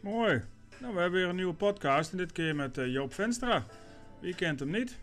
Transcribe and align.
Mooi. 0.00 0.42
Nou, 0.80 0.94
we 0.94 1.00
hebben 1.00 1.20
weer 1.20 1.28
een 1.28 1.36
nieuwe 1.36 1.54
podcast 1.54 2.10
en 2.10 2.16
dit 2.16 2.32
keer 2.32 2.56
met 2.56 2.78
eh, 2.78 2.92
Joop 2.92 3.14
Venstra. 3.14 3.64
Wie 4.20 4.34
kent 4.34 4.60
hem 4.60 4.70
niet? 4.70 4.98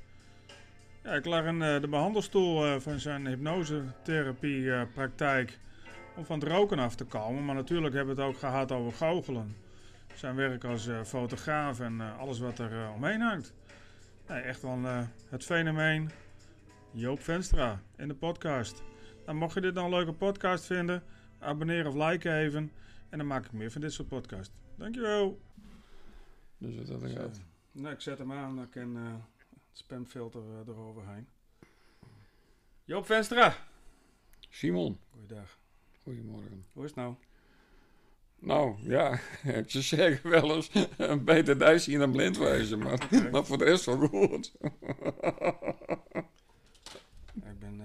Ja, 1.04 1.14
ik 1.14 1.26
lag 1.26 1.46
in 1.46 1.62
eh, 1.62 1.82
de 1.82 1.88
behandelstoel 1.88 2.66
eh, 2.66 2.80
van 2.80 3.00
zijn 3.00 3.28
hypnosetherapiepraktijk 3.28 5.60
om 6.16 6.26
van 6.26 6.40
het 6.40 6.48
roken 6.48 6.80
af 6.80 6.96
te 6.96 7.06
komen. 7.06 7.46
Maar 7.46 7.56
natuurlijk 7.56 7.96
hebben 7.96 8.16
we 8.16 8.22
het 8.22 8.32
ook 8.32 8.38
gehad 8.40 8.72
over 8.72 8.94
goochelen. 8.94 9.56
Zijn 10.14 10.36
werk 10.36 10.64
als 10.64 10.90
fotograaf 11.06 11.80
en 11.80 12.18
alles 12.18 12.40
wat 12.40 12.60
er 12.60 12.90
omheen 12.96 13.22
hangt. 13.22 13.54
Nee, 14.28 14.42
echt 14.42 14.62
wel 14.62 14.80
het 15.30 15.46
fenomeen 15.46 16.10
Joop 16.92 17.24
Venstra 17.24 17.82
in 17.98 18.08
de 18.08 18.16
podcast. 18.16 18.84
Nou, 19.26 19.38
mocht 19.38 19.54
je 19.54 19.62
dit 19.62 19.74
nou 19.74 19.86
een 19.86 19.94
leuke 19.94 20.14
podcast 20.14 20.66
vinden, 20.66 21.04
abonneer 21.40 21.88
of 21.88 21.94
like 21.94 22.34
even. 22.34 22.72
En 23.10 23.18
dan 23.18 23.28
maak 23.28 23.46
ik 23.46 23.52
meer 23.52 23.72
van 23.72 23.82
dit 23.82 23.94
soort 23.94 24.08
podcasts. 24.08 24.65
Dankjewel. 24.76 25.40
Dus 26.58 26.76
wat 26.76 27.02
dat 27.02 27.12
gaat. 27.12 27.42
Nou, 27.72 27.94
ik 27.94 28.02
zet 28.02 28.18
hem 28.18 28.32
aan, 28.32 28.56
dan 28.56 28.70
kan 28.70 28.98
eh, 28.98 29.04
het 29.50 29.78
spamfilter 29.78 30.42
eh, 30.42 30.68
eroverheen. 30.68 31.28
Joop 32.84 33.06
Venstra. 33.06 33.56
Simon, 34.50 35.00
Goeiedag. 35.12 35.58
goedemorgen. 36.04 36.66
Hoe 36.74 36.84
is 36.84 36.90
het 36.90 37.00
nou? 37.00 37.16
Nou, 38.40 38.76
ja, 38.82 39.20
ze 39.68 39.82
zeggen 39.82 40.30
wel 40.30 40.56
eens 40.56 40.72
een 40.98 41.24
beter 41.24 41.58
duisje 41.58 41.98
dan 41.98 42.12
blind 42.12 42.38
wezen, 42.38 42.80
maar, 42.80 43.08
maar 43.32 43.46
voor 43.46 43.58
de 43.58 43.64
rest 43.64 43.86
wel 43.86 43.98
goed. 44.08 44.54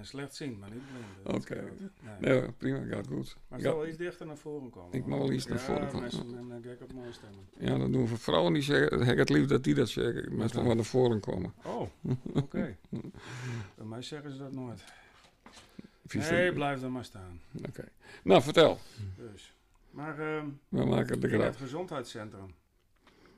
Ik 0.01 0.07
ben 0.11 0.19
uh, 0.19 0.25
slechtziend, 0.25 0.59
maar 0.59 0.69
niet 0.71 0.81
blind. 1.23 1.37
Oké. 1.43 1.71
Nee. 2.19 2.39
Nee, 2.39 2.51
prima, 2.51 2.85
gaat 2.95 3.07
goed. 3.07 3.37
Maar 3.47 3.59
Ja. 3.59 3.65
zal 3.65 3.77
wel 3.77 3.87
iets 3.87 3.97
dichter 3.97 4.25
naar 4.25 4.37
voren 4.37 4.69
komen. 4.69 4.93
Ik 4.93 5.05
mag 5.05 5.19
wel 5.19 5.31
iets 5.31 5.45
naar 5.45 5.59
voren 5.59 5.81
Ja, 5.81 5.87
komen. 5.87 6.01
mensen 6.01 6.47
met 6.47 6.55
een 6.55 6.63
gek 6.63 6.81
op 6.81 6.93
mooie 6.93 7.11
stemmen. 7.13 7.47
Ja, 7.57 7.77
dat 7.77 7.91
doen 7.93 8.07
we 8.07 8.17
vrouwen 8.17 8.53
die 8.53 8.61
zeggen, 8.61 9.01
ik 9.01 9.17
het 9.17 9.29
lief 9.29 9.47
dat 9.47 9.63
die 9.63 9.73
dat 9.73 9.89
zeggen, 9.89 10.35
met 10.35 10.51
van 10.51 10.75
naar 10.75 10.85
voren 10.85 11.19
komen. 11.19 11.53
Oh, 11.63 11.81
oké. 12.43 12.77
Bij 13.75 13.85
mij 13.85 14.01
zeggen 14.01 14.31
ze 14.31 14.37
dat 14.37 14.51
nooit. 14.51 14.83
Nee, 16.13 16.53
blijf 16.53 16.79
dan 16.81 16.91
maar 16.91 17.05
staan. 17.05 17.41
Oké. 17.67 17.87
Nou, 18.23 18.41
vertel. 18.41 18.77
Dus. 19.17 19.53
Maar 19.91 20.19
ehm 20.19 20.47
We 20.69 20.85
maken 20.85 21.19
de 21.19 21.27
in 21.27 21.39
het 21.41 21.55
gezondheidscentrum. 21.55 22.53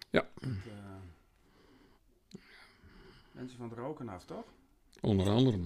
Ja. 0.10 0.28
Het, 0.40 0.50
eh, 0.68 2.40
mensen 3.32 3.58
van 3.58 3.70
het 3.70 3.78
roken 3.78 4.10
af, 4.10 4.26
toch? 4.26 4.46
Onder 5.02 5.30
andere. 5.30 5.60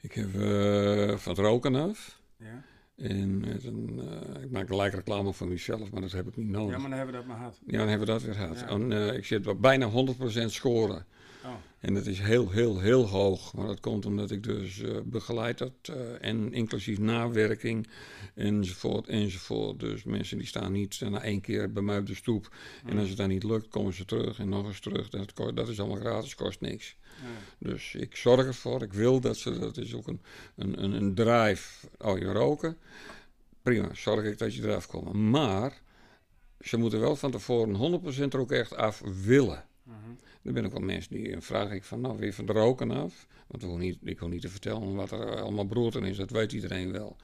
Ik 0.00 0.12
heb 0.12 0.34
eh, 0.34 1.16
van 1.16 1.32
het 1.32 1.40
roken 1.40 1.74
af. 1.74 2.20
Ja? 2.36 2.64
En 2.96 3.40
met 3.40 3.64
een, 3.64 4.00
eh, 4.00 4.42
ik 4.42 4.50
maak 4.50 4.66
gelijk 4.66 4.94
reclame 4.94 5.32
voor 5.32 5.48
mezelf, 5.48 5.90
maar 5.90 6.00
dat 6.00 6.12
heb 6.12 6.26
ik 6.26 6.36
niet 6.36 6.48
nodig. 6.48 6.70
ja, 6.70 6.78
maar 6.78 6.88
dan 6.88 6.98
hebben 6.98 7.14
we 7.14 7.20
dat 7.20 7.28
maar 7.28 7.36
gehad. 7.36 7.60
Ja, 7.66 7.78
dan 7.78 7.88
hebben 7.88 8.06
we 8.06 8.12
dat 8.12 8.22
weer 8.22 8.34
gehad. 8.34 8.58
Ja. 8.60 8.66
En, 8.66 8.92
eh, 8.92 9.16
ik 9.16 9.24
zit 9.24 9.46
op 9.46 9.60
bijna 9.60 9.86
100% 9.86 10.52
scoren. 10.52 11.06
Oh, 11.44 11.50
En 11.80 11.94
dat 11.94 12.06
is 12.06 12.18
heel, 12.20 12.50
heel, 12.50 12.78
heel 12.80 13.08
hoog. 13.08 13.54
Maar 13.54 13.66
dat 13.66 13.80
komt 13.80 14.06
omdat 14.06 14.30
ik 14.30 14.42
dus 14.42 14.80
eh, 14.80 14.96
begeleid 15.04 15.58
dat. 15.58 15.72
eh, 15.82 15.94
en 16.28 16.52
inclusief 16.52 16.98
nawerking 16.98 17.86
enzovoort, 18.34 19.06
enzovoort. 19.08 19.80
Dus 19.80 20.04
mensen 20.04 20.38
die 20.38 20.46
staan 20.46 20.72
niet 20.72 21.00
na 21.00 21.22
één 21.22 21.40
keer 21.40 21.72
bij 21.72 21.82
mij 21.82 21.98
op 21.98 22.06
de 22.06 22.14
stoep. 22.14 22.54
En 22.86 22.98
als 22.98 23.08
het 23.08 23.16
dan 23.16 23.28
niet 23.28 23.42
lukt, 23.44 23.68
komen 23.68 23.92
ze 23.94 24.04
terug 24.04 24.38
en 24.38 24.48
nog 24.48 24.66
eens 24.66 24.80
terug. 24.80 25.08
Dat, 25.08 25.32
kost- 25.32 25.56
dat 25.56 25.68
is 25.68 25.80
allemaal 25.80 26.00
gratis, 26.00 26.34
kost 26.34 26.60
niks. 26.60 26.96
Dus 27.58 27.94
ik 27.94 28.16
zorg 28.16 28.46
ervoor. 28.46 28.82
Ik 28.82 28.92
wil 28.92 29.20
dat 29.20 29.36
ze, 29.36 29.58
dat 29.58 29.76
is 29.76 29.94
ook 29.94 30.06
een, 30.06 30.20
een, 30.56 30.82
een, 30.82 30.92
een 30.92 31.14
drive. 31.14 31.86
Oh, 31.98 32.18
je 32.18 32.24
roken. 32.32 32.76
Prima, 33.62 33.88
zorg 33.94 34.24
ik 34.24 34.38
dat 34.38 34.54
je 34.54 34.62
eraf 34.62 34.86
komt. 34.86 35.12
Maar 35.12 35.80
ze 36.60 36.76
moeten 36.76 37.00
wel 37.00 37.16
van 37.16 37.30
tevoren 37.30 38.00
100% 38.04 38.18
er 38.32 38.38
ook 38.40 38.50
echt 38.52 38.76
af 38.76 39.02
willen. 39.24 39.64
Mhm. 39.82 39.96
Er 40.44 40.52
zijn 40.52 40.64
ook 40.64 40.72
wel 40.72 40.80
mensen 40.80 41.14
die 41.14 41.32
en 41.32 41.42
vraag 41.42 41.70
ik 41.70 41.84
van, 41.84 42.00
nou, 42.00 42.18
weer 42.18 42.32
van 42.32 42.46
de 42.46 42.52
roken 42.52 42.90
af? 42.90 43.26
Want 43.46 43.62
ik 43.62 43.68
hoef 43.68 43.78
niet, 43.78 43.98
ik 44.02 44.18
hoef 44.18 44.30
niet 44.30 44.40
te 44.40 44.48
vertellen 44.48 44.94
wat 44.94 45.10
er 45.10 45.40
allemaal 45.40 45.64
brood 45.64 45.94
in 45.94 46.04
is, 46.04 46.16
dat 46.16 46.30
weet 46.30 46.52
iedereen 46.52 46.92
wel. 46.92 47.16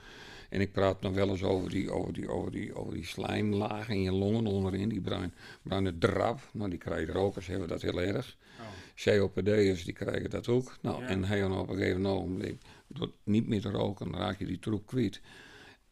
En 0.49 0.61
ik 0.61 0.73
praat 0.73 1.03
dan 1.03 1.15
wel 1.15 1.29
eens 1.29 1.43
over 1.43 1.71
die, 1.71 1.91
over 1.91 2.13
die, 2.13 2.29
over 2.29 2.51
die, 2.51 2.75
over 2.75 2.95
die 2.95 3.05
slijmlaag 3.05 3.89
in 3.89 4.03
je 4.03 4.13
longen 4.13 4.47
onderin, 4.47 4.89
die 4.89 5.01
bruin, 5.01 5.35
bruine 5.63 5.99
drap. 5.99 6.41
Nou, 6.53 6.71
die 6.71 6.79
krijgen 6.79 7.15
rokers, 7.15 7.47
hebben 7.47 7.69
dat 7.69 7.83
heel 7.83 8.01
erg. 8.01 8.37
Oh, 8.61 8.67
COPD'ers, 8.95 9.85
die 9.85 9.95
krijgen 9.95 10.31
dat 10.31 10.49
ook. 10.49 10.77
Nou, 10.83 11.03
Ja. 11.03 11.09
en 11.09 11.25
hij 11.25 11.41
dan 11.41 11.59
op 11.59 11.69
een 11.69 11.77
gegeven 11.77 12.07
ogenblik, 12.07 12.61
door 12.87 13.11
niet 13.25 13.49
meer 13.49 13.61
te 13.61 13.71
roken, 13.71 14.11
dan 14.11 14.21
raak 14.21 14.39
je 14.39 14.47
die 14.47 14.59
troep 14.59 14.87
kwijt. 14.87 15.21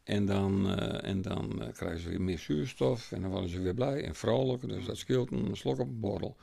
En 0.03 0.25
dan, 0.25 0.77
eh, 0.79 1.09
en 1.09 1.21
dan 1.21 1.61
eh, 1.61 1.73
krijgen 1.73 1.99
ze 1.99 2.09
weer 2.09 2.21
meer 2.21 2.39
zuurstof 2.39 3.11
en 3.11 3.21
dan 3.21 3.31
worden 3.31 3.49
ze 3.49 3.61
weer 3.61 3.73
blij 3.73 4.03
en 4.03 4.15
vrolijk. 4.15 4.67
Dus 4.69 4.85
dat 4.85 4.97
scheelt 4.97 5.31
een 5.31 5.57
slok 5.57 5.79
op 5.79 5.87
een 5.87 5.99
borrel. 5.99 6.35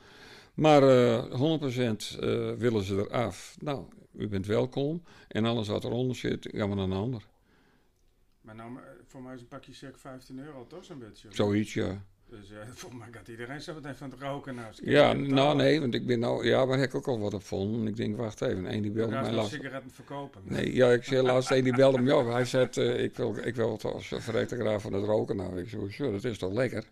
Maar 0.55 0.83
eh 0.83 1.23
100% 1.23 2.19
eh, 2.19 2.51
willen 2.51 2.83
ze 2.83 2.95
eraf. 2.95 3.55
Nou, 3.59 3.85
u 4.17 4.27
bent 4.27 4.45
welkom. 4.45 5.03
En 5.27 5.45
alles 5.45 5.67
wat 5.67 5.83
eronder 5.83 6.15
zit, 6.15 6.49
gaan 6.51 6.69
we 6.69 6.75
naar 6.75 6.85
een 6.85 6.91
ander. 6.91 7.27
maar 8.41 8.55
nou, 8.55 8.69
voor 9.05 9.21
mij 9.21 9.35
is 9.35 9.41
een 9.41 9.47
pakje 9.47 9.73
circa 9.73 9.97
15 9.97 10.39
euro, 10.39 10.67
toch 10.67 10.85
zo'n 10.85 10.99
beetje? 10.99 11.27
Zoiets, 11.31 11.73
ja. 11.73 12.05
Dus 12.29 12.51
eh, 12.51 12.57
volgens 12.81 13.01
mij 13.01 13.11
gaat 13.11 13.27
iedereen 13.27 13.61
zo 13.61 13.73
meteen 13.73 13.95
van 13.95 14.09
het 14.09 14.19
roken 14.19 14.59
af. 14.59 14.79
Ja, 14.83 15.13
nou 15.13 15.55
nee, 15.55 15.79
want 15.79 15.93
ik 15.93 16.05
ben 16.05 16.19
nou... 16.19 16.45
Ja, 16.45 16.65
maar 16.65 16.77
heb 16.77 16.89
ik 16.89 16.95
ook 16.95 17.07
al 17.07 17.19
wat 17.19 17.33
op 17.33 17.43
vonden. 17.43 17.81
En 17.81 17.87
ik 17.87 17.95
denk, 17.95 18.17
wacht 18.17 18.41
even. 18.41 18.73
Eén 18.73 18.81
die 18.81 18.91
belde 18.91 19.11
mij 19.11 19.31
last. 19.31 19.51
sigaretten 19.51 19.91
verkopen. 19.91 20.41
Nee, 20.43 20.75
ja, 20.75 20.91
ik 20.91 21.03
zei 21.03 21.21
laatst 21.21 21.51
een 21.51 21.63
die 21.63 21.75
belde 21.75 22.01
me 22.01 22.15
op. 22.15 22.27
Hij 22.27 22.45
zei, 22.45 22.67
eh, 22.73 23.03
ik 23.03 23.15
wil, 23.15 23.37
ik 23.43 23.55
wil 23.55 23.71
het 23.71 23.85
als 23.85 24.07
verrekte 24.07 24.55
graag 24.55 24.81
van 24.81 24.93
het 24.93 25.03
roken. 25.03 25.35
Nou, 25.35 25.59
ik 25.59 25.69
zei, 25.69 25.81
hoezo, 25.81 26.11
dat 26.11 26.23
is 26.23 26.37
toch 26.37 26.53
lekker? 26.53 26.85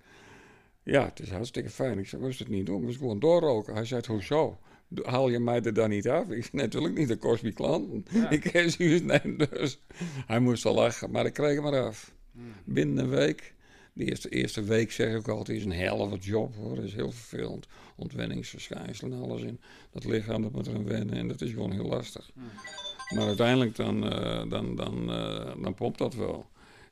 Ja, 0.83 1.05
het 1.05 1.19
is 1.19 1.29
hartstikke 1.29 1.69
fijn. 1.69 1.99
Ik 1.99 2.07
zei, 2.07 2.21
moest 2.21 2.39
het 2.39 2.47
niet 2.47 2.65
doen, 2.65 2.83
moest 2.83 2.97
gewoon 2.97 3.19
doorroken. 3.19 3.73
Hij 3.73 3.85
zei, 3.85 4.01
hoezo? 4.07 4.59
Haal 5.03 5.29
je 5.29 5.39
mij 5.39 5.61
er 5.61 5.73
dan 5.73 5.89
niet 5.89 6.09
af? 6.09 6.29
Ik 6.29 6.43
zei, 6.43 6.61
natuurlijk 6.61 6.97
niet, 6.97 7.07
dat 7.07 7.17
kost 7.17 7.43
me 7.43 7.51
klanten. 7.51 8.05
Ja. 8.09 8.29
Ik 8.37 8.43
heb 8.43 8.69
zoiets 8.69 9.01
nemen, 9.01 9.37
dus 9.49 9.79
hij 10.25 10.39
moest 10.39 10.63
wel 10.63 10.73
lachen. 10.73 11.11
Maar 11.11 11.25
ik 11.25 11.33
kreeg 11.33 11.55
hem 11.55 11.65
eraf. 11.65 12.13
Hmm. 12.31 12.53
Binnen 12.65 13.03
een 13.03 13.09
week. 13.09 13.53
De 13.93 14.05
eerste, 14.05 14.29
eerste 14.29 14.63
week 14.63 14.91
zeg 14.91 15.15
ik 15.15 15.27
altijd, 15.27 15.57
is 15.57 15.65
een 15.65 15.71
helft 15.71 16.25
job 16.25 16.55
hoor. 16.55 16.75
Dat 16.75 16.83
is 16.83 16.93
heel 16.93 17.11
vervelend. 17.11 17.67
Ontwenningsverschijnselen 17.95 19.17
en 19.17 19.23
alles 19.23 19.41
in. 19.41 19.59
Dat 19.91 20.05
lichaam 20.05 20.41
dat 20.41 20.51
moet 20.51 20.67
er 20.67 20.83
wennen 20.83 21.15
en 21.15 21.27
dat 21.27 21.41
is 21.41 21.51
gewoon 21.51 21.71
heel 21.71 21.85
lastig. 21.85 22.31
Hmm. 22.33 22.43
Maar 23.17 23.27
uiteindelijk 23.27 23.75
dan, 23.75 24.11
eh, 24.11 24.49
dan, 24.49 24.75
dan, 24.75 25.11
eh, 25.11 25.63
dan 25.63 25.73
pompt 25.73 25.97
dat 25.97 26.15
wel. 26.15 26.45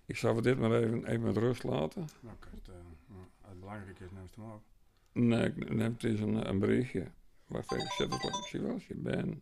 Ik 0.06 0.18
zou 0.18 0.41
dit 0.41 0.59
maar 0.59 0.72
even, 0.72 1.06
even 1.06 1.22
met 1.22 1.38
rust 1.38 1.63
laten 1.63 2.02
ik 2.02 2.47
het, 2.52 2.68
eh, 2.68 2.75
nou, 3.08 3.22
als 3.41 3.52
het 3.52 3.61
belangrijk 3.72 4.00
is, 4.00 4.12
neem 4.12 4.28
hem 4.36 4.52
op. 4.52 4.62
Nee, 5.14 5.46
ik 5.46 5.70
neem 5.74 5.94
het 5.94 6.04
eens 6.04 6.20
een, 6.20 6.48
een 6.50 6.59
berichtje. 6.59 7.08
Wacht 7.48 7.72
even, 7.72 7.86
ik 7.86 7.92
zet 7.92 8.14
het 8.14 8.24
op. 8.26 8.34
Zie 8.34 8.59
wel, 8.62 8.80
je 8.88 8.96
bent 8.96 9.42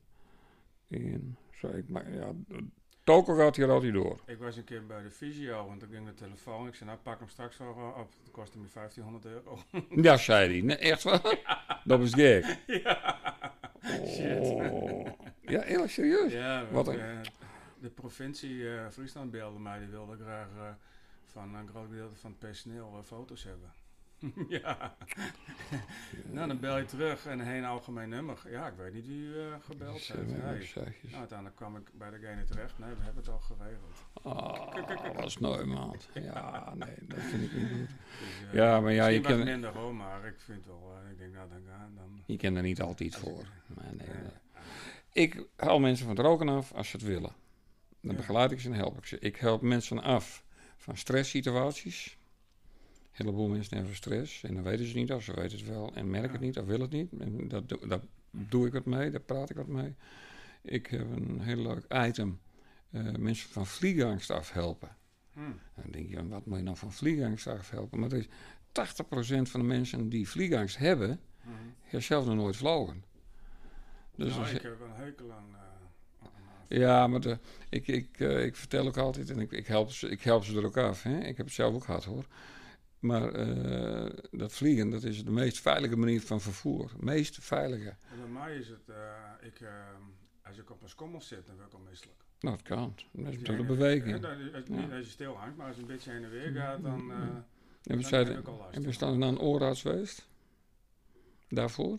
in. 0.87 1.37
Zo, 1.51 1.67
ik 1.67 1.89
maak, 1.89 2.05
ja, 2.13 2.31
Toko 3.03 3.35
gaat 3.35 3.55
hier 3.55 3.69
altijd 3.69 3.93
door. 3.93 4.19
Ik 4.25 4.37
was 4.37 4.55
een 4.57 4.63
keer 4.63 4.85
bij 4.85 5.03
de 5.03 5.11
fysio, 5.11 5.65
want 5.67 5.79
toen 5.79 5.89
ging 5.89 6.05
de 6.05 6.13
telefoon. 6.13 6.67
Ik 6.67 6.75
zei, 6.75 6.89
nou 6.89 7.01
pak 7.01 7.19
hem 7.19 7.27
straks 7.27 7.57
wel 7.57 7.67
eh, 7.77 7.99
op. 7.99 8.11
Het 8.23 8.31
kostte 8.31 8.57
me 8.59 8.65
1500 8.73 9.25
euro. 9.25 9.59
Ja, 10.05 10.17
zei 10.17 10.51
hij. 10.51 10.61
Nee, 10.61 10.77
echt 10.77 11.03
waar? 11.03 11.21
Dat 11.83 11.99
is 11.99 12.13
gek. 12.13 12.59
ja. 12.83 13.17
Oh. 14.11 15.07
Ja, 15.41 15.61
heel 15.61 15.87
serieus. 15.87 16.31
Ja, 16.31 16.65
Wat 16.71 16.87
een- 16.87 16.99
eh, 16.99 17.19
de 17.79 17.89
provincie 17.89 18.75
eh, 18.75 18.87
Friesland 18.89 19.31
belde 19.31 19.59
mij. 19.59 19.79
Die 19.79 19.87
wilde 19.87 20.17
graag 20.17 20.47
eh, 20.57 20.69
van 21.25 21.55
een 21.55 21.67
groot 21.67 21.87
gedeelte 21.89 22.15
van 22.15 22.29
het 22.29 22.39
personeel 22.39 23.01
foto's 23.05 23.43
hebben. 23.43 23.73
ja. 24.59 24.95
nou, 26.25 26.47
dan 26.47 26.59
bel 26.59 26.77
je 26.77 26.85
terug 26.85 27.25
en 27.25 27.39
een 27.39 27.65
algemeen 27.65 28.09
nummer. 28.09 28.39
Ja, 28.49 28.67
ik 28.67 28.73
weet 28.77 28.93
niet 28.93 29.07
wie 29.07 29.17
u 29.21 29.39
eh, 29.39 29.53
gebeld 29.61 29.97
heeft. 30.07 30.27
Nee. 30.27 30.59
je. 30.59 31.07
Nou, 31.07 31.15
uiteindelijk 31.15 31.55
kwam 31.57 31.75
ik 31.75 31.89
bij 31.93 32.09
degene 32.09 32.43
terecht. 32.43 32.77
Nee, 32.79 32.89
we 32.89 33.03
hebben 33.03 33.23
het 33.23 33.31
al 33.31 33.39
geregeld. 33.39 34.05
Ah, 34.23 35.15
dat 35.15 35.25
is 35.25 35.37
nooit, 35.37 35.65
man. 35.65 35.95
Ja, 36.13 36.73
nee, 36.75 36.95
dat 37.01 37.19
vind 37.19 37.43
ik 37.43 37.53
niet 37.53 37.69
goed. 37.69 37.87
Dus, 38.19 38.47
eh, 38.47 38.53
Ja, 38.53 38.79
maar 38.79 38.91
ja, 38.93 39.07
je 39.07 39.19
kan, 39.21 39.43
minder 39.43 39.69
hoor, 39.77 39.95
maar 39.95 40.25
ik 40.25 40.39
vind 40.39 40.65
wel, 40.65 40.93
eh, 41.03 41.11
ik 41.11 41.17
denk 41.17 41.33
nou 41.33 41.49
dan 41.49 41.95
dan... 41.95 42.23
je 42.25 42.37
kan 42.37 42.55
er 42.55 42.61
niet 42.63 42.81
altijd 42.81 43.15
voor. 43.15 43.47
Maar 43.67 43.93
nee, 43.93 44.07
nee. 44.07 44.31
Ik 45.25 45.45
haal 45.55 45.79
mensen 45.79 46.05
van 46.05 46.15
het 46.15 46.25
roken 46.25 46.49
af 46.49 46.73
als 46.73 46.89
ze 46.89 46.95
het 46.97 47.05
willen. 47.05 47.31
Dan 48.01 48.11
Ja. 48.11 48.17
begeleid 48.17 48.51
ik 48.51 48.59
ze 48.59 48.67
en 48.69 48.73
help 48.75 48.97
ik 48.97 49.05
ze. 49.05 49.19
Ik 49.19 49.35
help 49.35 49.61
mensen 49.61 50.01
af 50.01 50.43
van 50.77 50.97
stresssituaties. 50.97 52.17
Een 53.11 53.25
heleboel 53.25 53.47
mensen 53.47 53.77
hebben 53.77 53.95
stress 53.95 54.43
en 54.43 54.53
dan 54.53 54.63
weten 54.63 54.85
ze 54.85 54.95
niet 54.95 55.11
of 55.11 55.23
ze 55.23 55.33
weten 55.33 55.57
het 55.57 55.67
wel 55.67 55.91
en 55.95 56.09
merken 56.09 56.31
het 56.31 56.41
niet 56.41 56.57
of 56.59 56.65
willen 56.65 56.81
het 56.81 56.91
niet. 56.91 57.11
En 57.21 57.47
dat, 57.47 57.69
doe- 57.69 57.87
dat 57.87 58.01
doe 58.31 58.67
ik 58.67 58.73
wat 58.73 58.85
mee, 58.85 59.11
daar 59.11 59.21
praat 59.21 59.49
ik 59.49 59.55
wat 59.55 59.67
mee. 59.67 59.95
Ik 60.61 60.87
heb 60.87 61.11
een 61.11 61.41
heel 61.41 61.55
leuk 61.61 61.85
item. 62.07 62.39
eh, 62.91 63.11
mensen 63.19 63.49
van 63.49 63.65
vliegangst 63.67 64.29
afhelpen. 64.29 64.95
hm, 65.33 65.39
Dan 65.75 65.91
denk 65.91 66.09
je, 66.09 66.27
wat 66.27 66.45
moet 66.45 66.57
je 66.57 66.63
nou 66.63 66.77
van 66.77 66.91
vliegangst 66.93 67.47
afhelpen? 67.47 67.99
Maar 67.99 68.11
er 68.11 68.17
is 68.17 68.27
80% 68.71 69.49
van 69.49 69.59
de 69.59 69.65
mensen 69.67 70.09
die 70.09 70.29
vliegangst 70.29 70.77
hebben, 70.77 71.19
hm. 71.41 71.49
heeft 71.83 72.05
zelf 72.05 72.25
nog 72.25 72.35
nooit 72.35 72.55
vlogen. 72.55 73.03
Dus 74.15 74.35
nou, 74.35 74.47
ik 74.49 74.61
heb 74.61 74.79
een 74.81 75.03
hekel 75.03 75.31
aan... 75.31 75.45
eh, 75.53 75.59
aan- 76.27 76.79
ja, 76.79 77.07
maar 77.07 77.19
de, 77.19 77.37
ik, 77.69 77.87
ik, 77.87 78.19
eh, 78.19 78.45
ik 78.45 78.55
vertel 78.55 78.87
ook 78.87 78.97
altijd, 78.97 79.29
en 79.29 79.39
ik, 79.39 79.51
ik, 79.51 79.67
help 79.67 79.91
ze, 79.91 80.09
ik 80.09 80.21
help 80.21 80.43
ze 80.43 80.57
er 80.57 80.65
ook 80.65 80.77
af. 80.77 81.03
Hè? 81.03 81.19
Ik 81.19 81.37
heb 81.37 81.45
het 81.45 81.55
zelf 81.55 81.73
ook 81.75 81.83
gehad 81.83 82.03
hoor. 82.03 82.25
Maar 82.99 83.33
eh, 83.33 84.09
dat 84.31 84.53
vliegen, 84.53 84.89
dat 84.89 85.03
is 85.03 85.23
de 85.23 85.31
meest 85.31 85.59
veilige 85.59 85.95
manier 85.95 86.21
van 86.21 86.41
vervoer. 86.41 86.91
Meest 86.99 87.37
veilige. 87.41 87.89
En 87.89 88.17
bij 88.21 88.27
mij 88.41 88.57
is 88.57 88.67
het, 88.67 88.89
eh, 88.89 89.47
ik, 89.47 89.59
eh, 89.59 89.69
als 90.45 90.57
ik 90.57 90.69
op 90.69 90.81
een 90.81 90.89
schommel 90.89 91.21
zit, 91.21 91.45
dan 91.47 91.55
word 91.55 91.67
ik 91.67 91.73
al 91.73 91.79
misselijk. 91.89 92.17
Nou, 92.39 92.55
het 92.55 92.65
kan. 92.65 92.95
Dat 93.11 93.33
is 93.33 93.43
door 93.43 93.57
de 93.57 93.63
beweging. 93.63 94.19
dat 94.19 94.31
is- 94.37 94.53
als- 94.91 95.05
je 95.05 95.11
stil 95.11 95.35
hangt, 95.35 95.57
maar 95.57 95.67
als 95.67 95.75
je 95.75 95.81
een 95.81 95.87
beetje 95.87 96.11
heen 96.11 96.23
en 96.23 96.29
weer 96.29 96.51
gaat, 96.51 96.83
dan, 96.83 97.11
En 97.11 97.45
we, 97.83 97.93
dan 97.95 98.03
zeiden, 98.03 98.33
heb 98.33 98.41
ik 98.41 98.47
al 98.49 98.57
last. 98.57 98.75
en 98.75 98.81
we 98.83 98.91
staan 98.91 99.17
naar 99.19 99.29
een 99.29 99.39
oorarts 99.39 99.81
geweest. 99.81 100.27
Daarvoor. 101.49 101.97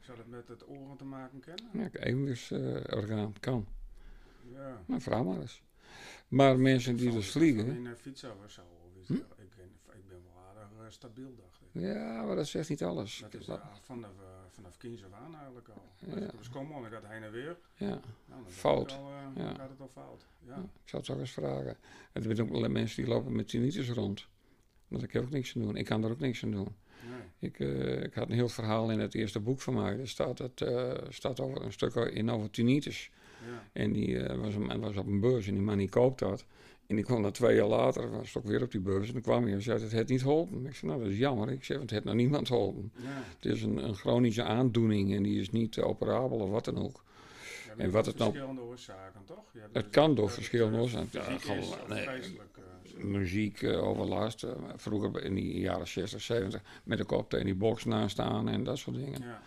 Zou 0.00 0.16
dat 0.16 0.26
met 0.26 0.48
het 0.48 0.68
oren 0.68 0.96
te 0.96 1.04
maken 1.04 1.40
kennen? 1.40 1.64
Ja, 1.72 2.00
evenwichtsorgaan 2.00 3.32
kan. 3.40 3.66
Ja. 4.52 4.82
Nou, 4.86 5.00
vraag 5.00 5.24
maar 5.24 5.40
eens. 5.40 5.62
Maar 6.28 6.58
mensen 6.58 6.96
die 6.96 7.10
dus 7.10 7.30
vliegen. 7.30 7.86
Een 7.86 7.96
fiets 7.96 8.24
over 8.24 8.50
zo. 8.50 8.60
Of 8.60 9.00
iets. 9.00 9.08
Hm? 9.08 9.14
Ik, 9.14 9.50
ben, 9.56 9.70
ik 9.96 10.08
ben 10.08 10.20
wel 10.32 10.42
aardig 10.48 10.68
eh, 10.77 10.77
stabiel, 10.92 11.34
dacht 11.36 11.60
ik. 11.72 11.80
Ja, 11.82 12.22
maar 12.22 12.36
dat 12.36 12.46
zegt 12.46 12.68
niet 12.68 12.82
alles. 12.82 13.18
Dat 13.18 13.34
is 13.34 13.46
Dat- 13.46 13.58
eh, 13.58 13.66
vanaf, 13.82 14.10
eh, 14.10 14.26
vanaf 14.48 14.76
kinds 14.76 15.04
af 15.04 15.12
aan 15.12 15.34
eigenlijk 15.36 15.68
al. 15.68 15.82
Ja. 16.20 16.30
Schommel 16.40 16.78
en 16.78 16.84
ik 16.84 16.92
gaat 16.92 17.06
heen 17.06 17.22
en 17.22 17.32
weer, 17.32 17.56
ja. 17.76 17.86
nou, 17.88 18.00
dan, 18.26 18.44
Fout. 18.50 18.92
al, 18.92 19.06
eh, 19.10 19.12
Ja. 19.36 19.44
dan 19.46 19.56
gaat 19.56 19.68
het 19.70 19.80
al 19.80 19.88
fout. 19.88 20.26
Ja. 20.46 20.54
Ja, 20.54 20.62
ik 20.62 20.88
zou 20.88 21.02
het 21.02 21.04
toch 21.04 21.18
eens 21.18 21.30
vragen. 21.30 21.76
Er 22.12 22.22
zijn 22.36 22.52
ook 22.54 22.68
mensen 22.68 23.02
die 23.04 23.12
lopen 23.12 23.36
met 23.36 23.48
tinnitus 23.48 23.90
rond. 23.90 24.26
Want 24.88 25.02
ik 25.02 25.12
heb 25.12 25.22
ook 25.22 25.30
niks 25.30 25.56
aan 25.56 25.62
doen. 25.62 25.76
Ik 25.76 25.84
kan 25.84 26.04
er 26.04 26.10
ook 26.10 26.18
niks 26.20 26.44
aan 26.44 26.50
doen. 26.50 26.76
Nee. 27.08 27.50
Ik, 27.50 27.60
eh, 27.60 28.02
ik 28.02 28.14
had 28.14 28.28
een 28.28 28.34
heel 28.34 28.48
verhaal 28.48 28.90
in 28.90 28.98
het 28.98 29.14
eerste 29.14 29.40
boek 29.40 29.60
van 29.60 29.74
mij. 29.74 29.98
Er 29.98 30.08
staat, 30.08 30.38
het, 30.38 30.60
eh, 30.60 30.92
staat 31.08 31.40
over 31.40 31.62
een 31.62 31.72
stuk 31.72 31.94
in 31.94 32.30
over 32.30 32.50
tinnitus. 32.50 33.10
Ja. 33.46 33.68
En 33.72 33.92
die 33.92 34.18
eh, 34.22 34.36
was, 34.40 34.54
een, 34.54 34.80
was 34.80 34.96
op 34.96 35.06
een 35.06 35.20
beurs 35.20 35.46
en 35.46 35.52
die 35.54 35.62
man 35.62 35.78
die 35.78 35.88
koopt 35.88 36.18
dat. 36.18 36.44
En 36.88 36.96
die 36.96 37.04
kwam 37.04 37.20
na 37.20 37.30
twee 37.30 37.56
jaar 37.56 37.66
later, 37.66 38.10
was 38.10 38.26
het 38.34 38.36
ook 38.42 38.50
weer 38.50 38.62
op 38.62 38.70
die 38.70 38.80
beurs. 38.80 39.06
En 39.06 39.12
dan 39.12 39.22
kwam 39.22 39.42
hij 39.44 39.52
en 39.52 39.62
zei, 39.62 39.80
het 39.82 39.92
heeft 39.92 40.08
niet 40.08 40.22
geholpen. 40.22 40.66
Ik 40.66 40.74
zei, 40.74 40.90
nou 40.90 41.02
dat 41.02 41.12
is 41.12 41.18
jammer. 41.18 41.50
Ik 41.50 41.64
zei, 41.64 41.78
want 41.78 41.90
het 41.90 41.98
heeft 41.98 42.04
nog 42.04 42.14
niemand 42.22 42.46
geholpen. 42.46 42.92
Ja. 42.96 43.08
Het 43.36 43.44
is 43.44 43.62
een, 43.62 43.76
een 43.76 43.94
chronische 43.94 44.42
aandoening 44.42 45.14
en 45.14 45.22
die 45.22 45.40
is 45.40 45.50
niet 45.50 45.76
eh, 45.76 45.86
operabel 45.86 46.38
of 46.38 46.50
wat 46.50 46.64
dan 46.64 46.78
ook. 46.78 47.04
Ja, 47.66 47.74
En 47.76 47.90
wat 47.90 48.06
het 48.06 48.16
nou- 48.18 48.30
Verschillende 48.30 48.62
oorzaken, 48.62 49.24
toch? 49.24 49.44
Hebt 49.52 49.74
Het 49.74 49.82
dus- 49.84 49.92
kan 49.92 50.14
door 50.14 50.24
het, 50.24 50.34
verschillende 50.34 50.76
eh, 50.76 50.82
oorzaken. 50.82 51.08
Ja, 51.12 51.38
gewoon, 51.38 51.88
nee. 51.88 52.06
eh, 52.06 53.04
muziek, 53.04 53.62
eh, 53.62 53.82
overlast. 53.88 54.42
eh, 54.44 54.50
vroeger 54.76 55.22
in 55.24 55.34
die 55.34 55.58
jaren 55.60 55.88
60, 55.88 56.20
70 56.20 56.62
met 56.84 56.98
de 56.98 57.04
kop 57.04 57.30
tegen 57.30 57.44
die 57.44 57.54
box 57.54 57.84
naast 57.84 58.10
staan 58.10 58.48
en 58.48 58.64
dat 58.64 58.78
soort 58.78 58.96
dingen. 58.96 59.20
Ja. 59.22 59.42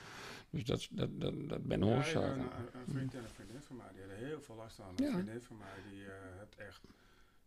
Dus 0.50 0.64
dat, 0.66 0.88
dat, 0.92 1.10
dat, 1.22 1.34
dat 1.50 1.64
ben 1.64 1.80
Ja, 1.86 1.92
ik 1.92 1.98
oorzaken. 1.98 2.32
een, 2.40 2.40
een 2.74 2.94
vriend 2.94 3.14
en 3.14 3.20
een 3.24 3.30
vriendin 3.36 3.62
van 3.62 3.76
mij, 3.76 3.86
die 3.94 4.02
hadden 4.02 4.28
heel 4.28 4.42
veel 4.42 4.56
last 4.56 4.76
van. 4.76 4.86
Een 4.96 5.06
Ja. 5.06 5.12
vriendin 5.12 5.42
van 5.42 5.58
mij, 5.58 5.92
die 5.92 6.04
eh 6.06 6.12
heeft 6.40 6.56
echt 6.70 6.82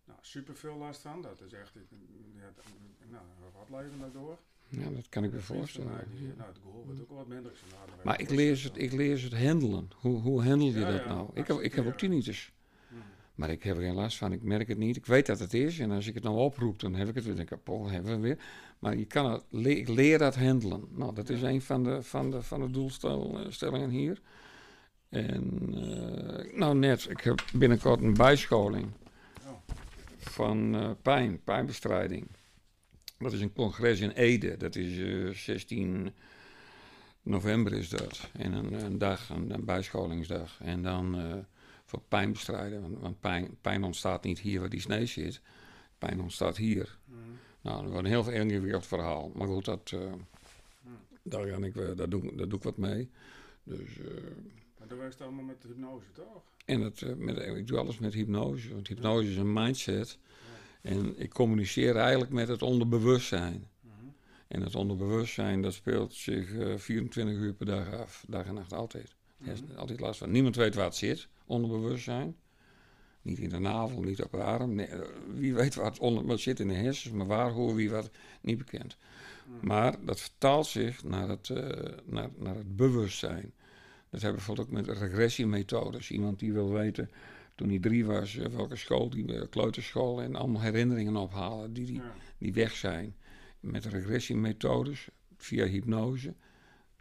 nou, 0.04 0.18
super 0.22 0.54
veel 0.54 0.76
last 0.76 1.00
van. 1.00 1.22
Dat 1.22 1.40
is 1.46 1.52
echt, 1.52 1.72
had, 1.74 2.64
nou, 3.10 3.22
een 3.24 3.50
rotleven 3.58 3.98
daardoor. 4.00 4.38
Ja, 4.68 4.88
dat 4.90 5.08
kan 5.08 5.24
ik 5.24 5.32
me 5.32 5.40
voorstellen. 5.40 5.90
die, 6.16 6.26
nou, 6.36 6.48
het 6.48 6.58
gehoor 6.62 6.84
wordt 6.84 7.00
ook 7.00 7.10
wat 7.10 7.26
minder. 7.26 7.52
Nou, 7.70 7.98
Maar 8.04 8.20
ik 8.20 8.30
leer, 8.30 8.62
het, 8.62 8.72
ik 8.78 8.92
leer 8.92 9.22
het 9.22 9.38
handelen. 9.38 9.88
Hoe, 9.96 10.20
hoe 10.20 10.42
handel 10.42 10.66
je 10.68 10.78
Ja, 10.78 10.90
dat 10.90 11.00
ja, 11.00 11.08
nou? 11.08 11.30
Ik 11.34 11.46
heb, 11.46 11.58
ik 11.60 11.74
heb 11.74 11.86
ook 11.86 11.98
tinnitus. 11.98 12.52
Hm. 12.88 12.94
Maar 13.34 13.50
ik 13.50 13.62
heb 13.62 13.76
er 13.76 13.82
geen 13.82 13.94
last 13.94 14.18
van. 14.18 14.32
Ik 14.32 14.42
merk 14.42 14.68
het 14.68 14.78
niet. 14.78 14.96
Ik 14.96 15.06
weet 15.06 15.26
dat 15.26 15.38
het 15.38 15.54
is. 15.54 15.78
En 15.78 15.90
als 15.90 16.06
ik 16.06 16.14
het 16.14 16.22
nou 16.22 16.36
oproep, 16.38 16.78
dan 16.80 16.94
heb 16.94 17.08
ik 17.08 17.14
het 17.14 17.24
weer. 17.24 17.36
Dan 17.36 17.46
denk 17.46 17.60
ik, 17.62 17.68
oh, 17.74 17.90
hebben 17.90 18.14
we 18.14 18.20
weer. 18.20 18.38
Maar 18.78 18.96
je 18.96 19.04
kan 19.04 19.32
het, 19.32 19.44
le- 19.50 19.68
ik 19.68 19.88
leer 19.88 20.18
dat 20.18 20.34
handelen. 20.36 20.84
Nou, 20.90 21.14
dat 21.14 21.28
is 21.28 21.40
Ja. 21.40 21.48
een 21.48 21.62
van 21.62 21.84
de, 21.84 22.02
van 22.02 22.30
de, 22.30 22.42
van 22.42 22.60
de 22.60 22.70
doelstellingen 22.70 23.90
hier. 23.90 24.20
En 25.08 25.60
eh, 25.74 26.58
nou 26.58 26.76
net, 26.76 27.10
ik 27.10 27.20
heb 27.20 27.44
binnenkort 27.54 28.02
een 28.02 28.14
bijscholing. 28.14 28.86
Van 30.30 30.74
eh, 30.74 30.90
pijn, 31.02 31.42
pijnbestrijding. 31.44 32.26
Dat 33.18 33.32
is 33.32 33.40
een 33.40 33.52
congres 33.52 34.00
in 34.00 34.10
Ede. 34.10 34.56
Dat 34.56 34.76
is 34.76 34.98
eh, 34.98 35.34
16 35.34 36.12
november 37.22 37.72
is 37.72 37.88
dat. 37.88 38.30
En 38.32 38.52
een, 38.52 38.72
een 38.84 38.98
dag, 38.98 39.28
een, 39.28 39.50
een 39.50 39.64
bijscholingsdag. 39.64 40.60
En 40.62 40.82
dan 40.82 41.18
eh, 41.18 41.34
voor 41.84 42.00
pijn 42.08 42.32
bestrijden. 42.32 42.80
Want, 42.80 42.98
want 43.00 43.20
pijn, 43.20 43.56
pijn 43.60 43.84
ontstaat 43.84 44.24
niet 44.24 44.38
hier 44.40 44.60
waar 44.60 44.68
die 44.68 44.80
snee 44.80 45.06
zit. 45.06 45.40
Pijn 45.98 46.20
ontstaat 46.20 46.56
hier. 46.56 46.98
Hm. 47.06 47.12
Nou, 47.60 47.82
dat 47.82 47.90
wordt 47.90 48.04
een 48.06 48.12
heel 48.12 48.30
ingewikkeld 48.30 48.86
verhaal. 48.86 49.32
Maar 49.34 49.46
goed, 49.46 49.64
dat, 49.64 49.90
eh, 49.94 50.12
daar, 51.22 51.46
ga 51.46 51.56
ik, 51.56 51.96
daar, 51.96 52.08
doe, 52.08 52.22
ik- 52.22 52.38
daar 52.38 52.48
doe 52.48 52.58
ik 52.58 52.64
wat 52.64 52.76
mee. 52.76 53.10
Dus, 53.62 53.98
eh, 53.98 54.06
Maar 54.84 54.92
dat 54.96 55.02
werkt 55.02 55.20
allemaal 55.20 55.44
met 55.44 55.62
hypnose, 55.62 56.06
toch? 56.12 56.42
en 56.64 56.81
dat, 56.81 57.02
eh, 57.02 57.14
met, 57.14 57.38
ik 57.38 57.66
doe 57.66 57.78
alles 57.78 57.98
met 57.98 58.14
hypnose. 58.14 58.72
Want 58.72 58.88
hypnose 58.88 59.31
is 59.31 59.36
een 59.36 59.52
mindset. 59.52 60.19
En 60.81 61.20
ik 61.20 61.31
communiceer 61.31 61.96
eigenlijk 61.96 62.32
met 62.32 62.48
het 62.48 62.62
onderbewustzijn. 62.62 63.69
Mhm. 63.81 63.92
En 64.48 64.62
het 64.62 64.75
onderbewustzijn, 64.75 65.62
dat 65.62 65.75
speelt 65.75 66.14
zich 66.14 66.54
eh, 66.54 66.76
24 66.76 67.36
uur 67.36 67.52
per 67.54 67.66
dag 67.66 67.92
af. 67.92 68.25
Dag 68.28 68.46
en 68.46 68.54
nacht 68.54 68.72
altijd. 68.72 69.14
Er 69.44 69.52
is 69.52 69.62
Mhm. 69.62 69.78
altijd 69.78 70.00
last 70.00 70.19
van. 70.19 70.31
Niemand 70.31 70.56
weet 70.56 70.75
waar 70.75 70.84
het 70.84 70.96
zit, 70.96 71.28
onderbewustzijn. 71.46 72.36
Niet 73.22 73.38
in 73.38 73.48
de 73.48 73.58
navel, 73.58 74.02
niet 74.02 74.22
op 74.22 74.31
de 74.31 74.42
arm. 74.42 74.75
Nee, 74.75 74.86
eh, 74.86 75.00
wie 75.34 75.54
weet 75.54 75.75
wat, 75.75 75.98
onder, 75.98 76.26
wat 76.26 76.40
zit 76.40 76.60
in 76.60 76.69
de 76.69 76.75
hersens, 76.75 77.14
maar 77.14 77.26
waar, 77.26 77.50
hoe, 77.50 77.75
wie, 77.75 77.90
wat, 77.90 78.10
niet 78.40 78.58
bekend. 78.58 78.96
Mhm. 79.46 79.66
Maar 79.66 80.04
dat 80.04 80.20
vertaalt 80.20 80.66
zich 80.66 81.04
naar 81.04 81.28
het, 81.28 81.50
eh, 81.50 81.92
naar, 82.04 82.31
naar 82.36 82.54
het 82.54 82.76
bewustzijn. 82.76 83.52
Dat 84.14 84.22
hebben 84.22 84.40
we 84.40 84.46
bijvoorbeeld 84.46 84.81
ook 84.81 84.87
met 84.87 84.99
regressiemethodes. 84.99 86.11
Iemand 86.11 86.38
die 86.38 86.52
wil 86.52 86.72
weten, 86.72 87.11
toen 87.55 87.69
hij 87.69 87.78
drie 87.78 88.06
was, 88.06 88.37
eh, 88.37 88.46
welke 88.46 88.76
school, 88.76 89.11
die 89.11 89.38
eh, 89.38 89.49
kleuterschool, 89.50 90.22
en 90.22 90.34
allemaal 90.34 90.62
herinneringen 90.62 91.16
ophalen 91.16 91.72
die, 91.72 92.02
die, 92.38 92.52
weg 92.52 92.72
zijn. 92.72 93.16
Met 93.61 93.84
regressiemethodes, 93.84 95.08
via 95.37 95.66
hypnose, 95.66 96.34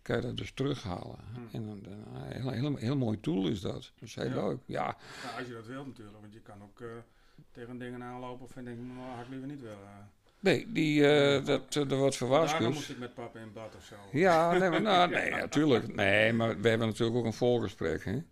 kan 0.01 0.15
je 0.15 0.21
dat 0.21 0.37
dus 0.37 0.51
terughalen. 0.51 1.19
Hm. 1.33 1.55
En 1.55 1.65
dan, 1.65 1.81
dan, 1.81 1.93
een 1.93 2.41
heel, 2.41 2.49
heel, 2.51 2.75
heel 2.75 2.97
mooi 2.97 3.19
tool 3.19 3.47
is 3.47 3.61
dat. 3.61 3.91
Dat 3.95 4.07
is 4.09 4.15
heel 4.15 4.25
Ja. 4.25 4.47
leuk. 4.47 4.59
Ja, 4.65 4.97
Nou, 5.23 5.37
als 5.37 5.47
je 5.47 5.53
dat 5.53 5.67
wilt 5.67 5.85
natuurlijk, 5.85 6.19
want 6.19 6.33
je 6.33 6.41
kan 6.41 6.61
ook 6.63 6.81
eh, 6.81 6.87
tegen 7.51 7.77
dingen 7.77 8.03
aanlopen 8.03 8.45
of 8.45 8.51
denk 8.51 8.67
ik, 8.67 8.77
nou, 8.77 9.09
had 9.15 9.23
ik 9.25 9.29
liever 9.29 9.47
niet 9.47 9.61
willen. 9.61 10.11
Nee, 10.43 10.71
die, 10.71 11.07
eh, 11.07 11.45
dat, 11.45 11.61
eh, 11.75 11.75
er 11.75 11.87
wordt 11.87 11.89
Daarom 11.89 11.99
moest 11.99 12.17
verwaarschuwd. 12.17 12.89
ik 12.89 12.97
met 12.97 13.13
papa 13.13 13.39
in 13.39 13.53
bad 13.53 13.75
of 13.75 13.83
zo. 13.83 13.95
Ja, 14.11 14.57
nee, 14.57 14.69
maar, 14.69 14.81
nou, 14.81 15.09
nee, 15.15 15.29
natuurlijk. 15.29 15.95
Nee, 15.95 16.33
maar 16.33 16.61
we 16.61 16.69
hebben 16.69 16.87
natuurlijk 16.87 17.17
ook 17.17 17.25
een 17.25 17.33
voorgesprek. 17.33 18.05
Hè? 18.05 18.23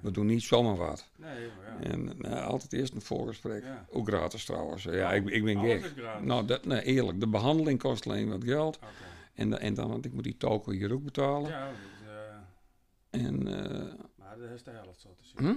We 0.00 0.10
doen 0.10 0.26
niet 0.26 0.42
zomaar 0.42 0.76
wat. 0.76 1.08
Nee, 1.16 1.30
maar 1.30 1.82
ja. 1.82 1.90
En 1.90 2.12
nou, 2.18 2.44
altijd 2.44 2.72
eerst 2.72 2.94
een 2.94 3.02
voorgesprek. 3.02 3.62
Ja. 3.62 3.86
Ook 3.90 4.08
gratis 4.08 4.44
trouwens. 4.44 4.82
Ja, 4.82 5.12
ik, 5.12 5.28
ik 5.28 5.44
ben 5.44 5.58
gek. 5.60 5.92
Nou, 6.20 6.46
dat, 6.46 6.64
nee, 6.64 6.82
eerlijk. 6.82 7.20
De 7.20 7.28
behandeling 7.28 7.78
kost 7.78 8.06
alleen 8.06 8.28
wat 8.28 8.44
geld. 8.44 8.78
En, 9.34 9.60
en 9.60 9.74
dan, 9.74 9.88
want 9.88 10.04
ik 10.04 10.12
moet 10.12 10.24
die 10.24 10.36
toko 10.36 10.70
hier 10.70 10.92
ook 10.92 11.04
betalen. 11.04 11.50
Ja, 11.50 11.68
dit, 11.68 12.08
eh, 13.10 13.24
En 13.26 13.42
maar 14.18 14.38
dat 14.38 14.50
is 14.50 14.62
de 14.62 14.70
helft 14.70 15.00
zo 15.00 15.08
te 15.14 15.24
zien. 15.24 15.46
Hm? 15.46 15.54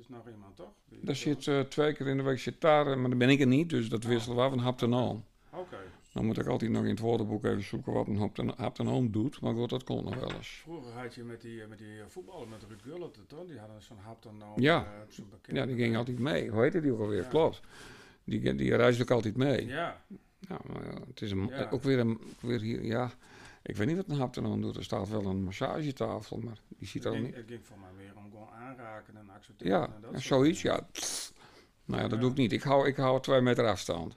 Is 0.00 0.08
nog 0.08 0.28
iemand 0.28 0.56
toch? 0.56 0.72
Die- 0.88 0.98
daar 1.02 1.16
zit 1.16 1.46
eh, 1.46 1.60
twee 1.60 1.92
keer 1.92 2.06
in 2.06 2.16
de 2.16 2.22
week 2.22 2.38
zit 2.38 2.60
daar, 2.60 2.98
maar 2.98 3.10
dan 3.10 3.18
ben 3.18 3.28
ik 3.28 3.40
er 3.40 3.46
niet. 3.46 3.70
Dus 3.70 3.88
dat 3.88 4.04
wisselen 4.04 4.50
we 4.56 4.62
af 4.62 4.76
ten 4.76 4.94
oom. 4.94 5.24
Oké. 5.50 5.76
Dan 6.12 6.24
moet 6.26 6.38
ik 6.38 6.46
altijd 6.46 6.70
nog 6.70 6.82
in 6.82 6.90
het 6.90 6.98
woordenboek 6.98 7.44
even 7.44 7.62
zoeken 7.62 7.92
wat 7.92 8.06
een 8.06 8.16
hap 8.16 8.34
ten, 8.34 8.48
hap 8.56 8.74
ten 8.74 8.88
oom 8.88 9.10
doet. 9.12 9.40
Maar 9.40 9.54
goed, 9.54 9.70
dat 9.70 9.84
komt 9.84 10.04
nog 10.04 10.14
wel 10.14 10.32
eens. 10.32 10.48
Vroeger 10.48 10.92
had 10.92 11.14
je 11.14 11.22
met 11.24 11.40
die, 11.40 11.62
eh, 11.62 11.68
met 11.68 11.78
die 11.78 11.98
eh, 12.00 12.04
voetballer, 12.08 12.48
met 12.48 12.62
Ruud 12.68 12.82
Gullit, 12.82 13.18
toch? 13.26 13.46
Die 13.46 13.58
hadden 13.58 13.82
zo'n 13.82 13.96
haptonoom. 13.98 14.60
Ja. 14.60 14.78
op 15.04 15.12
zo'n 15.12 15.28
pakket. 15.28 15.56
Ja, 15.56 15.66
die 15.66 15.76
ging 15.76 15.96
altijd 15.96 16.18
mee. 16.18 16.48
Hoe 16.50 16.62
heette 16.62 16.80
die 16.80 16.92
ook 16.92 17.00
alweer? 17.00 17.22
Ja. 17.22 17.28
Klopt. 17.28 17.60
Die, 18.24 18.54
die 18.54 18.76
reist 18.76 19.00
ook 19.02 19.10
altijd 19.10 19.36
mee. 19.36 19.66
Ja, 19.66 20.04
Ja, 20.48 20.58
maar 20.72 20.84
ja, 20.84 21.00
het 21.06 21.22
is 21.22 21.30
een, 21.30 21.46
Ja. 21.46 21.68
ook 21.70 21.82
weer 21.82 21.98
een, 21.98 22.10
ook 22.10 22.40
weer 22.40 22.60
hier, 22.60 22.84
ja. 22.84 23.10
Ik 23.62 23.76
weet 23.76 23.86
niet 23.86 23.96
wat 23.96 24.08
een 24.08 24.16
hap 24.16 24.32
ten 24.32 24.46
oom 24.46 24.60
doet. 24.60 24.76
Er 24.76 24.84
staat 24.84 25.08
wel 25.08 25.24
een 25.26 25.42
massagetafel, 25.44 26.38
maar 26.38 26.58
die 26.68 26.88
ziet 26.88 27.04
er 27.04 27.12
ging, 27.12 27.24
niet. 27.24 27.34
het 27.34 27.44
ging 27.48 27.66
voor 27.66 27.78
mij 27.78 27.90
weer 28.04 28.12
aanraken 28.70 29.16
en 29.16 29.30
accepteren. 29.30 29.78
Ja, 29.78 29.84
en 29.84 30.00
dat 30.00 30.12
en 30.12 30.20
zoiets, 30.22 30.62
dingen. 30.62 30.76
ja. 30.76 30.86
Pff. 30.92 31.32
Nou 31.84 32.02
ja, 32.02 32.08
dat 32.08 32.16
Ja. 32.18 32.22
doe 32.24 32.30
ik 32.30 32.36
niet. 32.36 32.52
Ik 32.52 32.62
hou, 32.62 32.86
ik 32.86 32.96
hou 32.96 33.20
twee 33.22 33.40
meter 33.40 33.66
afstand. 33.66 34.16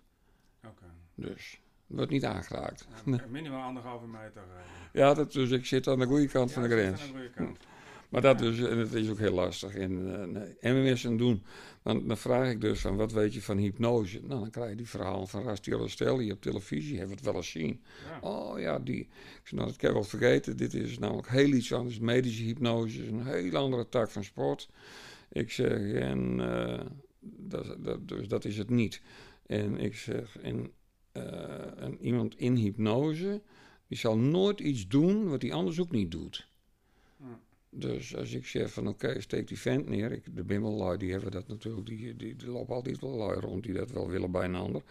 Oké. 0.65 0.85
Dus, 1.15 1.59
wordt 1.87 2.11
niet 2.11 2.25
aangeraakt. 2.25 2.87
Minimaal 3.29 3.63
anderhalve 3.67 4.07
meter. 4.07 4.41
eh. 4.41 4.61
Ja, 5.01 5.13
dat, 5.13 5.31
dus 5.31 5.49
ik 5.49 5.65
zit 5.65 5.87
aan 5.87 5.99
de 5.99 6.05
goede 6.05 6.27
kant 6.27 6.47
Ja, 6.49 6.53
van 6.53 6.63
de 6.63 6.69
grens. 6.69 7.01
aan 7.01 7.07
de 7.07 7.13
goede 7.13 7.29
kant. 7.29 7.57
Maar 8.09 8.21
dat 8.21 8.37
dus, 8.37 8.59
en 8.59 8.77
het 8.77 8.93
is 8.93 9.09
ook 9.09 9.17
heel 9.17 9.33
lastig. 9.33 9.75
En, 9.75 10.21
eh, 10.21 10.27
nee. 10.27 10.55
en 10.59 10.75
we 10.83 10.89
moeten 10.89 11.17
doen. 11.17 11.43
Dan, 11.83 12.07
dan 12.07 12.17
vraag 12.17 12.51
ik 12.51 12.61
dus 12.61 12.79
van, 12.79 12.95
wat 12.95 13.11
weet 13.11 13.33
je 13.33 13.41
van 13.41 13.57
hypnose? 13.57 14.19
Nou, 14.19 14.39
dan 14.39 14.49
krijg 14.49 14.69
je 14.69 14.75
die 14.75 14.89
verhaal 14.89 15.27
van 15.27 15.43
Rastio 15.43 15.87
Stelli 15.87 16.31
op 16.31 16.41
televisie. 16.41 16.97
Hebben 16.97 17.09
we 17.09 17.15
het 17.15 17.25
wel 17.25 17.35
eens 17.35 17.49
zien. 17.49 17.81
Ja. 18.09 18.29
Oh 18.29 18.59
ja, 18.59 18.79
die. 18.79 18.99
Ik 18.99 19.41
zei, 19.43 19.61
nou, 19.61 19.67
dat 19.67 19.77
kan 19.77 19.89
je 19.89 19.95
wel 19.95 20.03
vergeten. 20.03 20.57
Dit 20.57 20.73
is 20.73 20.99
namelijk 20.99 21.29
heel 21.29 21.51
iets 21.51 21.73
anders. 21.73 21.99
Medische 21.99 22.43
hypnose 22.43 23.01
is 23.01 23.07
een 23.07 23.25
heel 23.25 23.55
andere 23.55 23.89
tak 23.89 24.09
van 24.09 24.23
sport. 24.23 24.69
Ik 25.31 25.51
zeg, 25.51 25.93
en 25.93 26.39
eh, 26.39 26.85
dat, 27.19 27.75
dat, 27.83 28.07
dus 28.07 28.27
dat 28.27 28.45
is 28.45 28.57
het 28.57 28.69
niet. 28.69 29.01
En 29.45 29.77
ik 29.77 29.95
zeg, 29.95 30.37
en, 30.37 30.71
eh, 31.11 31.81
en 31.83 31.97
iemand 32.01 32.37
in 32.37 32.55
hypnose, 32.55 33.41
die 33.87 33.97
zal 33.97 34.17
nooit 34.17 34.59
iets 34.59 34.87
doen 34.87 35.29
wat 35.29 35.41
hij 35.41 35.53
anders 35.53 35.79
ook 35.79 35.91
niet 35.91 36.11
doet. 36.11 36.47
Dus 37.75 38.15
als 38.15 38.33
ik 38.33 38.45
zeg 38.45 38.71
van 38.71 38.87
oké, 38.87 39.21
steek 39.21 39.47
die 39.47 39.59
vent 39.59 39.89
neer. 39.89 40.11
Ik, 40.11 40.35
de 40.35 40.43
bimmellui, 40.43 40.97
die 40.97 41.11
hebben 41.11 41.31
dat 41.31 41.47
natuurlijk, 41.47 41.87
die, 41.87 42.15
die, 42.15 42.35
die 42.35 42.47
lopen 42.47 42.75
altijd 42.75 42.99
wel 42.99 43.09
lui 43.09 43.39
rond 43.39 43.63
die 43.63 43.73
dat 43.73 43.91
wel 43.91 44.09
willen 44.09 44.31
bij 44.31 44.45
een 44.45 44.55
ander. 44.55 44.81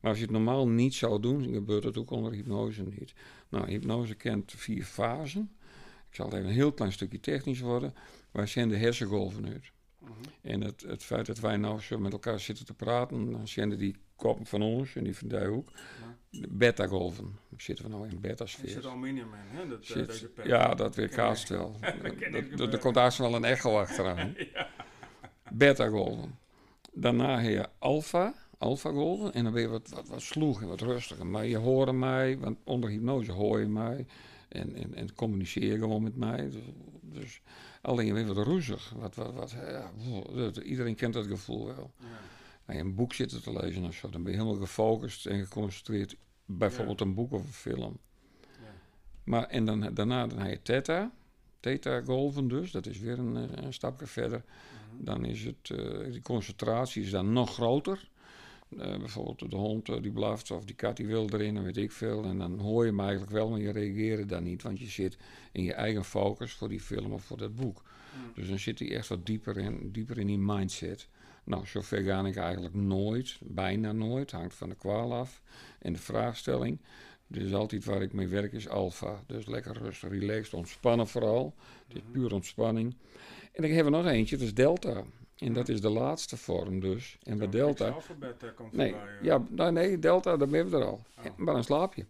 Maar 0.00 0.10
als 0.10 0.18
je 0.18 0.26
het 0.26 0.32
normaal 0.32 0.68
niet 0.68 0.94
zou 0.94 1.20
doen, 1.20 1.42
dan 1.42 1.52
gebeurt 1.52 1.84
het 1.84 1.98
ook 1.98 2.10
onder 2.10 2.32
hypnose 2.32 2.82
niet. 2.82 3.12
Nou, 3.48 3.70
hypnose 3.70 4.14
kent 4.14 4.52
vier 4.56 4.84
fasen. 4.84 5.50
Ik 6.08 6.14
zal 6.14 6.26
even 6.26 6.46
een 6.46 6.52
heel 6.52 6.72
klein 6.72 6.92
stukje 6.92 7.20
technisch 7.20 7.60
worden. 7.60 7.94
Wij 8.30 8.46
zenden 8.46 8.78
hersengolven 8.78 9.46
uit. 9.46 9.72
Mhm. 9.98 10.12
En 10.40 10.60
het, 10.60 10.82
het 10.82 11.02
feit 11.02 11.26
dat 11.26 11.38
wij 11.38 11.56
nou 11.56 11.80
zo 11.80 11.98
met 11.98 12.12
elkaar 12.12 12.40
zitten 12.40 12.64
te 12.64 12.74
praten, 12.74 13.30
dan 13.30 13.48
zenden 13.48 13.78
die 13.78 13.96
koppen 14.16 14.46
van 14.46 14.62
ons 14.62 14.94
en 14.96 15.04
die 15.04 15.16
van 15.16 15.34
ook. 15.46 15.68
De 16.30 16.48
beta-golven. 16.50 17.38
Zitten 17.56 17.84
we 17.84 17.90
nou 17.90 18.04
in 18.04 18.10
Er 18.12 18.20
beta-sfeer. 18.20 18.68
zit 18.68 18.86
aluminium 18.86 19.28
in, 19.34 19.56
hè? 19.58 19.68
Dat, 19.68 19.80
eh, 19.80 19.86
Zit- 19.86 20.06
deze 20.06 20.30
ja, 20.44 20.74
dat 20.74 20.94
weer 20.94 21.06
ken 21.08 21.16
kaast 21.16 21.50
ik. 21.50 21.56
wel. 21.56 21.76
Dat-. 22.56 22.72
Er 22.72 22.78
komt 22.78 22.94
haast 22.96 23.18
wel 23.18 23.34
een 23.34 23.44
echo 23.44 23.78
achteraan. 23.78 24.34
Beta-golven. 25.52 26.38
Daarna 26.92 27.40
heb 27.40 27.52
je 27.52 27.68
alfa, 27.78 28.34
alfa-golven. 28.58 29.32
En 29.32 29.44
dan 29.44 29.52
ben 29.52 29.62
je 29.62 29.68
wat, 29.68 29.88
wat, 29.88 30.08
wat 30.08 30.22
sloeg 30.22 30.62
en 30.62 30.68
wat 30.68 30.80
rustiger. 30.80 31.26
Maar 31.26 31.46
je 31.46 31.56
hoorde 31.56 31.92
mij, 31.92 32.38
want 32.38 32.58
onder 32.64 32.90
hypnose 32.90 33.32
hoor 33.32 33.60
je 33.60 33.66
mij. 33.66 34.06
En, 34.48 34.74
en, 34.74 34.94
en 34.94 35.14
communiceer 35.14 35.78
gewoon 35.78 36.02
met 36.02 36.16
mij. 36.16 36.50
Dus, 36.50 36.62
dus 37.02 37.40
alleen 37.82 38.06
je 38.06 38.12
bent 38.12 38.28
wat 38.32 38.46
roezig. 38.46 38.92
Wat, 38.96 39.14
wat, 39.14 39.32
wat, 39.34 39.50
ja, 39.50 39.90
iedereen 40.62 40.94
kent 40.94 41.14
dat 41.14 41.26
gevoel 41.26 41.66
wel. 41.66 41.90
Ja. 42.00 42.06
Als 42.66 42.76
je 42.76 42.82
een 42.82 42.94
boek 42.94 43.14
zit 43.14 43.42
te 43.42 43.52
lezen 43.52 43.84
of 43.84 43.94
zo, 43.94 44.10
dan 44.10 44.22
ben 44.22 44.32
je 44.32 44.38
helemaal 44.38 44.60
gefocust 44.60 45.26
en 45.26 45.44
geconcentreerd. 45.44 46.16
Bijvoorbeeld 46.44 47.00
een 47.00 47.14
boek 47.14 47.32
of 47.32 47.42
een 47.42 47.52
film. 47.52 47.98
Ja. 48.40 48.74
Maar 49.24 49.44
en 49.44 49.64
dan, 49.64 49.94
daarna 49.94 50.26
dan 50.26 50.38
heb 50.38 50.50
je 50.50 50.62
theta. 50.62 51.12
Theta 51.60 52.00
golven 52.00 52.48
dus, 52.48 52.70
dat 52.70 52.86
is 52.86 52.98
weer 52.98 53.18
een, 53.18 53.36
eh, 53.36 53.64
een 53.64 53.72
stapje 53.72 54.06
verder. 54.06 54.44
Mhm. 54.44 55.04
Dan 55.04 55.24
is 55.24 55.44
het, 55.44 55.70
eh, 55.70 56.12
die 56.12 56.22
concentratie 56.22 57.02
is 57.02 57.10
dan 57.10 57.32
nog 57.32 57.54
groter. 57.54 58.08
Eh, 58.68 58.98
bijvoorbeeld 58.98 59.50
de 59.50 59.56
hond 59.56 60.02
die 60.02 60.12
blaft 60.12 60.50
of 60.50 60.64
die 60.64 60.74
kat 60.74 60.96
die 60.96 61.06
wil 61.06 61.28
erin 61.30 61.56
en 61.56 61.62
weet 61.62 61.76
ik 61.76 61.92
veel. 61.92 62.24
En 62.24 62.38
dan 62.38 62.58
hoor 62.58 62.84
je 62.84 62.90
hem 62.90 63.00
eigenlijk 63.00 63.30
wel, 63.30 63.48
maar 63.48 63.60
je 63.60 63.70
reageert 63.70 64.28
dan 64.28 64.42
niet. 64.42 64.62
Want 64.62 64.78
je 64.78 64.86
zit 64.86 65.16
in 65.52 65.62
je 65.62 65.72
eigen 65.72 66.04
focus 66.04 66.52
voor 66.52 66.68
die 66.68 66.80
film 66.80 67.12
of 67.12 67.24
voor 67.24 67.36
dat 67.38 67.54
boek. 67.54 67.82
Mm. 67.82 68.32
Dus 68.34 68.48
dan 68.48 68.58
zit 68.58 68.78
hij 68.78 68.94
echt 68.94 69.08
wat 69.08 69.26
dieper 69.26 69.58
in, 69.58 69.92
dieper 69.92 70.18
in 70.18 70.26
die 70.26 70.38
mindset. 70.38 71.08
Nou, 71.46 71.66
zover 71.66 72.02
ga 72.02 72.26
ik 72.26 72.36
eigenlijk 72.36 72.74
nooit, 72.74 73.38
bijna 73.40 73.92
nooit, 73.92 74.30
hangt 74.30 74.54
van 74.54 74.68
de 74.68 74.74
kwaal 74.74 75.14
af. 75.14 75.42
En 75.78 75.92
de 75.92 75.98
vraagstelling, 75.98 76.78
dus 77.26 77.54
altijd 77.54 77.84
waar 77.84 78.02
ik 78.02 78.12
mee 78.12 78.28
werk 78.28 78.52
is 78.52 78.68
alfa. 78.68 79.22
Dus 79.26 79.46
lekker 79.46 79.78
rustig, 79.82 80.10
relaxed, 80.10 80.54
ontspannen 80.54 81.06
vooral. 81.06 81.54
Het 81.88 81.96
is 81.96 82.02
puur 82.12 82.34
ontspanning. 82.34 82.94
En 83.52 83.62
dan 83.62 83.70
hebben 83.70 83.92
we 83.92 83.98
nog 83.98 84.06
eentje, 84.06 84.36
dat 84.36 84.46
is 84.46 84.54
delta. 84.54 85.04
En 85.38 85.52
dat 85.52 85.68
is 85.68 85.80
de 85.80 85.88
laatste 85.88 86.36
vorm 86.36 86.80
dus. 86.80 87.18
En 87.22 87.38
bij 87.38 87.48
delta... 87.48 87.88
Alfabet 87.88 88.54
komt 88.54 88.72
Nee, 88.72 88.90
voorbij, 88.90 89.10
ja, 89.22 89.42
nou, 89.50 89.72
nee, 89.72 89.98
delta, 89.98 90.36
dan 90.36 90.50
ben 90.50 90.68
je 90.68 90.76
er 90.76 90.84
al. 90.84 91.00
Oh. 91.18 91.24
Maar 91.36 91.54
dan 91.54 91.64
slaap 91.64 91.94
je. 91.94 92.04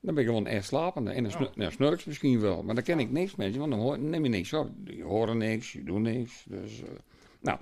Dan 0.00 0.14
ben 0.14 0.22
je 0.22 0.28
gewoon 0.28 0.46
echt 0.46 0.66
slapende. 0.66 1.10
En 1.10 1.22
dan, 1.22 1.48
Oh. 1.58 1.70
snurks 1.70 2.04
misschien 2.04 2.40
wel, 2.40 2.62
maar 2.62 2.74
dan 2.74 2.84
ken 2.84 2.98
ik 2.98 3.10
niks 3.10 3.36
met 3.36 3.52
je, 3.52 3.58
want 3.58 3.70
dan 3.70 3.80
hoor, 3.80 3.98
neem 3.98 4.22
je 4.22 4.28
niks 4.28 4.52
op. 4.52 4.70
Je 4.84 5.02
hoort 5.02 5.34
niks, 5.34 5.72
je 5.72 5.82
doet 5.84 6.00
niks. 6.00 6.44
Dus, 6.48 6.82
eh, 6.82 6.88
nou, 7.40 7.58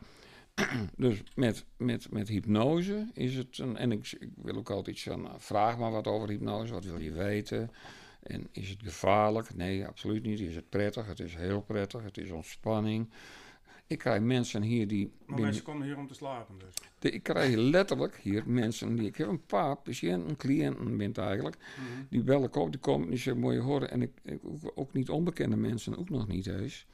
dus 0.96 1.22
met, 1.34 1.64
met, 1.76 2.10
met 2.10 2.28
hypnose 2.28 3.06
is 3.12 3.34
het 3.34 3.58
een, 3.58 3.76
en 3.76 3.92
ik, 3.92 4.16
ik 4.20 4.30
wil 4.42 4.56
ook 4.56 4.70
altijd 4.70 4.96
iets 4.96 5.04
van, 5.04 5.22
nou, 5.22 5.34
vraag 5.38 5.78
maar 5.78 5.90
wat 5.90 6.06
over 6.06 6.28
hypnose, 6.28 6.72
wat 6.72 6.84
wil 6.84 6.98
je 7.00 7.12
weten? 7.12 7.70
En 8.22 8.48
is 8.52 8.68
het 8.68 8.78
gevaarlijk? 8.82 9.54
Nee, 9.54 9.86
absoluut 9.86 10.22
niet. 10.22 10.40
Is 10.40 10.54
het 10.54 10.68
prettig? 10.68 11.06
Het 11.06 11.20
is 11.20 11.34
heel 11.34 11.60
prettig. 11.60 12.02
Het 12.02 12.18
is 12.18 12.30
ontspanning. 12.30 13.08
Ik 13.86 13.98
krijg 13.98 14.20
mensen 14.20 14.62
hier 14.62 14.88
die. 14.88 15.12
Maar 15.26 15.40
mensen 15.40 15.62
komen 15.62 15.86
hier 15.86 15.96
om 15.96 16.06
te 16.06 16.14
slapen 16.14 16.54
dus. 16.58 16.74
de- 16.98 17.10
ik 17.10 17.22
krijg 17.22 17.54
letterlijk 17.54 18.16
hier 18.16 18.42
mensen 18.46 18.96
die. 18.96 19.06
Ik 19.06 19.16
heb 19.16 19.28
een 19.28 19.46
paar 19.46 19.76
patiënten, 19.76 20.36
cliënten 20.36 20.96
bent 20.96 21.18
eigenlijk. 21.18 21.56
Mhm. 21.56 22.02
Die 22.08 22.22
bellen 22.22 22.54
op, 22.54 22.70
die 22.70 22.80
komen 22.80 23.04
en 23.04 23.10
die 23.10 23.18
zeggen: 23.18 23.52
je 23.52 23.58
horen. 23.58 23.90
En 23.90 24.02
ik, 24.02 24.12
ik, 24.22 24.40
ook 24.74 24.92
niet 24.92 25.10
onbekende 25.10 25.56
mensen, 25.56 25.98
ook 25.98 26.10
nog 26.10 26.28
niet 26.28 26.46
eens. 26.46 26.86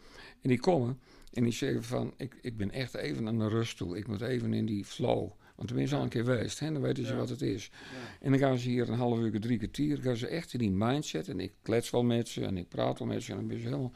En 0.43 0.49
die 0.49 0.61
komen 0.61 1.01
en 1.33 1.43
die 1.43 1.53
zeggen: 1.53 1.83
van, 1.85 2.15
ik, 2.17 2.37
ik 2.41 2.57
ben 2.57 2.71
echt 2.71 2.95
even 2.95 3.27
aan 3.29 3.39
de 3.39 3.49
rust 3.49 3.77
toe. 3.77 3.97
Ik 3.97 4.07
moet 4.09 4.21
even 4.21 4.55
in 4.55 4.67
die 4.67 4.85
flow. 4.85 5.31
Want 5.57 5.73
ben 5.75 5.89
je 5.89 5.95
al 5.97 6.03
een 6.03 6.09
keer 6.09 6.25
geweest, 6.25 6.59
hè? 6.59 6.73
dan 6.73 6.83
weten 6.83 7.07
ze 7.07 7.13
Ja. 7.13 7.19
wat 7.19 7.29
het 7.29 7.43
is. 7.43 7.71
Ja. 7.73 7.81
En 8.21 8.31
dan 8.31 8.39
gaan 8.41 8.59
ze 8.59 8.69
hier 8.69 8.89
een 8.89 8.95
half 8.99 9.19
uur, 9.19 9.41
drie 9.41 9.59
kwartier, 9.59 9.99
gaan 9.99 10.17
ze 10.17 10.27
echt 10.27 10.53
in 10.53 10.59
die 10.59 10.71
mindset. 10.71 11.29
En 11.29 11.41
ik 11.41 11.53
klets 11.63 11.91
wel 11.91 12.03
met 12.03 12.29
ze 12.29 12.45
en 12.45 12.57
ik 12.57 12.69
praat 12.69 12.99
wel 12.99 13.09
met 13.09 13.23
ze. 13.23 13.31
En 13.31 13.37
dan 13.39 13.47
ben 13.49 13.59
ze 13.61 13.65
helemaal, 13.65 13.93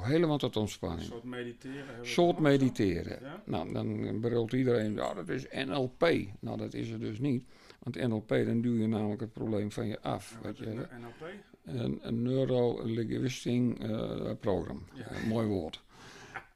helemaal 0.00 0.38
tot 0.38 0.54
Een 0.54 0.60
ontspanning. 0.60 1.02
soort 1.08 1.24
mediteren. 1.24 2.06
soort 2.06 2.38
mediteren. 2.38 3.18
Ja? 3.22 3.42
Nou, 3.46 3.72
dan 3.72 4.20
brult 4.20 4.52
iedereen, 4.52 4.94
ja, 4.94 5.14
dat 5.14 5.28
is 5.28 5.46
NLP. 5.66 6.00
Nou, 6.40 6.56
dat 6.58 6.74
is 6.74 6.88
het 6.90 7.00
dus 7.00 7.18
niet. 7.18 7.44
Want 7.78 8.08
NLP, 8.08 8.28
dan 8.28 8.60
duw 8.60 8.74
je 8.76 8.86
namelijk 8.86 9.20
het 9.20 9.32
probleem 9.32 9.72
van 9.72 9.86
je 9.86 10.00
af. 10.00 10.38
Wat 10.42 10.58
je, 10.58 10.64
NLP? 10.74 11.30
Een, 11.64 11.98
een 12.02 12.22
neuro-linguistic 12.22 13.78
eh 13.78 14.30
program. 14.40 14.86
Ja. 14.94 15.10
Een 15.12 15.28
mooi 15.28 15.46
woord. 15.46 15.82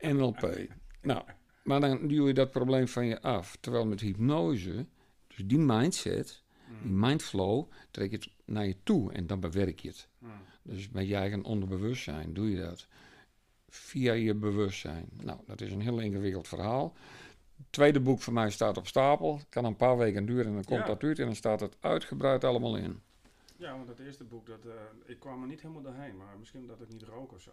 NLP. 0.00 0.66
Nou, 1.02 1.22
maar 1.62 1.80
dan 1.80 2.06
duw 2.08 2.26
je 2.26 2.34
dat 2.34 2.50
probleem 2.50 2.88
van 2.88 3.06
je 3.06 3.22
af. 3.22 3.56
Terwijl 3.60 3.86
met 3.86 4.00
hypnose, 4.00 4.86
dus 5.26 5.46
die 5.46 5.58
mindset, 5.58 6.42
die 6.82 6.90
Mm. 6.92 7.00
mindflow, 7.00 7.70
trek 7.90 8.10
je 8.10 8.16
het 8.16 8.28
naar 8.44 8.66
je 8.66 8.76
toe 8.82 9.12
en 9.12 9.26
dan 9.26 9.40
bewerk 9.40 9.80
je 9.80 9.88
het. 9.88 10.08
Mm. 10.18 10.30
Dus 10.62 10.90
met 10.90 11.08
je 11.08 11.14
eigen 11.14 11.44
onderbewustzijn 11.44 12.34
doe 12.34 12.50
je 12.50 12.60
dat. 12.60 12.86
Via 13.68 14.12
je 14.12 14.34
bewustzijn. 14.34 15.08
Nou, 15.22 15.38
dat 15.46 15.60
is 15.60 15.72
een 15.72 15.80
heel 15.80 15.98
ingewikkeld 15.98 16.48
verhaal. 16.48 16.96
Het 17.56 17.66
tweede 17.70 18.00
boek 18.00 18.20
van 18.20 18.32
mij 18.32 18.50
staat 18.50 18.76
op 18.76 18.86
stapel. 18.86 19.40
Kan 19.48 19.64
een 19.64 19.76
paar 19.76 19.96
weken 19.96 20.26
duren 20.26 20.46
en 20.46 20.52
dan 20.54 20.64
komt 20.64 20.80
Ja. 20.80 20.86
dat 20.86 21.02
uit. 21.02 21.18
En 21.18 21.24
dan 21.24 21.34
staat 21.34 21.60
het 21.60 21.76
uitgebreid 21.80 22.44
allemaal 22.44 22.76
in. 22.76 23.00
Ja, 23.56 23.72
want 23.76 23.86
dat 23.86 23.98
eerste 23.98 24.24
boek, 24.24 24.46
dat, 24.46 24.64
eh, 24.66 24.72
ik 25.06 25.18
kwam 25.20 25.42
er 25.42 25.48
niet 25.48 25.60
helemaal 25.62 25.82
doorheen, 25.82 26.16
maar 26.16 26.36
misschien 26.38 26.66
dat 26.66 26.80
ik 26.80 26.88
niet 26.92 27.02
rook 27.02 27.32
of 27.32 27.40
zo. 27.40 27.50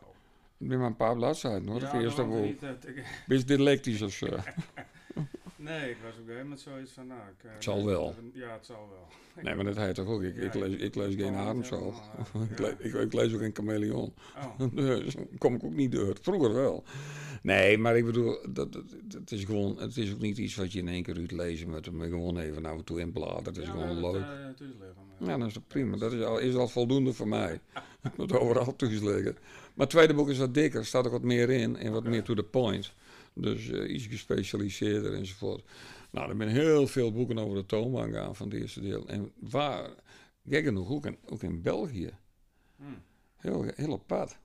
Ik 0.58 0.68
ben 0.68 0.78
maar 0.80 0.88
een 0.88 0.96
paar 0.96 1.16
bladzijden 1.16 1.68
hoor. 1.68 1.80
ja, 1.82 1.92
dat 1.92 2.02
eerste 2.02 2.24
boek. 2.24 2.62
eh, 2.62 3.06
Best 3.28 3.48
dyslectisch 3.48 4.02
of 4.02 4.12
zo. 4.12 4.26
nee, 5.56 5.90
ik 5.90 5.98
was 6.04 6.12
gegeven 6.26 6.42
moment 6.44 6.60
zoiets 6.60 6.92
van, 6.92 7.08
nou... 7.08 7.20
Ik, 7.38 7.44
eh, 7.44 7.54
Het 7.54 7.64
zal 7.64 7.76
dat- 7.76 7.86
wel. 7.86 8.06
dat- 8.06 8.16
Ja, 8.34 8.54
het 8.54 8.66
zal 8.66 8.90
wel. 8.90 9.08
Nee, 9.44 9.56
maar 9.56 9.66
dat 9.66 9.76
heet 9.76 9.96
toch 9.96 10.08
ook. 10.08 10.22
Ik, 10.22 10.36
Ja, 10.36 10.42
ik, 10.42 10.54
lees, 10.54 10.76
ik 10.76 10.96
lees 10.96 11.16
geen 11.16 11.32
kwam 11.34 11.36
adem 11.36 11.56
niet 11.58 11.66
zo. 11.66 11.76
helemaal, 11.94 12.44
ik, 12.52 12.60
le- 12.60 12.76
ik, 12.80 12.94
ik 12.94 13.14
lees 13.14 13.34
ook 13.34 13.40
geen 13.40 13.54
chameleon. 13.56 14.14
Oh, 14.38 14.60
Dus 14.76 15.16
kom 15.38 15.56
ik 15.56 15.64
ook 15.64 15.74
niet 15.74 15.92
door. 15.92 16.18
Vroeger 16.22 16.54
wel. 16.54 16.84
Nee, 17.42 17.78
maar 17.78 17.98
ik 17.98 18.06
bedoel, 18.06 18.38
dat, 18.50 18.74
dat, 18.74 18.96
dat 19.04 19.32
is 19.32 19.44
gewoon, 19.44 19.78
het 19.80 19.98
is 19.98 20.14
ook 20.14 20.20
niet 20.20 20.38
iets 20.38 20.56
wat 20.56 20.72
je 20.74 20.80
in 20.80 20.88
één 20.88 21.04
keer 21.04 21.18
uit 21.18 21.32
lezen 21.32 21.70
moet. 21.70 21.92
Maar 21.92 22.08
gewoon 22.08 22.38
even 22.38 22.66
af 22.66 22.78
en 22.78 22.84
toe 22.84 23.00
inbladeren. 23.00 23.44
Het 23.44 23.58
is 23.58 23.66
ja, 23.66 23.72
gewoon 23.72 24.02
dat, 24.02 24.12
leuk. 24.14 24.22
eh, 24.22 24.30
liggen, 25.22 25.40
Ja, 25.40 25.46
dat 25.46 25.56
is 25.56 25.64
prima. 25.68 25.98
Dat 25.98 26.14
is 26.14 26.24
al, 26.24 26.38
is 26.38 26.56
al 26.56 26.68
voldoende 26.68 27.14
voor 27.14 27.28
mij. 27.28 27.60
Ik 28.04 28.18
moet 28.18 28.34
overal 28.34 28.76
toeleggen. 28.76 29.38
Maar 29.74 29.86
het 29.86 29.90
tweede 29.90 30.14
boek 30.14 30.30
is 30.30 30.38
wat 30.38 30.54
dikker. 30.54 30.80
Er 30.80 30.86
staat 30.86 31.06
ook 31.06 31.12
wat 31.12 31.24
meer 31.24 31.50
in 31.50 31.76
en 31.76 31.92
wat 31.92 32.04
meer 32.04 32.24
to 32.24 32.34
the 32.34 32.44
point. 32.44 32.94
Dus 33.34 33.70
eh, 33.70 33.94
iets 33.94 34.08
gespecialiseerder 34.08 35.14
enzovoort. 35.14 35.64
Nou, 36.12 36.30
er 36.30 36.36
zijn 36.38 36.50
heel 36.50 36.88
veel 36.88 37.12
boeken 37.12 37.38
over 37.38 37.56
de 37.56 37.66
toonbank 37.66 38.16
aan 38.16 38.36
van 38.36 38.50
het 38.50 38.60
eerste 38.60 38.82
deel. 38.82 39.08
En 39.08 39.32
waar, 39.40 39.90
gek 40.48 40.64
genoeg, 40.64 40.90
ook 40.90 41.06
in, 41.06 41.18
ook 41.26 41.44
in 41.44 41.62
België. 41.62 42.12
Hm. 42.76 42.84
Heel, 43.36 43.66
heel 43.76 43.94
apart. 43.94 44.38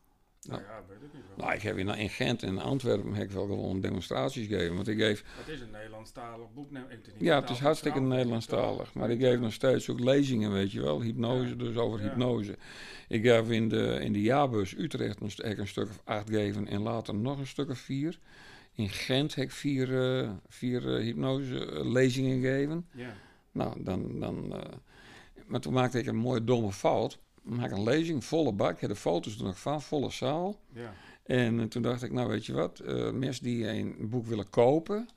Nou 0.42 0.62
ja, 0.62 0.82
weet 0.88 0.96
ik 1.02 1.12
niet 1.14 1.22
wel. 1.28 1.36
Nou, 1.46 1.56
ik 1.56 1.62
heb 1.62 1.76
in, 1.76 1.88
in 1.88 2.08
Gent 2.08 2.42
en 2.42 2.58
Antwerpen 2.58 3.14
heb 3.14 3.24
ik 3.24 3.30
wel 3.30 3.46
gewoon 3.46 3.80
demonstraties 3.80 4.46
gegeven. 4.46 4.74
Want 4.74 4.88
ik 4.88 4.98
geef, 4.98 5.24
Het 5.26 5.48
is 5.48 5.60
een 5.60 5.70
Nederlandstalig 5.70 6.52
boek. 6.54 6.70
Nee, 6.70 6.82
het 6.88 7.06
niet 7.06 7.14
ja, 7.18 7.40
het 7.40 7.50
is 7.50 7.58
hartstikke 7.58 8.00
Nederlandstalig. 8.00 8.94
Maar 8.94 9.10
ik 9.10 9.20
geef 9.20 9.38
nog 9.38 9.52
steeds 9.52 9.90
ook 9.90 10.00
lezingen, 10.00 10.52
weet 10.52 10.72
je 10.72 10.80
wel. 10.82 11.02
Hypnose, 11.02 11.48
Ja. 11.48 11.54
dus 11.54 11.76
over 11.76 12.00
Ja. 12.00 12.08
hypnose. 12.08 12.58
Ik 13.08 13.24
heb 13.24 13.50
in 13.50 13.68
de, 13.68 13.98
in 14.00 14.12
de 14.12 14.20
jaarbus 14.22 14.78
Utrecht 14.78 15.20
ik 15.44 15.58
een 15.58 15.66
stuk 15.66 15.88
of 15.88 16.00
acht 16.04 16.28
gegeven 16.30 16.68
en 16.68 16.80
later 16.80 17.14
nog 17.14 17.38
een 17.38 17.46
stuk 17.46 17.70
of 17.70 17.78
vier. 17.78 18.18
In 18.72 18.88
Gent 18.88 19.34
heb 19.34 19.44
ik 19.44 19.50
vier, 19.50 20.18
eh, 20.20 20.30
vier 20.48 20.96
eh, 20.96 21.02
hypnose 21.02 21.66
eh, 21.66 21.84
lezingen 21.84 22.40
gegeven. 22.40 22.86
Ja. 22.92 23.14
Nou, 23.52 23.82
dan, 23.82 24.20
dan, 24.20 24.54
maar 25.46 25.60
toen 25.60 25.72
maakte 25.72 25.98
ik 25.98 26.06
een 26.06 26.16
mooie 26.16 26.44
domme 26.44 26.72
fout. 26.72 27.18
Maak 27.46 27.70
ik 27.70 27.76
een 27.76 27.82
lezing, 27.82 28.24
volle 28.24 28.52
bak. 28.52 28.74
Ik 28.74 28.80
heb 28.80 28.90
de 28.90 28.96
foto's 28.96 29.38
er 29.38 29.44
nog 29.44 29.58
van, 29.58 29.82
volle 29.82 30.10
zaal. 30.10 30.60
Ja. 30.72 30.92
En 31.24 31.60
eh, 31.60 31.66
toen 31.66 31.82
dacht 31.82 32.02
ik, 32.02 32.12
nou 32.12 32.28
weet 32.28 32.46
je 32.46 32.52
wat, 32.52 32.78
eh, 32.78 33.10
mensen 33.10 33.44
die 33.44 33.68
een 33.68 33.96
boek 34.00 34.26
willen 34.26 34.50
kopen, 34.50 35.08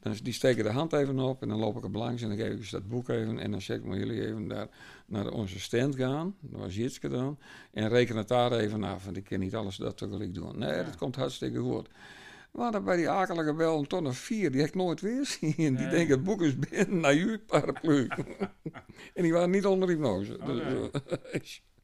dan, 0.00 0.14
die 0.22 0.32
steken 0.32 0.64
de 0.64 0.70
hand 0.70 0.92
even 0.92 1.18
op 1.18 1.42
en 1.42 1.48
dan 1.48 1.58
loop 1.58 1.76
ik 1.76 1.84
er 1.84 1.90
langs 1.90 2.22
en 2.22 2.28
dan 2.28 2.36
geef 2.36 2.52
ik 2.52 2.64
ze 2.64 2.70
dat 2.76 2.88
boek 2.88 3.08
even 3.08 3.38
en 3.38 3.50
dan 3.50 3.60
zeg 3.62 3.76
ik 3.76 3.84
maar 3.84 3.98
jullie 3.98 4.26
even 4.26 4.48
daar 4.48 4.68
naar 5.06 5.28
onze 5.30 5.60
stand 5.60 5.96
gaan, 5.96 6.36
dat 6.40 6.60
was 6.60 6.74
Jitske 6.74 7.08
dan, 7.08 7.38
en 7.72 7.88
reken 7.88 8.16
het 8.16 8.28
daar 8.28 8.52
even 8.52 8.84
af, 8.84 9.04
want 9.04 9.16
ik 9.16 9.24
ken 9.24 9.40
niet 9.40 9.54
alles 9.54 9.76
dat 9.76 9.96
tegelijk 9.96 10.34
doen. 10.34 10.58
Nee, 10.58 10.74
Ja. 10.76 10.82
dat 10.82 10.96
komt 10.96 11.16
hartstikke 11.16 11.58
goed. 11.58 11.88
Maar 12.52 12.72
dan 12.72 12.84
bij 12.84 12.96
die 12.96 13.08
akelige 13.10 13.54
bel 13.54 13.78
een 13.78 13.86
ton 13.86 14.06
of 14.06 14.16
vier, 14.18 14.50
die 14.50 14.60
heb 14.60 14.68
ik 14.68 14.74
nooit 14.74 15.00
weer 15.00 15.26
zien. 15.40 15.54
Die 15.56 15.70
Nee. 15.70 15.88
denken, 15.88 16.14
het 16.14 16.24
boek 16.24 16.42
is 16.42 16.58
binnen, 16.58 17.00
naar 17.00 17.14
je 17.14 17.40
paraplu. 17.46 18.08
en 19.14 19.22
die 19.22 19.32
waren 19.32 19.50
niet 19.50 19.66
onder 19.66 19.88
hypnose. 19.88 20.38
Oh, 20.40 20.46
dus, 20.46 20.62
nee. 20.62 20.90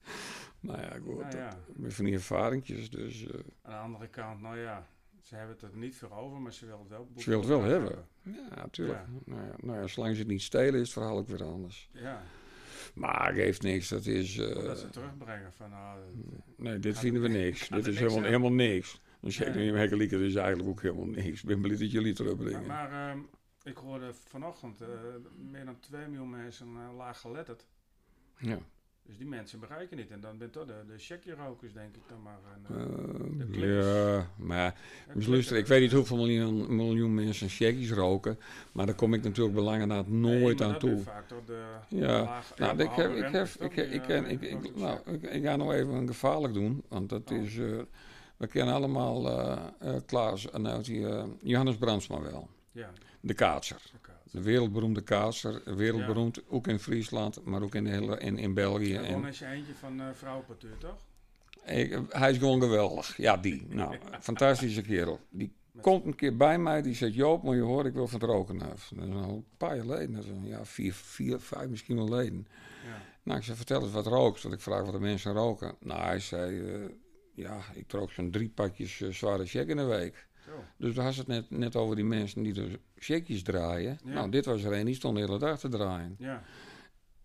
nou 0.61 0.81
ja, 0.81 0.91
goed. 1.05 1.19
Nou 1.19 1.37
ja. 1.37 1.59
Met 1.75 1.95
van 1.95 2.05
die 2.05 2.15
ervaringjes, 2.15 2.91
dus... 2.91 3.27
eh, 3.27 3.39
Aan 3.63 3.73
de 3.73 3.79
andere 3.79 4.09
kant, 4.09 4.41
nou 4.41 4.59
ja, 4.59 4.87
Ze 5.21 5.35
hebben 5.35 5.55
het 5.55 5.63
er 5.73 5.77
niet 5.79 5.97
voor 5.97 6.11
over, 6.11 6.41
maar 6.41 6.53
ze 6.53 6.65
willen 6.67 6.81
het 6.81 6.89
wel. 6.89 7.09
Ze 7.17 7.31
wil 7.31 7.39
het 7.39 7.49
wel 7.49 7.63
hebben. 7.63 8.07
Ja, 8.23 8.55
natuurlijk. 8.55 8.99
Ja. 8.99 9.33
Nou, 9.35 9.47
ja, 9.47 9.55
nou 9.61 9.81
ja, 9.81 9.87
zolang 9.87 10.15
ze 10.15 10.21
het 10.21 10.31
niet 10.31 10.43
stelen, 10.43 10.75
is 10.75 10.81
het 10.81 10.93
verhaal 10.93 11.19
ook 11.19 11.29
weer 11.29 11.45
anders. 11.45 11.89
Ja, 11.93 12.23
Maar 12.95 13.33
geeft 13.35 13.63
niks, 13.63 13.89
dat 13.89 14.07
is... 14.07 14.39
eh, 14.39 14.57
omdat 14.57 14.79
ze 14.79 14.91
terugbrengen 14.91 15.53
van. 15.53 15.71
dat- 15.71 16.37
nee, 16.57 16.79
dit 16.79 16.99
vinden 16.99 17.23
we 17.23 17.29
niks. 17.29 17.69
Dit 17.69 17.79
is 17.79 17.87
niks 17.87 17.99
helemaal, 17.99 18.23
helemaal 18.23 18.53
niks. 18.53 19.01
Dan 19.21 19.33
zeg 19.33 19.49
ik 19.49 19.55
Nee. 19.55 19.67
niet, 19.71 19.75
hekkelieken, 19.75 20.19
dat 20.19 20.27
is 20.29 20.35
eigenlijk 20.35 20.69
ook 20.69 20.83
helemaal 20.83 21.07
niks. 21.07 21.41
Ik 21.41 21.47
ben 21.47 21.61
blij 21.61 21.77
dat 21.77 21.91
jullie 21.91 22.13
terugbrengen. 22.13 22.67
maar 22.67 22.91
maar 22.91 23.11
ehm, 23.11 23.19
ik 23.63 23.77
hoorde 23.77 24.13
vanochtend 24.15 24.81
eh, 24.81 24.89
meer 25.51 25.65
dan 25.65 25.79
2 25.81 26.07
miljoen 26.07 26.31
mensen 26.31 26.69
uh, 26.69 26.97
laag 26.97 27.21
geletterd. 27.21 27.67
ja. 28.39 28.59
Dus 29.07 29.17
die 29.19 29.27
mensen 29.27 29.61
bereiken 29.61 29.97
niet. 29.97 30.11
En 30.11 30.21
dan 30.21 30.39
bent 30.39 30.53
toch 30.53 30.67
de, 30.67 30.75
de 30.87 30.99
checkje-rokers, 30.99 31.73
denk 31.73 31.95
ik 31.95 32.03
dan 32.09 32.23
maar. 32.23 32.39
En, 32.55 32.77
eh, 32.77 32.83
Eh, 32.83 33.39
de 33.39 33.47
klikkers. 33.51 33.87
ja, 33.87 34.27
maar 34.37 34.75
dus 35.15 35.27
luister, 35.27 35.57
ik 35.57 35.67
weet 35.67 35.81
niet 35.81 35.93
hoeveel 35.93 36.17
miljoen, 36.17 36.77
miljoen 36.77 37.15
mensen 37.15 37.49
checkies 37.49 37.91
roken, 37.91 38.39
maar 38.73 38.87
daar 38.87 38.95
kom 38.95 39.15
ik 39.15 39.23
natuurlijk 39.23 39.55
belangen 39.55 39.89
na 39.89 40.03
Nee, 40.07 40.41
nooit 40.41 40.63
aan 40.63 40.71
dat 40.71 40.81
toe. 40.81 40.99
vaak 41.03 41.29
door 41.29 41.43
de 41.47 41.63
Ja, 41.89 42.23
laag- 42.23 42.59
Nou, 42.59 42.79
ik, 42.83 42.91
heb, 42.91 43.15
ik, 43.15 43.33
heb, 43.33 43.47
toch 43.47 43.69
ik, 43.71 43.75
die, 43.75 43.85
ik, 43.85 44.09
eh, 44.09 44.31
ik, 44.31 44.41
ik, 44.41 44.77
nou, 44.77 44.99
ik, 45.13 45.23
ik 45.23 45.43
ga 45.45 45.57
nog 45.57 45.73
even 45.73 45.95
een 45.95 46.07
gevaarlijk 46.07 46.55
doen, 46.55 46.83
want 46.89 47.09
dat 47.09 47.31
Oh. 47.31 47.43
is, 47.43 47.59
eh, 47.59 47.79
we 48.37 48.47
kennen 48.47 48.75
allemaal 48.75 49.29
eh 49.29 49.59
eh, 49.79 50.01
Klaas, 50.07 50.51
en 50.51 50.63
nou, 50.63 50.83
die, 50.83 51.09
eh, 51.09 51.25
Johannes 51.43 51.77
Brandsma 51.77 52.21
wel, 52.21 52.49
Ja, 52.73 52.91
de 53.21 53.35
kaatser. 53.35 53.77
de 53.93 53.99
kaart. 54.01 54.12
De 54.33 54.43
wereldberoemde 54.43 55.03
kaatser, 55.03 55.77
wereldberoemd, 55.77 56.49
ook 56.49 56.67
in 56.67 56.79
Friesland, 56.79 57.45
maar 57.45 57.63
ook 57.63 57.75
in, 57.75 57.87
hele, 57.87 58.19
in, 58.19 58.39
in 58.39 58.55
België. 58.55 58.93
Ja, 58.93 59.03
gewoon 59.03 59.21
En, 59.21 59.27
eens 59.27 59.39
je 59.39 59.47
eentje 59.47 59.75
van 59.75 60.01
uh, 60.01 60.09
toch? 60.79 60.97
ik, 61.65 62.01
hij 62.09 62.31
is 62.31 62.39
gewoon 62.39 62.61
geweldig, 62.61 63.17
ja 63.17 63.37
die, 63.37 63.67
nou, 63.69 63.97
fantastische 64.21 64.83
kerel. 64.83 65.21
Die 65.31 65.53
komt 65.81 66.05
een 66.05 66.15
keer 66.15 66.37
bij 66.37 66.59
mij, 66.59 66.83
die 66.83 66.95
zegt, 66.95 67.15
Joop, 67.15 67.43
moet 67.43 67.55
je 67.55 67.61
horen, 67.61 67.87
ik 67.87 67.93
wil 67.93 68.09
van 68.09 68.21
het 68.21 68.29
roken 68.29 68.63
af. 68.63 68.93
Dat 68.95 69.09
is 69.09 69.15
al 69.15 69.23
een 69.23 69.45
paar 69.57 69.75
jaar 69.77 69.85
geleden, 69.85 70.15
dat 70.15 70.25
is 70.25 70.31
een 70.31 70.47
jaar 70.47 70.67
vier, 70.67 70.95
vier, 70.95 71.41
vijf 71.41 71.69
misschien 71.69 71.97
wel 71.97 72.07
geleden. 72.07 72.47
Ja. 72.85 73.03
Nou, 73.23 73.39
ik 73.39 73.45
zei, 73.45 73.57
vertel 73.57 73.83
eens 73.83 73.93
wat 73.93 74.07
rookt. 74.07 74.43
Want 74.43 74.55
ik 74.55 74.61
vraag 74.61 74.85
wat 74.85 74.93
de 74.93 75.01
mensen 75.01 75.33
roken. 75.33 75.75
Nou, 75.81 76.01
hij 76.01 76.19
zei, 76.19 76.61
eh, 76.61 76.89
ja, 77.35 77.61
ik 77.75 77.93
rook 77.93 78.11
zo'n 78.11 78.31
drie 78.31 78.49
pakjes 78.49 79.01
eh, 79.01 79.09
zware 79.09 79.47
check 79.47 79.69
in 79.69 79.77
de 79.77 79.85
week. 79.85 80.27
Dus 80.77 80.95
we 80.95 81.01
hadden 81.01 81.19
het 81.19 81.27
net, 81.27 81.59
net 81.59 81.77
over 81.77 81.97
die 81.97 82.05
mensen 82.05 82.43
die 82.43 82.53
dus 82.53 82.77
checkjes 82.97 83.43
draaien. 83.43 83.99
Ja. 84.05 84.13
Nou, 84.13 84.31
dit 84.31 84.45
was 84.45 84.63
er 84.63 84.73
een, 84.73 84.85
die 84.85 84.95
stond 84.95 85.17
de 85.17 85.23
hele 85.23 85.39
dag 85.39 85.59
te 85.59 85.69
draaien. 85.69 86.17
Ja. 86.19 86.43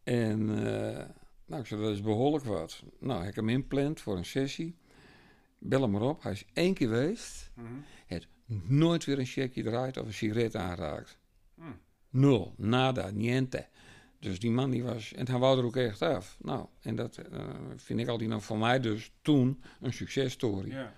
En, 0.03 0.50
eh, 0.50 1.05
nou, 1.46 1.62
ik 1.62 1.67
zei, 1.67 1.81
dat 1.81 1.91
is 1.91 2.01
behoorlijk 2.01 2.46
wat. 2.46 2.84
Nou, 3.00 3.19
ik 3.19 3.25
heb 3.25 3.36
hem 3.36 3.50
inplant 3.50 4.01
voor 4.01 4.17
een 4.17 4.25
sessie. 4.25 4.75
Bel 5.60 5.81
hem 5.81 5.91
maar 5.91 6.01
op. 6.01 6.24
Hij 6.24 6.31
is 6.31 6.46
één 6.53 6.74
keer 6.74 6.88
geweest. 6.88 7.51
Mhm. 7.53 8.77
Nooit 8.77 9.05
weer 9.05 9.19
een 9.19 9.25
checkje 9.25 9.63
draait 9.63 9.98
of 9.98 10.05
een 10.05 10.13
sigaret 10.13 10.55
aanraakt. 10.55 11.17
Hm. 11.55 11.63
Nul, 12.10 12.53
nada, 12.57 13.10
niente. 13.10 13.67
Dus 14.19 14.39
die 14.39 14.51
man 14.51 14.69
die 14.69 14.84
was, 14.84 15.13
en 15.13 15.27
hij 15.27 15.39
wou 15.39 15.60
er 15.60 15.65
ook 15.65 15.75
echt 15.75 16.01
af. 16.01 16.38
Nou, 16.41 16.65
en 16.81 16.96
dat 16.96 17.17
eh, 17.17 17.39
vind 17.75 18.00
ik 18.00 18.07
altijd 18.07 18.29
nou 18.29 18.41
voor 18.41 18.57
mij 18.57 18.79
dus 18.79 19.12
toen 19.22 19.63
een 19.81 19.93
successtory. 19.93 20.69
Ja. 20.69 20.93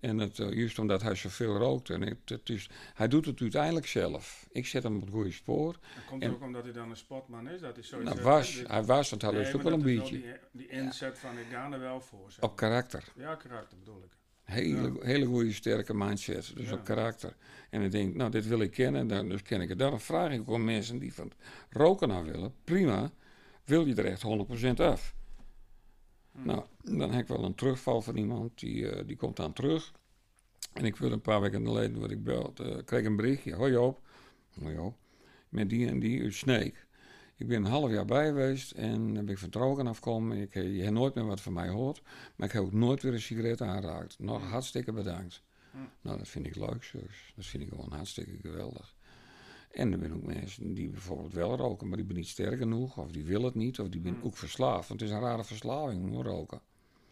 En 0.00 0.18
het, 0.18 0.38
eh, 0.38 0.52
juist 0.52 0.78
omdat 0.78 1.02
hij 1.02 1.14
zoveel 1.14 1.56
rookte. 1.56 1.92
En 1.94 2.00
het, 2.02 2.16
het 2.24 2.48
is, 2.48 2.68
hij 2.94 3.08
doet 3.08 3.26
het 3.26 3.40
uiteindelijk 3.40 3.86
zelf. 3.86 4.46
Ik 4.50 4.66
zet 4.66 4.82
hem 4.82 4.94
op 4.94 5.00
het 5.00 5.10
goede 5.10 5.30
spoor. 5.32 5.72
Dat 5.72 6.04
komt 6.06 6.22
En- 6.22 6.30
ook 6.30 6.42
omdat 6.42 6.64
hij 6.64 6.72
dan 6.72 6.90
een 6.90 6.96
sportman 6.96 7.48
is, 7.48 7.60
dat 7.60 7.74
hij 7.74 7.84
zoiets 7.84 8.10
Nou, 8.10 8.22
was, 8.22 8.54
dit- 8.54 8.68
hij 8.68 8.84
was, 8.84 9.10
want 9.10 9.22
hij 9.22 9.30
Nee, 9.30 9.40
lust 9.40 9.54
ook 9.54 9.62
wel 9.62 9.72
een 9.72 9.78
dat 9.82 9.88
is 9.88 9.98
beetje. 9.98 10.20
Die, 10.20 10.32
die 10.52 10.68
inzet 10.68 11.18
van 11.18 11.38
ik 11.38 11.44
ga 11.50 11.72
er 11.72 11.80
wel 11.80 12.00
voor. 12.00 12.32
zeg 12.32 12.44
Op 12.44 12.56
karakter. 12.56 13.04
Ja, 13.16 13.34
karakter 13.34 13.78
bedoel 13.78 14.02
ik. 14.04 14.10
Hele, 14.44 14.92
hele 15.00 15.26
goede, 15.26 15.52
sterke 15.52 15.94
mindset. 15.94 16.52
Dus 16.56 16.68
Ja. 16.68 16.74
op 16.74 16.84
karakter. 16.84 17.36
En 17.70 17.82
ik 17.82 17.90
denk, 17.90 18.14
nou, 18.14 18.30
dit 18.30 18.46
wil 18.46 18.60
ik 18.60 18.70
kennen. 18.70 19.00
En 19.00 19.06
dan, 19.08 19.28
dus 19.28 19.42
ken 19.42 19.60
ik 19.60 19.68
het. 19.68 19.78
Dan 19.78 20.00
vraag 20.00 20.32
ik 20.32 20.50
ook 20.50 20.58
mensen 20.58 20.98
die 20.98 21.14
van 21.14 21.32
roken 21.70 22.12
aan 22.12 22.24
willen. 22.24 22.54
Prima. 22.64 23.10
Wil 23.64 23.86
je 23.86 23.94
er 23.94 24.04
echt 24.06 24.22
100% 24.22 24.80
af? 24.80 25.14
Hm. 26.42 26.46
Nou, 26.46 26.64
dan 26.82 27.10
heb 27.12 27.20
ik 27.22 27.28
wel 27.28 27.44
een 27.44 27.54
terugval 27.54 28.02
van 28.02 28.16
iemand. 28.16 28.58
Die, 28.58 28.90
eh, 28.90 29.06
die 29.06 29.16
komt 29.16 29.36
dan 29.36 29.52
terug. 29.52 29.92
En 30.72 30.84
ik 30.84 30.96
wil 30.96 31.12
een 31.12 31.20
paar 31.20 31.40
weken 31.40 31.64
geleden, 31.66 32.00
wat 32.00 32.10
ik 32.10 32.24
belde, 32.24 32.64
eh, 32.76 32.84
kreeg 32.84 33.04
een 33.04 33.16
berichtje. 33.16 33.54
Hoi 33.54 33.72
Joop. 33.72 34.00
Hoi 34.60 34.74
Joop. 34.74 34.96
Met 35.48 35.68
die 35.70 35.88
en 35.88 35.98
die 35.98 36.22
uit 36.22 36.34
Sneek. 36.34 36.86
Ik 37.36 37.46
ben 37.48 37.56
een 37.64 37.70
half 37.70 37.90
jaar 37.90 38.04
bij 38.04 38.26
geweest 38.26 38.70
en 38.72 39.14
dan 39.14 39.24
ben 39.24 39.34
ik 39.34 39.38
van 39.38 39.48
roken 39.52 39.86
afgekomen. 39.86 40.40
Ik, 40.40 40.54
heb- 40.54 40.64
je 40.64 40.80
hebt 40.82 40.92
nooit 40.94 41.14
meer 41.14 41.26
wat 41.26 41.40
van 41.40 41.52
mij 41.52 41.66
gehoord. 41.66 42.02
Maar 42.36 42.46
ik 42.46 42.52
heb 42.52 42.62
ook 42.62 42.72
nooit 42.72 43.02
weer 43.02 43.12
een 43.12 43.20
sigaret 43.20 43.60
aanraakt. 43.60 44.18
Nog 44.18 44.42
Hm. 44.42 44.48
hartstikke 44.48 44.92
bedankt. 44.92 45.42
Hm. 45.70 45.78
Nou, 46.00 46.18
dat 46.18 46.28
vind 46.28 46.46
ik 46.46 46.56
leuk, 46.56 46.84
zus. 46.84 47.32
Dat 47.36 47.46
vind 47.46 47.62
ik 47.62 47.68
gewoon 47.68 47.92
hartstikke 47.92 48.36
geweldig. 48.42 48.95
En 49.76 49.92
er 49.92 49.98
zijn 49.98 50.14
ook 50.14 50.22
mensen 50.22 50.74
die 50.74 50.88
bijvoorbeeld 50.88 51.32
wel 51.32 51.56
roken, 51.56 51.86
maar 51.88 51.96
die 51.96 52.06
zijn 52.06 52.18
niet 52.18 52.28
sterk 52.28 52.58
genoeg. 52.58 52.98
Of 52.98 53.10
die 53.10 53.24
willen 53.24 53.44
het 53.44 53.54
niet, 53.54 53.78
of 53.80 53.88
die 53.88 54.02
zijn 54.02 54.14
Hm. 54.14 54.26
ook 54.26 54.36
verslaafd. 54.36 54.88
Want 54.88 55.00
het 55.00 55.08
is 55.08 55.14
een 55.16 55.22
rare 55.22 55.44
verslaving, 55.44 56.10
hoor, 56.10 56.24
roken. 56.24 56.60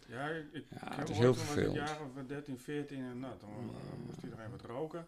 Ja, 0.07 0.29
ik, 0.29 0.47
ik, 0.53 0.65
Ja, 0.71 0.95
het 0.97 1.09
is 1.09 1.19
heel 1.19 1.31
ik 1.33 1.37
of 1.37 2.27
13, 2.27 2.59
14 2.59 2.99
en 3.05 3.21
nou, 3.21 3.39
toen 3.39 3.49
eh, 3.51 4.07
moest 4.07 4.23
iedereen 4.23 4.51
wat 4.51 4.63
roken. 4.63 5.07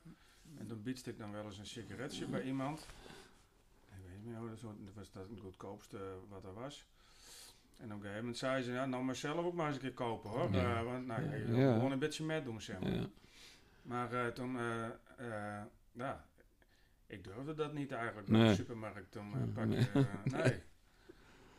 En 0.59 0.67
toen 0.67 0.83
biedste 0.83 1.11
ik 1.11 1.19
dan 1.19 1.33
wel 1.33 1.45
eens 1.45 1.59
een 1.59 1.67
sigaretje 1.67 2.27
bij 2.27 2.43
iemand. 2.43 2.79
Ik 2.81 4.03
weet 4.07 4.17
niet 4.17 4.25
meer, 4.27 4.39
hoe 4.39 4.49
dat 4.49 4.95
was 4.95 5.13
dat 5.13 5.29
het 5.31 5.41
goedkoopste 5.41 5.99
wat 6.29 6.45
er 6.45 6.55
was. 6.55 6.87
En 7.77 7.85
op 7.85 7.91
een 7.91 7.97
gegeven 7.97 8.19
moment 8.19 8.37
zei 8.39 8.63
ze, 8.63 8.73
ja, 8.73 8.87
nou 8.87 9.05
maar 9.05 9.17
zelf 9.17 9.45
ook 9.45 9.55
maar 9.55 9.67
eens 9.67 9.77
een 9.77 9.83
keer 9.83 9.93
kopen 9.93 10.31
hoor. 10.31 10.53
Ja. 10.53 10.79
Eh, 10.79 10.85
want 10.85 11.07
nou, 11.07 11.23
ja, 11.23 11.35
je 11.35 11.45
wil 11.45 11.59
Ja. 11.59 11.75
gewoon 11.75 11.93
een 11.93 11.99
beetje 11.99 12.25
met 12.25 12.45
doen, 12.45 12.61
zeg 12.61 12.81
maar. 12.81 12.95
Ja. 12.95 13.07
Maar 13.83 14.13
eh, 14.13 14.33
toen, 14.33 14.59
eh, 14.59 14.85
eh, 15.17 15.63
ja, 15.93 16.25
ik 17.07 17.25
durfde 17.25 17.55
dat 17.55 17.73
niet 17.73 17.93
eigenlijk. 17.93 18.29
Nee. 18.29 18.41
Naar 18.41 18.51
de 18.51 18.55
supermarkt 18.57 19.11
toen 19.13 19.33
eh, 19.33 19.39
Nee. 19.39 19.47
pak 19.49 19.71
je, 19.71 20.07
eh, 20.25 20.33
nee. 20.45 20.63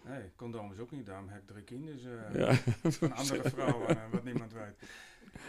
Nee, 0.06 0.32
condooms 0.36 0.78
ook 0.80 0.92
niet, 0.92 1.06
daarom 1.06 1.28
heb 1.30 1.42
ik 1.42 1.48
drie 1.48 1.64
kinderen. 1.64 2.34
eh, 2.34 2.40
Ja. 2.40 2.54
van 2.92 3.12
andere 3.14 3.50
vrouwen, 3.50 3.98
wat 4.12 4.24
niemand 4.24 4.54
weet. 4.54 4.90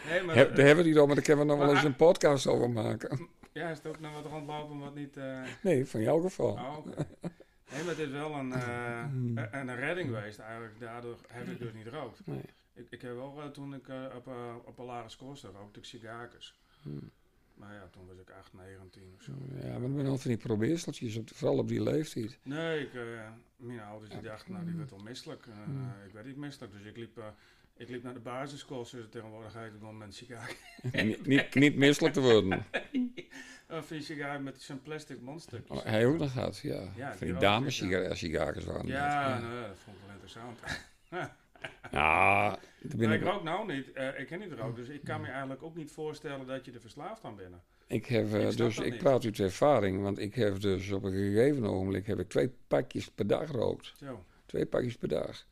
Nee, 0.07 0.21
maar, 0.23 0.35
He- 0.35 0.47
Daar 0.53 0.65
hebben 0.65 0.83
we 0.83 0.89
niet 0.89 0.95
over, 0.97 1.05
maar 1.07 1.15
daar 1.15 1.25
kunnen 1.25 1.45
we 1.45 1.51
nog 1.51 1.61
wel 1.61 1.69
eens 1.75 1.83
een 1.83 1.95
podcast 1.95 2.47
over 2.47 2.69
maken. 2.69 3.27
ja, 3.51 3.69
is 3.69 3.77
het 3.77 3.87
ook 3.87 3.99
nog 3.99 4.13
wat 4.13 4.25
rondlopen 4.25 4.79
wat 4.79 4.95
niet... 4.95 5.15
Nee, 5.63 5.85
van 5.85 6.01
jouw 6.01 6.19
geval. 6.19 6.51
oh. 6.51 6.85
Nee, 6.85 7.83
maar 7.83 7.87
het 7.95 7.97
is 7.97 8.09
wel 8.09 8.33
een, 8.33 8.51
Hmm. 8.53 9.37
een, 9.37 9.53
een 9.69 9.75
redding 9.75 10.09
geweest 10.09 10.39
eigenlijk. 10.39 10.79
Daardoor 10.79 11.17
heb 11.27 11.47
ik 11.47 11.59
dus 11.59 11.73
niet. 11.73 11.87
Nee. 12.25 12.41
Ik, 12.73 12.87
ik 12.89 13.01
heb 13.01 13.15
wel, 13.15 13.51
toen 13.51 13.73
ik 13.73 13.87
op, 14.15 14.29
op 14.65 14.77
een 14.79 14.85
zat, 15.39 15.53
rookte 15.55 15.79
ik 15.79 15.85
sigaretjes. 15.85 16.59
Hmm. 16.81 17.11
Maar 17.59 17.73
ja, 17.73 17.87
toen 17.91 18.07
was 18.07 18.17
ik 18.17 18.29
8, 18.29 18.53
19 18.53 19.13
of 19.15 19.23
zo. 19.23 19.31
Ja, 19.61 19.79
maar 19.79 19.89
er 19.89 19.95
zijn 19.95 20.07
al 20.07 20.17
van 20.17 20.29
die 20.29 20.39
probeerseltjes, 20.39 21.19
vooral 21.25 21.57
op 21.57 21.67
die 21.67 21.83
leeftijd. 21.83 22.39
Nee, 22.43 22.81
ik, 22.81 22.93
eh, 22.93 23.01
mijn 23.55 23.79
ouders 23.79 24.11
die 24.11 24.21
dachten, 24.21 24.53
nou 24.53 24.65
die 24.65 24.75
wordt 24.75 24.91
wel 24.91 24.99
misselijk. 24.99 25.45
Eh, 25.45 25.53
Hmm. 25.63 25.93
ik 26.07 26.13
werd 26.13 26.25
niet 26.25 26.37
misselijk, 26.37 26.73
dus 26.73 26.83
ik 26.83 26.97
liep, 26.97 27.17
eh, 27.17 27.25
ik 27.77 27.89
liep 27.89 28.03
naar 28.03 28.13
de 28.13 28.19
basisschool, 28.19 28.85
zoals 28.85 29.03
het 29.03 29.11
tegenwoordig 29.11 29.53
heet, 29.53 29.71
op 29.73 29.79
sigaar. 30.09 30.55
niet, 31.03 31.25
niet, 31.25 31.55
niet 31.55 31.75
misselijk 31.75 32.13
te 32.13 32.21
worden. 32.21 32.65
Of 33.69 33.91
een 33.91 34.03
sigaar 34.03 34.41
met 34.41 34.61
zo'n 34.61 34.81
plastic 34.81 35.21
mondstukjes. 35.21 35.77
Oh, 35.77 35.83
hij 35.85 36.05
ook 36.05 36.17
nog 36.17 36.31
gehad, 36.31 36.57
ja. 36.57 36.91
Ja, 36.95 37.09
van 37.09 37.27
die 37.27 37.27
die 37.27 37.41
dames 37.41 37.79
ja. 37.79 37.85
waren 38.65 38.87
Ja, 38.87 39.39
nou, 39.39 39.67
dat 39.67 39.77
vond 39.77 39.97
ik 39.97 40.03
wel 40.03 40.11
interessant. 40.11 40.59
Ben 42.81 43.11
ik 43.11 43.21
ik, 43.21 43.27
rook 43.27 43.43
nou 43.43 43.73
niet, 43.73 43.91
eh, 43.91 44.19
ik 44.19 44.27
ken 44.27 44.39
niet 44.39 44.51
rook, 44.51 44.75
dus 44.75 44.87
ik 44.87 45.03
kan 45.03 45.21
me 45.21 45.27
eigenlijk 45.27 45.63
ook 45.63 45.75
niet 45.75 45.91
voorstellen 45.91 46.47
dat 46.47 46.65
je 46.65 46.71
er 46.71 46.81
verslaafd 46.81 47.23
aan 47.23 47.35
bent. 47.35 47.55
ik 47.87 48.05
heb, 48.05 48.33
eh, 48.33 48.49
Ik 48.49 48.57
dus 48.57 48.77
ik 48.77 48.91
niet. 48.91 48.97
praat 48.97 49.25
uit 49.25 49.39
ervaring, 49.39 50.01
want 50.01 50.19
ik 50.19 50.35
heb 50.35 50.59
dus 50.59 50.91
op 50.91 51.03
een 51.03 51.11
gegeven 51.11 51.65
ogenblik 51.65 52.07
heb 52.07 52.19
ik 52.19 52.29
twee 52.29 52.49
pakjes 52.67 53.09
per 53.11 53.27
dag 53.27 53.49
gerookt. 53.49 53.93
Zo. 53.97 54.23
Twee 54.45 54.65
pakjes 54.65 54.95
per 54.97 55.07
dag. 55.07 55.45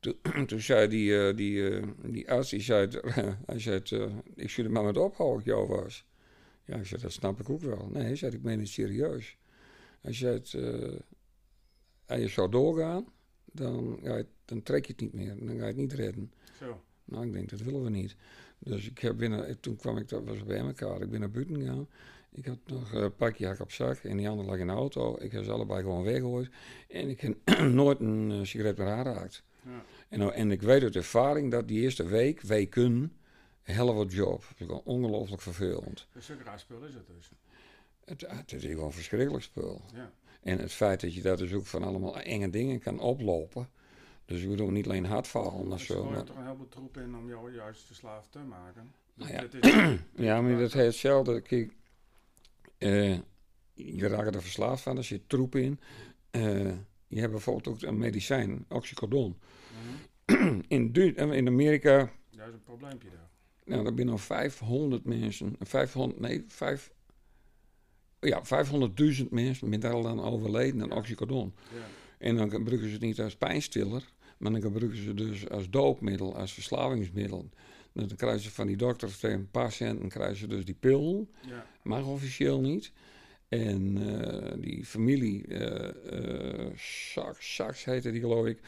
Toen, 0.00 0.16
toen 0.46 0.60
zei 0.60 0.88
die, 0.88 1.28
eh, 1.28 1.36
die, 1.36 1.80
die 2.10 2.30
arts, 2.30 2.50
die 2.50 2.60
zei, 2.60 2.88
hij 3.46 3.58
zei, 3.58 3.80
ik 4.34 4.50
zou 4.50 4.66
er 4.66 4.72
maar 4.72 4.84
met 4.84 4.96
ophouden, 4.96 5.44
jou 5.44 5.66
was. 5.68 6.06
Ja, 6.64 6.76
ik 6.76 6.86
zei, 6.86 7.02
dat 7.02 7.12
snap 7.12 7.40
ik 7.40 7.50
ook 7.50 7.60
wel. 7.60 7.88
Nee, 7.92 8.02
hij 8.02 8.16
zei, 8.16 8.32
ik 8.32 8.42
meen 8.42 8.58
het 8.58 8.68
serieus. 8.68 9.36
Hij 10.00 10.12
zei, 10.12 10.40
als 12.06 12.20
je 12.20 12.28
zou 12.28 12.50
doorgaan, 12.50 13.06
dan, 13.44 13.98
ga 14.02 14.16
je- 14.16 14.26
dan 14.44 14.62
trek 14.62 14.86
je 14.86 14.92
het 14.92 15.00
niet 15.00 15.12
meer. 15.12 15.36
Dan 15.38 15.48
ga 15.48 15.54
je 15.54 15.60
het 15.62 15.76
niet 15.76 15.92
redden. 15.92 16.32
Zo. 16.58 16.82
Nou, 17.04 17.26
ik 17.26 17.32
denk, 17.32 17.50
dat 17.50 17.60
willen 17.60 17.82
we 17.82 17.90
niet. 17.90 18.16
Dus 18.58 18.88
ik 18.90 18.98
heb 18.98 19.16
binnen, 19.16 19.60
toen 19.60 19.76
kwam 19.76 19.96
ik, 19.96 20.08
dat 20.08 20.24
was 20.24 20.44
bij 20.44 20.58
elkaar, 20.58 21.00
ik 21.00 21.10
ben 21.10 21.20
naar 21.20 21.30
buiten 21.30 21.56
gegaan. 21.56 21.88
Ik 22.34 22.46
had 22.46 22.58
nog 22.66 22.92
een 22.92 23.14
pakje 23.14 23.46
hak 23.46 23.60
op 23.60 23.72
zak 23.72 23.96
en 23.96 24.16
die 24.16 24.28
andere 24.28 24.48
lag 24.48 24.58
in 24.58 24.66
de 24.66 24.72
auto. 24.72 25.16
Ik 25.20 25.32
heb 25.32 25.44
ze 25.44 25.50
allebei 25.50 25.82
gewoon 25.82 26.02
weggegooid. 26.02 26.50
En 26.88 27.08
ik 27.08 27.20
heb 27.20 27.36
nooit 27.68 28.00
een 28.00 28.30
eh, 28.30 28.42
sigaret 28.42 28.76
meer 28.76 28.86
aanraakt. 28.86 29.42
Ja. 29.62 29.84
En, 30.08 30.18
nou- 30.18 30.32
en 30.32 30.50
ik 30.50 30.62
weet 30.62 30.82
uit 30.82 30.96
ervaring 30.96 31.50
dat 31.50 31.68
die 31.68 31.80
eerste 31.80 32.06
week, 32.06 32.40
weken, 32.40 33.12
hell 33.62 33.86
of 33.86 34.06
a 34.06 34.10
job. 34.10 34.44
Het 34.48 34.68
is 34.68 34.76
ongelooflijk 34.84 35.42
vervelend. 35.42 36.06
Een 36.12 36.44
raar 36.44 36.58
spul 36.58 36.84
is 36.84 36.94
het 36.94 37.06
dus. 37.06 37.30
Het, 38.04 38.24
het 38.28 38.52
is 38.52 38.64
gewoon 38.64 38.84
een 38.84 38.92
verschrikkelijk 38.92 39.44
spul. 39.44 39.82
Ja. 39.94 40.12
En 40.42 40.58
het 40.58 40.72
feit 40.72 41.00
dat 41.00 41.14
je 41.14 41.22
daar 41.22 41.36
dus 41.36 41.52
ook 41.52 41.66
van 41.66 41.82
allemaal 41.82 42.20
enge 42.20 42.50
dingen 42.50 42.78
kan 42.78 43.00
oplopen. 43.00 43.68
Dus 44.24 44.42
ik 44.42 44.48
bedoel 44.48 44.70
niet 44.70 44.84
alleen 44.86 45.04
hartvallen 45.06 45.52
of 45.72 45.78
Dus 45.78 45.88
er 45.88 46.04
Maar, 46.04 46.24
toch 46.24 46.36
een 46.36 46.42
heleboel 46.44 46.68
troep 46.68 46.96
in 46.96 47.16
om 47.16 47.28
jou 47.28 47.54
juist 47.54 47.82
verslaafd 47.82 48.32
te 48.32 48.38
maken. 48.38 48.92
Nou 49.14 49.32
ja. 49.32 49.40
Het 49.40 49.54
is- 49.54 49.98
Ja, 50.26 50.40
maar 50.40 50.58
dat 50.58 50.72
heet 50.72 50.84
hetzelfde. 50.86 51.40
Kijk, 51.40 51.72
eh, 52.78 53.12
je 53.74 54.06
raakt 54.08 54.34
er 54.34 54.42
verslaafd 54.42 54.82
van, 54.82 54.96
er 54.96 55.04
zit 55.04 55.28
troep 55.28 55.54
in. 55.56 55.80
Eh, 56.30 56.72
je 57.06 57.20
hebt 57.20 57.32
bijvoorbeeld 57.32 57.68
ook 57.68 57.82
een 57.82 57.98
medicijn, 57.98 58.64
oxycodon. 58.68 59.38
Mhm. 60.26 60.60
In, 60.68 60.92
Du- 60.92 61.12
eh, 61.12 61.32
in 61.32 61.46
Amerika, 61.48 62.10
Dat 62.30 62.46
is 62.48 62.52
een 62.54 62.62
probleempje 62.62 63.08
daar. 63.10 63.28
nou, 63.64 63.82
daar 63.84 63.94
binnen 63.94 64.14
al 64.14 64.20
500 64.20 65.04
mensen, 65.04 65.56
500, 65.60 66.20
nee, 66.20 66.44
5, 66.48 66.92
ja, 68.20 68.44
500.000 68.44 69.30
mensen 69.30 69.68
met 69.68 69.80
daar 69.82 69.92
al 69.92 70.08
aan 70.08 70.20
overleden 70.20 70.82
aan 70.82 70.92
oxycodon. 70.92 71.54
Ja. 71.74 71.80
En 72.18 72.36
dan 72.36 72.50
gebruiken 72.50 72.86
ze 72.88 72.92
het 72.94 73.02
niet 73.02 73.20
als 73.20 73.36
pijnstiller, 73.36 74.12
maar 74.38 74.52
dan 74.52 74.60
gebruiken 74.60 75.02
ze 75.02 75.14
dus 75.14 75.48
als 75.48 75.70
doopmiddel, 75.70 76.36
als 76.36 76.52
verslavingsmiddel. 76.52 77.48
Dus 77.92 78.06
dan 78.06 78.16
krijgen 78.16 78.40
ze 78.40 78.50
van 78.50 78.66
die 78.66 78.76
dokter 78.76 79.18
tegen 79.18 79.48
centen 79.68 80.08
krijgen 80.08 80.36
ze 80.36 80.46
dus 80.46 80.64
die 80.64 80.76
pil. 80.80 81.28
Ja. 81.48 81.66
Mag 81.82 82.06
officieel 82.06 82.60
niet. 82.60 82.92
En 83.48 83.96
eh, 84.20 84.52
die 84.60 84.84
familie, 84.84 85.44
Sachs, 86.76 87.54
Sachs 87.54 87.84
heette 87.84 88.10
die 88.10 88.20
geloof 88.20 88.46
ik, 88.46 88.58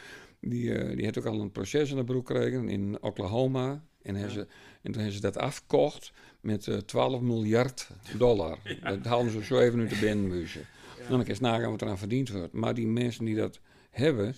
die, 0.40 0.94
die 0.94 1.04
heeft 1.04 1.18
ook 1.18 1.26
al 1.26 1.40
een 1.40 1.52
proces 1.52 1.90
in 1.90 1.96
de 1.96 2.04
broek 2.04 2.26
gekregen 2.26 2.68
in 2.68 3.02
Oklahoma. 3.02 3.84
En, 4.02 4.16
Ja. 4.18 4.28
ze, 4.28 4.40
en 4.82 4.92
toen 4.92 4.94
hebben 4.94 5.12
ze 5.12 5.20
dat 5.20 5.36
afgekocht 5.36 6.12
met 6.40 6.68
eh 6.68 6.76
12 6.76 7.20
miljard 7.20 7.88
dollar. 8.18 8.58
Dat 8.82 9.04
halen 9.04 9.30
ze 9.30 9.44
zo 9.44 9.58
even 9.58 9.80
uit 9.80 9.90
de 9.90 9.98
binnenmuizen. 10.06 10.60
Ja. 10.60 10.98
Dan 10.98 11.08
kan 11.08 11.18
je 11.18 11.28
eens 11.30 11.40
nagaan 11.40 11.70
wat 11.70 11.82
eraan 11.82 11.98
verdiend 11.98 12.28
wordt. 12.30 12.52
Maar 12.52 12.74
die 12.74 12.86
mensen 12.86 13.24
die 13.24 13.34
dat 13.34 13.60
hebben, 13.96 14.34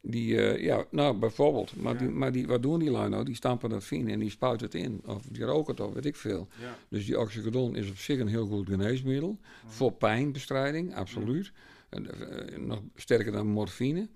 die, 0.00 0.36
eh, 0.42 0.62
ja, 0.62 0.84
nou 0.90 1.16
bijvoorbeeld. 1.18 1.76
Maar, 1.76 1.92
Ja. 1.92 1.98
die, 1.98 2.08
maar 2.08 2.32
die, 2.32 2.46
wat 2.46 2.62
doen 2.62 2.78
die 2.78 2.90
lui 2.90 3.08
nou? 3.08 3.24
Die 3.24 3.34
stampen 3.34 3.70
dat 3.70 3.84
vin 3.84 4.08
en 4.08 4.18
die 4.18 4.30
spuiten 4.30 4.66
het 4.66 4.74
in. 4.74 5.00
Of 5.06 5.22
die 5.22 5.44
roken 5.44 5.72
het 5.74 5.80
of 5.86 5.92
weet 5.92 6.04
ik 6.06 6.16
veel. 6.16 6.48
Ja. 6.60 6.76
Dus 6.88 7.06
die 7.06 7.18
oxycodon 7.20 7.76
is 7.76 7.90
op 7.90 7.96
zich 7.96 8.18
een 8.20 8.28
heel 8.28 8.46
goed 8.46 8.68
geneesmiddel. 8.68 9.38
Voor 9.66 9.92
pijnbestrijding, 9.92 10.94
absoluut. 10.94 11.52
En, 11.88 12.30
eh, 12.30 12.58
nog 12.58 12.82
sterker 12.94 13.32
dan 13.32 13.46
morfine. 13.46 14.08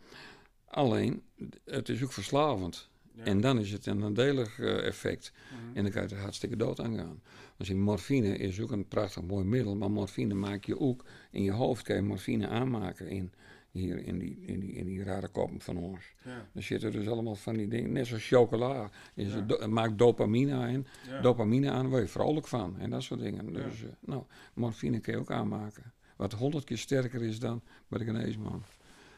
Alleen, 0.64 1.22
het 1.64 1.88
is 1.88 2.03
ook 2.03 2.12
verslavend. 2.12 2.88
En 3.16 3.40
dan 3.40 3.59
is 3.59 3.70
het 3.72 3.87
een 3.87 3.98
nadelig 3.98 4.59
eh, 4.59 4.87
effect. 4.87 5.33
Mhm. 5.33 5.77
En 5.77 5.83
dan 5.83 5.92
kan 5.92 6.03
je 6.03 6.14
er 6.14 6.20
hartstikke 6.20 6.57
dood 6.57 6.81
aan 6.81 6.96
gaan. 6.96 7.22
Dus 7.57 7.72
morfine 7.72 8.37
is 8.37 8.61
ook 8.61 8.70
een 8.70 8.88
prachtig 8.88 9.22
mooi 9.22 9.44
middel. 9.44 9.77
Maar 9.77 9.90
morfine 9.90 10.35
maak 10.35 10.64
je 10.64 10.81
ook 10.81 11.05
in 11.31 11.42
je 11.42 11.53
hoofd. 11.53 11.83
Kan 11.83 11.96
je 11.96 12.03
morfine 12.03 12.48
aanmaken 12.48 13.09
in, 13.09 13.33
hier 13.75 13.99
in 14.07 14.19
die, 14.19 14.39
in, 14.47 14.61
die, 14.61 14.73
in 14.73 14.87
die 14.87 15.03
rare 15.05 15.29
koppen 15.29 15.61
van 15.61 15.77
ons. 15.77 16.15
Ja. 16.25 16.47
Er 16.55 16.63
zitten 16.63 16.93
dus 16.93 17.09
allemaal 17.09 17.35
van 17.35 17.55
die 17.57 17.69
dingen. 17.69 17.93
Net 17.93 18.07
zoals 18.07 18.27
chocola. 18.29 18.91
Is 19.15 19.29
Ja. 19.33 19.35
het 19.37 19.49
do- 19.49 19.69
maakt 19.69 19.99
dopamine 19.99 20.53
aan. 20.55 20.87
Ja. 21.09 21.21
Dopamine 21.21 21.71
aan, 21.71 21.89
word 21.89 22.03
je 22.03 22.09
vrolijk 22.09 22.47
van. 22.47 22.79
En 22.79 22.91
dat 22.91 23.03
soort 23.03 23.21
dingen. 23.21 23.53
Dus, 23.53 23.83
eh, 23.83 23.89
nou, 24.01 24.23
morfine 24.55 25.01
kun 25.01 25.13
je 25.13 25.19
ook 25.19 25.31
aanmaken. 25.31 25.93
Wat 26.17 26.33
honderd 26.33 26.65
keer 26.65 26.79
sterker 26.79 27.23
is 27.23 27.39
dan 27.39 27.63
bij 27.89 27.99
de 27.99 28.05
geneesman. 28.05 28.63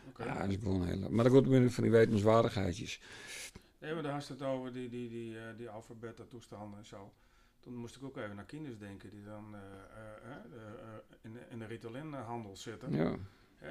Oké. 0.08 0.24
Ja, 0.24 0.40
dat 0.40 0.50
is 0.50 0.56
gewoon 0.56 0.86
heel... 0.86 1.10
Maar 1.10 1.24
dat 1.24 1.32
komt 1.32 1.46
weer 1.48 1.70
van 1.70 1.82
die 1.82 1.92
wetenswaardigheidjes. 1.92 3.00
Nee, 3.80 3.94
maar 3.94 4.02
daar 4.02 4.12
had 4.12 4.28
het 4.28 4.42
over 4.42 4.72
die, 4.72 4.88
die, 4.88 5.08
die, 5.08 5.38
eh, 5.38 5.44
die 5.56 5.68
alfabeta-toestanden 5.68 6.78
en 6.78 6.86
zo. 6.86 7.12
Toen 7.60 7.74
moest 7.76 7.96
ik 7.96 8.04
ook 8.04 8.16
even 8.16 8.36
naar 8.36 8.44
kinders 8.44 8.78
denken 8.78 9.10
die 9.10 9.22
dan 9.24 9.54
eh, 9.54 9.60
in, 11.22 11.32
de, 11.32 11.40
in 11.50 11.58
de 11.58 11.66
Ritalin-handel 11.66 12.56
zitten. 12.56 12.92
Ja, 12.92 13.14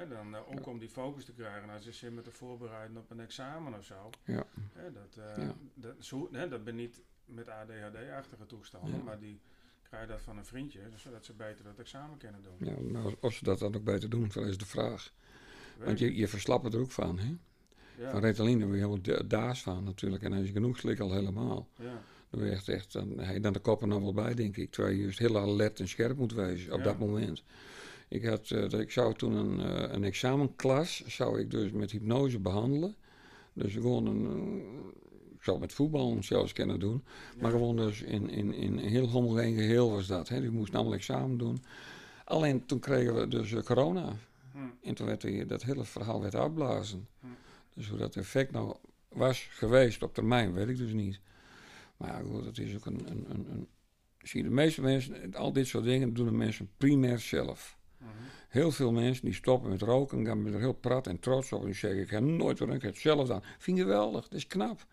Dan, 0.08 0.34
eh, 0.34 0.40
ook 0.50 0.66
om 0.66 0.78
die 0.78 0.88
focus 0.88 1.24
te 1.24 1.32
krijgen 1.32 1.70
als 1.70 1.84
ze 1.84 1.92
zich 1.92 2.10
met 2.10 2.24
te 2.24 2.30
voorbereiden 2.32 2.96
op 2.96 3.10
een 3.10 3.20
examen 3.20 3.74
of 3.78 3.84
zo. 3.84 4.10
ja. 4.24 4.46
Dat, 4.74 5.24
eh, 5.24 5.42
Ja. 5.44 5.54
dat, 5.74 5.94
zo, 5.98 6.28
hè, 6.32 6.48
dat 6.48 6.64
ben 6.64 6.74
niet 6.74 7.00
met 7.24 7.48
ADHD-achtige 7.48 8.46
toestanden, 8.46 8.96
Ja. 8.96 9.02
maar 9.02 9.18
die 9.18 9.40
krijgen 9.82 10.08
dat 10.08 10.20
van 10.20 10.36
een 10.38 10.44
vriendje, 10.44 10.80
dus 10.90 11.02
zodat 11.02 11.24
ze 11.24 11.32
beter 11.32 11.64
dat 11.64 11.78
examen 11.78 12.16
kunnen 12.18 12.42
doen. 12.42 12.68
ja 12.68 13.00
maar 13.00 13.12
of 13.20 13.32
ze 13.34 13.44
dat 13.44 13.58
dan 13.58 13.74
ook 13.76 13.84
beter 13.84 14.10
doen, 14.10 14.30
dat 14.34 14.46
is 14.46 14.58
de 14.58 14.66
vraag. 14.66 15.12
Weet 15.76 15.86
Want 15.86 15.98
je, 15.98 16.16
je 16.16 16.28
verslapt 16.28 16.74
er 16.74 16.80
ook 16.80 16.90
van, 16.90 17.18
hè? 17.18 17.34
Van 18.10 18.20
daar 18.20 18.34
word 18.34 18.36
je 18.36 18.44
helemaal 18.66 19.00
da- 19.00 19.22
daas 19.22 19.62
van 19.62 19.84
natuurlijk. 19.84 20.22
En 20.22 20.32
als 20.32 20.46
je 20.46 20.52
genoeg 20.52 20.78
slikt 20.78 21.00
al 21.00 21.12
helemaal. 21.12 21.68
ja, 21.76 22.02
Dan 22.30 22.40
ben 22.40 22.48
je 22.48 22.54
echt, 22.54 22.68
echt 22.68 22.92
dan, 22.92 23.16
dan 23.40 23.52
de 23.52 23.58
kop 23.58 23.82
er 23.82 23.88
nog 23.88 24.00
wel 24.02 24.12
bij, 24.12 24.34
denk 24.34 24.56
ik. 24.56 24.70
Terwijl 24.70 24.94
je 24.94 25.02
juist 25.02 25.18
heel 25.18 25.38
alert 25.38 25.80
en 25.80 25.88
scherp 25.88 26.16
moet 26.16 26.32
wezen 26.32 26.72
op 26.72 26.82
dat 26.84 26.98
moment. 26.98 27.42
Ik, 28.08 28.24
had, 28.24 28.50
eh, 28.50 28.60
dat 28.60 28.80
ik 28.80 28.90
zou 28.90 29.14
toen 29.14 29.32
een, 29.32 29.60
eh, 29.60 29.92
een 29.92 30.04
examenklas, 30.04 31.04
zou 31.06 31.40
ik 31.40 31.50
dus 31.50 31.70
met 31.70 31.90
hypnose 31.90 32.38
behandelen. 32.38 32.96
Dus 33.52 33.72
gewoon 33.72 34.06
een, 34.06 34.24
eh, 34.26 35.34
ik 35.34 35.42
zou 35.42 35.58
met 35.58 35.72
voetbal 35.72 36.16
zelfs 36.20 36.52
kunnen 36.52 36.80
doen. 36.80 37.04
Maar 37.40 37.50
gewoon 37.50 37.76
dus 37.76 38.02
in, 38.02 38.30
in, 38.30 38.54
in 38.54 38.78
een 38.78 38.88
heel 38.88 39.08
homogeen 39.08 39.54
geheel 39.54 39.90
was 39.90 40.06
dat. 40.06 40.28
Hè. 40.28 40.40
Die 40.40 40.50
moest 40.50 40.74
allemaal 40.74 40.94
examen 40.94 41.38
doen. 41.38 41.62
Alleen 42.24 42.66
toen 42.66 42.78
kregen 42.78 43.14
we 43.14 43.28
dus 43.28 43.54
corona. 43.64 44.16
Hm. 44.52 44.58
En 44.82 44.94
toen 44.94 45.06
werd 45.06 45.20
die, 45.20 45.46
dat 45.46 45.62
hele 45.62 45.84
verhaal 45.84 46.20
werd 46.20 46.34
afblazen. 46.34 47.08
Hm. 47.20 47.26
Dus 47.74 47.88
hoe 47.88 47.98
dat 47.98 48.16
effect 48.16 48.52
nou 48.52 48.76
was 49.08 49.48
geweest 49.50 50.02
op 50.02 50.14
termijn, 50.14 50.52
weet 50.52 50.68
ik 50.68 50.76
dus 50.76 50.92
niet. 50.92 51.20
Maar 51.96 52.08
ja, 52.08 52.28
goed, 52.28 52.44
het 52.44 52.58
is 52.58 52.74
ook 52.74 52.86
een... 52.86 53.10
een, 53.10 53.26
een, 53.30 53.46
een 53.50 53.68
zie 54.28 54.42
je, 54.42 54.48
de 54.48 54.54
meeste 54.54 54.80
mensen, 54.80 55.34
al 55.34 55.52
dit 55.52 55.66
soort 55.66 55.84
dingen 55.84 56.14
doen 56.14 56.26
de 56.26 56.32
mensen 56.32 56.70
primair 56.76 57.18
zelf. 57.18 57.78
Heel 58.48 58.70
veel 58.70 58.92
mensen 58.92 59.24
die 59.24 59.34
stoppen 59.34 59.70
met 59.70 59.82
roken, 59.82 60.26
gaan 60.26 60.46
er 60.46 60.58
heel 60.58 60.72
prat 60.72 61.06
en 61.06 61.20
trots 61.20 61.52
op 61.52 61.60
en 61.60 61.66
die 61.66 61.74
zeggen: 61.74 62.00
Ik 62.00 62.10
heb 62.10 62.22
nooit 62.22 62.58
wat 62.58 62.68
ik 62.68 62.82
heb 62.82 62.92
het 62.92 63.00
zelf 63.00 63.30
aan. 63.30 63.42
Vind 63.58 63.76
je 63.76 63.82
geweldig, 63.82 64.22
dat 64.22 64.38
is 64.38 64.46
knap. 64.46 64.86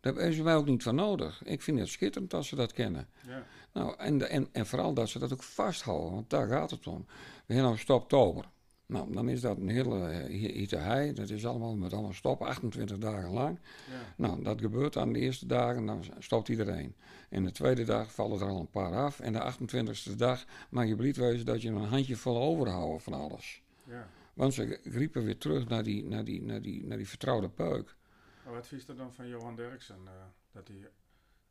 Daar 0.00 0.14
hebben 0.14 0.32
ze 0.32 0.42
mij 0.42 0.56
ook 0.56 0.66
niet 0.66 0.82
van 0.82 0.94
nodig. 0.94 1.42
Ik 1.44 1.62
vind 1.62 1.78
het 1.78 1.88
schitterend 1.88 2.34
als 2.34 2.48
ze 2.48 2.56
dat 2.56 2.72
kennen. 2.72 3.08
Ja, 3.26 3.46
Nou, 3.72 3.94
en, 3.98 4.30
en, 4.30 4.48
en 4.52 4.66
vooral 4.66 4.94
dat 4.94 5.08
ze 5.08 5.18
dat 5.18 5.32
ook 5.32 5.42
vasthouden, 5.42 6.12
want 6.12 6.30
daar 6.30 6.48
gaat 6.48 6.70
het 6.70 6.86
om. 6.86 7.06
We 7.46 7.54
hebben 7.54 7.64
nou 7.64 7.78
stoptober. 7.78 8.44
Nou, 8.86 9.12
dan 9.12 9.28
is 9.28 9.40
dat 9.40 9.56
een 9.56 9.68
hele 9.68 10.08
eh, 10.08 10.52
hieterij. 10.52 11.12
Dat 11.12 11.30
is 11.30 11.46
allemaal 11.46 11.76
met 11.76 11.92
allemaal 11.92 12.12
stop, 12.12 12.42
28 12.42 12.98
dagen 12.98 13.30
lang. 13.30 13.58
ja, 13.90 14.14
Nou, 14.16 14.42
dat 14.42 14.60
gebeurt 14.60 14.92
dan 14.92 15.12
de 15.12 15.18
eerste 15.18 15.46
dagen, 15.46 15.86
dan 15.86 16.04
stopt 16.18 16.48
iedereen. 16.48 16.94
En 17.28 17.44
de 17.44 17.50
tweede 17.50 17.84
dag 17.84 18.12
vallen 18.12 18.40
er 18.40 18.48
al 18.48 18.60
een 18.60 18.70
paar 18.70 18.94
af. 18.94 19.20
En 19.20 19.32
de 19.32 19.52
28e 19.52 20.16
dag 20.16 20.44
mag 20.68 20.86
je 20.86 20.96
blied 20.96 21.16
wezen 21.16 21.46
dat 21.46 21.62
je 21.62 21.68
een 21.68 21.76
handje 21.76 22.16
vol 22.16 22.38
overhoudt 22.38 23.02
van 23.02 23.12
alles. 23.12 23.62
ja. 23.84 24.08
Want 24.34 24.54
ze 24.54 24.80
griepen 24.84 25.24
weer 25.24 25.38
terug 25.38 25.68
naar 25.68 25.82
die, 25.82 26.04
naar 26.04 26.24
die, 26.24 26.42
naar 26.42 26.62
die, 26.62 26.86
naar 26.86 26.96
die 26.96 27.08
vertrouwde 27.08 27.48
peuk. 27.48 27.96
Maar 28.44 28.52
wat 28.52 28.66
vies 28.66 28.88
er 28.88 28.96
dan 28.96 29.12
van 29.12 29.28
Johan 29.28 29.56
Derksen? 29.56 29.96
eh, 30.04 30.12
dat, 30.52 30.68
hij, 30.68 30.90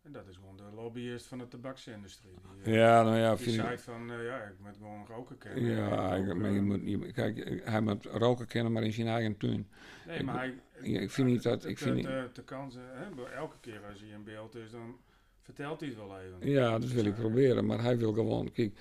en 0.03 0.11
dat 0.11 0.27
is 0.27 0.35
gewoon 0.35 0.57
de 0.57 0.75
lobbyist 0.75 1.25
van 1.25 1.37
de 1.37 1.47
tabaksindustrie. 1.47 2.31
Die, 2.63 2.73
eh, 2.73 2.79
Ja, 2.79 3.03
nou 3.03 3.17
ja, 3.17 3.35
die 3.35 3.43
vind 3.43 3.55
zei 3.55 3.73
ik... 3.73 3.79
van, 3.79 4.11
eh, 4.11 4.25
ja, 4.25 4.37
ik 4.43 4.59
moet 4.59 4.75
gewoon 4.77 5.05
roken 5.07 5.37
kennen. 5.37 5.63
Ja, 5.65 6.15
ik- 6.15 6.35
maar 6.35 6.51
je 6.51 6.57
eh, 6.57 6.63
moet, 6.63 6.81
je, 6.85 7.11
kijk, 7.11 7.61
hij 7.63 7.81
moet 7.81 8.05
roken 8.05 8.47
kennen, 8.47 8.71
maar 8.71 8.83
in 8.83 8.93
zijn 8.93 9.07
eigen 9.07 9.37
tuin. 9.37 9.67
Nee, 10.07 10.17
ik- 10.17 10.25
maar 10.25 10.35
hij... 10.37 10.53
ja, 10.81 10.99
ik 10.99 11.09
vind 11.11 11.27
niet 11.27 11.43
dat- 11.43 11.65
ik 11.65 11.77
vind 11.77 11.95
niet- 11.95 12.05
De, 12.05 12.29
de 12.33 12.43
kansen, 12.43 12.81
hè, 12.93 13.25
elke 13.35 13.55
keer 13.61 13.79
als 13.91 13.99
hij 13.99 14.09
in 14.09 14.23
beeld 14.23 14.55
is, 14.55 14.71
dan 14.71 14.95
vertelt 15.41 15.79
hij 15.79 15.89
het 15.89 15.97
wel 15.97 16.19
even. 16.19 16.49
Ja, 16.49 16.79
dat 16.79 16.89
wil 16.91 17.05
ik 17.05 17.15
proberen, 17.15 17.65
maar 17.65 17.81
hij 17.81 17.97
wil 17.97 18.13
gewoon. 18.13 18.51
Kijk, 18.51 18.77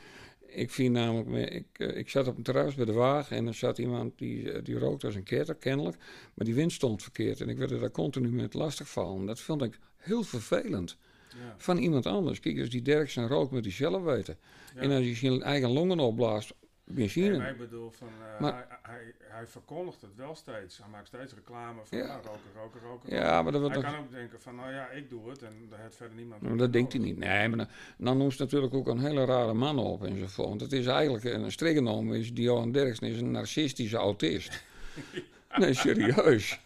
ik 0.47 0.71
vind 0.71 0.93
namelijk, 0.95 1.29
me- 1.29 1.49
ik, 1.49 1.79
ik 1.79 2.09
zat 2.11 2.27
op 2.27 2.37
een 2.37 2.43
terras 2.43 2.75
bij 2.75 2.85
de 2.85 2.93
wagen 2.93 3.37
en 3.37 3.47
er 3.47 3.55
zat 3.55 3.79
iemand 3.79 4.19
die, 4.19 4.63
die 4.63 4.79
rookte 4.79 5.07
als 5.07 5.15
een 5.15 5.23
ketter, 5.23 5.55
kennelijk. 5.55 5.97
Maar 6.35 6.45
die 6.47 6.55
wind 6.55 6.73
stond 6.73 7.03
verkeerd 7.03 7.41
en 7.41 7.49
ik 7.49 7.59
werd 7.59 7.71
er 7.71 7.81
daar 7.81 7.91
continu 7.91 8.33
met 8.33 8.55
lastigvallen. 8.55 9.27
Dat 9.27 9.41
vond 9.41 9.63
ik 9.63 9.79
heel 9.97 10.23
vervelend. 10.23 10.97
Ja, 11.39 11.55
Van 11.57 11.77
iemand 11.77 12.07
anders. 12.07 12.41
Kijk, 12.41 12.59
als 12.61 12.69
die 12.71 12.83
Derksen 12.83 13.27
rookt, 13.29 13.51
moet 13.53 13.65
hij 13.65 13.73
zelf 13.73 14.03
weten. 14.03 14.37
ja. 14.75 14.81
En 14.81 14.91
als 14.91 15.05
hij 15.05 15.15
zijn 15.17 15.43
eigen 15.43 15.71
longen 15.71 15.99
opblaast, 15.99 16.55
benzine. 16.85 17.29
Nee, 17.29 17.39
maar 17.39 17.51
ik 17.51 17.59
bedoel, 17.59 17.91
van, 17.91 18.09
eh, 18.35 18.41
Maar- 18.41 18.67
hij, 18.83 18.95
hij, 18.95 19.13
hij 19.19 19.47
verkondigt 19.47 20.01
het 20.01 20.11
wel 20.17 20.35
steeds. 20.35 20.79
Hij 20.79 20.89
maakt 20.91 21.07
steeds 21.07 21.35
reclame 21.35 21.81
van 21.85 21.99
Ja. 21.99 22.07
nou, 22.07 22.17
roken, 22.25 22.41
roken, 22.55 22.81
roken. 22.81 23.15
ja, 23.15 23.43
maar 23.43 23.53
dat, 23.53 23.61
Hij 23.63 23.71
dat, 23.73 23.83
kan 23.83 23.97
ook 23.97 24.11
denken 24.11 24.41
van, 24.41 24.55
nou 24.57 24.73
ja, 24.73 24.89
ik 24.91 25.11
doe 25.11 25.31
het 25.31 25.43
en 25.43 25.53
daar 25.71 25.81
heeft 25.81 25.97
verder 25.97 26.17
niemand 26.17 26.43
maar 26.43 26.57
dat 26.57 26.73
denkt 26.73 26.93
hij 26.93 27.03
niet. 27.03 27.17
Nee, 27.19 27.49
maar 27.49 27.59
dan, 27.59 27.69
dan 27.99 28.19
noemt 28.19 28.33
ze 28.35 28.43
natuurlijk 28.43 28.75
ook 28.75 28.87
een 28.87 29.01
hele 29.01 29.25
rare 29.25 29.53
man 29.55 29.79
op 29.79 30.05
enzovoort. 30.05 30.49
Want 30.49 30.61
het 30.61 30.73
is 30.73 30.87
eigenlijk 30.87 31.25
een 31.25 31.53
strikgenomen 31.53 32.19
is 32.19 32.35
die 32.35 32.45
Johan 32.45 32.73
Derksen 32.73 33.09
is 33.09 33.21
een 33.21 33.31
narcistische 33.31 33.97
autist. 33.97 34.63
Nee, 35.59 35.75
serieus. 35.75 36.61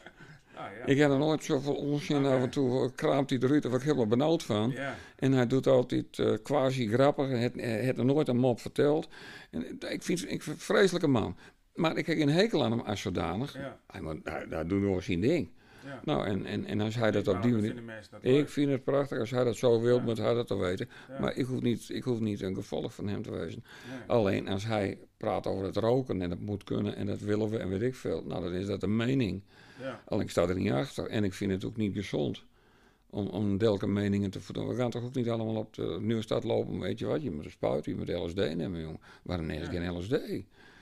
Ik 0.86 0.98
heb 0.98 1.10
er 1.10 1.18
nooit 1.18 1.44
zoveel 1.44 1.74
onzin 1.74 2.16
Oké. 2.16 2.28
af 2.34 2.42
en 2.42 2.50
toe 2.50 2.84
eh, 2.84 2.90
kraamt 2.94 3.30
hij 3.30 3.38
eruit, 3.38 3.62
daar 3.62 3.70
word 3.70 3.82
ik 3.82 3.88
helemaal 3.88 4.08
benauwd 4.08 4.42
van. 4.42 4.74
En 5.16 5.32
hij 5.32 5.46
doet 5.46 5.66
altijd 5.66 6.18
eh, 6.18 6.32
quasi 6.42 6.88
grappig, 6.88 7.28
hij 7.28 7.50
heeft- 7.54 7.98
er 7.98 8.04
nooit 8.04 8.28
een 8.28 8.36
mop 8.38 8.60
verteld. 8.60 9.08
En 9.50 9.78
ik 9.88 10.02
vind 10.02 10.30
ik 10.30 10.42
vind 10.42 10.56
een 10.56 10.62
vreselijke 10.62 11.06
man. 11.08 11.36
Maar 11.74 11.96
ik 11.96 12.06
heb 12.06 12.18
een 12.18 12.28
hekel 12.28 12.64
aan 12.64 12.70
hem 12.70 12.80
als 12.80 13.00
zodanig. 13.00 13.52
Hij, 13.86 14.00
hij, 14.24 14.46
hij 14.50 14.64
doet 14.66 14.80
gewoon 14.82 15.02
zijn 15.02 15.20
ding. 15.20 15.48
Ja. 15.86 16.00
Nou, 16.04 16.26
en, 16.26 16.44
en, 16.46 16.64
en 16.64 16.80
als 16.80 16.94
hij 16.94 17.10
dat 17.10 17.28
op 17.28 17.42
die 17.42 17.52
manier... 17.52 17.74
Ik 18.20 18.48
vind 18.48 18.70
het 18.70 18.84
prachtig, 18.84 19.18
als 19.18 19.30
hij 19.30 19.44
dat 19.44 19.56
zo 19.56 19.80
wil, 19.80 20.00
moet 20.00 20.18
hij 20.18 20.34
dat 20.34 20.46
te 20.46 20.56
weten. 20.56 20.88
Maar 21.20 21.36
ik 21.36 21.46
hoef, 21.46 21.60
niet, 21.60 21.88
ik 21.88 22.02
hoef 22.02 22.20
niet 22.20 22.40
een 22.42 22.54
gevolg 22.54 22.94
van 22.94 23.08
hem 23.08 23.22
te 23.22 23.30
wezen. 23.30 23.64
Alleen 24.06 24.48
als 24.48 24.64
hij 24.66 24.98
praat 25.16 25.46
over 25.46 25.64
het 25.64 25.76
roken 25.76 26.22
en 26.22 26.28
dat 26.28 26.40
moet 26.40 26.64
kunnen 26.64 26.96
en 26.96 27.06
dat 27.06 27.20
willen 27.20 27.48
we 27.50 27.58
en 27.58 27.68
weet 27.68 27.82
ik 27.82 27.94
veel. 27.94 28.22
Nou, 28.26 28.42
dan 28.42 28.52
is 28.52 28.66
dat 28.66 28.82
een 28.82 28.96
mening. 28.96 29.42
ja, 29.80 30.02
Alleen 30.04 30.24
ik 30.24 30.30
sta 30.30 30.48
er 30.48 30.54
niet 30.56 30.72
achter 30.72 31.06
en 31.06 31.24
ik 31.24 31.34
vind 31.34 31.50
het 31.52 31.64
ook 31.64 31.76
niet 31.76 31.94
gezond 31.94 32.44
om, 33.10 33.26
om 33.26 33.58
delke 33.58 33.86
meningen 33.86 34.30
te 34.30 34.40
voeden. 34.40 34.68
We 34.68 34.74
gaan 34.74 34.90
toch 34.90 35.04
ook 35.04 35.14
niet 35.14 35.28
allemaal 35.28 35.56
op 35.56 35.74
de 35.74 35.98
Nieuwstad 36.00 36.44
lopen, 36.44 36.80
weet 36.80 36.98
je 36.98 37.06
wat, 37.06 37.22
je 37.22 37.30
moet 37.30 37.44
een 37.44 37.50
spuit, 37.50 37.84
je 37.84 37.94
moet 37.96 38.08
LSD 38.08 38.36
nemen, 38.36 38.80
jongen. 38.80 39.00
Waarom 39.22 39.46
neem 39.46 39.60
Ja. 39.60 39.66
geen 39.68 39.96
LSD? 39.98 40.16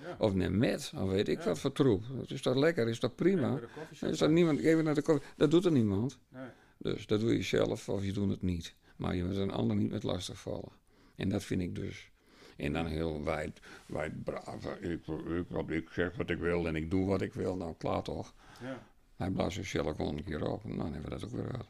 Ja. 0.05 0.17
Of 0.19 0.35
neem 0.35 0.59
met, 0.59 0.93
of 0.97 1.09
weet 1.09 1.29
ik 1.29 1.39
Ja. 1.39 1.45
wat 1.45 1.59
voor 1.59 1.73
troep. 1.73 2.05
Dat 2.17 2.31
is 2.31 2.43
toch 2.43 2.55
lekker, 2.55 2.89
is 2.89 2.99
toch 2.99 3.15
prima? 3.15 3.59
Is 4.01 4.19
dat 4.19 4.31
niemand, 4.31 4.59
even 4.61 4.85
naar 4.85 4.95
de 4.95 5.03
koffie, 5.03 5.27
dat 5.37 5.51
doet 5.51 5.65
er 5.65 5.73
niemand. 5.73 6.19
Nee. 6.29 6.49
Dus 6.79 7.07
dat 7.07 7.21
doe 7.21 7.37
je 7.37 7.43
zelf 7.43 7.89
of 7.89 8.05
je 8.05 8.13
doet 8.13 8.31
het 8.31 8.43
niet. 8.43 8.75
Maar 8.97 9.15
je 9.17 9.25
moet 9.25 9.37
een 9.37 9.51
ander 9.51 9.77
niet 9.77 9.91
met 9.91 10.03
lastig 10.03 10.41
vallen. 10.41 10.73
En 11.17 11.29
dat 11.29 11.45
vind 11.45 11.61
ik 11.61 11.75
dus. 11.75 12.11
En 12.57 12.73
dan 12.73 12.87
heel 12.87 13.25
wijd, 13.25 13.61
wijd 13.87 14.25
braaf. 14.25 14.65
Ik, 14.81 15.07
ik, 15.27 15.45
wat 15.49 15.71
ik 15.71 15.89
zeg 15.91 16.17
wat 16.17 16.31
ik 16.31 16.39
wil 16.39 16.67
en 16.67 16.77
ik 16.77 16.91
doe 16.91 17.07
wat 17.07 17.21
ik 17.23 17.33
wil. 17.35 17.57
Nou, 17.57 17.75
klaar 17.79 18.03
toch. 18.03 18.35
Ja. 18.63 18.83
Hij 19.17 19.31
blaast 19.31 19.55
zichzelf 19.57 19.97
gewoon 19.97 20.17
een 20.17 20.25
keer 20.25 20.47
op. 20.49 20.65
Nou, 20.65 20.77
dan 20.77 20.93
hebben 20.93 21.11
we 21.11 21.19
dat 21.19 21.25
ook 21.25 21.31
weer. 21.31 21.67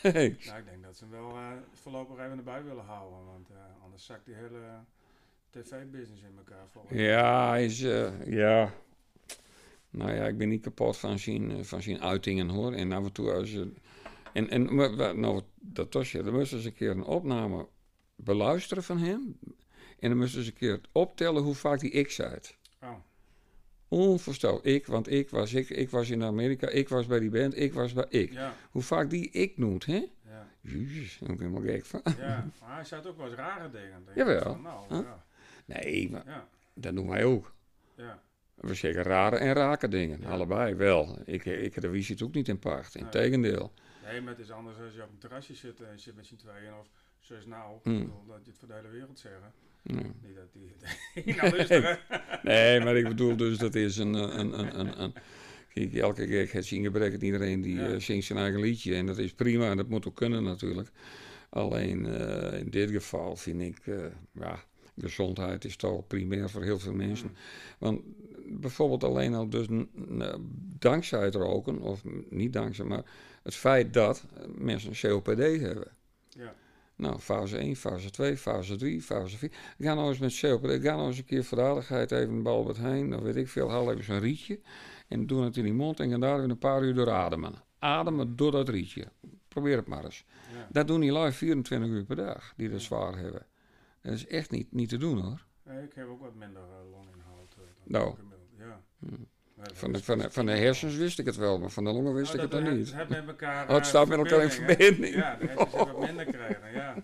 Hey. 0.00 0.36
Nou, 0.46 0.58
ik 0.58 0.64
denk 0.64 0.82
dat 0.82 0.96
ze 0.96 1.04
hem 1.04 1.12
wel 1.12 1.30
eh, 1.30 1.50
voorlopig 1.72 2.18
even 2.18 2.36
erbij 2.38 2.64
willen 2.64 2.84
houden. 2.84 3.24
Want 3.24 3.50
eh, 3.50 3.56
anders 3.84 4.04
zakt 4.04 4.24
die 4.24 4.34
hele 4.34 4.60
tv-business 5.62 6.22
in 6.22 6.36
elkaar 6.36 6.66
mij. 6.90 7.02
Ja, 7.04 7.48
hij 7.50 7.64
is, 7.64 7.82
eh, 7.82 8.26
ja. 8.26 8.72
Nou 9.90 10.12
ja, 10.12 10.26
ik 10.26 10.38
ben 10.38 10.48
niet 10.48 10.62
kapot 10.62 10.96
van 10.96 11.18
zijn, 11.18 11.50
eh, 11.50 11.62
van 11.62 11.82
zijn 11.82 12.00
uitingen 12.02 12.48
hoor. 12.48 12.72
En 12.72 12.92
af 12.92 13.04
en 13.04 13.12
toe 13.12 13.32
als 13.32 13.52
je. 13.52 13.72
En, 14.32 14.48
en 14.50 14.74
nou, 15.20 15.42
dat 15.60 15.92
was 15.92 16.12
je. 16.12 16.22
Dan 16.22 16.32
moesten 16.32 16.48
ze 16.48 16.56
eens 16.56 16.64
een 16.64 16.74
keer 16.74 16.90
een 16.90 17.04
opname 17.04 17.68
beluisteren 18.16 18.82
van 18.82 18.98
hem. 18.98 19.38
En 19.98 20.08
dan 20.08 20.18
moesten 20.18 20.42
ze 20.42 20.50
een 20.50 20.56
keer 20.56 20.80
optellen 20.92 21.42
hoe 21.42 21.54
vaak 21.54 21.80
die 21.80 21.90
ik 21.90 22.10
zei. 22.10 22.38
Oh, 22.82 22.94
Onvoorstelbaar. 23.88 24.64
Ik, 24.64 24.86
want 24.86 25.10
ik 25.10 25.30
was, 25.30 25.52
ik, 25.54 25.68
ik 25.70 25.90
was 25.90 26.10
in 26.10 26.22
Amerika, 26.22 26.68
ik 26.68 26.88
was 26.88 27.06
bij 27.06 27.18
die 27.20 27.30
band, 27.30 27.56
ik 27.58 27.72
was 27.72 27.92
bij 27.92 28.06
ik. 28.08 28.32
ja, 28.32 28.54
Hoe 28.70 28.82
vaak 28.82 29.10
die 29.10 29.30
ik 29.30 29.58
noemt, 29.58 29.84
hè? 29.86 30.06
ja, 30.28 30.48
Jezus, 30.60 31.18
daar 31.18 31.26
ben 31.28 31.34
ik 31.34 31.40
helemaal 31.52 31.72
gek 31.74 31.84
van. 31.84 32.00
ja. 32.18 32.48
Maar 32.60 32.74
hij 32.74 32.84
zei 32.84 33.06
ook 33.06 33.16
wel 33.16 33.26
eens 33.26 33.34
rare 33.36 33.70
dingen. 33.70 34.04
Jawel. 34.14 34.42
Van, 34.42 34.62
nou, 34.62 34.84
Huh? 34.88 34.98
ja, 35.02 35.24
Nee, 35.66 36.10
maar 36.10 36.22
ja, 36.26 36.48
dat 36.74 36.94
doen 36.94 37.08
wij 37.08 37.24
ook. 37.24 37.54
ja. 37.96 38.22
We 38.54 38.74
zeggen 38.74 39.02
rare 39.02 39.36
en 39.36 39.52
rake 39.52 39.88
dingen. 39.88 40.20
Ja. 40.20 40.28
Allebei 40.28 40.74
wel. 40.74 41.18
Ik, 41.24 41.44
ik 41.44 41.74
wies 41.74 42.08
het 42.08 42.22
ook 42.22 42.34
niet 42.34 42.48
in 42.48 42.58
pacht. 42.58 42.94
Nee. 42.94 43.04
Integendeel. 43.04 43.72
Nee, 44.04 44.20
maar 44.20 44.32
het 44.32 44.42
is 44.42 44.50
anders 44.50 44.76
als 44.84 44.94
je 44.94 45.02
op 45.02 45.10
een 45.10 45.18
terrasje 45.18 45.54
zit 45.54 45.80
en 45.80 45.92
je 45.92 45.98
zit 45.98 46.16
met 46.16 46.26
z'n 46.26 46.36
tweeën 46.36 46.74
of 46.80 46.88
zus 47.20 47.46
nou. 47.46 47.78
Hmm. 47.82 47.94
Ik 47.96 48.00
bedoel, 48.00 48.26
dat 48.26 48.44
je 48.44 48.50
het 48.50 48.58
voor 48.58 48.68
de 48.68 48.74
hele 48.74 48.88
wereld 48.88 49.18
zeggen. 49.18 49.52
Niet 49.82 50.34
dat 50.34 50.52
die... 50.52 50.74
nou 51.36 51.50
luisteren. 51.56 51.98
Nee, 52.42 52.80
maar 52.80 52.96
ik 52.96 53.08
bedoel 53.08 53.36
dus, 53.36 53.58
dat 53.58 53.74
is 53.74 53.96
een... 53.96 54.14
een, 54.14 54.58
een, 54.58 54.80
een, 54.80 55.02
een 55.02 55.14
Kijk, 55.72 55.94
elke 55.94 56.26
keer 56.26 56.48
gaat 56.48 56.64
zien 56.64 56.94
het 56.94 57.22
iedereen 57.22 57.60
die 57.60 57.74
Ja. 57.76 57.88
eh, 57.88 57.98
zingt 58.00 58.26
zijn 58.26 58.38
eigen 58.38 58.60
liedje. 58.60 58.94
En 58.94 59.06
dat 59.06 59.18
is 59.18 59.32
prima 59.32 59.70
en 59.70 59.76
dat 59.76 59.88
moet 59.88 60.08
ook 60.08 60.16
kunnen 60.16 60.42
natuurlijk. 60.42 60.88
Alleen 61.48 62.06
eh, 62.06 62.58
in 62.58 62.70
dit 62.70 62.90
geval 62.90 63.36
vind 63.36 63.60
ik, 63.62 63.86
eh, 63.86 64.04
ja, 64.32 64.64
gezondheid 64.96 65.64
is 65.64 65.76
toch 65.76 66.06
primair 66.06 66.50
voor 66.50 66.62
heel 66.62 66.78
veel 66.78 66.92
mensen. 66.92 67.36
Want 67.78 68.00
bijvoorbeeld 68.46 69.04
alleen 69.04 69.34
al 69.34 69.48
dus 69.48 69.66
dankzij 70.78 71.24
het 71.24 71.34
roken, 71.34 71.80
of 71.80 72.02
niet 72.30 72.52
dankzij, 72.52 72.84
maar 72.84 73.02
het 73.42 73.54
feit 73.54 73.92
dat 73.92 74.24
mensen 74.54 74.90
een 74.90 75.10
COPD 75.10 75.38
hebben. 75.38 75.88
Ja, 76.28 76.54
Nou, 76.96 77.18
fase 77.18 77.56
1, 77.56 77.76
fase 77.76 78.10
2, 78.10 78.36
fase 78.36 78.76
3, 78.76 79.02
fase 79.02 79.38
4. 79.38 79.50
Ga 79.78 79.94
nou 79.94 80.08
eens 80.08 80.18
met 80.18 80.40
COPD, 80.40 80.82
ga 80.82 80.96
nou 80.96 81.06
eens 81.06 81.18
een 81.18 81.24
keer 81.24 81.62
aardigheid 81.62 82.10
even 82.10 82.42
bij 82.42 82.52
Albert 82.52 82.76
Heijn, 82.76 83.14
of 83.14 83.22
weet 83.22 83.36
ik 83.36 83.48
veel, 83.48 83.70
haal 83.70 83.92
even 83.92 84.04
zo'n 84.04 84.20
rietje 84.20 84.60
en 85.08 85.26
doe 85.26 85.42
het 85.42 85.56
in 85.56 85.64
die 85.64 85.72
mond 85.72 86.00
en 86.00 86.10
ga 86.10 86.18
daar 86.18 86.38
een 86.38 86.58
paar 86.58 86.82
uur 86.82 86.94
door 86.94 87.10
ademen. 87.10 87.54
Ademen 87.78 88.36
door 88.36 88.50
dat 88.50 88.68
rietje. 88.68 89.08
Probeer 89.48 89.76
het 89.76 89.86
maar 89.86 90.04
eens. 90.04 90.24
ja. 90.54 90.68
Dat 90.70 90.86
doen 90.86 91.00
die 91.00 91.12
lui 91.12 91.32
24 91.32 91.90
uur 91.90 92.04
per 92.04 92.16
dag, 92.16 92.52
die 92.56 92.68
dat 92.68 92.80
zwaar 92.80 93.18
hebben. 93.18 93.46
Dat 94.06 94.14
is 94.14 94.26
echt 94.26 94.50
niet, 94.50 94.72
niet 94.72 94.88
te 94.88 94.96
doen 94.96 95.18
hoor. 95.20 95.44
Nee, 95.64 95.82
ik 95.84 95.92
heb 95.94 96.08
ook 96.08 96.20
wat 96.20 96.34
minder 96.34 96.62
eh, 96.62 96.90
longinhoud. 96.90 97.50
eh, 97.56 97.56
dan 97.90 98.02
Nou. 98.02 98.14
Ja. 98.58 98.80
Hmm. 98.98 99.26
Dat 99.56 99.70
Van 99.78 99.92
de, 99.92 100.02
van, 100.02 100.18
de, 100.18 100.30
van 100.30 100.46
de 100.46 100.52
hersens 100.52 100.96
wist 100.96 101.18
ik 101.18 101.26
het 101.26 101.36
wel, 101.36 101.58
maar 101.58 101.70
van 101.70 101.84
de 101.84 101.90
longen 101.92 102.14
wist 102.14 102.28
Oh, 102.28 102.34
ik 102.34 102.40
het 102.40 102.50
dat 102.50 102.64
dan 102.64 102.76
niet. 102.76 102.92
Het 102.94 103.08
met 103.08 103.26
elkaar. 103.26 103.62
Oh, 103.68 103.74
het 103.74 103.82
eh, 103.82 103.88
staat 103.88 104.08
met 104.08 104.18
elkaar 104.18 104.42
in 104.42 104.48
hè? 104.48 104.50
verbinding. 104.50 105.14
Ja, 105.14 105.36
hersens 105.40 105.46
hebben 105.46 105.66
wat 105.86 106.00
minder 106.00 106.24
krijgen, 106.24 106.72
ja. 106.72 106.94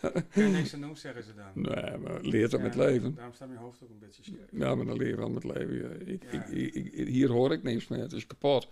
Kun 0.30 0.42
je 0.44 0.48
niks 0.50 0.74
aan 0.74 0.80
doen, 0.80 0.96
zeggen 0.96 1.22
ze 1.24 1.34
dan. 1.34 1.46
Nee, 1.54 1.96
maar 1.96 2.20
leert 2.20 2.52
Ja, 2.58 2.64
met 2.64 2.74
leven. 2.74 3.14
Daarom 3.14 3.34
staat 3.34 3.48
mijn 3.48 3.60
hoofd 3.60 3.82
ook 3.82 3.90
een 3.90 3.98
beetje 3.98 4.22
scheef. 4.22 4.36
Ja, 4.50 4.74
maar 4.74 4.86
dan 4.86 4.96
leer 4.96 5.08
je 5.08 5.16
wel 5.16 5.30
met 5.30 5.44
leven. 5.44 5.74
Ja. 5.74 6.12
ik, 6.12 6.22
ik- 6.92 7.08
hier 7.08 7.30
hoor 7.30 7.52
ik 7.52 7.62
niks 7.62 7.88
meer. 7.88 8.00
Het 8.00 8.12
is 8.12 8.26
kapot. 8.26 8.68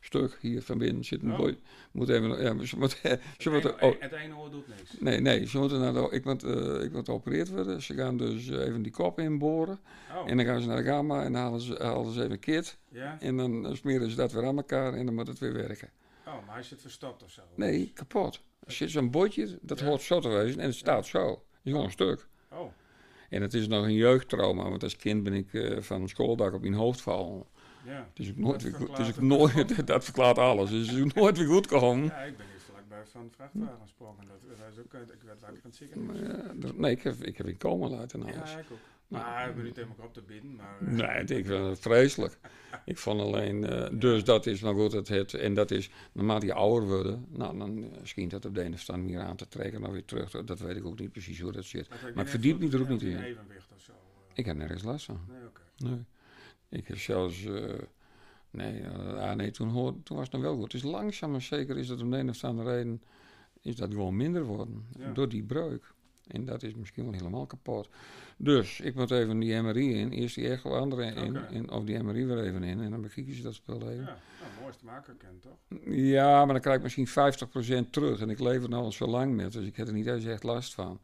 Stuk 0.00 0.38
hier 0.40 0.62
van 0.62 0.78
binnen 0.78 1.04
zit 1.04 1.22
een 1.22 1.30
Oh. 1.30 1.36
boy. 1.38 1.58
Moet 1.92 2.08
even. 2.08 2.42
Ja, 2.42 2.64
ze 2.64 2.78
moet, 2.78 2.90
ze 2.90 2.98
Het 3.08 3.20
ene, 3.46 3.80
oh, 3.80 3.94
het 4.00 4.12
ene 4.12 4.36
oor 4.36 4.50
doet 4.50 4.68
niks. 4.68 4.90
nee, 5.00 5.20
nee, 5.20 5.46
ze 5.46 5.58
moeten 5.58 5.80
naar 5.80 5.92
de, 5.92 6.08
ik, 6.10 6.24
moet, 6.24 6.42
eh, 6.44 6.82
ik 6.82 6.92
moet 6.92 7.04
geopereerd 7.04 7.48
worden. 7.48 7.82
Ze 7.82 7.94
gaan 7.94 8.16
dus 8.16 8.48
even 8.48 8.82
die 8.82 8.92
kop 8.92 9.18
inboren. 9.18 9.78
Oh, 10.16 10.30
En 10.30 10.36
dan 10.36 10.46
gaan 10.46 10.60
ze 10.60 10.66
naar 10.66 10.76
de 10.76 10.90
gamma 10.90 11.24
en 11.24 11.32
dan 11.32 11.42
halen 11.42 11.60
ze, 11.60 11.76
halen 11.82 12.12
ze 12.12 12.18
even 12.20 12.30
een 12.32 12.38
kit. 12.38 12.78
ja? 12.88 13.16
En 13.20 13.36
dan 13.36 13.66
eh, 13.66 13.74
smeren 13.74 14.10
ze 14.10 14.16
dat 14.16 14.32
weer 14.32 14.46
aan 14.46 14.56
elkaar 14.56 14.94
en 14.94 15.06
dan 15.06 15.14
moet 15.14 15.26
het 15.28 15.38
weer 15.38 15.52
werken. 15.52 15.90
Oh, 16.26 16.32
maar 16.46 16.54
hij 16.54 16.62
zit 16.62 16.80
verstopt 16.80 17.22
of 17.22 17.30
zo. 17.30 17.42
Nee, 17.54 17.90
kapot. 17.94 18.42
Er 18.66 18.72
zit 18.72 18.90
zo'n 18.90 19.10
botje, 19.10 19.58
dat 19.62 19.78
Ja. 19.78 19.86
hoort 19.86 20.02
zo 20.02 20.20
te 20.20 20.28
wezen 20.28 20.60
en 20.60 20.66
het 20.66 20.74
staat 20.76 21.06
zo. 21.06 21.28
Het 21.30 21.38
is 21.62 21.70
gewoon 21.70 21.84
een 21.86 21.90
stuk. 21.92 22.26
Oh, 22.50 22.72
En 23.28 23.42
het 23.42 23.54
is 23.54 23.68
nog 23.68 23.84
een 23.84 23.92
jeugdtrauma, 23.94 24.68
want 24.70 24.82
als 24.82 24.96
kind 24.96 25.22
ben 25.22 25.32
ik 25.32 25.54
eh, 25.54 25.80
van 25.80 26.00
een 26.02 26.08
schooldak 26.08 26.52
op 26.54 26.60
mijn 26.60 26.74
hoofd 26.74 27.00
vallen. 27.00 27.44
Ja. 27.86 28.06
Het 28.08 28.18
is 28.18 28.30
ook 28.30 28.36
nooit 28.36 28.52
Dat 28.52 28.62
weer 28.62 28.74
goed. 28.74 28.88
Het 28.96 28.98
is 28.98 29.08
ook 29.08 29.20
nooit, 29.20 29.86
dat 29.86 30.04
verklaart 30.04 30.38
alles. 30.38 30.70
Het 30.70 30.80
is 30.80 31.00
ook 31.02 31.14
nooit 31.14 31.38
weer 31.38 31.46
goed 31.46 31.66
gekomen. 31.66 32.04
Ja, 32.04 32.16
ik 32.20 32.36
ben 32.36 32.46
hier 32.46 32.60
vlakbij 32.60 33.06
van 33.06 33.30
vrachtwagen 33.36 33.78
gesprongen. 33.82 34.24
Dat, 34.26 34.58
dat 34.58 34.72
is 34.72 34.78
ook, 34.78 34.92
ik 35.12 35.22
werd 35.24 35.40
wakker 35.40 35.58
in 35.62 35.68
het 35.68 35.76
ziekenhuis. 35.76 36.20
Ja, 36.20 36.70
nee, 36.76 36.90
ik 36.90 37.02
heb, 37.02 37.14
ik 37.22 37.36
heb 37.36 37.46
in 37.46 37.58
coma 37.58 37.88
laten 37.88 38.20
en 38.20 38.34
alles. 38.36 38.52
Ja, 38.52 38.58
ik 38.58 38.66
ook. 38.72 38.78
Nou, 39.08 39.24
Maar 39.24 39.48
ik 39.48 39.54
ben 39.54 39.64
niet 39.64 39.76
helemaal 39.76 39.96
op 40.02 40.12
te 40.14 40.22
bieden, 40.22 40.54
maar... 40.56 40.76
eh, 40.80 40.86
Nee, 40.88 41.38
ik 41.38 41.46
vind 41.46 41.66
het 41.66 41.78
vreselijk. 41.80 42.38
Ik 42.84 42.98
vond 42.98 43.20
alleen, 43.20 43.64
eh, 43.64 43.88
dus 43.98 44.24
dat 44.24 44.46
is 44.46 44.60
maar 44.60 44.74
goed, 44.74 44.92
het, 44.92 45.08
het, 45.08 45.34
en 45.34 45.54
dat 45.54 45.70
is, 45.70 45.90
naarmate 46.12 46.46
je 46.46 46.52
ouder 46.54 46.88
wordt, 46.88 47.18
nou, 47.30 47.58
dan 47.58 47.78
eh, 47.82 47.88
schijnt 48.02 48.30
dat 48.30 48.44
op 48.44 48.54
de 48.54 48.62
ene 48.62 48.76
stand 48.76 49.04
meer 49.04 49.20
aan 49.20 49.36
te 49.36 49.48
trekken, 49.48 49.80
dan 49.80 49.90
weer 49.92 50.04
terug. 50.04 50.30
Dat 50.30 50.58
weet 50.58 50.76
ik 50.76 50.84
ook 50.86 50.98
niet 50.98 51.12
precies 51.12 51.40
hoe 51.40 51.52
dat 51.52 51.64
zit. 51.64 51.88
Maar 52.14 52.24
ik 52.24 52.30
verdiep 52.30 52.58
me 52.58 52.70
er 52.70 52.80
ook 52.80 52.88
niet 52.88 53.02
in. 53.02 53.18
evenwicht 53.22 53.68
of 53.74 53.80
zo. 53.82 53.92
Ik 54.34 54.46
heb 54.46 54.56
nergens 54.56 54.82
last 54.82 55.04
van. 55.04 55.20
Nee, 55.28 55.46
oké. 55.46 55.60
Nee. 55.76 56.04
Ik 56.68 56.86
heb 56.86 56.98
zelfs, 56.98 57.44
eh, 57.44 57.74
nee, 58.50 58.80
eh, 58.80 59.28
ah, 59.28 59.36
nee 59.36 59.50
toen, 59.50 59.68
hoor, 59.68 60.02
toen 60.02 60.16
was 60.16 60.26
het 60.26 60.34
nog 60.34 60.42
wel 60.42 60.56
goed. 60.56 60.70
Dus 60.70 60.82
langzaam 60.82 61.30
maar 61.30 61.42
zeker 61.42 61.78
is 61.78 61.86
dat 61.86 62.00
om 62.00 62.10
de 62.10 62.18
een 62.18 62.28
of 62.28 62.44
andere 62.44 62.70
reden, 62.70 63.02
is 63.62 63.76
dat 63.76 63.90
gewoon 63.90 64.16
minder 64.16 64.44
worden. 64.44 64.86
Ja. 64.98 65.12
Door 65.12 65.28
die 65.28 65.42
breuk. 65.42 65.94
En 66.26 66.44
dat 66.44 66.62
is 66.62 66.74
misschien 66.74 67.04
wel 67.04 67.12
helemaal 67.12 67.46
kapot. 67.46 67.88
Dus 68.36 68.80
ik 68.80 68.94
moet 68.94 69.10
even 69.10 69.38
die 69.38 69.60
MRI 69.60 69.94
in. 69.94 70.10
Eerst 70.10 70.34
die 70.34 70.48
echo 70.48 70.76
andere 70.76 71.04
in. 71.04 71.36
En, 71.36 71.70
of 71.70 71.84
die 71.84 72.02
MRI 72.02 72.24
weer 72.24 72.44
even 72.44 72.62
in. 72.62 72.80
En 72.80 72.90
dan 72.90 73.00
bekijken 73.00 73.34
ze 73.34 73.42
dat 73.42 73.54
spel 73.54 73.80
even. 73.80 73.94
Ja, 73.94 74.00
Ja. 74.00 74.04
nou, 74.40 74.62
mooiste 74.62 74.84
maken 74.84 75.16
kent 75.16 75.42
toch? 75.42 75.58
maar 76.16 76.46
dan 76.46 76.60
krijg 76.60 76.76
ik 76.76 76.82
misschien 76.82 77.08
50% 77.86 77.90
terug. 77.90 78.20
En 78.20 78.30
ik 78.30 78.38
leef 78.38 78.62
er 78.62 78.68
nou 78.68 78.84
al 78.84 78.92
zo 78.92 79.06
lang 79.06 79.34
met. 79.34 79.52
Dus 79.52 79.66
ik 79.66 79.76
heb 79.76 79.86
er 79.86 79.92
niet 79.92 80.06
eens 80.06 80.24
echt 80.24 80.42
last 80.42 80.74
van. 80.74 81.00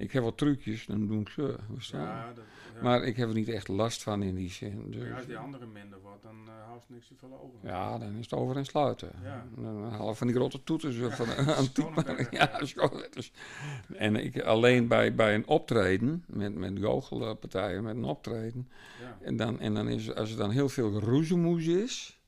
Ik 0.00 0.12
heb 0.12 0.22
wel 0.22 0.34
trucjes, 0.34 0.86
dan 0.86 1.06
doe 1.06 1.20
ik 1.20 1.28
ze. 1.28 1.56
verstaan? 1.74 2.00
Ja, 2.00 2.32
dat, 2.34 2.44
ja. 2.74 2.82
Maar 2.82 3.04
ik 3.04 3.16
heb 3.16 3.28
er 3.28 3.34
niet 3.34 3.48
echt 3.48 3.68
last 3.68 4.02
van 4.02 4.22
in 4.22 4.34
die 4.34 4.50
zin. 4.50 4.90
Dus, 4.90 5.08
Maar 5.08 5.16
als 5.16 5.26
die 5.26 5.36
andere 5.36 5.66
minder 5.66 6.00
wordt, 6.00 6.22
dan 6.22 6.36
uh, 6.46 6.52
houdt 6.66 6.84
niks 6.88 7.06
te 7.06 7.14
veel 7.16 7.40
over. 7.42 7.58
Ja, 7.62 7.98
dan 7.98 8.14
is 8.14 8.24
het 8.24 8.32
over 8.32 8.56
en 8.56 8.64
sluiten. 8.64 9.10
Ja. 9.22 9.46
Dan 9.56 9.90
halen 9.90 10.16
van 10.16 10.26
die 10.26 10.36
grote 10.36 10.62
toeters 10.64 10.96
Ja, 10.96 11.10
van 11.10 11.26
schoonletters, 11.72 12.28
ja, 12.40 12.50
ja. 12.58 12.64
schoonletters. 12.64 13.32
En 13.96 14.16
ik, 14.16 14.40
alleen 14.40 14.88
bij, 14.88 15.14
bij 15.14 15.34
een 15.34 15.46
optreden, 15.46 16.24
met, 16.26 16.54
met 16.54 16.78
goochelpartijen, 16.80 17.82
met 17.82 17.96
een 17.96 18.04
optreden. 18.04 18.68
Ja. 19.00 19.18
En 19.20 19.36
dan, 19.36 19.60
en 19.60 19.74
dan 19.74 19.88
is, 19.88 20.14
als 20.14 20.30
er 20.30 20.36
dan 20.36 20.50
heel 20.50 20.68
veel 20.68 20.92
geroezemoes 20.92 21.66
is, 21.66 22.19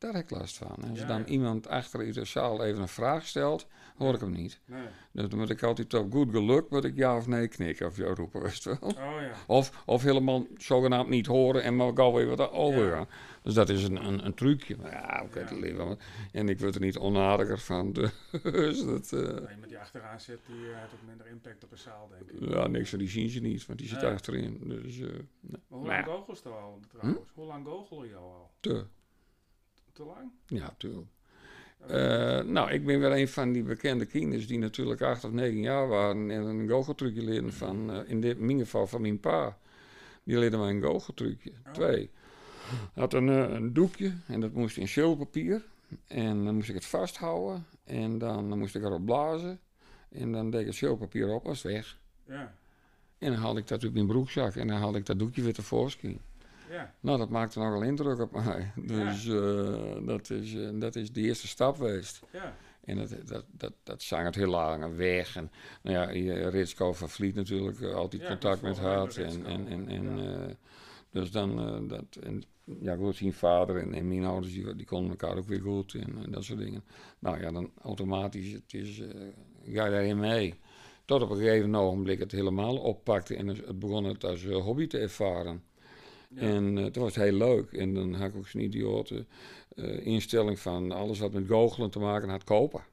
daar 0.00 0.14
heb 0.14 0.22
ik 0.22 0.30
last 0.30 0.56
van. 0.56 0.76
Als 0.90 0.98
Ja, 0.98 1.06
dan 1.06 1.18
ja. 1.18 1.26
iemand 1.26 1.68
achter 1.68 2.02
in 2.02 2.12
de 2.12 2.24
zaal 2.24 2.64
even 2.64 2.82
een 2.82 2.88
vraag 2.88 3.26
stelt, 3.26 3.66
hoor 3.96 4.14
ik 4.14 4.20
hem 4.20 4.30
niet. 4.30 4.60
Nee. 4.64 4.86
Dus 5.12 5.28
dan 5.28 5.38
moet 5.38 5.50
ik 5.50 5.62
altijd 5.62 5.94
op 5.94 6.12
good 6.12 6.30
geluk, 6.30 6.70
moet 6.70 6.84
ik 6.84 6.96
ja 6.96 7.16
of 7.16 7.26
nee 7.26 7.48
knikken 7.48 7.86
of 7.86 7.96
jou 7.96 8.14
roepen, 8.14 8.42
weet 8.42 8.64
wel. 8.64 8.76
Oh 8.80 8.94
ja. 8.96 9.32
Of, 9.46 9.82
of 9.86 10.02
helemaal 10.02 10.46
zogenaamd 10.56 11.08
niet 11.08 11.26
horen 11.26 11.62
en 11.62 11.76
maar 11.76 11.90
gauw 11.94 12.12
weer 12.12 12.36
wat 12.36 12.50
over. 12.50 13.06
Dus 13.42 13.54
dat 13.54 13.68
is 13.68 13.84
een, 13.84 14.04
een, 14.06 14.26
een 14.26 14.34
trucje. 14.34 14.76
Maar 14.76 14.90
ja, 14.90 15.22
oké, 15.24 15.44
dat 15.44 15.58
leven. 15.58 15.98
En 16.32 16.48
ik 16.48 16.60
word 16.60 16.74
er 16.74 16.80
niet 16.80 16.98
onaardiger 16.98 17.58
van. 17.58 17.92
Dus 18.42 18.84
dat, 18.84 19.12
eh, 19.12 19.20
Maar 19.20 19.50
iemand 19.50 19.68
die 19.68 19.78
achteraan 19.78 20.20
zit, 20.20 20.38
die 20.46 20.56
uh, 20.56 20.76
heeft 20.78 20.92
ook 20.94 21.06
minder 21.06 21.26
impact 21.26 21.64
op 21.64 21.72
een 21.72 21.78
zaal, 21.78 22.08
denk 22.08 22.42
ik. 22.42 22.48
ja, 22.50 22.66
niks 22.66 22.90
van 22.90 22.98
die 22.98 23.08
zien 23.08 23.28
ze 23.28 23.40
niet, 23.40 23.66
want 23.66 23.78
die 23.78 23.88
zit 23.88 24.02
achterin. 24.02 24.60
Dus 24.64 25.00
eh, 25.00 25.06
nee. 25.06 25.22
Maar 25.40 25.78
hoe 25.78 25.86
lang 25.86 25.98
ja, 25.98 26.12
goochels 26.12 26.42
je 26.42 26.48
al 26.48 26.80
trouwens? 26.88 27.30
Hoe 27.34 27.46
lang 27.46 27.66
goochel 27.66 28.04
je 28.04 28.14
al? 28.14 28.50
te. 28.60 28.86
Te 29.92 30.04
lang? 30.04 30.30
Ja, 30.46 30.74
tuurlijk. 30.78 31.08
Eh, 31.86 32.40
nou, 32.40 32.70
ik 32.70 32.86
ben 32.86 33.00
weer 33.00 33.12
een 33.12 33.28
van 33.28 33.52
die 33.52 33.62
bekende 33.62 34.06
kinders 34.06 34.46
die 34.46 34.58
natuurlijk 34.58 35.00
acht 35.00 35.24
of 35.24 35.30
negen 35.30 35.60
jaar 35.60 35.88
waren 35.88 36.30
en 36.30 36.42
een 36.42 36.68
goocheltrucje 36.68 37.22
leren 37.22 37.52
van, 37.52 37.92
eh, 37.92 38.10
in 38.10 38.20
dit 38.20 38.38
in 38.38 38.58
geval 38.58 38.86
van 38.86 39.00
mijn 39.00 39.20
pa. 39.20 39.58
Die 40.24 40.38
leerde 40.38 40.56
mij 40.56 40.70
een 40.70 40.82
goocheltrucje. 40.82 41.52
Oh. 41.66 41.72
Twee. 41.72 42.10
Had 42.94 43.12
een, 43.12 43.28
eh, 43.28 43.52
een 43.52 43.72
doekje 43.72 44.12
en 44.26 44.40
dat 44.40 44.52
moest 44.52 44.76
in 44.76 44.88
zilverpapier. 44.88 45.62
En 46.06 46.44
dan 46.44 46.54
moest 46.54 46.68
ik 46.68 46.74
het 46.74 46.86
vasthouden. 46.86 47.66
En 47.84 48.18
dan 48.18 48.58
moest 48.58 48.74
ik 48.74 48.82
erop 48.82 49.04
blazen. 49.04 49.60
En 50.10 50.32
dan 50.32 50.50
deed 50.50 50.60
ik 50.60 50.66
het 50.66 50.74
showpapier 50.74 51.28
op, 51.28 51.44
was 51.44 51.62
weg. 51.62 51.98
Ja. 52.26 52.54
En 53.18 53.30
dan 53.30 53.40
haalde 53.40 53.60
ik 53.60 53.68
dat 53.68 53.82
uit 53.82 53.92
mijn 53.92 54.06
broekzak. 54.06 54.54
En 54.54 54.66
dan 54.66 54.76
haalde 54.76 54.98
ik 54.98 55.06
dat 55.06 55.18
doekje 55.18 55.42
weer 55.42 55.54
tevoorschijn. 55.54 56.20
Ja. 56.70 56.94
Nou, 57.00 57.18
dat 57.18 57.28
maakte 57.28 57.58
nogal 57.58 57.82
indruk 57.82 58.20
op 58.20 58.32
mij. 58.32 58.72
Dus 58.76 59.26
eh, 59.26 60.06
dat, 60.06 60.30
is, 60.30 60.54
eh, 60.54 60.68
dat 60.74 60.96
is 60.96 61.12
de 61.12 61.20
eerste 61.20 61.48
stap 61.48 61.76
geweest. 61.76 62.20
Ja. 62.32 62.56
En 62.84 62.96
dat, 62.96 63.14
dat, 63.26 63.44
dat, 63.50 63.72
dat 63.82 64.02
zang 64.02 64.24
het 64.24 64.34
heel 64.34 64.50
lang 64.50 64.96
weg. 64.96 65.36
En 65.36 65.50
nou 65.82 65.96
ja, 65.96 66.10
je- 66.10 66.48
Ritsko 66.48 66.92
van 66.92 67.08
Vliet 67.08 67.34
natuurlijk 67.34 67.80
eh, 67.80 67.94
altijd 67.94 68.26
contact 68.26 68.62
met 68.62 68.80
bij 68.80 69.24
En, 69.24 69.46
en, 69.46 69.66
en, 69.68 69.88
en, 69.88 70.18
Ja. 70.18 70.54
dus 71.10 71.30
dan, 71.30 71.88
dat, 71.88 72.04
en, 72.22 72.42
ja 72.80 72.96
goed, 72.96 73.16
zijn 73.16 73.32
vader 73.32 73.76
en, 73.76 73.94
en 73.94 74.08
mijn 74.08 74.24
ouders, 74.24 74.52
die, 74.52 74.76
die 74.76 74.86
konden 74.86 75.10
elkaar 75.10 75.36
ook 75.36 75.48
weer 75.48 75.60
goed 75.60 75.94
en, 75.94 76.22
en 76.24 76.30
dat 76.30 76.44
soort 76.44 76.58
dingen. 76.58 76.84
Nou 77.18 77.40
ja, 77.40 77.50
dan 77.50 77.70
automatisch, 77.82 78.52
het 78.52 78.74
is, 78.74 79.02
ga 79.64 79.84
je 79.84 79.90
daarin 79.90 80.18
mee. 80.18 80.54
Tot 81.04 81.22
op 81.22 81.30
een 81.30 81.36
gegeven 81.36 81.74
ogenblik 81.74 82.18
het 82.18 82.32
helemaal 82.32 82.76
oppakte 82.76 83.36
en 83.36 83.46
het 83.46 83.78
begon 83.78 84.04
het 84.04 84.24
als 84.24 84.44
hobby 84.44 84.86
te 84.86 84.98
ervaren. 84.98 85.62
Ja. 86.34 86.40
En 86.40 86.78
eh, 86.78 86.84
toen 86.84 87.02
was 87.02 87.14
het 87.14 87.24
heel 87.24 87.32
leuk. 87.32 87.72
En 87.72 87.94
dan 87.94 88.14
had 88.14 88.28
ik 88.28 88.36
ook 88.36 88.48
zo'n 88.48 88.60
idiote 88.60 89.26
eh, 89.76 90.06
instelling 90.06 90.58
van 90.58 90.92
alles 90.92 91.18
wat 91.18 91.32
met 91.32 91.46
goochelen 91.46 91.90
te 91.90 91.98
maken 91.98 92.28
had 92.28 92.44
kopen. 92.44 92.84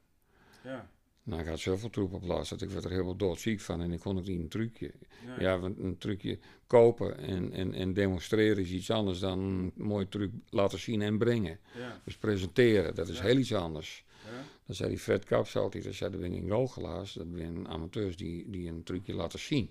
ja. 0.64 0.90
Nou, 1.28 1.40
ik 1.40 1.46
had 1.46 1.58
zoveel 1.58 1.90
troep 1.90 2.12
op 2.12 2.24
last 2.24 2.50
dat 2.50 2.62
ik 2.62 2.70
werd 2.70 2.84
er 2.84 2.90
helemaal 2.90 3.16
doodziek 3.16 3.60
van. 3.60 3.80
En 3.80 3.92
ik 3.92 4.00
kon 4.00 4.18
ook 4.18 4.26
niet 4.26 4.40
een 4.40 4.48
trucje. 4.48 4.92
Ja, 5.38 5.58
want 5.58 5.78
een 5.78 5.98
trucje 5.98 6.38
kopen 6.66 7.18
en, 7.18 7.52
en, 7.52 7.74
en 7.74 7.92
demonstreren 7.92 8.62
is 8.62 8.70
iets 8.70 8.90
anders 8.90 9.18
dan 9.18 9.38
een 9.38 9.72
mooi 9.74 10.08
truc 10.08 10.30
laten 10.50 10.78
zien 10.78 11.02
en 11.02 11.18
brengen. 11.18 11.58
Ja. 11.76 12.00
Dus 12.04 12.16
presenteren, 12.16 12.94
dat 12.94 13.08
is 13.08 13.20
heel 13.20 13.36
iets 13.36 13.54
anders. 13.54 14.04
Ja. 14.24 14.44
Dan 14.66 14.74
zei 14.74 14.88
die 14.88 14.98
Fred 14.98 15.24
Kaps 15.24 15.56
altijd, 15.56 15.84
dat 15.84 15.94
zei, 15.94 16.10
dat 16.10 16.20
ben 16.20 16.32
ik 16.32 16.48
goochelaars. 16.48 17.12
Dat 17.12 17.32
ben 17.32 17.68
amateurs 17.68 18.16
die, 18.16 18.50
die 18.50 18.68
een 18.68 18.82
trucje 18.82 19.14
laten 19.14 19.38
zien. 19.38 19.70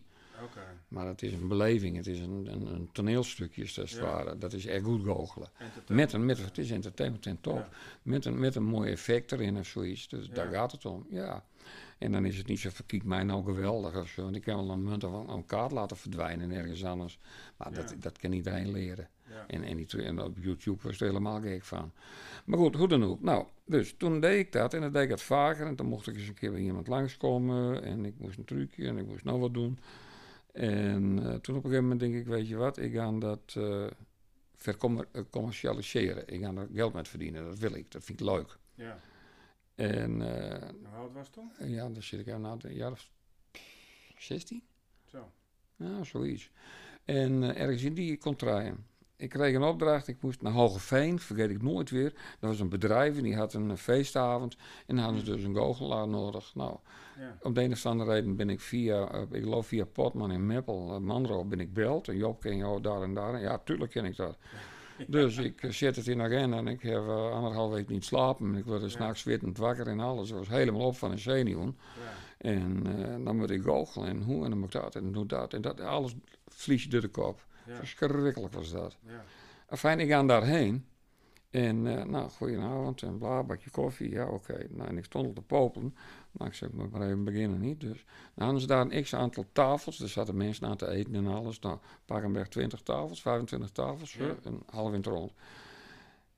Maar 0.87 1.07
het 1.07 1.21
is 1.21 1.33
een 1.33 1.47
beleving, 1.47 1.95
het 1.95 2.07
is 2.07 2.19
een, 2.19 2.47
een, 2.51 2.65
een 2.73 2.89
toneelstukje, 2.91 3.61
als 3.61 3.75
het 3.75 3.89
Ja. 3.91 4.01
ware. 4.01 4.37
Dat 4.37 4.53
is 4.53 4.65
echt 4.65 4.83
goed 4.83 5.03
goochelen. 5.03 5.49
Met 5.87 6.13
een, 6.13 6.25
met, 6.25 6.37
het 6.37 6.57
is 6.57 6.71
entertainment 6.71 7.25
en 7.25 7.41
top. 7.41 7.57
Ja. 7.57 7.69
Met, 8.01 8.25
een, 8.25 8.39
met 8.39 8.55
een 8.55 8.63
mooi 8.65 8.91
effect 8.91 9.31
erin 9.31 9.57
of 9.57 9.67
zoiets. 9.67 10.07
Dus 10.07 10.25
Ja. 10.27 10.33
daar 10.33 10.47
gaat 10.51 10.71
het 10.71 10.85
om, 10.85 11.05
ja. 11.09 11.43
En 11.97 12.11
dan 12.11 12.25
is 12.25 12.37
het 12.37 12.47
niet 12.47 12.59
zo 12.59 12.69
verkiek 12.73 13.03
mij 13.03 13.23
nou 13.23 13.43
geweldig 13.43 13.95
of 13.95 14.07
zo. 14.07 14.23
Want 14.23 14.35
ik 14.35 14.41
kan 14.41 14.55
wel 14.55 14.69
een 14.69 14.83
munt 14.83 15.03
of 15.03 15.13
een, 15.13 15.29
een 15.29 15.45
kaart 15.45 15.71
laten 15.71 15.97
verdwijnen 15.97 16.51
ergens 16.51 16.83
anders. 16.85 17.19
Maar 17.57 17.73
dat, 17.73 17.95
dat 17.99 18.17
kan 18.17 18.31
iedereen 18.31 18.71
leren. 18.71 19.09
En, 19.47 19.63
en, 19.63 19.75
die, 19.77 20.01
en 20.03 20.21
op 20.21 20.37
YouTube 20.39 20.83
was 20.83 20.99
er 20.99 21.07
helemaal 21.07 21.41
gek 21.41 21.63
van. 21.63 21.91
Maar 22.45 22.59
goed, 22.59 22.75
hoe 22.75 22.87
dan 22.87 23.03
ook. 23.03 23.21
Nou, 23.21 23.45
dus 23.65 23.93
toen 23.97 24.19
deed 24.19 24.39
ik 24.39 24.51
dat 24.51 24.73
en 24.73 24.81
dan 24.81 24.91
deed 24.91 25.03
ik 25.03 25.09
het 25.09 25.21
vaker. 25.21 25.65
En 25.67 25.75
toen 25.75 25.87
mocht 25.87 26.07
ik 26.07 26.15
eens 26.15 26.27
een 26.27 26.33
keer 26.33 26.51
bij 26.51 26.59
iemand 26.61 26.87
langskomen. 26.87 27.83
En 27.83 28.05
ik 28.05 28.13
moest 28.17 28.37
een 28.37 28.45
trucje 28.45 28.87
en 28.87 28.97
ik 28.97 29.05
moest 29.07 29.23
nou 29.23 29.39
wat 29.39 29.53
doen. 29.53 29.79
En 30.57 31.19
eh, 31.19 31.35
toen 31.35 31.55
op 31.55 31.63
een 31.63 31.69
gegeven 31.69 31.81
moment 31.81 31.99
denk 31.99 32.15
ik, 32.15 32.25
weet 32.25 32.47
je 32.47 32.55
wat, 32.55 32.77
ik 32.77 32.93
ga 32.93 33.11
dat 33.11 33.53
eh 33.57 33.87
vercommercialiseren. 34.55 36.27
Ik 36.27 36.41
ga 36.41 36.53
er 36.53 36.67
geld 36.73 36.93
met 36.93 37.07
verdienen, 37.07 37.43
dat 37.43 37.59
wil 37.59 37.73
ik, 37.73 37.91
dat 37.91 38.03
vind 38.03 38.19
ik 38.19 38.25
leuk. 38.25 38.57
Ja. 38.75 38.99
En 39.75 40.21
eh, 40.21 40.69
Hoe 40.69 40.87
oud 40.95 41.13
was 41.13 41.27
het 41.27 41.33
toen? 41.33 41.69
ja, 41.69 41.89
dan 41.89 42.03
zit 42.03 42.19
ik 42.27 42.37
na 42.37 42.57
een 42.61 42.73
jaar 42.73 42.91
of 42.91 43.09
16? 44.17 44.63
Zo. 45.05 45.31
Ja, 45.75 46.03
zoiets. 46.03 46.51
En 47.05 47.43
eh, 47.43 47.61
ergens 47.61 47.83
in 47.83 47.93
die 47.93 48.17
contraien. 48.17 48.85
Ik 49.17 49.29
kreeg 49.29 49.55
een 49.55 49.63
opdracht, 49.63 50.07
ik 50.07 50.21
moest 50.21 50.41
naar 50.41 50.51
Hogeveen, 50.53 51.19
vergeet 51.19 51.49
ik 51.49 51.61
nooit 51.61 51.89
weer. 51.89 52.13
Dat 52.39 52.49
was 52.49 52.59
een 52.59 52.69
bedrijf 52.69 53.17
en 53.17 53.23
die 53.23 53.35
had 53.35 53.53
een 53.53 53.71
eh, 53.71 53.77
feestavond 53.77 54.55
en 54.85 54.95
dan 54.95 55.03
hadden 55.03 55.25
ze 55.25 55.31
dus 55.31 55.43
een 55.43 55.55
goochelaar 55.55 56.07
nodig. 56.07 56.55
Nou, 56.55 56.75
Ja. 57.19 57.37
op 57.41 57.55
de 57.55 57.61
een 57.63 57.71
of 57.71 57.85
andere 57.85 58.11
reden 58.11 58.35
ben 58.35 58.49
ik 58.49 58.59
via, 58.59 59.07
eh, 59.11 59.21
ik 59.31 59.43
geloof 59.43 59.67
via 59.67 59.85
Potman 59.85 60.31
in 60.31 60.45
Meppel, 60.45 60.93
uh, 60.93 60.97
Manro, 60.99 61.45
ben 61.45 61.59
ik 61.59 61.73
beld. 61.73 62.07
En 62.07 62.17
Job 62.17 62.41
ken 62.41 62.57
jou 62.57 62.81
daar 62.81 63.01
en 63.01 63.13
daar. 63.13 63.33
En 63.33 63.41
ja, 63.41 63.57
tuurlijk 63.57 63.91
ken 63.91 64.05
ik 64.05 64.15
dat. 64.15 64.37
Dus 65.07 65.37
ik 65.37 65.61
eh, 65.63 65.71
zet 65.71 65.95
het 65.95 66.07
in 66.07 66.21
agenda 66.21 66.57
en 66.57 66.67
ik 66.67 66.81
heb 66.81 67.07
eh, 67.07 67.31
anderhalf 67.31 67.71
week 67.73 67.89
niet 67.89 68.05
slapen. 68.05 68.55
Ik 68.55 68.65
word 68.65 68.77
er 68.81 68.83
Ja. 68.87 68.89
s'nachts 68.91 69.21
zittend 69.21 69.57
wakker 69.57 69.87
en 69.87 69.99
alles. 69.99 70.29
Ik 70.29 70.35
was 70.35 70.47
helemaal 70.47 70.81
op 70.85 70.97
van 70.97 71.11
een 71.11 71.19
zenuwen. 71.19 71.77
Ja. 72.01 72.49
En 72.49 72.83
eh, 72.85 73.25
dan 73.25 73.37
moet 73.37 73.49
ik 73.49 73.61
goochelen 73.63 74.07
en 74.07 74.21
hoe 74.21 74.43
en 74.43 74.49
dan 74.49 74.59
moet 74.59 74.73
ik 74.75 74.81
dat 74.81 74.95
en 74.95 75.11
doe 75.11 75.25
dat. 75.25 75.53
En 75.53 75.61
dat, 75.61 75.81
alles 75.81 76.15
vlies 76.47 76.83
je 76.83 76.89
door 76.89 77.01
de 77.01 77.07
kop. 77.07 77.45
Ja. 77.67 77.75
Verschrikkelijk 77.75 78.53
was 78.53 78.71
dat. 78.71 78.97
Ja. 79.01 79.23
Fijn, 79.77 79.99
ik 79.99 80.09
ga 80.09 80.23
daarheen. 80.23 80.85
En 81.49 81.87
eh, 81.87 82.05
nou, 82.05 82.29
goedenavond 82.29 83.01
en 83.01 83.17
bla, 83.17 83.43
bakje 83.43 83.69
koffie. 83.69 84.09
Ja, 84.09 84.27
oké. 84.27 84.67
Nou, 84.69 84.89
en 84.89 84.97
ik 84.97 85.05
stond 85.05 85.27
op 85.27 85.35
de 85.35 85.41
popelen. 85.41 85.95
Nou, 86.31 86.49
ik 86.49 86.55
zeg, 86.55 86.71
maar 86.71 86.89
maar 86.89 87.01
even 87.01 87.23
beginnen 87.23 87.59
niet. 87.59 87.79
Dus 87.79 88.05
dan 88.35 88.43
hadden 88.43 88.61
ze 88.61 88.67
daar 88.67 88.81
een 88.81 89.03
x-aantal 89.03 89.45
tafels. 89.51 89.99
Er 89.99 90.09
zaten 90.09 90.37
mensen 90.37 90.67
aan 90.67 90.77
te 90.77 90.87
eten 90.89 91.15
en 91.15 91.27
alles. 91.27 91.59
Nou, 91.59 91.77
Pakenberg 92.05 92.47
20 92.47 92.81
tafels, 92.81 93.21
25 93.21 93.69
tafels. 93.69 94.13
Ja. 94.13 94.35
een 94.43 94.61
half 94.65 94.89
in 94.89 94.97
het 94.97 95.05
rond. 95.05 95.31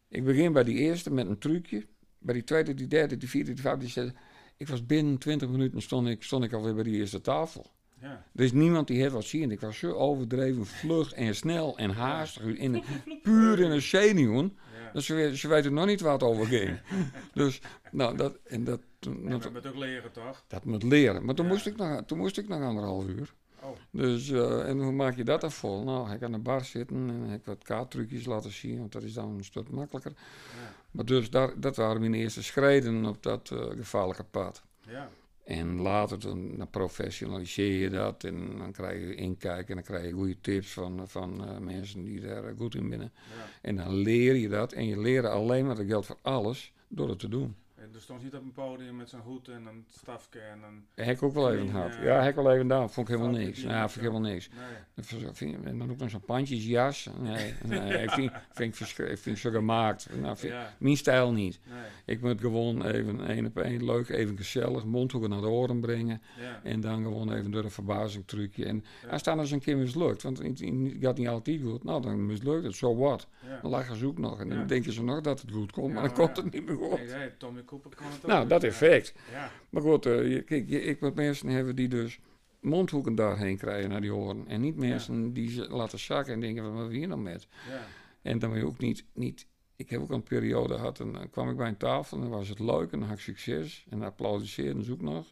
Ik 0.08 0.24
begin 0.24 0.54
bij 0.54 0.64
die 0.64 0.78
eerste 0.78 1.12
met 1.12 1.28
een 1.28 1.40
trucje. 1.40 1.86
Bij 2.18 2.34
die 2.34 2.44
tweede, 2.44 2.74
die 2.74 2.88
derde, 2.88 3.18
die 3.18 3.30
vierde, 3.30 3.54
die 3.54 3.62
vijfde. 3.62 3.80
Die 3.80 3.90
zesde. 3.90 4.14
Ik 4.58 4.68
was 4.68 4.86
binnen 4.86 5.18
20 5.18 5.50
minuten 5.50 5.82
stond 5.82 6.08
ik, 6.08 6.24
stond 6.24 6.44
ik 6.44 6.54
alweer 6.54 6.74
bij 6.74 6.84
die 6.84 6.96
eerste 6.96 7.22
tafel. 7.22 7.66
Ja. 8.02 8.24
Er 8.36 8.44
is 8.44 8.52
niemand 8.52 8.88
die 8.88 9.04
het 9.04 9.12
wat 9.12 9.24
zien. 9.24 9.52
Ik 9.52 9.60
was 9.60 9.78
zo 9.78 9.92
overdreven 9.94 10.66
vlug 10.66 11.14
en 11.14 11.36
snel 11.36 11.78
en 11.78 11.90
haastig. 11.90 12.44
In 12.44 12.84
puur 13.24 13.60
in 13.60 13.72
een 13.72 13.82
zenuwen. 13.82 14.58
Ja. 14.84 14.92
Dus 14.94 15.06
ze, 15.06 15.32
ze 15.38 15.48
weten 15.48 15.74
nog 15.74 15.86
niet 15.86 16.02
waar 16.02 16.14
het 16.14 16.24
over 16.24 16.46
ging. 16.46 16.80
dus, 17.34 17.62
nou, 17.92 18.18
dat, 18.18 18.38
en 18.44 18.64
dat, 18.64 18.80
En 19.00 19.30
dat, 19.30 19.44
het 19.54 19.68
ook 19.68 19.76
leren, 19.76 20.12
toch? 20.12 20.44
dat 20.48 20.66
moet 20.66 20.84
leren. 20.84 21.26
Maar 21.26 21.36
toen, 21.36 21.46
Ja. 21.46 21.52
moest 21.52 21.66
ik 21.66 21.76
nog, 21.76 22.02
toen 22.06 22.18
moest 22.18 22.38
ik 22.38 22.48
nog 22.48 22.62
anderhalf 22.62 23.08
uur. 23.08 23.34
Oh. 23.62 23.70
Dus, 23.92 24.30
eh, 24.30 24.70
en 24.70 24.80
hoe 24.82 24.92
maak 24.92 25.16
je 25.16 25.24
dat 25.24 25.42
dan 25.42 25.52
vol? 25.52 25.84
Nou, 25.84 26.12
ik 26.12 26.24
aan 26.24 26.32
de 26.32 26.38
bar 26.38 26.66
zitten 26.66 27.10
en 27.10 27.34
ik 27.34 27.46
wat 27.46 27.64
kaarttrucjes 27.64 28.26
laten 28.26 28.52
zien, 28.52 28.80
want 28.80 28.92
dat 28.92 29.04
is 29.04 29.14
dan 29.14 29.30
een 29.38 29.44
stuk 29.44 29.70
makkelijker. 29.70 30.12
Ja. 30.16 30.74
Maar 30.92 31.06
dus 31.06 31.30
daar, 31.30 31.60
dat 31.60 31.76
waren 31.76 32.00
mijn 32.00 32.14
eerste 32.14 32.44
schreden 32.44 33.06
op 33.06 33.24
dat 33.24 33.50
eh, 33.52 33.60
gevaarlijke 33.78 34.24
pad. 34.24 34.64
Ja. 34.88 35.10
En 35.50 35.82
later 35.82 36.20
dan, 36.20 36.58
dan 36.58 36.70
professionaliseer 36.70 37.82
je 37.82 37.90
dat 37.90 38.24
en 38.24 38.58
dan 38.58 38.72
krijg 38.72 39.00
je 39.00 39.16
inkijk 39.16 39.70
en 39.70 39.76
dan 39.76 39.84
krijg 39.84 40.06
je 40.06 40.12
goede 40.12 40.42
tips 40.42 40.74
van, 40.74 41.08
van 41.08 41.46
eh, 41.48 41.58
mensen 41.58 42.04
die 42.04 42.20
daar 42.20 42.46
eh, 42.46 42.58
goed 42.58 42.76
in 42.76 42.90
binnen. 42.90 43.12
Ja. 43.14 43.46
En 43.62 43.76
dan 43.76 43.96
leer 43.96 44.36
je 44.36 44.50
dat 44.50 44.74
en 44.74 44.86
je 44.86 45.00
leert 45.00 45.26
alleen 45.26 45.66
maar, 45.66 45.76
dat 45.76 45.86
geldt 45.86 46.06
voor 46.06 46.18
alles, 46.22 46.74
door 46.88 47.10
het 47.10 47.20
te 47.20 47.30
doen. 47.30 47.56
En 47.82 47.90
er 47.94 48.02
stond 48.02 48.24
niet 48.24 48.36
op 48.36 48.42
een 48.42 48.52
podium 48.52 48.96
met 48.96 49.10
zijn 49.10 49.22
hoed 49.22 49.48
en 49.48 49.66
een 49.66 49.86
stafje 49.90 50.40
en 50.40 50.64
een... 50.64 50.86
Heb 51.06 51.16
ik 51.16 51.24
ook 51.24 51.34
wel 51.34 51.54
even 51.54 51.70
gehad. 51.70 51.96
ja. 52.02 52.22
Ik 52.28 52.36
wel 52.36 52.48
even 52.52 52.62
gedaan. 52.62 52.90
Vond 52.90 53.10
ik 53.10 53.16
helemaal 53.16 53.38
niks. 53.40 53.62
Ja, 53.62 53.80
vond 53.82 53.96
ik 53.96 54.02
helemaal 54.12 54.32
niks. 54.32 54.50
Nee. 54.50 55.58
En 55.64 55.78
dan 55.78 55.92
ook 55.92 55.98
nog 55.98 56.10
zo'n 56.10 56.22
pandjesjas. 56.26 57.10
Nee, 57.20 57.54
nee 57.66 58.04
ik 58.04 58.10
vind, 58.12 58.32
vind, 58.52 58.70
ik 58.70 58.76
verschri- 58.76 59.06
ik 59.12 59.18
vind 59.18 59.38
zo 59.38 59.52
gemaakt. 59.52 60.08
Nou, 60.22 60.38
vind, 60.38 60.54
Ja. 60.54 60.74
Mijn 60.80 60.98
stijl 60.98 61.32
niet. 61.32 61.60
Nee. 61.70 61.80
Ik 62.06 62.22
moet 62.22 62.40
gewoon 62.42 62.86
even 62.86 63.28
één 63.28 63.46
op 63.46 63.58
één 63.58 63.86
leuk, 63.86 64.10
even 64.10 64.38
gezellig, 64.38 64.86
mondhoeken 64.86 65.30
naar 65.30 65.42
de 65.42 65.48
oren 65.48 65.80
brengen. 65.80 66.22
Ja. 66.40 66.60
En 66.64 66.82
dan 66.82 67.04
gewoon 67.04 67.34
even 67.34 67.52
door 67.52 67.64
een 67.64 67.72
verbazing 67.72 68.28
trucje. 68.28 68.66
En 68.66 68.84
Ja. 69.04 69.10
als 69.10 69.26
eens 69.26 69.52
een 69.52 69.60
keer 69.60 69.78
mislukt, 69.78 70.22
want 70.24 70.38
het 70.38 70.62
gaat 71.00 71.18
niet 71.18 71.28
altijd 71.28 71.62
goed, 71.62 71.84
nou 71.84 72.02
dan 72.02 72.26
mislukt 72.26 72.64
het, 72.64 72.76
zo 72.76 72.96
wat. 72.96 73.28
Dan 73.62 73.72
lachen 73.72 73.96
ze 73.96 74.06
ook 74.06 74.18
nog. 74.18 74.40
En 74.40 74.50
dan 74.50 74.68
denken 74.68 74.94
ze 74.94 75.04
nog 75.04 75.22
dat 75.22 75.42
het 75.42 75.52
goed 75.52 75.72
komt, 75.72 75.94
maar 75.94 76.04
dan 76.04 76.14
komt 76.14 76.38
het 76.38 76.52
niet 76.54 76.66
meer 76.66 76.76
goed. 76.76 76.98
Nee, 76.98 77.08
nee, 77.08 77.38
Tommy 77.38 77.62
Cooper 77.70 77.96
kan 77.96 78.06
het 78.12 78.16
ook. 78.22 78.28
Nou, 78.28 78.48
dat 78.48 78.64
effect. 78.64 79.14
Ja. 79.32 79.52
Maar 79.70 79.82
goed, 79.82 80.06
eh, 80.06 80.32
je- 80.32 80.42
kijk, 80.42 80.70
je, 80.70 80.82
ik 80.82 81.02
moet 81.02 81.16
mensen 81.16 81.48
hebben 81.48 81.76
die 81.76 81.88
dus 81.88 82.20
mondhoeken 82.62 83.16
daarheen 83.16 83.58
krijgen 83.58 83.90
naar 83.90 84.02
die 84.02 84.12
horen. 84.12 84.48
En 84.48 84.62
niet 84.62 84.76
mensen 84.76 85.34
die 85.34 85.50
ze 85.50 85.68
laten 85.70 86.00
zakken 86.00 86.34
en 86.34 86.40
denken, 86.40 86.74
wat 86.74 86.88
we 86.88 86.94
hier 86.96 87.08
nou 87.08 87.20
met? 87.22 87.48
Ja. 87.70 87.82
En 88.22 88.40
dan 88.40 88.50
moet 88.50 88.58
je 88.60 88.66
ook 88.66 88.78
niet, 88.80 89.06
niet... 89.14 89.48
Ik 89.76 89.90
heb 89.90 90.02
ook 90.02 90.12
een 90.12 90.24
periode 90.24 90.74
gehad 90.74 91.00
en 91.00 91.12
dan 91.14 91.30
kwam 91.30 91.50
ik 91.50 91.58
bij 91.58 91.68
een 91.68 91.78
tafel 91.78 92.18
en 92.18 92.24
dan 92.24 92.32
was 92.32 92.48
het 92.50 92.60
leuk 92.60 92.92
en 92.92 93.00
dan 93.00 93.08
had 93.08 93.18
ik 93.18 93.24
succes. 93.24 93.86
En 93.90 94.00
dan 94.00 94.08
applaudisseerden 94.08 94.84
ze 94.84 94.92
ook 94.92 95.02
nog. 95.02 95.32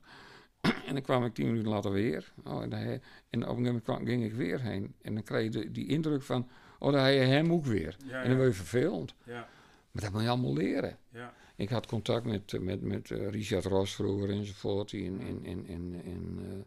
en 0.88 0.94
dan 0.94 1.02
kwam 1.02 1.26
ik 1.26 1.34
tien 1.34 1.46
minuten 1.46 1.70
later 1.70 1.92
weer. 1.92 2.34
Oh, 2.44 2.64
en, 2.64 2.70
dan, 2.70 2.80
en 2.80 2.88
op 2.90 3.00
een 3.30 3.40
gegeven 3.42 3.64
moment 3.64 3.84
kwam- 3.84 4.06
ging 4.06 4.24
ik 4.24 4.34
weer 4.34 4.62
heen. 4.62 4.94
En 5.02 5.14
dan 5.14 5.24
kreeg 5.24 5.44
je 5.44 5.50
de- 5.50 5.72
die 5.72 5.88
indruk 5.88 6.24
van, 6.24 6.48
oh, 6.80 6.92
dan 6.92 7.02
heb 7.04 7.14
je 7.14 7.20
hem 7.20 7.52
ook 7.52 7.66
weer. 7.66 7.96
Ja, 8.06 8.22
En 8.22 8.28
dan 8.30 8.38
word 8.38 8.50
je 8.50 8.56
vervelend. 8.56 9.16
Ja. 9.24 9.48
Maar 9.92 10.04
dat 10.04 10.12
moet 10.12 10.22
je 10.22 10.30
allemaal 10.30 10.54
leren. 10.54 10.98
Ja. 11.10 11.34
Ik 11.58 11.70
had 11.70 11.86
contact 11.86 12.26
met, 12.26 12.62
met, 12.62 12.82
met 12.82 13.12
eh, 13.12 13.30
Richard 13.30 13.66
Ros 13.66 13.96
vroeger 13.96 14.30
enzovoort. 14.30 14.90
die 14.90 15.04
In, 15.04 15.20
in, 15.20 15.46
in, 15.46 15.66
in, 15.66 16.02
in 16.04 16.66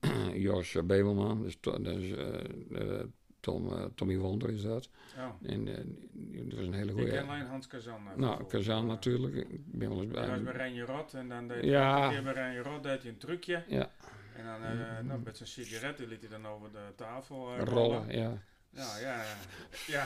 eh, 0.00 0.34
Jos 0.46 0.76
Bebelman. 0.84 1.42
Dus, 1.42 1.60
dus 1.60 2.10
eh, 2.12 3.00
Tom, 3.40 3.92
Tommy 3.94 4.18
Wonder 4.18 4.50
is 4.50 4.62
dat. 4.62 4.88
Oh. 5.16 5.50
En 5.50 5.64
dat 5.64 6.58
was 6.58 6.66
een 6.66 6.72
hele 6.72 6.90
Ik 6.90 6.96
goede... 6.96 7.10
ken 7.10 7.28
alleen 7.28 7.46
Hans 7.46 7.66
Kazan. 7.66 8.00
Nou, 8.16 8.44
Kazan 8.46 8.86
natuurlijk. 8.86 9.34
Ik 9.34 9.60
ben 9.64 9.88
wel 9.88 10.02
eens 10.02 10.14
Hij 10.14 10.28
was 10.28 10.42
bij 10.42 10.52
bij... 10.52 10.62
Renje 10.62 10.84
Rot 10.84 11.14
en 11.14 11.28
dan 11.28 11.48
deed 11.48 11.64
Ja. 11.64 12.10
hij 12.10 12.22
bij 12.22 12.32
Renje 12.32 12.62
Rot 12.62 12.82
deed 12.82 13.02
hij 13.02 13.10
een 13.10 13.18
trucje. 13.18 13.64
Ja, 13.68 13.90
En 14.36 14.44
dan 14.44 14.62
eh, 14.62 15.00
nou, 15.04 15.20
met 15.24 15.36
zijn 15.36 15.48
sigaret 15.48 15.98
liet 15.98 16.20
hij 16.20 16.30
dan 16.30 16.46
over 16.46 16.72
de 16.72 16.92
tafel 16.96 17.54
eh, 17.54 17.62
rollen, 17.64 18.16
ja. 18.16 18.42
Nou 18.76 19.00
ja, 19.00 19.22
ja, 19.86 20.04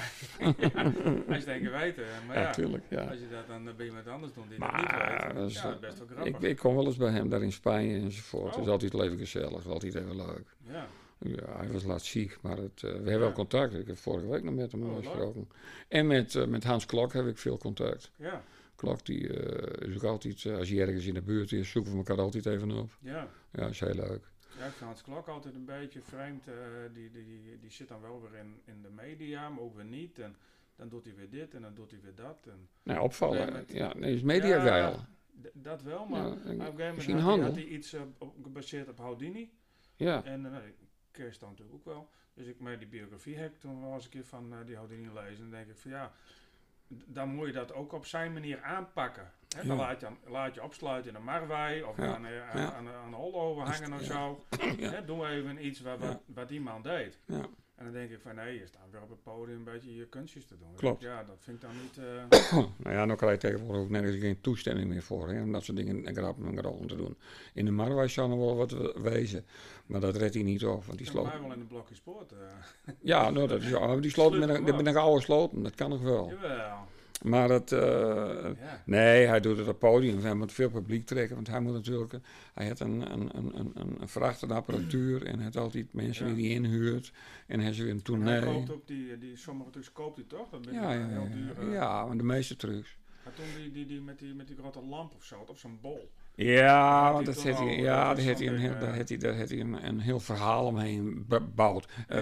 als 1.29 1.39
je 1.39 1.45
denkt 1.45 1.71
weten. 1.71 2.05
Maar 2.27 2.37
Ja, 2.37 2.43
ja, 2.43 2.51
tuurlijk. 2.53 2.85
Ja. 2.89 3.01
als 3.05 3.19
je 3.19 3.29
dat 3.31 3.47
dan 3.47 3.77
bij 3.77 3.87
iemand 3.87 4.07
anders 4.07 4.33
doet 4.33 4.49
die 4.49 4.59
dat 4.59 4.73
niet 4.77 4.91
Maar 4.91 5.35
weet, 5.35 5.53
ja, 5.53 5.63
wel- 5.63 5.71
dat 5.73 5.75
is 5.75 5.81
best 5.81 5.99
wel 5.99 6.07
grappig. 6.07 6.35
Ik, 6.35 6.41
ik 6.41 6.57
kom 6.57 6.75
wel 6.75 6.87
eens 6.87 6.97
bij 6.97 7.11
hem 7.11 7.29
daar 7.29 7.43
in 7.43 7.53
Spanje 7.53 7.95
enzovoort. 8.01 8.51
Het 8.51 8.61
is 8.61 8.67
Oh. 8.67 8.73
altijd 8.73 8.95
even 8.95 9.19
gezellig, 9.19 9.67
altijd 9.67 9.95
even 9.95 10.17
leuk. 10.17 10.55
ja, 10.67 10.87
Ja, 11.19 11.57
hij 11.57 11.69
was 11.73 11.85
laatst 11.85 12.07
ziek, 12.07 12.39
maar 12.41 12.57
het, 12.57 12.83
eh, 12.83 12.83
we 12.83 12.89
hebben 12.97 13.13
Ja. 13.13 13.19
wel 13.19 13.33
contact. 13.33 13.75
Ik 13.75 13.87
heb 13.87 13.99
vorige 13.99 14.27
week 14.29 14.43
nog 14.43 14.55
met 14.55 14.73
hem 14.73 14.83
Oh, 14.83 14.97
gesproken. 14.97 15.49
En 15.89 16.07
met, 16.07 16.35
eh, 16.35 16.47
met 16.47 16.65
Hans 16.65 16.87
Klok 16.87 17.13
heb 17.13 17.27
ik 17.27 17.39
veel 17.39 17.59
contact. 17.59 18.11
ja, 18.17 18.43
Klok 18.77 19.07
die 19.07 19.39
eh, 19.43 19.89
is 19.89 19.95
ook 19.97 20.03
altijd, 20.03 20.47
als 20.59 20.69
hij 20.69 20.79
ergens 20.81 21.05
in 21.07 21.15
de 21.15 21.23
buurt 21.23 21.53
is, 21.53 21.71
zoeken 21.71 21.93
we 21.93 21.99
elkaar 21.99 22.19
altijd 22.21 22.47
even 22.47 22.71
op. 22.71 22.91
ja. 23.01 23.29
Ja, 23.53 23.67
is 23.67 23.81
heel 23.81 23.95
leuk. 23.95 24.30
Ja, 24.59 24.67
ik 24.67 24.73
vind 24.73 24.81
Hans 24.85 25.03
Klok 25.03 25.29
altijd 25.29 25.55
een 25.55 25.65
beetje 25.65 26.01
vreemd. 26.03 26.49
eh, 26.49 26.55
die, 26.93 27.11
die, 27.11 27.59
die, 27.61 27.71
zit 27.71 27.89
dan 27.89 28.01
wel 28.01 28.21
weer 28.23 28.35
in, 28.41 28.61
in 28.65 28.83
de 28.83 28.91
media, 28.91 29.49
maar 29.49 29.63
ook 29.63 29.75
weer 29.75 29.85
niet. 29.85 30.19
En 30.19 30.37
dan 30.77 30.89
doet 30.89 31.05
hij 31.05 31.15
weer 31.15 31.31
dit 31.31 31.55
en 31.55 31.63
dan 31.63 31.75
doet 31.75 31.91
hij 31.91 32.01
weer 32.01 32.15
dat. 32.15 32.47
En, 32.47 32.69
Nou, 32.83 33.01
opvallen. 33.01 33.53
Met- 33.53 33.73
ja, 33.73 33.95
nee, 33.95 34.15
is 34.15 34.23
media 34.23 34.61
geil. 34.61 35.05
dat 35.53 35.83
wel, 35.83 36.07
maar 36.07 36.21
Ja, 36.23 36.27
op 36.29 36.35
een 36.37 36.43
gegeven 36.51 36.67
moment 36.77 36.95
misschien 36.95 37.19
had 37.19 37.55
hij, 37.55 37.65
iets 37.65 37.93
eh, 37.93 38.01
op, 38.19 38.35
gebaseerd 38.43 38.89
op 38.89 38.99
Houdini. 38.99 39.51
Ja, 39.97 40.25
En 40.25 40.45
uh, 40.45 40.57
Kees 41.11 41.39
dan 41.39 41.49
natuurlijk 41.49 41.77
ook 41.77 41.85
wel. 41.85 42.09
Dus 42.35 42.47
ik 42.47 42.61
met 42.61 42.79
die 42.79 42.89
biografie 42.89 43.37
heb 43.37 43.59
toen 43.61 43.81
wel 43.81 43.95
eens 43.95 44.05
een 44.05 44.11
keer 44.11 44.25
van 44.25 44.55
die 44.67 44.77
Houdini 44.77 45.09
lezen. 45.15 45.29
En 45.29 45.37
dan 45.37 45.51
denk 45.51 45.69
ik 45.69 45.77
van 45.77 45.91
ja, 45.91 46.13
dan 46.91 47.35
moet 47.35 47.47
je 47.47 47.53
dat 47.53 47.73
ook 47.73 47.93
op 47.93 48.07
zijn 48.07 48.33
manier 48.33 48.63
aanpakken. 48.63 49.33
Dan 49.49 49.67
Ja. 49.67 49.75
laat 49.75 50.01
je, 50.01 50.07
laat 50.27 50.55
je 50.55 50.63
opsluiten 50.63 51.11
in 51.11 51.17
een 51.17 51.25
marwei 51.25 51.83
of 51.83 51.97
Ja. 51.97 52.15
aan, 52.15 52.27
eh, 52.27 52.51
aan, 52.51 52.61
Ja. 52.61 52.73
aan, 52.73 52.89
aan 52.89 53.11
de 53.11 53.17
hol 53.17 53.41
overhangen 53.41 53.93
of 53.93 54.03
zo. 54.03 54.45
Doe 55.07 55.27
even 55.29 55.67
iets 55.67 55.81
wat, 55.81 55.99
wat, 55.99 56.23
wat 56.27 56.49
die 56.49 56.61
man 56.61 56.83
deed. 56.83 57.19
En 57.81 57.87
dan 57.87 57.95
denk 57.95 58.11
ik 58.11 58.21
van 58.21 58.35
nee, 58.35 58.59
je 58.59 58.67
staat 58.67 58.91
weer 58.91 59.03
op 59.03 59.09
het 59.11 59.23
podium 59.23 59.57
een 59.57 59.65
beetje 59.65 59.95
je 59.95 60.07
kunstjes 60.07 60.45
te 60.47 60.55
doen. 60.59 60.75
Klopt. 60.77 61.03
Ja, 61.03 61.25
dat 61.25 61.37
vind 61.41 61.57
ik 61.57 61.63
dan 61.63 61.71
niet... 61.83 61.99
eh, 61.99 62.53
nou 62.85 62.97
ja, 62.97 63.07
dan 63.07 63.17
krijg 63.17 63.33
je 63.33 63.39
tegenwoordig 63.49 63.83
ook 63.83 63.91
nergens 63.91 64.17
geen 64.17 64.41
toestemming 64.41 64.89
meer 64.89 65.03
voor. 65.03 65.29
Hè, 65.29 65.43
om 65.43 65.53
dat 65.53 65.65
soort 65.65 65.77
dingen 65.77 66.07
en 66.07 66.15
grappen 66.15 66.47
en 66.47 66.57
grappen 66.59 66.87
te 66.87 66.97
doen. 66.97 67.17
In 67.55 67.65
de 67.65 67.71
nog 68.29 68.39
wel 68.39 68.57
wat 68.57 68.71
we- 68.71 68.97
wezen. 69.03 69.45
Maar 69.87 70.01
dat 70.01 70.17
redt 70.17 70.35
hij 70.35 70.43
niet 70.43 70.65
op. 70.65 70.85
Want 70.85 70.99
die 70.99 71.07
sloot. 71.07 71.27
mij 71.27 71.41
wel 71.41 71.53
in 71.53 71.61
een 71.61 71.67
blokje 71.67 71.95
sport. 71.95 72.33
eh. 72.33 72.39
Ja, 73.01 73.31
nou, 73.31 73.47
dat 73.49 73.61
is, 73.63 73.69
ja, 73.69 73.79
maar 73.87 74.01
die 74.01 74.11
sloot 74.11 74.33
met 74.39 74.49
een, 74.49 74.63
met 74.63 74.87
een 74.87 74.97
oude 74.97 75.23
sloten. 75.23 75.63
Dat 75.63 75.75
kan 75.75 75.91
nog 75.91 76.01
wel. 76.03 76.29
Jawel. 76.29 76.79
Maar 77.21 77.49
dat, 77.49 77.73
eh, 77.73 77.81
Ja. 78.61 78.83
nee, 78.87 79.27
hij 79.27 79.41
doet 79.41 79.59
het 79.59 79.69
op 79.69 79.79
podium. 79.79 80.19
Hij 80.19 80.35
moet 80.35 80.53
veel 80.53 80.71
publiek 80.71 81.07
trekken, 81.07 81.35
want 81.35 81.47
hij 81.49 81.61
moet 81.61 81.73
natuurlijk, 81.73 82.13
hij 82.55 82.67
heeft 82.67 82.81
een, 82.81 83.13
een, 83.13 83.29
een, 83.37 83.59
een, 83.59 83.73
een, 84.01 84.09
vrachtende 84.09 84.55
apparatuur 84.55 85.25
en 85.27 85.35
hij 85.35 85.43
heeft 85.45 85.57
altijd 85.57 85.93
mensen 85.93 86.29
Ja. 86.29 86.35
die 86.35 86.47
hij 86.47 86.55
inhuurt. 86.55 87.13
En 87.47 87.61
hij 87.61 87.71
is 87.71 87.79
weer 87.79 87.91
een 87.91 88.03
En 88.05 88.23
hij 88.23 88.41
tournee. 88.41 88.55
koopt 88.55 88.71
ook 88.71 88.87
die, 88.87 89.19
die, 89.19 89.37
sommige 89.37 89.71
trucs 89.71 89.93
koopt 89.93 90.17
hij 90.17 90.25
toch? 90.29 90.49
Dat 90.51 90.65
Ja, 90.71 90.93
ja, 90.93 91.07
heel 91.09 91.23
ja, 91.23 91.29
duur. 91.35 91.59
eh. 91.69 91.73
ja, 91.73 92.07
maar 92.07 92.17
de 92.17 92.23
meeste 92.23 92.57
trucs. 92.57 92.97
Maar 93.25 93.35
toen 93.35 93.45
die, 93.57 93.71
die, 93.73 93.87
die, 93.87 94.01
met, 94.01 94.19
die, 94.19 94.35
met 94.35 94.47
die 94.47 94.57
grote 94.57 94.81
lamp 94.85 95.15
of 95.15 95.25
zo, 95.25 95.45
of 95.47 95.59
zo'n 95.59 95.79
bol. 95.81 96.11
Ja, 96.35 97.13
want 97.13 97.27
dat 97.27 97.43
heeft 97.43 97.59
hij, 97.59 97.77
ja, 97.77 98.07
dat 98.09 98.17
daar 98.17 98.25
heeft 98.25 98.39
hij, 98.39 98.49
een, 98.49 98.59
heel, 98.59 98.71
daar 98.73 98.83
eh. 98.83 98.93
heeft 98.95 99.09
hij, 99.09 99.19
daar 99.19 99.35
heeft 99.35 99.51
hij 99.51 99.61
een, 99.61 99.87
een 99.87 100.01
heel 100.01 100.21
verhaal 100.21 100.67
omheen 100.67 101.25
gebouwd. 101.29 101.89
Eh, 102.09 102.19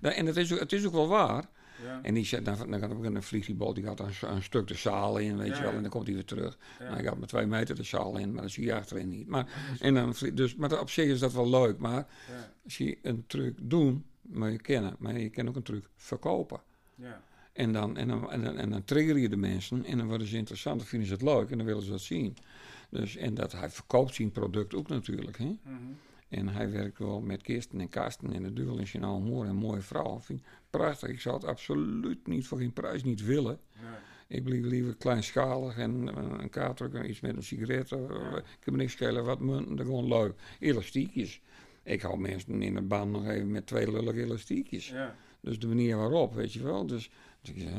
Ja. 0.00 0.12
en 0.12 0.26
het 0.26 0.36
is, 0.36 0.52
ook- 0.52 0.58
het 0.58 0.72
is 0.72 0.86
ook 0.86 0.92
wel 0.92 1.08
waar. 1.08 1.44
Ja, 1.84 2.00
En 2.02 2.14
die 2.14 2.24
zet, 2.24 2.44
dan, 2.44 2.70
dan, 2.70 2.80
gaat, 2.80 3.02
dan 3.02 3.22
vliegt 3.22 3.46
die 3.46 3.54
bal, 3.54 3.74
die 3.74 3.84
gaat 3.84 4.00
een, 4.00 4.12
een 4.20 4.42
stuk 4.42 4.66
de 4.66 4.74
zaal 4.74 5.18
in, 5.18 5.36
weet 5.36 5.48
Ja, 5.48 5.56
je 5.56 5.62
wel, 5.62 5.72
en 5.72 5.82
dan 5.82 5.90
komt 5.90 6.06
hij 6.06 6.14
weer 6.14 6.24
terug. 6.24 6.58
Nou, 6.78 6.92
hij 6.92 7.02
gaat 7.02 7.18
met 7.18 7.28
twee 7.28 7.46
meter 7.46 7.74
de 7.74 7.82
zaal 7.82 8.18
in, 8.18 8.32
maar 8.32 8.42
dat 8.42 8.50
zie 8.50 8.64
je 8.64 8.74
achterin 8.74 9.08
niet. 9.08 9.26
Maar, 9.26 9.76
en 9.80 9.94
dan, 9.94 10.14
dus, 10.34 10.54
maar 10.54 10.80
op 10.80 10.90
zich 10.90 11.06
is 11.06 11.18
dat 11.18 11.32
wel 11.32 11.48
leuk, 11.48 11.78
maar 11.78 12.06
als 12.64 12.76
je 12.78 12.98
een 13.02 13.24
truc 13.26 13.54
doen, 13.62 14.04
moet 14.22 14.50
je 14.50 14.58
kennen, 14.58 14.96
maar 14.98 15.18
je 15.18 15.28
kan 15.30 15.48
ook 15.48 15.56
een 15.56 15.62
truc 15.62 15.88
verkopen. 15.96 16.60
ja, 16.94 17.22
En 17.52 17.72
dan, 17.72 17.96
en, 17.96 18.08
dan, 18.08 18.30
en, 18.30 18.42
dan, 18.42 18.56
en 18.56 18.70
dan 18.70 18.84
trigger 18.84 19.18
je 19.18 19.28
de 19.28 19.36
mensen 19.36 19.84
en 19.84 19.98
dan 19.98 20.06
worden 20.06 20.26
ze 20.26 20.36
interessant, 20.36 20.78
dan 20.78 20.88
vinden 20.88 21.08
ze 21.08 21.14
het 21.14 21.22
leuk 21.22 21.50
en 21.50 21.56
dan 21.56 21.66
willen 21.66 21.82
ze 21.82 21.90
dat 21.90 22.00
zien. 22.00 22.36
Dus, 22.90 23.16
en 23.16 23.34
dat 23.34 23.52
hij 23.52 23.70
verkoopt 23.70 24.14
zijn 24.14 24.30
product 24.30 24.74
ook 24.74 24.88
natuurlijk. 24.88 25.38
Hè? 25.38 25.44
mhm, 25.44 25.76
En 26.28 26.48
hij 26.48 26.70
werkt 26.70 26.98
wel 26.98 27.20
met 27.20 27.42
Kirsten 27.42 27.80
en 27.80 27.88
Karsten 27.88 28.32
en 28.32 28.42
de 28.42 28.52
duel 28.52 28.78
is 28.78 28.94
een 28.94 29.00
mooie 29.22 29.48
en 29.48 29.54
mooie 29.56 29.80
vrouw. 29.80 30.20
Vind 30.20 30.40
ik 30.40 30.46
prachtig. 30.70 31.08
Ik 31.08 31.20
zou 31.20 31.34
het 31.34 31.44
absoluut 31.44 32.26
niet 32.26 32.46
voor 32.46 32.58
geen 32.58 32.72
prijs 32.72 33.04
niet 33.04 33.24
willen. 33.24 33.58
nee, 33.80 34.38
Ik 34.38 34.44
blijf 34.44 34.64
liever 34.64 34.94
kleinschalig 34.96 35.76
en 35.78 36.08
eh, 36.16 36.24
een 36.38 36.50
kaartdruk, 36.50 37.04
iets 37.06 37.20
met 37.20 37.36
een 37.36 37.42
sigaret. 37.42 37.92
eh, 37.92 37.98
Ja. 38.08 38.36
Ik 38.36 38.44
heb 38.64 38.74
niks 38.76 38.92
schelen, 38.92 39.24
wat 39.24 39.40
munten, 39.40 39.76
dat 39.76 39.86
gewoon 39.86 40.08
leuk. 40.08 40.34
Elastiekjes. 40.58 41.40
Ik 41.82 42.02
hou 42.02 42.18
mensen 42.18 42.62
in 42.62 42.74
de 42.74 42.82
baan 42.82 43.10
nog 43.10 43.26
even 43.28 43.50
met 43.50 43.66
twee 43.66 43.90
lullige 43.92 44.22
elastiekjes. 44.22 44.88
ja, 44.88 45.16
Dus 45.40 45.58
de 45.58 45.66
manier 45.66 45.96
waarop, 45.96 46.34
weet 46.34 46.52
je 46.52 46.62
wel. 46.62 46.86
Dus, 46.86 47.10
dus 47.40 47.50
ik 47.54 47.60
zeg, 47.60 47.72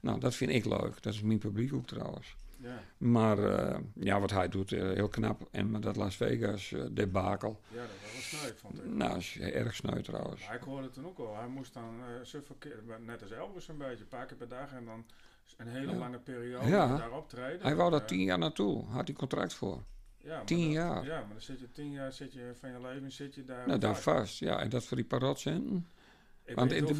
nou, 0.00 0.20
dat 0.20 0.34
vind 0.34 0.50
ik 0.50 0.64
leuk. 0.64 1.02
Dat 1.02 1.12
is 1.12 1.22
mijn 1.22 1.38
publiek 1.38 1.72
ook 1.74 1.86
trouwens. 1.86 2.36
Ja, 2.62 2.82
Maar 2.96 3.38
eh, 3.38 3.78
ja, 3.94 4.20
wat 4.20 4.30
hij 4.30 4.48
doet, 4.48 4.72
eh, 4.72 4.80
heel 4.82 5.08
knap. 5.08 5.48
En 5.50 5.70
met 5.70 5.82
dat 5.82 5.96
Las 5.96 6.16
Vegas 6.16 6.72
eh, 6.72 6.82
debakel, 6.90 7.60
ja, 7.68 7.76
dat 7.80 7.86
was 8.02 8.12
wel 8.12 8.40
sneu, 8.40 8.52
vond 8.56 8.78
ik. 8.78 8.84
nou, 8.94 9.18
is 9.18 9.38
erg 9.38 9.74
sneu 9.74 10.02
trouwens. 10.02 10.46
Maar 10.46 10.54
ik 10.56 10.62
hoorde 10.62 10.90
toen 10.90 11.06
ook 11.06 11.18
al, 11.18 11.36
hij 11.36 11.48
moest 11.48 11.74
dan 11.74 11.94
uh, 12.00 12.96
net 13.06 13.22
als 13.22 13.30
Elvis 13.30 13.68
een 13.68 13.78
beetje, 13.78 14.02
een 14.02 14.08
paar 14.08 14.26
keer 14.26 14.36
per 14.36 14.48
dag 14.48 14.72
en 14.72 14.84
dan 14.84 15.04
een 15.56 15.66
hele 15.68 15.92
Ja. 15.92 15.98
lange 15.98 16.18
periode 16.18 16.68
Ja. 16.68 16.96
daar 16.96 17.12
optreden. 17.12 17.62
Hij 17.62 17.74
wou 17.76 17.90
daar 17.90 18.06
tien 18.06 18.22
jaar 18.22 18.38
naartoe, 18.38 18.84
had 18.84 19.06
hij 19.06 19.16
contract 19.16 19.54
voor. 19.54 19.82
ja, 20.18 20.44
tien 20.44 20.58
dan- 20.58 20.70
jaar. 20.70 21.04
Ja, 21.04 21.18
maar 21.18 21.28
dan 21.28 21.40
zit 21.40 21.60
je 21.60 21.70
tien 21.72 21.90
jaar 21.90 22.12
zit 22.12 22.32
je 22.32 22.52
van 22.58 22.70
je 22.70 22.80
leven 22.80 23.12
zit 23.12 23.34
je 23.34 23.44
daar. 23.44 23.66
Nou, 23.66 23.78
daar 23.78 23.94
vast. 23.98 24.18
vast, 24.18 24.38
ja. 24.38 24.58
En 24.60 24.68
dat 24.68 24.84
voor 24.84 24.96
die 24.96 25.06
parotcenten. 25.06 25.86
Ik 26.44 26.54
want 26.54 26.72
in 26.72 26.84
de 26.86 26.94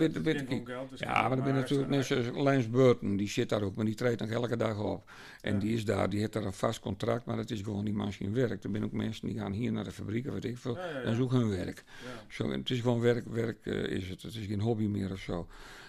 geld, 0.64 0.90
dus 0.90 0.98
Ja, 1.00 1.28
maar 1.28 1.36
je 1.36 1.42
hij- 1.42 1.52
natuurlijk 1.52 2.04
zoals 2.04 2.26
Lance 2.36 2.68
Burton, 2.68 3.16
die 3.16 3.28
zit 3.28 3.48
daar 3.48 3.62
ook, 3.62 3.74
maar 3.74 3.84
die 3.84 3.94
treedt 3.94 4.20
nog 4.20 4.30
elke 4.30 4.56
dag 4.56 4.78
op. 4.80 5.10
En 5.40 5.52
Ja. 5.54 5.60
die 5.60 5.74
is 5.74 5.84
daar, 5.84 6.10
die 6.10 6.20
heeft 6.20 6.32
daar 6.32 6.44
een 6.44 6.52
vast 6.52 6.80
contract, 6.80 7.24
maar 7.24 7.36
het 7.38 7.50
is 7.50 7.60
gewoon 7.60 7.84
die 7.84 7.94
zijn 8.12 8.32
werk. 8.34 8.64
Er 8.64 8.70
zijn 8.70 8.84
ook 8.84 8.92
mensen 8.92 9.26
die 9.28 9.38
gaan 9.38 9.52
hier 9.52 9.72
naar 9.72 9.84
de 9.84 9.92
fabriek, 9.92 10.26
of 10.26 10.32
weet 10.32 10.44
ik 10.44 10.58
veel. 10.58 10.76
Ja. 10.76 11.02
Dat 11.02 11.12
is 11.12 11.18
ook 11.18 11.32
hun 11.32 11.48
werk. 11.48 11.84
Zo, 12.28 12.50
het 12.50 12.70
is 12.70 12.80
gewoon 12.80 13.00
werk, 13.00 13.26
werk 13.26 13.66
eh, 13.66 13.82
is 13.82 14.08
het. 14.08 14.22
Het 14.22 14.34
is 14.34 14.46
geen 14.46 14.60
hobby 14.60 14.86
meer 14.86 15.12
of 15.12 15.18
zo. 15.20 15.46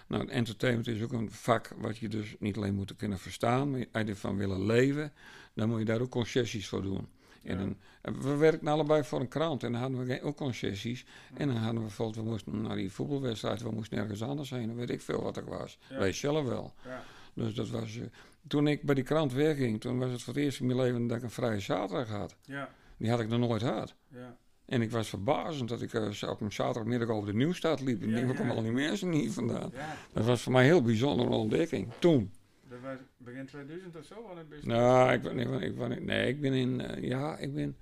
Nou, 0.08 0.28
entertainment 0.28 0.88
is 0.88 1.02
ook 1.02 1.14
een 1.14 1.32
vak 1.32 1.72
wat 1.78 1.98
je 1.98 2.08
dus 2.08 2.36
niet 2.40 2.58
alleen 2.58 2.74
moet 2.76 2.96
kunnen 2.96 3.18
verstaan, 3.20 3.72
maar 3.72 3.86
als 3.92 4.04
je 4.04 4.10
ervan 4.10 4.38
willen 4.38 4.66
leven, 4.66 5.12
dan 5.54 5.70
moet 5.70 5.80
je 5.80 5.86
daar 5.86 6.02
ook 6.02 6.10
concessies 6.10 6.68
voor 6.68 6.82
doen. 6.82 7.08
En 7.44 7.58
dan, 7.58 7.78
en 8.02 8.22
we 8.22 8.36
werkten 8.36 8.68
allebei 8.68 9.04
voor 9.04 9.20
een 9.20 9.28
krant 9.28 9.64
en 9.64 9.72
dan 9.72 9.82
hadden 9.82 10.06
we 10.06 10.22
ook 10.22 10.38
concessies. 10.38 11.06
En 11.34 11.48
dan 11.48 11.58
hadden 11.58 11.76
we 11.76 11.82
bijvoorbeeld, 11.82 12.26
we 12.26 12.32
moesten 12.32 12.62
naar 12.62 12.76
die 12.76 12.92
voetbalwedstrijd, 12.92 13.62
we 13.62 13.72
moesten 13.72 13.98
nergens 13.98 14.22
anders 14.22 14.50
heen. 14.50 14.68
Dan 14.68 14.76
weet 14.76 14.90
ik 14.90 15.02
veel 15.02 15.22
wat 15.24 15.38
er 15.38 15.46
was. 15.46 15.80
Weet 15.90 16.16
zelf 16.16 16.46
wel. 16.48 16.74
ja, 16.86 17.04
Dus 17.34 17.54
dat 17.54 17.70
was, 17.70 17.98
eh, 17.98 18.04
toen 18.48 18.68
ik 18.68 18.82
bij 18.84 18.96
die 18.96 19.04
krant 19.04 19.34
wegging, 19.34 19.82
toen 19.82 20.00
was 20.00 20.12
het 20.12 20.22
voor 20.22 20.34
het 20.34 20.44
eerst 20.44 20.60
in 20.60 20.66
mijn 20.66 20.80
leven 20.80 21.08
dat 21.08 21.18
ik 21.18 21.24
een 21.24 21.32
vrije 21.32 21.60
zaterdag 21.60 22.10
had. 22.10 22.36
ja, 22.46 22.70
Die 22.98 23.10
had 23.10 23.20
ik 23.20 23.28
nog 23.28 23.40
nooit 23.40 23.62
gehad. 23.62 23.96
ja. 24.08 24.38
En 24.66 24.82
ik 24.82 24.92
was 24.92 25.10
verbazend 25.10 25.70
dat 25.70 25.82
ik 25.82 25.94
eh, 25.94 26.30
op 26.30 26.42
een 26.42 26.52
zaterdagmiddag 26.52 27.08
over 27.10 27.32
de 27.32 27.38
Nieuwstad 27.38 27.82
liep. 27.82 28.02
Ik 28.02 28.10
Ja, 28.10 28.16
denk, 28.16 28.28
waar 28.28 28.36
komen 28.36 28.56
al 28.56 28.62
die 28.62 28.72
mensen 28.72 29.12
hier 29.12 29.32
vandaan? 29.32 29.74
Dat 30.14 30.26
was 30.26 30.42
voor 30.42 30.52
mij 30.52 30.62
een 30.62 30.68
heel 30.68 30.82
bijzondere 30.82 31.30
ontdekking. 31.30 31.88
Toen. 32.00 32.32
Dat 32.74 32.82
was 32.82 32.98
begin 33.18 33.46
2000 33.46 33.96
of 33.96 34.06
zo, 34.06 34.24
wanneer 34.28 34.48
ben 34.48 34.60
je- 34.62 34.68
Nou, 34.68 35.12
ik, 35.14 35.24
ik, 35.62 35.78
ben- 35.78 36.06
nee, 36.06 36.28
ik 36.28 36.42
ben 36.42 36.54
in, 36.54 36.82
eh, 36.82 37.04
ja, 37.04 37.38
ik 37.38 37.54
ben, 37.54 37.78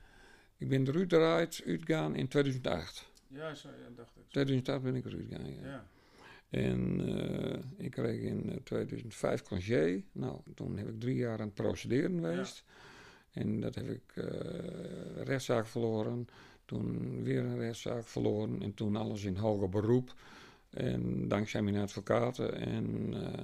ik 0.57 0.69
ben 0.69 0.87
eruit 0.87 1.11
eruit 1.13 1.61
uitgegaan 1.67 2.15
in 2.15 2.27
2008. 2.27 3.09
Ja, 3.27 3.53
zo, 3.53 3.67
ja, 3.69 3.95
dacht 3.95 4.11
ik. 4.17 4.23
2008 4.29 4.81
ben 4.83 4.95
ik 4.95 5.05
eruit 5.05 5.23
gegaan, 5.29 5.53
ja. 5.53 5.61
Ja, 5.69 5.85
En 6.49 7.01
eh, 7.17 7.85
ik 7.85 7.91
kreeg 7.91 8.21
in 8.21 8.49
eh, 8.49 8.55
2005 8.63 9.41
congé. 9.41 10.03
Nou, 10.11 10.39
toen 10.55 10.77
heb 10.77 10.87
ik 10.87 10.99
drie 10.99 11.15
jaar 11.15 11.39
aan 11.39 11.45
het 11.45 11.53
procederen 11.53 12.11
geweest. 12.19 12.63
En 13.31 13.59
dat 13.61 13.75
heb 13.75 13.89
ik 13.89 14.01
eh 14.15 15.23
rechtszaak 15.23 15.65
verloren. 15.67 16.27
Toen 16.65 17.23
weer 17.23 17.39
een 17.43 17.57
rechtszaak 17.59 18.07
verloren. 18.07 18.61
En 18.61 18.73
toen 18.73 18.95
alles 18.95 19.23
in 19.23 19.35
hoger 19.35 19.69
beroep. 19.69 20.13
En 20.69 21.27
dankzij 21.27 21.61
mijn 21.61 21.77
advocaten. 21.77 22.53
En 22.55 23.13
eh, 23.13 23.39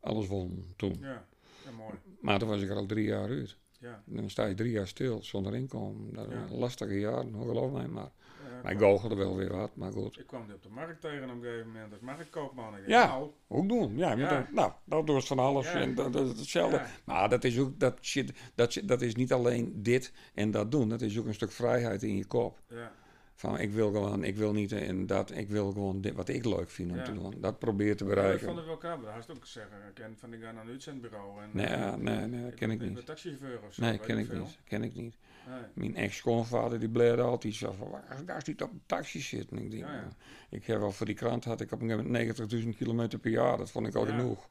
alles 0.00 0.26
won 0.26 0.72
toen. 0.76 0.96
ja, 1.00 1.24
ja, 1.64 1.70
mooi. 1.76 1.94
Maar 2.20 2.38
toen 2.38 2.48
was 2.48 2.60
ik 2.62 2.70
er 2.70 2.76
al 2.76 2.86
drie 2.86 3.04
jaar 3.04 3.28
uit. 3.28 3.56
Ja, 3.78 4.02
dan 4.06 4.30
sta 4.30 4.44
je 4.46 4.54
drie 4.54 4.70
jaar 4.70 4.86
stil 4.88 5.22
zonder 5.22 5.54
inkomen. 5.54 6.14
Dat 6.14 6.26
Ja. 6.30 6.34
waren 6.34 6.58
lastige 6.58 7.06
hoor, 7.06 7.24
geloof 7.46 7.72
mij 7.72 7.88
maar. 7.88 8.10
Ja, 8.44 8.60
Maar 8.62 8.72
ik 8.72 8.78
goochelde 8.78 9.14
wel 9.14 9.36
weer 9.36 9.52
wat, 9.56 9.76
maar 9.76 9.92
goed. 9.92 10.18
Ik 10.18 10.26
kwam 10.26 10.46
die 10.46 10.54
op 10.54 10.62
de 10.62 10.68
markt 10.68 11.00
tegen 11.00 11.24
op 11.30 11.36
een 11.36 11.42
gegeven 11.42 11.66
moment 11.66 11.92
als 11.92 12.00
marktkoopman. 12.00 12.76
Ik 12.76 12.86
Ja. 12.86 13.06
nou, 13.06 13.30
Ook 13.48 13.68
doen, 13.68 13.96
ja. 13.96 14.12
Ja. 14.12 14.28
Dan, 14.28 14.46
nou, 14.54 14.72
dat 14.84 15.06
doet 15.06 15.26
van 15.26 15.38
alles 15.38 15.66
en 15.66 15.94
dat, 15.94 16.12
dat 16.12 16.26
is 16.32 16.38
hetzelfde. 16.38 16.82
Maar 17.04 17.28
dat 17.28 17.44
is 17.44 17.58
ook, 17.58 17.80
dat 17.80 17.98
shit, 18.00 18.32
dat, 18.54 18.72
shit- 18.72 18.88
dat 18.88 19.02
is 19.02 19.14
niet 19.14 19.32
alleen 19.32 19.82
dit 19.82 20.12
en 20.34 20.50
dat 20.50 20.70
doen. 20.70 20.88
Dat 20.88 21.00
is 21.00 21.18
ook 21.18 21.26
een 21.26 21.34
stuk 21.34 21.52
vrijheid 21.52 22.02
in 22.02 22.16
je 22.16 22.24
kop. 22.26 22.58
ja, 22.68 22.92
Van 23.40 23.58
ik 23.58 23.70
wil 23.72 23.90
gewoon, 23.92 24.24
ik 24.24 24.36
wil 24.36 24.52
niet 24.52 24.72
en 24.72 25.06
dat, 25.06 25.36
ik 25.36 25.48
wil 25.48 25.72
gewoon 25.72 26.00
dit, 26.00 26.14
wat 26.14 26.28
ik 26.28 26.44
leuk 26.44 26.70
vind 26.70 26.90
om 26.90 26.96
Ja. 26.96 27.02
te 27.04 27.12
doen. 27.12 27.34
Dat 27.40 27.58
probeer 27.58 27.96
te 27.96 28.04
Ja, 28.04 28.10
ik 28.10 28.16
bereiken. 28.16 28.46
vond 28.46 28.56
het 28.58 28.66
wel. 28.82 29.00
Dat 29.00 29.12
had 29.12 29.30
ook 29.36 29.46
zeggen. 29.46 29.76
Ik 29.88 29.94
ken 29.94 30.14
van 30.18 30.30
die 30.30 30.40
gaan 30.40 30.54
naar 30.54 30.64
een 30.64 30.70
uitzendbureau. 30.70 31.42
En, 31.42 31.48
Nee, 31.52 31.66
eh, 31.66 31.94
nee, 31.94 32.26
nee, 32.26 32.42
dat 32.44 32.54
ken 32.54 32.70
ik 32.70 32.80
niet. 32.80 32.94
ben 32.94 33.04
taxichauffeur 33.04 33.60
of 33.68 33.74
zo. 33.74 33.82
Nee, 33.82 33.98
ken 33.98 34.18
ik 34.18 34.26
veel. 34.26 34.38
niet. 34.38 34.58
Ken 34.64 34.82
ik 34.82 34.94
niet. 34.94 35.16
Nee. 35.48 35.60
Mijn 35.74 35.96
ex-schoonvader 35.96 36.78
die 36.80 36.88
bleerde 36.88 37.22
altijd 37.22 37.54
zo 37.54 37.72
van, 37.72 37.90
waar 37.90 38.22
daar 38.26 38.42
zit 38.44 38.62
op 38.62 38.70
een 38.70 38.82
taxi 38.86 39.20
zitten. 39.20 39.56
En 39.56 39.62
ik 39.64 39.70
denk, 39.70 39.82
Ja, 39.82 39.92
ja. 39.94 40.00
nou, 40.00 40.12
ik 40.50 40.64
heb 40.66 40.78
wel 40.78 40.92
voor 40.92 41.06
die 41.06 41.14
krant 41.14 41.44
had 41.44 41.60
ik 41.60 41.72
op 41.72 41.80
een 41.80 41.88
gegeven 41.88 42.10
moment 42.10 42.52
90.000 42.52 42.76
kilometer 42.76 43.18
per 43.18 43.30
jaar. 43.30 43.56
Dat 43.56 43.70
vond 43.70 43.86
ik 43.86 43.94
al 43.94 44.06
genoeg. 44.06 44.48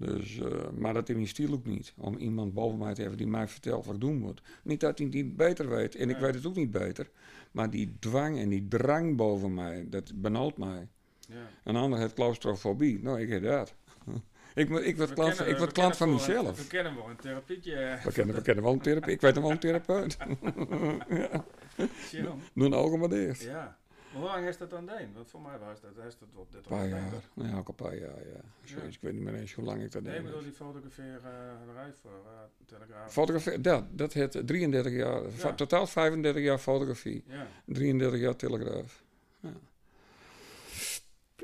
Dus, 0.00 0.38
eh, 0.38 0.68
maar 0.78 0.94
dat 0.94 1.08
is 1.08 1.14
mijn 1.14 1.28
stil 1.28 1.52
ook 1.52 1.66
niet. 1.66 1.92
Om 1.96 2.16
iemand 2.16 2.54
boven 2.54 2.78
mij 2.78 2.94
te 2.94 3.00
hebben 3.00 3.18
die 3.18 3.26
mij 3.26 3.48
vertelt 3.48 3.84
wat 3.86 3.94
ik 3.94 4.00
doen 4.00 4.18
moet. 4.18 4.42
Niet 4.62 4.80
dat 4.80 4.98
hij 4.98 5.06
het 5.06 5.14
niet 5.14 5.36
beter 5.36 5.68
weet. 5.68 5.94
En 5.94 6.10
ik 6.10 6.16
weet 6.16 6.34
het 6.34 6.46
ook 6.46 6.56
niet 6.56 6.70
beter. 6.70 7.10
Maar 7.50 7.70
die 7.70 7.96
dwang 7.98 8.38
en 8.38 8.48
die 8.48 8.68
drang 8.68 9.16
boven 9.16 9.54
mij, 9.54 9.86
dat 9.88 10.12
benauwt 10.14 10.56
mij. 10.56 10.88
Ja. 11.28 11.34
Een 11.64 11.76
ander 11.76 11.98
heeft 11.98 12.14
claustrofobie. 12.14 13.02
Nou, 13.02 13.20
ik 13.20 13.28
heb 13.28 13.42
dat. 13.42 13.74
ik, 14.54 14.68
ik 14.68 14.96
word 14.96 15.12
klant, 15.12 15.34
kennen- 15.36 15.52
ik 15.52 15.58
word 15.58 15.72
klant 15.72 15.96
van 15.96 16.08
een- 16.08 16.14
mezelf. 16.14 16.56
We 16.62 16.66
kennen 16.66 16.94
wel 16.94 17.08
een 17.10 17.16
therapietje. 17.16 17.98
We 18.04 18.12
kennen, 18.12 18.34
we 18.34 18.42
kennen 18.42 18.64
wel 18.64 18.72
een 18.72 18.80
therapeut. 18.80 19.14
Ik 19.14 19.20
weet 19.20 19.34
hem 19.34 19.42
wel 19.42 19.52
een 19.52 19.58
therapeut. 19.58 20.16
ja. 22.10 22.34
Doe 22.54 22.74
een 22.74 22.98
maar 22.98 23.08
dicht. 23.08 23.42
Ja. 23.42 23.78
Hoe 24.12 24.22
lang 24.24 24.46
is 24.46 24.56
dat 24.58 24.70
dan 24.70 24.86
deed? 24.86 25.06
Want 25.14 25.30
voor 25.30 25.40
mij 25.40 25.58
was 25.58 25.80
dat, 25.80 25.90
is 26.06 26.18
dat 26.18 26.28
wat 26.34 26.46
dit 26.50 26.60
Een 26.64 26.68
paar 26.76 26.88
jaar. 26.88 27.10
Ja, 27.34 27.56
ook 27.58 27.68
een 27.68 27.74
paar 27.74 27.96
jaar, 27.96 28.18
ja. 28.34 28.40
Zoiets. 28.64 28.96
Ik 28.96 29.02
weet 29.02 29.12
niet 29.12 29.22
meer 29.22 29.34
eens 29.34 29.52
hoe 29.54 29.64
lang 29.64 29.82
ik 29.82 29.92
dat 29.92 30.02
Nee, 30.02 30.10
deed. 30.12 30.20
ik 30.20 30.26
bedoel 30.26 30.42
die 30.42 30.52
fotografeerij 30.52 31.92
voor 32.02 32.10
uh, 32.10 32.66
Telegraaf. 32.66 33.12
Fotografie, 33.12 33.60
dat, 33.60 33.84
dat 33.90 34.12
heet 34.12 34.42
33 34.46 34.92
jaar, 34.92 35.22
Ja. 35.36 35.52
totaal 35.54 35.86
35 35.86 36.42
jaar 36.42 36.58
fotografie. 36.58 37.24
ja. 37.26 37.46
33 37.66 38.20
jaar 38.20 38.36
telegraaf. 38.36 39.02
Ja. 39.40 39.50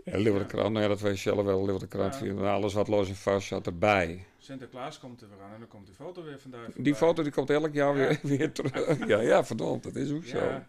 Ja, 0.05 0.19
Leeuwarden 0.19 0.49
krant, 0.49 0.71
nou 0.71 0.83
ja, 0.83 0.89
dat 0.89 1.01
weet 1.01 1.15
je 1.15 1.21
zelf 1.31 1.45
wel. 1.45 1.59
Leeuwarden 1.59 1.89
krant, 1.89 2.19
Ja. 2.23 2.53
alles 2.53 2.75
wat 2.75 2.89
los 2.89 3.09
en 3.09 3.15
vast 3.17 3.47
zat 3.47 3.67
erbij. 3.67 4.25
Sinterklaas 4.39 4.99
komt 4.99 5.21
er 5.21 5.29
weer 5.29 5.41
aan 5.41 5.53
en 5.53 5.59
dan 5.59 5.69
komt 5.69 5.87
die 5.87 5.95
foto 5.95 6.23
weer 6.25 6.41
vandaag. 6.41 6.69
Die 6.77 6.95
foto 6.95 7.23
die 7.23 7.33
komt 7.33 7.51
elk 7.51 7.73
jaar 7.73 7.97
Ja. 7.97 8.07
weer, 8.07 8.19
weer 8.23 8.53
terug. 8.53 8.99
Ja, 9.09 9.21
ja, 9.21 9.45
verdomd, 9.45 9.83
dat 9.83 9.95
is 9.97 10.13
ook 10.13 10.25
zo. 10.25 10.63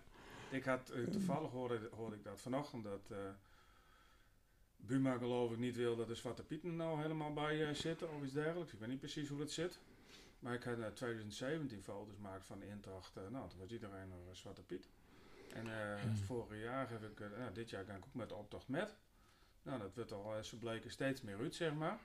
Ik 0.50 0.64
had, 0.66 0.90
eh, 0.90 1.04
toevallig 1.04 1.52
hoorde, 1.52 1.90
hoorde 1.96 2.16
ik 2.16 2.24
dat 2.24 2.42
vanochtend, 2.42 2.84
dat 2.84 3.12
eh 3.12 3.18
Buma 4.78 5.18
geloof 5.18 5.52
ik 5.52 5.58
niet 5.58 5.76
wil 5.76 5.96
dat 5.96 6.08
de 6.08 6.16
Zwarte 6.16 6.44
Pieten 6.44 6.76
nou 6.76 7.02
helemaal 7.02 7.34
bij 7.34 7.68
eh, 7.68 7.74
zitten 7.74 8.14
of 8.14 8.24
iets 8.24 8.34
dergelijks. 8.34 8.74
Ik 8.74 8.80
weet 8.80 8.90
niet 8.90 9.00
precies 9.00 9.30
hoe 9.30 9.38
dat 9.38 9.52
zit. 9.52 9.80
Maar 10.40 10.54
ik 10.54 10.64
had 10.64 10.80
eh 10.80 10.88
2017 10.88 11.84
foto's 11.84 12.14
gemaakt 12.16 12.46
van 12.46 12.60
de 12.60 12.68
intocht. 12.68 13.16
nou, 13.16 13.50
toen 13.50 13.60
was 13.60 13.72
iedereen 13.72 14.12
een 14.12 14.36
Zwarte 14.36 14.64
Piet. 14.64 14.90
En 15.54 15.66
het 15.68 16.20
vorige 16.20 16.60
jaar 16.60 16.90
heb 16.90 17.04
ik, 17.04 17.20
nou, 17.20 17.54
dit 17.54 17.70
jaar 17.70 17.86
ga 17.86 17.96
ik 17.96 18.06
ook 18.06 18.14
met 18.14 18.30
de 18.30 18.36
optocht 18.36 18.68
met. 18.68 18.96
Nou, 19.62 19.80
dat 19.80 19.94
werd 19.94 20.12
al, 20.12 20.44
ze 20.44 20.58
bleken 20.58 20.92
steeds 20.92 21.22
meer 21.22 21.38
uit, 21.38 21.56
zeg 21.56 21.74
maar. 21.74 22.00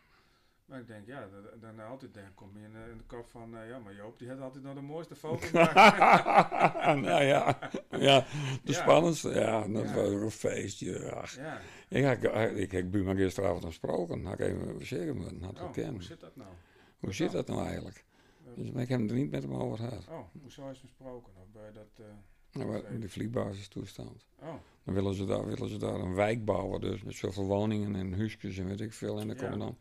Maar 0.65 0.81
ik 0.81 0.87
denk, 0.87 1.07
ja, 1.07 1.21
da- 1.21 1.57
daarna 1.61 1.85
altijd 1.87 2.15
denk, 2.15 2.27
kom 2.35 2.59
je 2.59 2.65
in, 2.65 2.77
eh, 2.77 2.89
in 2.91 2.97
de 2.99 3.05
kop 3.05 3.27
van, 3.31 3.57
eh, 3.57 3.69
ja, 3.69 3.79
maar 3.79 3.95
Joop 3.95 4.19
die 4.19 4.29
had 4.29 4.41
altijd 4.41 4.65
nog 4.65 4.75
de 4.75 4.81
mooiste 4.81 5.15
foto 5.15 5.47
nou 7.03 7.07
ja, 7.07 7.21
ja, 7.21 7.59
de 7.91 8.73
Ja. 8.73 8.73
spannendste. 8.73 9.29
Ja, 9.31 9.67
dat 9.69 9.89
Ja. 9.89 9.95
was 9.95 10.09
een 10.09 10.31
feestje. 10.31 11.13
Ach. 11.13 11.37
ja. 11.37 11.59
Ik, 11.89 12.23
ik, 12.23 12.57
ik 12.57 12.71
heb 12.71 12.91
Buma 12.91 13.15
gisteravond 13.15 13.65
gesproken. 13.65 14.25
Had 14.25 14.39
ik 14.41 14.47
even 14.47 14.87
zeggen 14.87 15.43
had 15.43 15.61
Oh, 15.61 15.73
hoe 15.89 16.03
zit 16.03 16.21
dat 16.21 16.37
nou? 16.37 16.51
Hoe 16.99 17.13
zit 17.15 17.33
dat 17.33 17.47
nou 17.47 17.65
eigenlijk? 17.67 18.05
Dus, 18.57 18.71
maar 18.71 18.83
ik 18.83 18.89
heb 18.89 19.01
het 19.01 19.11
er 19.11 19.17
niet 19.17 19.31
met 19.31 19.43
hem 19.43 19.55
over 19.55 19.77
gehad. 19.79 20.07
Oh, 20.09 20.25
hoezo 20.41 20.69
is 20.71 20.81
besproken? 20.81 21.33
Of 21.37 21.51
bij 21.53 21.73
dat, 21.73 21.89
eh, 21.99 22.05
Nou, 22.53 22.83
die 22.99 23.09
vliegbasistoestand. 23.09 24.25
oh, 24.43 24.49
Dan 24.85 24.95
willen 24.95 25.15
ze, 25.15 25.25
daar, 25.25 25.47
willen 25.47 25.69
ze 25.69 25.77
daar 25.77 25.95
een 25.95 26.15
wijk 26.15 26.45
bouwen, 26.45 26.81
dus 26.81 27.03
met 27.03 27.15
zoveel 27.15 27.45
woningen 27.45 27.95
en 27.95 28.13
huisjes 28.15 28.59
en 28.59 28.67
weet 28.67 28.81
ik 28.81 28.93
veel. 28.93 29.21
En 29.21 29.27
dan 29.27 29.37
Ja. 29.37 29.43
komen 29.43 29.59
dan 29.59 29.77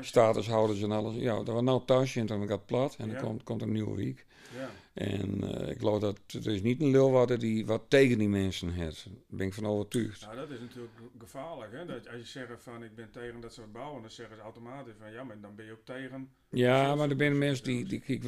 de 0.00 0.04
statushouders 0.06 0.82
en 0.82 0.92
alles. 0.92 1.14
Ja, 1.14 1.36
dat 1.36 1.46
was 1.54 1.62
nou 1.62 1.82
thuiscentrum, 1.84 2.46
gaat 2.46 2.66
plat 2.66 2.96
en 2.98 3.08
dan 3.08 3.22
komt, 3.22 3.42
komt 3.42 3.62
een 3.62 3.72
nieuwe 3.72 3.96
wijk. 3.96 4.26
Ja, 4.56 4.70
En 4.92 5.54
eh, 5.58 5.70
ik 5.70 5.78
geloof 5.78 6.00
dat 6.00 6.18
er 6.44 6.52
is 6.52 6.62
niet 6.62 6.80
een 6.80 6.90
Leeuwarden 6.90 7.38
die 7.38 7.66
wat 7.66 7.82
tegen 7.88 8.18
die 8.18 8.28
mensen 8.28 8.68
heeft. 8.72 9.04
Daar 9.04 9.14
ben 9.28 9.46
ik 9.46 9.54
van 9.54 9.66
overtuigd. 9.66 10.20
nou 10.20 10.36
dat 10.36 10.50
is 10.50 10.60
natuurlijk 10.60 10.92
ge- 10.96 11.18
gevaarlijk. 11.18 11.72
Hè? 11.72 11.86
Dat 11.86 12.08
als 12.08 12.16
je 12.16 12.24
zegt 12.26 12.48
van 12.62 12.84
ik 12.84 12.94
ben 12.94 13.10
tegen 13.10 13.40
dat 13.40 13.54
ze 13.54 13.60
wat 13.60 13.72
bouwen, 13.72 14.00
dan 14.02 14.10
zeggen 14.10 14.36
ze 14.36 14.42
automatisch 14.42 14.94
van 14.98 15.12
ja, 15.12 15.24
maar 15.24 15.40
dan 15.40 15.54
ben 15.54 15.64
je 15.64 15.72
ook 15.72 15.84
tegen. 15.84 16.28
Ja, 16.52 16.94
maar 16.94 17.10
er 17.10 17.16
zijn 17.18 17.38
mensen 17.38 17.64
die, 17.64 17.84
die 17.84 18.00
kijk, 18.00 18.22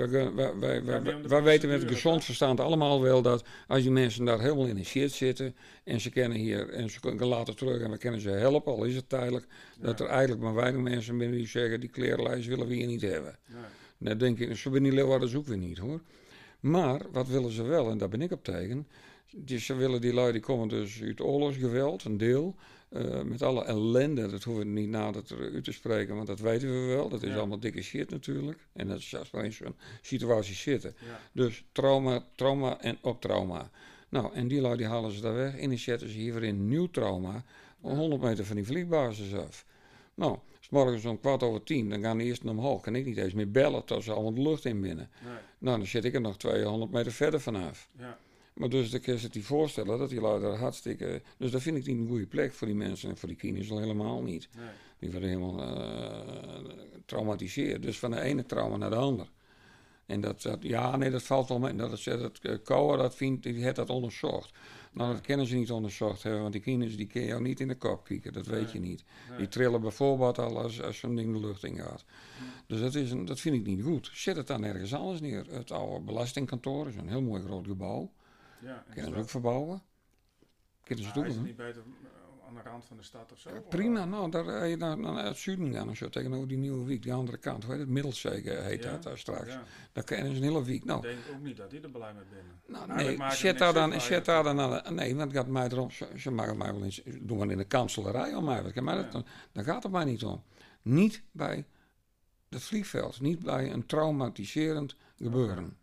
wij, 1.28 1.42
weten 1.42 1.68
met 1.68 1.84
gezond 1.84 2.24
verstand 2.24 2.60
allemaal 2.60 3.02
wel 3.02 3.22
dat 3.22 3.44
als 3.66 3.82
die 3.82 3.90
mensen 3.90 4.24
daar 4.24 4.40
helemaal 4.40 4.66
in 4.66 4.74
de 4.74 4.84
shit 4.84 5.12
zitten 5.12 5.56
en 5.84 6.00
ze 6.00 6.10
kennen 6.10 6.38
hier 6.38 6.68
en 6.68 6.90
ze 6.90 7.00
kunnen 7.00 7.26
later 7.26 7.54
terug 7.54 7.80
en 7.82 7.90
we 7.90 7.98
kunnen 7.98 8.20
ze 8.20 8.30
helpen, 8.30 8.72
al 8.72 8.84
is 8.84 8.94
het 8.94 9.08
tijdelijk, 9.08 9.46
dat 9.80 10.00
er 10.00 10.06
eigenlijk 10.06 10.40
maar 10.40 10.54
weinig 10.54 10.80
mensen 10.80 11.18
binnen 11.18 11.36
die 11.36 11.46
zeggen 11.46 11.80
die 11.80 11.88
klerenlijst 11.90 12.48
willen 12.48 12.66
we 12.66 12.74
hier 12.74 12.86
niet 12.86 13.02
hebben. 13.02 13.38
nee. 13.46 13.60
Dan 14.04 14.18
denk 14.18 14.38
ik, 14.38 14.62
die 14.72 14.92
Leeuwarden 14.92 15.36
ook 15.36 15.46
weer 15.46 15.58
niet 15.58 15.78
hoor. 15.78 16.00
Maar 16.60 17.00
wat 17.12 17.28
willen 17.28 17.50
ze 17.52 17.62
wel, 17.62 17.90
en 17.90 17.98
daar 17.98 18.08
ben 18.08 18.22
ik 18.22 18.32
op 18.32 18.44
tegen. 18.44 18.86
Ze 19.58 19.74
willen 19.74 20.00
die 20.00 20.12
lui, 20.14 20.32
die 20.32 20.40
komen 20.40 20.68
dus 20.68 21.02
uit 21.02 21.20
oorlogsgeweld, 21.20 22.04
een 22.04 22.16
deel. 22.16 22.54
eh, 22.92 23.22
met 23.22 23.42
alle 23.42 23.64
ellende, 23.64 24.28
dat 24.30 24.42
hoeven 24.44 24.64
we 24.64 24.80
niet 24.80 24.88
nader 24.88 25.22
te- 25.22 25.50
uit 25.52 25.64
te 25.64 25.72
spreken, 25.72 26.14
want 26.14 26.26
dat 26.26 26.40
weten 26.40 26.68
we 26.68 26.86
wel. 26.94 27.08
Dat 27.08 27.22
is 27.22 27.30
Ja. 27.30 27.36
allemaal 27.36 27.60
dikke 27.60 27.82
shit 27.82 28.10
natuurlijk. 28.10 28.66
En 28.72 28.88
dat 28.88 28.98
is 28.98 29.14
maar 29.32 29.44
in 29.44 29.52
zo'n 29.52 29.74
situatie 30.02 30.54
zitten. 30.54 30.94
Ja, 31.06 31.20
Dus 31.32 31.64
trauma, 31.72 32.24
trauma 32.36 32.80
en 32.80 32.98
op 33.00 33.20
trauma. 33.20 33.70
Nou, 34.08 34.34
en 34.34 34.48
die 34.48 34.60
lui 34.60 34.76
die 34.76 34.86
halen 34.86 35.12
ze 35.12 35.20
daar 35.20 35.34
weg. 35.34 35.56
En 35.56 35.68
die 35.68 35.78
zetten 35.78 36.08
ze 36.08 36.14
hier 36.18 36.32
weer 36.34 36.42
in 36.42 36.68
nieuw 36.68 36.90
trauma. 36.90 37.44
100 37.80 38.22
meter 38.22 38.44
van 38.44 38.56
die 38.56 38.64
vliegbasis 38.66 39.34
af. 39.34 39.66
Nou, 40.14 40.38
morgens 40.72 41.04
om 41.04 41.20
kwart 41.20 41.42
over 41.42 41.62
tien, 41.62 41.88
dan 41.88 42.02
gaan 42.02 42.18
die 42.18 42.26
eerst 42.26 42.44
omhoog. 42.44 42.82
Kan 42.82 42.94
ik 42.94 43.04
niet 43.04 43.16
eens 43.16 43.32
meer 43.32 43.50
bellen 43.50 43.84
tot 43.84 44.04
ze 44.04 44.12
allemaal 44.12 44.34
de 44.34 44.42
lucht 44.42 44.64
in 44.64 44.80
binnen. 44.80 45.10
nee. 45.24 45.34
Nou, 45.58 45.76
dan 45.78 45.86
zit 45.86 46.04
ik 46.04 46.14
er 46.14 46.20
nog 46.20 46.36
200 46.36 46.90
meter 46.90 47.12
verder 47.12 47.40
vanaf. 47.40 47.88
Ja, 47.98 48.18
Maar 48.54 48.68
dus 48.68 48.90
dan 48.90 49.00
kun 49.00 49.14
je 49.14 49.20
het 49.20 49.34
je 49.34 49.42
voorstellen 49.42 49.98
dat 49.98 50.08
die 50.08 50.20
lui 50.20 50.40
daar 50.40 50.56
hartstikke... 50.56 51.22
Dus 51.36 51.50
dat 51.50 51.62
vind 51.62 51.76
ik 51.76 51.86
niet 51.86 51.98
een 51.98 52.08
goede 52.08 52.26
plek 52.26 52.52
voor 52.52 52.66
die 52.66 52.76
mensen. 52.76 53.10
En 53.10 53.16
voor 53.16 53.28
die 53.28 53.36
kinderen 53.36 53.70
al 53.70 53.78
helemaal 53.78 54.22
niet. 54.22 54.48
nee. 54.56 54.66
Die 54.98 55.10
worden 55.10 55.28
helemaal 55.28 55.60
eh 55.60 56.92
traumatiseerd. 57.06 57.82
Dus 57.82 57.98
van 57.98 58.10
de 58.10 58.20
ene 58.20 58.46
trauma 58.46 58.76
naar 58.76 58.90
de 58.90 58.96
ander. 58.96 59.30
En 60.06 60.20
dat, 60.20 60.42
dat 60.42 60.58
ja, 60.60 60.96
nee, 60.96 61.10
dat 61.10 61.22
valt 61.22 61.48
wel 61.48 61.58
mee. 61.58 61.74
Dat, 61.74 61.92
is, 61.92 62.04
dat 62.04 62.38
uh, 62.42 62.56
COA, 62.64 62.96
dat 62.96 63.14
vindt, 63.14 63.42
die 63.42 63.62
heeft 63.62 63.76
dat 63.76 63.90
onderzocht. 63.90 64.50
Nou, 64.92 65.12
dat 65.12 65.20
kennen 65.20 65.46
ze 65.46 65.56
niet 65.56 65.70
onderzocht 65.70 66.22
hebben, 66.22 66.40
want 66.40 66.52
die 66.52 66.62
kinderen 66.62 66.96
die 66.96 67.06
kun 67.06 67.20
je 67.20 67.26
jou 67.26 67.42
niet 67.42 67.60
in 67.60 67.68
de 67.68 67.74
kop 67.74 68.04
kijken. 68.04 68.32
Dat 68.32 68.46
weet 68.46 68.72
je 68.72 68.80
niet. 68.80 69.04
Die 69.38 69.48
trillen 69.48 69.80
bijvoorbeeld 69.80 70.38
al 70.38 70.58
als, 70.58 70.82
als 70.82 70.98
zo'n 70.98 71.16
ding 71.16 71.32
de 71.32 71.40
lucht 71.40 71.64
in 71.64 71.76
gaat. 71.76 72.04
Dus 72.66 72.80
dat, 72.80 72.94
is 72.94 73.10
een, 73.10 73.24
dat 73.24 73.40
vind 73.40 73.56
ik 73.56 73.66
niet 73.66 73.82
goed. 73.82 74.10
Zet 74.12 74.36
het 74.36 74.46
dan 74.46 74.64
ergens 74.64 74.94
anders 74.94 75.20
neer. 75.20 75.46
Het 75.50 75.70
oude 75.70 76.04
belastingkantoor 76.04 76.88
is 76.88 76.96
een 76.96 77.08
heel 77.08 77.22
mooi 77.22 77.42
groot 77.42 77.66
gebouw. 77.66 78.12
Ja, 78.60 78.68
en 78.68 78.92
Kunnen 78.92 79.10
is 79.10 79.16
ze 79.16 79.22
ook 79.22 79.28
verbouwen? 79.28 79.82
Kunnen 80.82 81.04
ze 81.04 81.10
is 81.10 81.16
het 81.16 81.34
doen? 81.34 81.44
niet 81.44 81.56
beter 81.56 81.82
aan 82.56 82.62
de 82.64 82.70
rand 82.70 82.84
van 82.84 82.96
de 82.96 83.02
stad 83.02 83.32
of 83.32 83.38
zo? 83.38 83.50
Ja, 83.54 83.60
prima, 83.60 84.00
eh, 84.00 84.06
nou, 84.06 84.30
daar 84.30 84.44
ga 84.44 84.64
je 84.64 84.76
naar, 84.76 84.98
naar 84.98 85.24
het 85.24 85.36
zuiden 85.36 85.72
gaan 85.72 85.88
of 85.88 85.96
zo, 85.96 86.08
tegenover 86.08 86.48
die 86.48 86.56
nieuwe 86.56 86.84
wiek, 86.84 87.02
die 87.02 87.12
andere 87.12 87.36
kant. 87.38 87.62
Hoe 87.64 87.72
heet 87.72 87.80
het? 87.82 87.90
Middelzee 87.90 88.50
heet 88.50 88.82
ja? 88.82 88.90
dat 88.90 89.02
daar 89.02 89.18
straks. 89.18 89.52
Ja. 89.52 89.62
Daar 89.92 90.04
kan 90.04 90.16
je 90.16 90.24
een 90.24 90.42
hele 90.42 90.64
wiek. 90.64 90.84
Nou, 90.84 91.08
Ik 91.08 91.14
denk 91.14 91.36
ook 91.36 91.42
niet 91.42 91.56
dat 91.56 91.70
die 91.70 91.80
er 91.80 91.90
blij 91.90 92.12
mee 92.14 92.24
binnen. 92.30 92.60
nou 92.66 92.88
Eigenlijk 92.90 93.18
nee, 93.18 93.30
zet 93.38 93.58
daar 93.58 93.72
dan, 93.72 94.00
zet 94.00 94.24
daar 94.24 94.42
dan 94.42 94.60
aan 94.60 94.70
de- 94.84 94.90
Nee, 94.90 95.16
want 95.16 95.28
het 95.32 95.40
gaat 95.40 95.48
mij 95.52 95.68
erom, 95.68 95.90
ze, 95.90 96.08
ze 96.16 96.30
maken 96.30 96.56
mij 96.58 96.72
wel 96.72 96.84
eens, 96.84 97.02
doen 97.20 97.38
we 97.38 97.46
in 97.52 97.58
de 97.58 97.64
kanselarij 97.64 98.34
om 98.34 98.44
mij. 98.44 98.72
mij 98.82 98.94
dat 98.94 99.12
dan, 99.12 99.26
daar 99.52 99.64
gaat 99.64 99.82
het 99.82 99.92
mij 99.92 100.04
niet 100.04 100.24
om. 100.24 100.42
Niet 100.82 101.22
bij 101.32 101.66
het 102.48 102.62
vliegveld, 102.62 103.20
niet 103.20 103.38
bij 103.38 103.72
een 103.72 103.86
traumatiserend 103.86 104.96
gebeuren. 105.16 105.76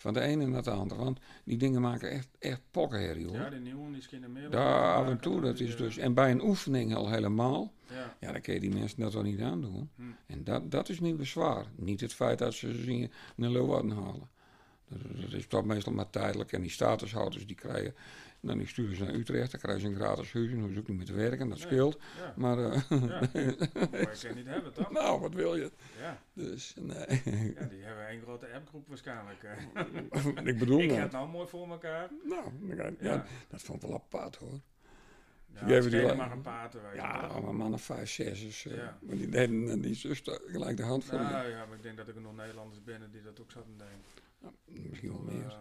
Van 0.00 0.12
de 0.12 0.20
ene 0.20 0.46
naar 0.46 0.62
de 0.62 0.70
andere, 0.70 1.02
want 1.04 1.18
die 1.44 1.56
dingen 1.56 1.80
maken 1.80 2.10
echt, 2.10 2.28
echt 2.38 2.60
pokkenherrie 2.70 3.26
hoor. 3.26 3.34
Ja, 3.36 3.50
die 3.50 3.58
nieuwe 3.60 3.92
die 3.92 4.02
schinnen 4.02 4.32
meer. 4.32 4.50
Daar 4.50 4.94
af 4.94 5.08
en 5.08 5.20
toe, 5.20 5.40
dat 5.40 5.60
is 5.60 5.72
eh, 5.72 5.78
dus. 5.78 5.96
En 5.98 6.14
bij 6.14 6.30
een 6.30 6.42
oefening 6.42 6.94
al 6.94 7.10
helemaal. 7.10 7.72
Ja, 7.90 8.16
Ja, 8.20 8.32
dan 8.32 8.40
kun 8.40 8.54
je 8.54 8.60
die 8.60 8.70
mensen 8.72 9.00
dat 9.00 9.12
wel 9.12 9.22
niet 9.22 9.40
aandoen. 9.40 9.90
Hm. 9.96 10.02
En 10.26 10.44
dat, 10.44 10.70
dat 10.70 10.88
is 10.88 11.00
niet 11.00 11.16
bezwaar. 11.16 11.66
Niet 11.76 12.00
het 12.00 12.14
feit 12.14 12.38
dat 12.38 12.54
ze 12.54 12.68
in- 12.68 13.10
naar 13.36 13.50
Leeuwarden 13.50 13.90
halen. 13.90 14.28
Dat, 14.88 14.98
dat 15.20 15.32
is 15.32 15.46
toch 15.46 15.64
meestal 15.64 15.92
maar 15.92 16.10
tijdelijk. 16.10 16.52
En 16.52 16.60
die 16.60 16.70
statushouders 16.70 17.46
die 17.46 17.56
krijgen... 17.56 17.94
Dan 18.42 18.58
die 18.58 18.66
sturen 18.66 18.96
ze 18.96 19.04
naar 19.04 19.14
Utrecht, 19.14 19.50
dan 19.50 19.60
krijgen 19.60 19.82
ze 19.82 19.88
een 19.88 19.94
gratis 19.94 20.32
huis. 20.32 20.46
En 20.48 20.54
hoeven 20.54 20.74
ze 20.74 20.80
ook 20.80 20.88
niet 20.88 20.96
meer 20.96 21.06
te 21.06 21.12
werken, 21.12 21.48
dat 21.48 21.58
Nee. 21.58 21.66
scheelt. 21.66 21.98
ja. 22.18 22.32
Maar, 22.36 22.58
eh, 22.58 22.82
ja. 22.90 22.96
Maar 23.90 24.16
je 24.16 24.18
kan 24.26 24.34
niet 24.36 24.46
hebben, 24.46 24.72
toch? 24.72 24.90
nou, 24.90 25.20
wat 25.20 25.34
wil 25.34 25.56
je? 25.56 25.70
Ja, 25.98 26.22
Dus, 26.32 26.74
nee. 26.80 27.22
ja 27.54 27.64
die 27.64 27.82
hebben 27.82 28.06
één 28.08 28.20
grote 28.22 28.52
appgroep 28.54 28.88
waarschijnlijk. 28.88 29.42
eh. 29.42 30.46
ik 30.52 30.58
bedoel 30.58 30.80
ik 30.80 30.90
heb 30.90 31.02
het 31.02 31.12
nou 31.12 31.28
mooi 31.28 31.48
voor 31.48 31.68
elkaar. 31.70 32.08
Nou, 32.24 32.44
dan 32.76 32.96
ja. 33.00 33.12
Ja. 33.12 33.26
dat 33.48 33.62
vond 33.62 33.82
ik 33.82 33.88
wel 33.88 33.96
apart 33.98 34.36
hoor. 34.36 34.60
Ja, 35.54 35.58
Geven 35.58 35.74
het 35.74 35.82
die 35.82 35.90
schelen 35.90 36.16
la- 36.16 36.26
maar 36.26 36.32
een 36.32 36.42
weet 36.82 36.90
je 36.92 36.96
Ja, 36.96 37.28
toch? 37.28 37.42
maar 37.42 37.54
mannen 37.54 37.78
vijf, 37.78 38.10
zes. 38.10 38.40
Dus, 38.40 38.66
eh, 38.66 38.76
Ja. 38.76 38.98
Maar 39.02 39.16
die 39.16 39.28
deden 39.28 39.70
en 39.70 39.80
die 39.80 39.94
zuster 39.94 40.40
gelijk 40.46 40.76
de 40.76 40.82
hand 40.82 41.04
voor. 41.04 41.18
Nou 41.18 41.48
ja, 41.48 41.66
maar 41.66 41.76
ik 41.76 41.82
denk 41.82 41.96
dat 41.96 42.08
er 42.08 42.20
nog 42.20 42.36
Nederlanders 42.36 42.82
binnen 42.82 43.10
die 43.10 43.22
dat 43.22 43.40
ook 43.40 43.50
zouden 43.50 43.74
denken. 43.78 44.88
Misschien 44.90 45.10
wel 45.12 45.22
meer. 45.22 45.44
Eh, 45.46 45.58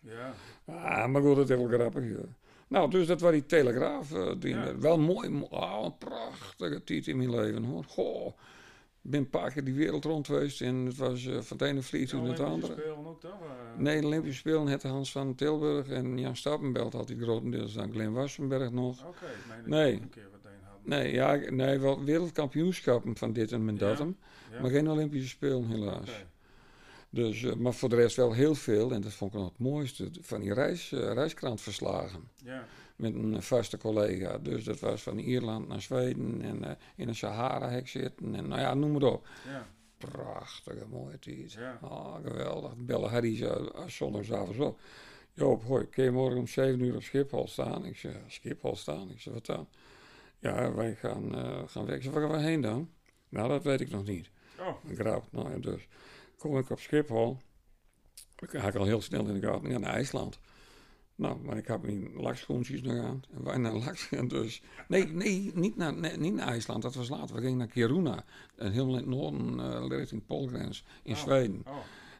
ja, 0.00 0.32
Ah, 0.66 1.06
maar 1.06 1.22
goed, 1.22 1.36
dat 1.36 1.50
is 1.50 1.56
wel 1.56 1.66
grappig. 1.68 2.04
Ja. 2.04 2.24
Nou, 2.68 2.90
dus 2.90 3.06
dat 3.06 3.20
was 3.20 3.32
die 3.32 3.46
Telegraaf. 3.46 4.12
eh, 4.12 4.32
die, 4.38 4.54
Ja. 4.54 4.78
Wel 4.78 4.98
mooi, 4.98 5.28
mo- 5.28 5.46
oh, 5.50 5.80
een 5.84 5.98
prachtige 5.98 6.84
tijd 6.84 7.06
in 7.06 7.16
mijn 7.16 7.30
leven 7.34 7.64
hoor. 7.64 7.84
Goh, 7.84 8.26
ik 9.02 9.10
ben 9.10 9.20
een 9.20 9.30
paar 9.30 9.52
keer 9.52 9.64
die 9.64 9.74
wereld 9.74 10.04
rond 10.04 10.26
geweest 10.26 10.60
en 10.60 10.74
het 10.74 10.96
was 10.96 11.26
eh, 11.26 11.32
van 11.40 11.56
het 11.56 11.66
ene 11.66 11.82
vliegtuig 11.82 12.22
naar 12.22 12.30
het 12.32 12.40
andere. 12.40 12.72
Spelen 12.72 13.06
ook 13.06 13.20
toch? 13.20 13.30
eh? 13.30 13.78
Nee, 13.78 14.00
de 14.00 14.06
Olympische 14.06 14.38
Spelen 14.38 14.68
had 14.68 14.82
Hans 14.82 15.12
van 15.12 15.34
Tilburg 15.34 15.88
en 15.88 16.18
Jan 16.18 16.36
Stappenbelt 16.36 16.92
had 16.92 17.06
die 17.06 17.18
grotendeels 17.22 17.72
dan 17.74 17.92
Glenn 17.92 18.12
Wassenberg 18.12 18.70
nog. 18.70 19.04
Oké, 19.06 19.26
Nee. 19.66 19.92
een 19.92 20.08
keer 20.08 20.22
wat. 20.30 20.38
Nee, 20.84 21.12
ja, 21.12 21.34
nee, 21.34 21.78
wel 21.78 22.04
wereldkampioenschappen 22.04 23.16
van 23.16 23.32
dit 23.32 23.52
en 23.52 23.64
met 23.64 23.78
dat 23.78 23.98
Ja. 23.98 24.60
maar 24.60 24.70
geen 24.70 24.90
Olympische 24.90 25.28
Spelen 25.28 25.66
helaas. 25.68 26.24
Dus, 27.10 27.42
eh, 27.42 27.54
maar 27.54 27.72
voor 27.74 27.88
de 27.88 27.96
rest 27.96 28.16
wel 28.16 28.32
heel 28.32 28.54
veel, 28.54 28.92
en 28.92 29.00
dat 29.00 29.12
vond 29.12 29.32
ik 29.32 29.38
nog 29.40 29.48
het 29.48 29.58
mooiste, 29.58 30.10
van 30.20 30.40
die 30.40 30.54
reis, 30.54 30.92
eh, 30.92 31.12
reiskrantverslagen. 31.12 32.28
Ja, 32.44 32.66
met 33.00 33.14
een 33.14 33.42
vaste 33.42 33.78
collega. 33.78 34.38
Dus 34.38 34.64
dat 34.64 34.80
was 34.80 35.02
van 35.02 35.18
Ierland 35.18 35.68
naar 35.68 35.82
Zweden 35.82 36.42
en 36.42 36.64
eh, 36.64 36.76
in 36.96 37.08
een 37.08 37.14
Sahara-hek 37.14 37.88
zitten. 37.88 38.34
En 38.34 38.48
nou 38.48 38.60
ja, 38.60 38.74
noem 38.74 38.92
maar 38.92 39.02
op. 39.02 39.28
ja, 39.46 39.66
Prachtige 39.98 40.86
mooie 40.90 41.18
tijd. 41.18 41.52
Ja. 41.52 41.78
Ah, 41.80 42.14
geweldig. 42.24 42.76
Bellen 42.76 43.10
Harry 43.10 43.36
zo 43.36 43.48
als 43.52 43.96
zondagsavonds 43.96 44.58
op. 44.58 44.80
Joop, 45.32 45.62
hoi, 45.64 45.88
kun 45.88 46.04
je 46.04 46.10
morgen 46.10 46.38
om 46.38 46.46
7 46.46 46.80
uur 46.80 46.94
op 46.94 47.02
Schiphol 47.02 47.48
staan? 47.48 47.84
Ik 47.84 47.96
zeg, 47.96 48.12
Schiphol 48.26 48.76
staan? 48.76 49.10
Ik 49.10 49.20
zeg, 49.20 49.34
wat 49.34 49.46
dan? 49.46 49.68
Ja, 50.38 50.74
wij 50.74 50.94
gaan, 50.94 51.34
eh, 51.34 51.62
gaan 51.66 51.86
weg. 51.86 51.96
Ik 51.96 52.02
zeg, 52.02 52.12
waar 52.12 52.22
gaan 52.22 52.38
we 52.38 52.44
heen 52.44 52.60
dan? 52.60 52.90
Nou, 53.28 53.48
dat 53.48 53.62
weet 53.62 53.80
ik 53.80 53.90
nog 53.90 54.04
niet. 54.06 54.30
Oh, 54.58 54.74
grap. 54.94 55.24
Nou 55.30 55.50
ja, 55.50 55.58
dus 55.58 55.88
kom 56.40 56.58
ik 56.58 56.70
op 56.70 56.80
Schiphol. 56.80 57.36
Ik 58.38 58.50
ga 58.50 58.66
ik 58.68 58.74
al 58.74 58.84
heel 58.84 59.00
snel 59.02 59.26
in 59.26 59.40
de 59.40 59.46
gaten. 59.46 59.70
Ja, 59.70 59.78
naar 59.78 59.92
IJsland. 59.92 60.38
Nou, 61.14 61.38
maar 61.44 61.56
ik 61.56 61.66
heb 61.66 61.82
mijn 61.82 62.12
lakschoentjes 62.12 62.82
nog 62.82 63.04
aan. 63.04 63.22
En 63.34 63.44
wij 63.44 63.56
naar 63.56 63.72
laks. 63.72 64.10
En 64.10 64.28
dus, 64.28 64.62
nee, 64.88 65.06
nee, 65.06 65.50
niet 65.54 65.76
naar, 65.76 65.94
nee, 65.94 66.16
niet 66.16 66.34
naar 66.34 66.48
IJsland. 66.48 66.82
Dat 66.82 66.94
was 66.94 67.08
later. 67.08 67.34
We 67.34 67.40
gingen 67.40 67.58
naar 67.58 67.66
Kiruna. 67.66 68.24
En 68.56 68.72
helemaal 68.72 68.94
in 68.94 69.00
het 69.00 69.08
noorden, 69.08 69.60
eh, 69.90 69.98
richting 69.98 70.26
Poolgrens. 70.26 70.84
In 71.02 71.12
Oh. 71.12 71.18
Zweden. 71.18 71.62
oh, 71.66 71.76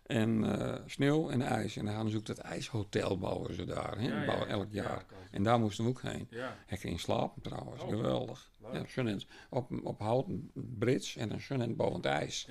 En 0.06 0.58
eh, 0.60 0.80
sneeuw 0.86 1.30
en 1.30 1.42
ijs. 1.42 1.76
En 1.76 1.84
dan 1.84 1.94
gaan 1.94 2.08
ze 2.10 2.16
ook 2.16 2.26
dat 2.26 2.38
ijshotel 2.38 3.18
bouwen 3.18 3.54
ze 3.54 3.64
daar. 3.64 3.98
Hè? 3.98 4.08
Ja, 4.08 4.20
ja, 4.20 4.26
bouwen 4.26 4.48
ja. 4.48 4.52
elk 4.54 4.66
Ja, 4.70 4.82
jaar. 4.82 5.04
En 5.30 5.42
daar 5.42 5.58
moesten 5.60 5.84
we 5.84 5.90
ook 5.90 6.02
heen. 6.02 6.26
ja, 6.30 6.56
Ik 6.68 6.80
ging 6.80 7.00
slapen 7.00 7.42
trouwens. 7.42 7.82
Oh. 7.82 7.88
Geweldig. 7.88 8.50
leuk. 8.72 8.88
Ja. 8.94 9.16
Op, 9.50 9.70
op 9.82 9.98
houten 10.00 10.50
brits 10.54 11.16
en 11.16 11.28
dan 11.28 11.40
zo 11.40 11.56
net 11.56 11.76
boven 11.76 11.96
het 11.96 12.04
ijs. 12.04 12.48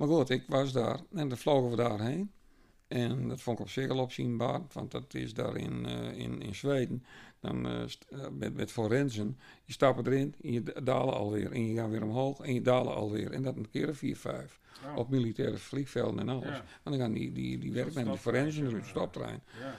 Maar 0.00 0.08
goed, 0.08 0.30
ik 0.30 0.44
was 0.46 0.72
daar 0.72 1.00
en 1.14 1.28
dan 1.28 1.38
vlogen 1.38 1.70
we 1.70 1.76
daarheen. 1.76 2.30
En 2.88 3.28
dat 3.28 3.40
vond 3.40 3.58
ik 3.58 3.64
op 3.64 3.70
zich 3.70 3.90
al 3.90 3.98
opzienbaar, 3.98 4.60
want 4.72 4.90
dat 4.90 5.14
is 5.14 5.34
daar 5.34 5.56
in, 5.56 5.86
eh, 5.86 6.18
in, 6.18 6.42
in 6.42 6.54
Zweden. 6.54 7.04
Dan 7.40 7.66
eh, 7.66 7.82
eh, 7.82 8.28
met, 8.32 8.54
met 8.54 8.72
forensen. 8.72 9.38
Je 9.64 9.72
stapt 9.72 10.06
erin 10.06 10.34
en 10.42 10.52
je 10.52 10.62
dalen 10.82 11.14
alweer. 11.14 11.52
En 11.52 11.66
je 11.66 11.74
gaat 11.74 11.90
weer 11.90 12.02
omhoog 12.02 12.40
en 12.40 12.54
je 12.54 12.62
dalen 12.62 12.94
alweer. 12.94 13.32
En 13.32 13.42
dat 13.42 13.56
een 13.56 13.70
keer 13.70 13.88
of 13.88 13.96
vier, 13.96 14.16
vijf. 14.16 14.60
oh, 14.84 14.96
Op 14.96 15.10
militaire 15.10 15.56
vliegvelden 15.56 16.18
en 16.20 16.28
alles. 16.28 16.48
Ja. 16.48 16.64
En 16.82 16.90
dan 16.90 17.00
gaan 17.00 17.12
die, 17.12 17.32
die, 17.32 17.58
die 17.58 17.72
werkmen, 17.72 18.04
die 18.04 18.16
stoptrein, 18.16 18.52
forensen 18.52 18.72
maar. 18.76 18.84
stoptrein. 18.84 19.42
ja, 19.60 19.74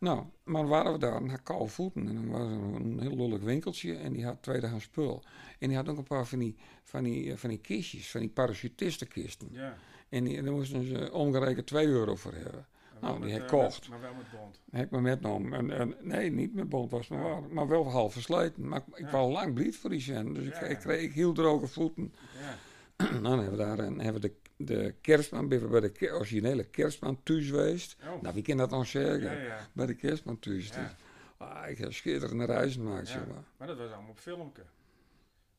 Nou, 0.00 0.24
maar 0.44 0.66
waren 0.66 0.92
we 0.92 0.98
daar 0.98 1.22
naar 1.22 1.42
koude 1.42 1.66
voeten. 1.68 2.08
En 2.08 2.14
dan 2.14 2.28
was 2.28 2.40
er 2.40 2.80
een 2.80 3.00
heel 3.00 3.16
lullig 3.16 3.40
winkeltje 3.40 3.94
en 3.96 4.12
die 4.12 4.24
had 4.24 4.42
tweedehands 4.42 4.84
spul. 4.84 5.22
En 5.58 5.68
die 5.68 5.76
had 5.76 5.88
ook 5.88 5.96
een 5.98 6.04
paar 6.04 6.26
van 6.26 6.38
die, 6.38 6.56
van 6.84 7.02
die, 7.04 7.30
eh, 7.32 7.36
van 7.36 7.48
die 7.50 7.58
kistjes, 7.58 8.10
van 8.10 8.20
die 8.20 8.30
parachutistenkisten. 8.30 9.48
ja. 9.52 9.76
En 10.08 10.24
die, 10.24 10.42
daar 10.42 10.52
moesten 10.52 10.84
ze 10.86 11.12
omgerekend 11.12 11.66
2 11.66 11.86
euro 11.86 12.16
voor 12.16 12.32
hebben. 12.34 12.66
En 12.94 12.96
Nou, 13.00 13.20
die 13.20 13.32
heb 13.32 13.42
ik 13.42 13.48
kocht. 13.48 13.88
Maar 13.88 14.00
wel 14.00 14.14
met 14.14 14.30
bond. 14.40 14.60
Heb 14.70 14.84
ik 14.84 14.90
me 14.90 15.00
metgenomen. 15.00 15.52
En, 15.52 15.70
en, 15.78 15.94
nee, 16.00 16.30
niet 16.30 16.54
met 16.54 16.68
bond 16.68 16.90
was 16.90 17.08
maar 17.08 17.22
waar. 17.22 17.42
Maar 17.42 17.68
wel 17.68 17.90
half 17.90 18.12
versleten. 18.12 18.68
Maar 18.68 18.82
ik, 18.94 18.98
Ja. 19.04 19.10
wou 19.10 19.32
lang 19.32 19.54
blied 19.54 19.76
voor 19.76 19.90
die 19.90 20.00
cent. 20.00 20.34
Dus 20.34 20.44
ik, 20.46 20.54
Ja. 20.54 20.60
ik 20.60 20.78
kreeg 20.78 21.02
ik 21.02 21.12
heel 21.12 21.32
droge 21.32 21.66
voeten. 21.66 22.14
Ja, 22.38 22.56
nou, 23.10 23.22
dan 23.22 23.32
hebben 23.38 23.50
we 23.58 23.64
daar 23.64 23.78
en 23.78 24.00
hebben 24.00 24.22
we 24.22 24.28
de, 24.28 24.34
de 24.66 24.94
kerstman, 25.00 25.48
bij 25.48 25.58
de 25.58 26.10
originele 26.12 26.64
kerstman 26.64 27.22
thuis 27.22 27.46
geweest. 27.48 27.96
oh, 28.06 28.22
Nou, 28.22 28.34
wie 28.34 28.42
kan 28.42 28.56
dat 28.56 28.70
nog 28.70 28.86
zeggen? 28.86 29.20
ja, 29.20 29.32
ja. 29.32 29.68
Bij 29.72 29.86
de 29.86 29.94
kerstman 29.94 30.38
thuis. 30.38 30.68
Ja. 30.68 30.74
Dus, 30.82 30.90
ah, 31.36 31.68
ik 31.68 31.78
heb 31.78 31.92
schitterende 31.92 32.44
reizen 32.44 32.82
gemaakt, 32.82 33.08
Ja. 33.08 33.24
maar. 33.56 33.66
Dat 33.68 33.76
was 33.78 33.90
allemaal 33.92 34.10
op 34.10 34.18
filmpje. 34.18 34.62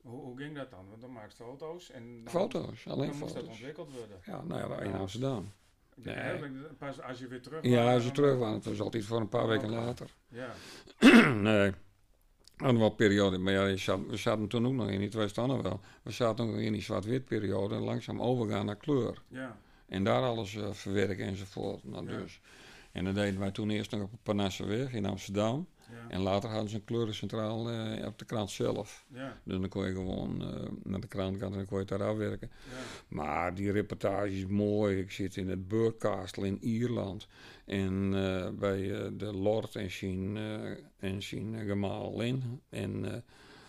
Hoe, 0.01 0.21
hoe 0.21 0.37
ging 0.37 0.55
dat 0.55 0.71
dan? 0.71 0.85
Want 0.89 1.01
dan 1.01 1.11
maakte 1.11 1.35
foto's 1.35 1.91
en 1.91 2.23
dan, 2.23 2.33
Foto's, 2.33 2.87
alleen 2.87 3.09
dan 3.09 3.17
moest 3.17 3.33
dat 3.33 3.41
foto's. 3.43 3.47
ontwikkeld 3.57 3.91
worden. 3.91 4.17
Ja, 4.25 4.41
nou 4.43 4.71
ja, 4.73 4.79
in 4.79 4.93
Amsterdam. 4.93 5.51
Nee. 5.95 6.15
eigenlijk 6.15 6.77
Pas 6.77 7.01
als 7.01 7.19
je 7.19 7.27
weer 7.27 7.41
terug 7.41 7.63
Ja, 7.63 7.93
als 7.93 7.97
je 8.01 8.03
dan- 8.05 8.13
terug 8.15 8.37
was, 8.37 8.53
het 8.53 8.65
was 8.65 8.79
altijd 8.81 9.05
voor 9.05 9.19
een 9.19 9.29
paar 9.29 9.47
weken 9.47 9.67
Oké. 9.69 9.75
later. 9.79 10.09
Ja, 10.27 10.53
nee. 11.33 11.71
Hadden 12.61 12.79
wel 12.79 12.89
periode, 12.89 13.37
maar 13.37 13.53
ja, 13.53 13.75
zat, 13.75 13.99
we 14.07 14.17
zaten 14.17 14.47
toen 14.47 14.67
ook 14.67 14.73
nog 14.73 14.89
in, 14.89 15.01
het 15.01 15.35
dan 15.35 15.47
nog 15.47 15.61
wel. 15.61 15.79
We 16.03 16.11
zaten 16.11 16.45
ook 16.45 16.51
nog 16.51 16.59
in 16.59 16.73
die 16.73 16.81
zwart-wit 16.81 17.25
periode 17.25 17.75
en 17.75 17.81
langzaam 17.81 18.21
overgaan 18.21 18.65
naar 18.65 18.75
kleur. 18.75 19.21
ja, 19.27 19.57
En 19.87 20.03
daar 20.03 20.21
alles 20.23 20.55
eh, 20.55 20.71
verwerken 20.71 21.25
enzovoort. 21.25 21.83
Nou, 21.83 22.09
Ja. 22.11 22.17
dus. 22.17 22.39
En 22.91 23.05
dat 23.05 23.15
deden 23.15 23.39
wij 23.39 23.51
toen 23.51 23.69
eerst 23.69 23.91
nog 23.91 24.01
op 24.01 24.19
Panasseweg 24.23 24.93
in 24.93 25.05
Amsterdam. 25.05 25.67
Ja, 25.91 26.09
En 26.09 26.21
later 26.21 26.49
hadden 26.49 26.69
ze 26.69 26.75
een 26.75 26.83
kleurencentraal 26.83 27.69
eh, 27.69 28.05
op 28.05 28.19
de 28.19 28.25
krant 28.25 28.51
zelf. 28.51 29.05
ja, 29.13 29.37
Dus 29.43 29.59
dan 29.59 29.69
kon 29.69 29.85
je 29.85 29.93
gewoon 29.93 30.41
eh, 30.41 30.69
naar 30.83 30.99
de 30.99 31.07
krant 31.07 31.37
gaan 31.37 31.51
en 31.51 31.57
dan 31.57 31.65
kon 31.65 31.79
je 31.79 31.85
het 31.89 31.99
daar 31.99 32.07
afwerken. 32.07 32.51
ja. 32.69 32.77
Maar 33.07 33.55
die 33.55 33.71
reportage 33.71 34.37
is 34.37 34.45
mooi. 34.45 34.99
Ik 34.99 35.11
zit 35.11 35.37
in 35.37 35.49
het 35.49 35.67
Burgcastle 35.67 36.47
in 36.47 36.57
Ierland. 36.63 37.27
En 37.65 38.11
eh, 38.13 38.49
bij 38.49 38.81
de 39.17 39.33
Lord 39.33 39.75
en 39.75 39.91
zijn, 39.91 40.37
en 40.99 41.21
zijn 41.23 41.55
gemaal 41.65 42.21
in. 42.21 42.61
En 42.69 43.23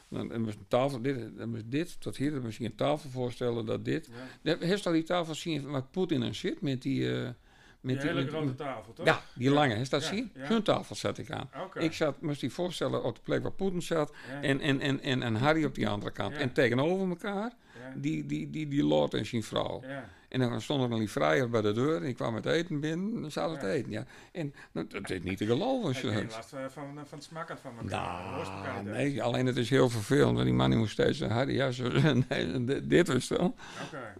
dan 0.08 0.28
dan 0.28 0.40
moest 0.40 0.58
een 0.58 0.68
tafel, 0.68 1.02
dit, 1.02 1.36
dan 1.36 1.50
moest 1.50 1.70
dit 1.70 2.00
tot 2.00 2.16
hier, 2.16 2.30
dan 2.30 2.42
moest 2.42 2.58
je 2.58 2.64
een 2.64 2.74
tafel 2.74 3.10
voorstellen 3.10 3.66
dat 3.66 3.84
dit. 3.84 4.08
ja. 4.42 4.56
Je 4.60 4.80
al 4.84 4.92
die 4.92 5.02
tafel 5.02 5.34
zien 5.34 5.70
waar 5.70 5.84
Poetin 5.84 6.22
in 6.22 6.34
zit 6.34 6.60
met 6.60 6.82
die... 6.82 7.34
met 7.82 8.00
Die 8.00 8.10
hele 8.10 8.26
grote 8.28 8.54
tafel, 8.54 8.92
toch? 8.92 9.06
Ja, 9.06 9.20
die 9.34 9.50
lange, 9.50 9.74
is 9.74 9.88
dat 9.88 10.06
ja. 10.34 10.46
Zo'n 10.48 10.62
tafel 10.62 10.94
zat 10.94 11.18
ik 11.18 11.30
aan. 11.30 11.50
Ik 11.74 11.92
zat, 11.92 12.20
moest 12.20 12.40
je 12.40 12.50
voorstellen 12.50 13.04
op 13.04 13.14
de 13.14 13.20
plek 13.24 13.42
waar 13.42 13.52
Poetin 13.52 13.82
zat 13.82 14.12
en, 14.42 14.60
en, 14.60 14.80
en, 14.80 15.00
en, 15.00 15.22
en 15.22 15.34
Harry 15.34 15.64
op 15.64 15.74
die 15.74 15.88
andere 15.88 16.12
kant. 16.12 16.34
En 16.36 16.52
tegenover 16.52 17.08
elkaar 17.08 17.52
die, 17.96 18.26
die, 18.26 18.50
die, 18.50 18.68
die 18.68 18.84
Lord 18.84 19.14
en 19.14 19.26
zijn 19.26 19.42
vrouw. 19.42 19.80
ja, 19.86 20.04
En 20.28 20.40
dan 20.40 20.60
stond 20.60 20.92
er 20.92 20.98
een 21.00 21.08
vrijer 21.08 21.48
bij 21.50 21.60
de 21.60 21.72
deur 21.72 21.96
en 21.96 22.08
ik 22.08 22.14
kwam 22.14 22.32
met 22.34 22.46
eten 22.46 22.80
binnen 22.80 23.14
en 23.24 23.30
dan 23.34 23.58
te 23.58 23.66
Ja. 23.66 23.72
eten. 23.72 23.90
Ja. 23.90 24.04
En 24.32 24.54
nou, 24.72 24.86
dat 24.86 25.10
is 25.10 25.22
niet 25.22 25.38
te 25.38 25.46
geloven. 25.46 26.10
Je 26.10 26.24
last 26.30 26.48
van, 26.48 26.70
van, 26.70 26.84
van 26.94 27.18
het 27.18 27.22
smakken 27.24 27.58
van 27.58 27.72
elkaar? 27.82 28.22
Nou, 28.64 28.84
nee, 28.84 29.22
alleen 29.22 29.46
het 29.46 29.56
is 29.56 29.70
heel 29.70 29.88
vervelend, 29.88 30.32
want 30.34 30.44
die 30.44 30.54
man 30.54 30.70
die 30.70 30.78
moest 30.78 30.92
steeds 30.92 31.18
zeggen, 31.18 31.36
Harry, 31.36 31.54
ja, 31.54 31.70
zo, 31.70 31.88
nee, 32.28 32.64
dit- 32.86 33.06
was 33.08 33.28
het 33.28 33.38
wel. 33.38 33.54
Oké, 33.86 34.14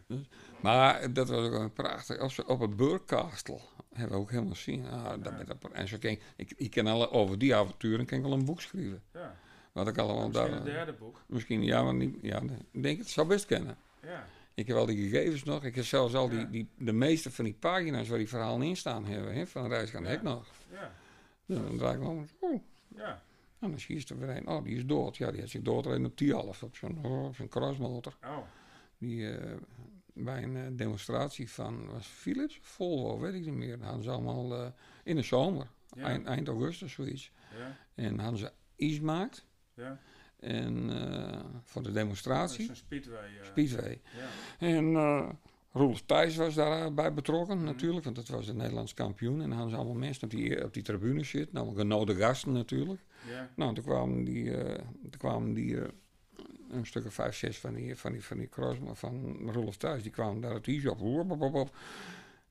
Maar 0.63 1.13
dat 1.13 1.29
was 1.29 1.47
ook 1.47 1.53
een 1.53 1.73
prachtig. 1.73 2.21
Op, 2.21 2.49
op 2.49 2.61
het 2.61 2.77
Burgkastel 2.77 3.61
hebben 3.93 4.17
we 4.17 4.23
ook 4.23 4.31
helemaal 4.31 4.55
zien. 4.55 4.87
Ah, 4.87 5.23
dat 5.23 5.47
dat, 5.47 5.71
en 5.73 5.89
zo 5.89 5.97
ik, 6.37 6.53
ik 6.57 6.71
kan 6.71 6.87
alle, 6.87 7.11
over 7.11 7.39
die 7.39 7.55
avonturen 7.55 8.07
kan 8.07 8.19
ik 8.19 8.25
wel 8.25 8.33
een 8.33 8.45
boek 8.45 8.61
schrijven. 8.61 9.03
ja. 9.13 9.37
Wat 9.73 9.89
ik 9.89 9.99
allemaal 9.99 10.27
Misschien 10.29 10.47
daar. 10.47 10.55
het 10.55 10.65
derde 10.65 10.93
boek. 10.93 11.23
Misschien, 11.27 11.63
ja, 11.63 11.83
maar 11.83 11.95
niet. 11.95 12.17
Ja, 12.23 12.43
ik 12.71 12.83
denk 12.83 12.99
het 12.99 13.09
zou 13.09 13.27
best 13.27 13.47
kennen. 13.47 13.77
Ja, 14.03 14.27
Ik 14.55 14.67
heb 14.67 14.77
al 14.77 14.87
die 14.87 15.09
gegevens 15.11 15.43
nog. 15.45 15.65
Ik 15.65 15.75
heb 15.75 15.85
zelfs 15.85 16.15
al 16.15 16.29
die, 16.29 16.39
Ja. 16.39 16.45
die, 16.45 16.69
de 16.79 16.93
meeste 16.93 17.31
van 17.31 17.45
die 17.45 17.55
pagina's 17.55 18.09
waar 18.09 18.19
die 18.19 18.29
verhalen 18.29 18.67
in 18.67 18.77
staan 18.77 19.05
hebben. 19.07 19.35
Hè, 19.35 19.47
van 19.47 19.69
Reis 19.69 19.91
gaan 19.91 20.03
Ja. 20.03 20.09
Hek 20.09 20.23
nog. 20.23 20.47
ja, 20.71 20.91
dan 21.47 21.77
draai 21.77 21.95
ik 21.97 22.03
nog. 22.03 22.25
Oh, 22.39 22.63
ja. 22.97 23.23
nou, 23.59 23.73
dan 23.73 23.81
zie 23.81 23.99
je 23.99 24.05
er 24.15 24.19
weer 24.19 24.37
een. 24.37 24.49
Oh, 24.49 24.65
die 24.65 24.77
is 24.77 24.87
dood. 24.87 25.17
Ja, 25.17 25.31
die 25.31 25.41
had 25.41 25.49
zich 25.51 25.63
doodrijden 25.63 26.07
op 26.07 26.19
die 26.19 26.33
half. 26.33 26.63
Op 26.63 26.77
zo'n 26.77 26.99
oh, 27.05 27.31
crossmotor. 27.49 28.17
Oh, 28.25 28.37
Die 28.99 29.31
eh, 29.31 29.57
bij 30.15 30.43
een 30.43 30.57
eh, 30.57 30.63
demonstratie 30.73 31.51
van, 31.51 31.87
was 31.91 32.07
Philips 32.07 32.59
Volvo, 32.63 33.19
weet 33.21 33.35
ik 33.35 33.45
niet 33.45 33.55
meer. 33.55 33.77
Dan 33.79 33.87
hadden 33.87 34.05
ze 34.05 34.11
allemaal 34.11 34.55
eh, 34.55 34.67
in 35.05 35.17
de 35.17 35.23
zomer, 35.23 35.67
Ja. 35.97 36.03
eind, 36.03 36.27
eind 36.27 36.49
augustus 36.49 36.93
zoiets. 36.93 37.33
ja, 37.59 37.77
En 37.95 38.19
hadden 38.19 38.39
ze 38.39 38.53
iets 38.77 38.97
gemaakt. 38.99 39.47
ja. 39.75 39.99
En 40.41 40.91
eh, 40.91 41.41
voor 41.63 41.83
de 41.83 41.89
Dat 41.89 41.97
is 41.97 42.03
demonstratie, 42.03 42.69
een 42.69 42.77
speedway. 42.77 43.31
Speedway. 43.43 44.01
Ja, 44.17 44.29
En 44.67 44.93
Roelof 45.73 46.03
Thijs 46.07 46.37
was 46.37 46.55
daarbij 46.55 47.15
betrokken 47.15 47.57
Mhm. 47.57 47.65
natuurlijk, 47.65 48.05
want 48.05 48.17
dat 48.17 48.29
was 48.29 48.47
de 48.47 48.55
Nederlands 48.55 48.95
kampioen. 48.95 49.35
En 49.35 49.41
dan 49.41 49.51
hadden 49.53 49.71
ze 49.71 49.77
allemaal 49.77 49.95
mensen 49.95 50.25
op 50.25 50.31
die, 50.31 50.65
op 50.65 50.75
die 50.75 50.83
tribune 50.83 51.25
zitten, 51.25 51.57
allemaal 51.57 51.75
genode 51.75 52.15
gasten 52.15 52.53
natuurlijk. 52.53 53.01
ja, 53.29 53.51
Nou, 53.57 53.75
toen 53.75 53.85
kwamen 53.85 54.25
die, 54.25 54.51
toen 55.03 55.19
kwamen 55.19 55.53
die 55.55 55.77
een 56.73 56.87
stuk 56.87 57.05
of 57.07 57.15
vijf, 57.15 57.37
zes 57.37 57.59
van 57.59 57.75
die, 57.75 57.97
van 57.97 58.13
die, 58.13 58.25
van 58.25 58.39
die 58.39 58.49
cross, 58.49 58.79
van 58.93 59.37
Rolf 59.53 59.77
Thuis, 59.77 60.03
die 60.03 60.13
kwamen 60.13 60.41
daar 60.41 60.55
het 60.55 60.67
iets 60.67 60.87
op. 60.87 61.71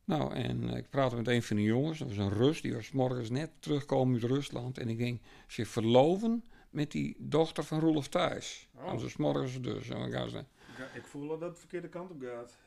Nou, 0.05 0.34
en 0.34 0.69
eh, 0.69 0.78
ik 0.78 0.89
praatte 0.89 1.15
met 1.15 1.28
een 1.28 1.43
van 1.43 1.55
de 1.55 1.63
jongens, 1.63 1.99
dat 1.99 2.07
was 2.07 2.17
een 2.17 2.34
Rus, 2.34 2.61
die 2.61 2.74
was 2.74 2.91
morgens 2.91 3.30
net 3.30 3.49
teruggekomen 3.59 4.13
uit 4.22 4.32
Rusland. 4.32 4.78
En 4.78 4.88
die 4.88 4.97
ging 4.97 5.19
zich 5.47 5.67
verloven 5.67 6.43
met 6.69 6.91
die 6.91 7.15
dochter 7.19 7.63
van 7.63 7.80
Rolf 7.80 8.07
Thuis. 8.07 8.67
Oh. 8.76 8.99
Dus 8.99 9.17
morgens 9.17 9.61
dus. 9.61 9.86
Ze- 9.86 10.45
Ik, 10.78 11.01
ik 11.01 11.05
voel 11.05 11.28
dat 11.28 11.41
het 11.41 11.53
de 11.53 11.59
verkeerde 11.59 11.89
kant 11.89 12.11
op 12.11 12.22
gaat. 12.22 12.57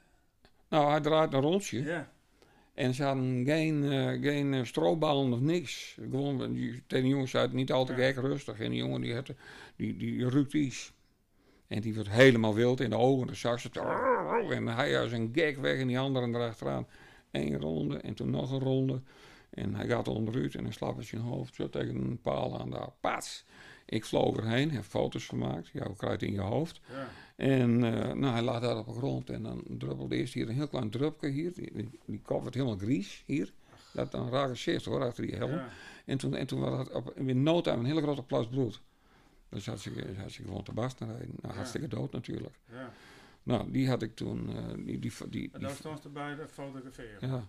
Nou, 0.68 0.90
hij 0.90 1.00
draait 1.00 1.32
een 1.32 1.40
rondje. 1.40 1.82
Ja, 1.82 2.12
En 2.74 2.94
ze 2.94 3.02
hadden 3.04 3.44
geen, 3.44 3.84
eh 3.84 4.22
geen 4.22 4.54
eh, 4.54 4.64
of 5.32 5.40
niks. 5.40 5.96
Gewoon, 6.10 6.52
die, 6.52 6.82
tegen 6.86 7.04
de 7.04 7.10
jongens 7.10 7.32
het 7.32 7.52
niet 7.52 7.72
altijd 7.72 7.98
Ja. 7.98 8.04
gek 8.04 8.16
rustig. 8.16 8.58
En 8.60 8.70
die 8.70 8.78
jongen 8.78 9.00
die, 9.00 9.14
had, 9.14 9.30
die, 9.76 9.96
die 9.96 10.28
ruikt 10.28 10.52
iets. 10.54 10.92
En 11.74 11.80
die 11.80 11.94
wordt 11.94 12.10
helemaal 12.10 12.54
wild 12.54 12.80
in 12.80 12.90
de 12.90 12.96
ogen. 12.96 13.36
Ze 13.36 13.48
het. 13.48 13.76
En 14.50 14.66
hij 14.66 15.00
als 15.00 15.12
een 15.12 15.30
gek 15.32 15.58
weg 15.58 15.78
en 15.78 15.86
die 15.86 15.98
anderen 15.98 16.34
erachteraan. 16.34 16.86
Eén 17.30 17.60
ronde 17.60 17.96
en 17.96 18.14
toen 18.14 18.30
nog 18.30 18.52
een 18.52 18.60
ronde. 18.60 19.00
En 19.50 19.74
hij 19.74 19.86
gaat 19.86 20.08
onderuit 20.08 20.54
en 20.54 20.62
dan 20.62 20.72
slapt 20.72 20.96
hij 20.96 21.04
zijn 21.04 21.22
hoofd 21.22 21.54
zo 21.54 21.68
tegen 21.68 21.94
een 21.94 22.20
paal 22.22 22.60
aan 22.60 22.70
daar. 22.70 22.88
Pats! 23.00 23.44
Ik 23.86 24.04
vloog 24.04 24.36
erheen, 24.36 24.70
heb 24.70 24.82
foto's 24.82 25.26
gemaakt. 25.26 25.68
Ja, 25.72 25.86
je 25.98 26.06
het 26.06 26.22
in 26.22 26.32
je 26.32 26.40
hoofd? 26.40 26.80
Ja. 26.90 27.08
En 27.36 27.84
eh, 27.84 28.12
nou, 28.12 28.32
hij 28.32 28.42
lag 28.42 28.60
daar 28.60 28.78
op 28.78 28.86
de 28.86 28.92
grond 28.92 29.30
en 29.30 29.42
dan 29.42 29.62
druppelde 29.68 30.16
eerst 30.16 30.34
hier 30.34 30.48
een 30.48 30.54
heel 30.54 30.68
klein 30.68 30.90
drupje 30.90 31.28
hier. 31.28 31.52
Die, 31.52 31.72
die, 31.72 31.88
die 32.04 32.20
kop 32.20 32.42
werd 32.42 32.54
helemaal 32.54 32.78
gries 32.78 33.22
hier. 33.26 33.52
Dat 33.92 34.10
dan 34.10 34.30
raar 34.30 34.48
gezicht 34.48 34.84
hoor, 34.84 35.04
achter 35.04 35.26
die 35.26 35.36
helm. 35.36 35.50
Ja. 35.50 35.68
En 36.04 36.18
toen, 36.18 36.34
en 36.34 36.46
toen 36.46 36.60
was 36.60 36.78
het 36.78 36.92
op, 36.92 37.12
in 37.16 37.42
no 37.42 37.60
time 37.60 37.78
een 37.78 37.84
hele 37.84 38.02
grote 38.02 38.22
plas 38.22 38.48
bloed. 38.48 38.80
Dus 39.54 39.64
ze, 39.64 39.70
had 40.16 40.30
ze 40.32 40.42
gewoon 40.42 40.62
te 40.62 40.72
naar 40.74 40.94
rijden. 40.98 41.34
Nou, 41.40 41.54
hartstikke 41.54 41.88
dood 41.88 42.12
natuurlijk. 42.12 42.58
Ja. 42.70 42.92
Nou, 43.42 43.70
die 43.70 43.88
had 43.88 44.02
ik 44.02 44.14
toen, 44.14 44.56
eh, 44.56 44.84
die, 44.84 44.98
die, 44.98 45.12
die, 45.28 45.50
En 45.52 45.60
daar 45.60 45.70
stond 45.70 46.04
erbij 46.04 46.34
de 46.34 46.48
fotograferen. 46.48 47.28
ja. 47.28 47.48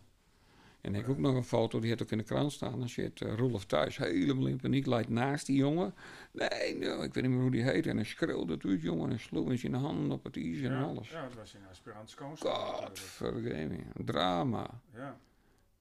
En 0.86 0.95
ik 0.95 1.10
ook 1.10 1.18
nog 1.18 1.36
een 1.36 1.43
foto, 1.43 1.80
die 1.80 1.89
had 1.89 2.01
ook 2.01 2.12
in 2.12 2.18
de 2.18 2.24
krant 2.24 2.51
staan. 2.51 2.80
Dan 2.80 2.89
zit 2.89 3.22
uh, 3.22 3.34
Roelof 3.34 3.66
thuis 3.66 3.97
helemaal 3.97 4.47
in 4.47 4.58
paniek, 4.58 4.86
lijkt 4.86 5.10
naast 5.10 5.45
die 5.45 5.56
jongen. 5.56 5.93
Nee, 6.32 6.78
ik 6.78 7.14
weet 7.14 7.22
niet 7.22 7.32
meer 7.32 7.41
hoe 7.41 7.51
die 7.51 7.64
heet. 7.64 7.88
En 7.88 7.95
hij 7.95 8.06
schreeuwde 8.06 8.53
het 8.53 8.66
uit, 8.66 8.82
jongen. 8.82 9.12
En 9.12 9.20
sloeg 9.20 9.47
met 9.47 9.60
zijn 9.60 9.74
handen 9.74 10.12
op 10.12 10.24
het 10.24 10.38
ijs 10.38 10.62
en 10.62 10.72
ja. 10.72 10.82
alles. 10.82 11.10
Ja, 11.10 11.24
het 11.24 11.36
was 11.36 11.53
in 11.53 11.62
aspirant 11.70 12.10
schoonstaat. 12.10 12.99
Godverdomme, 12.99 13.80
drama. 14.06 14.82
Ja. 14.93 15.18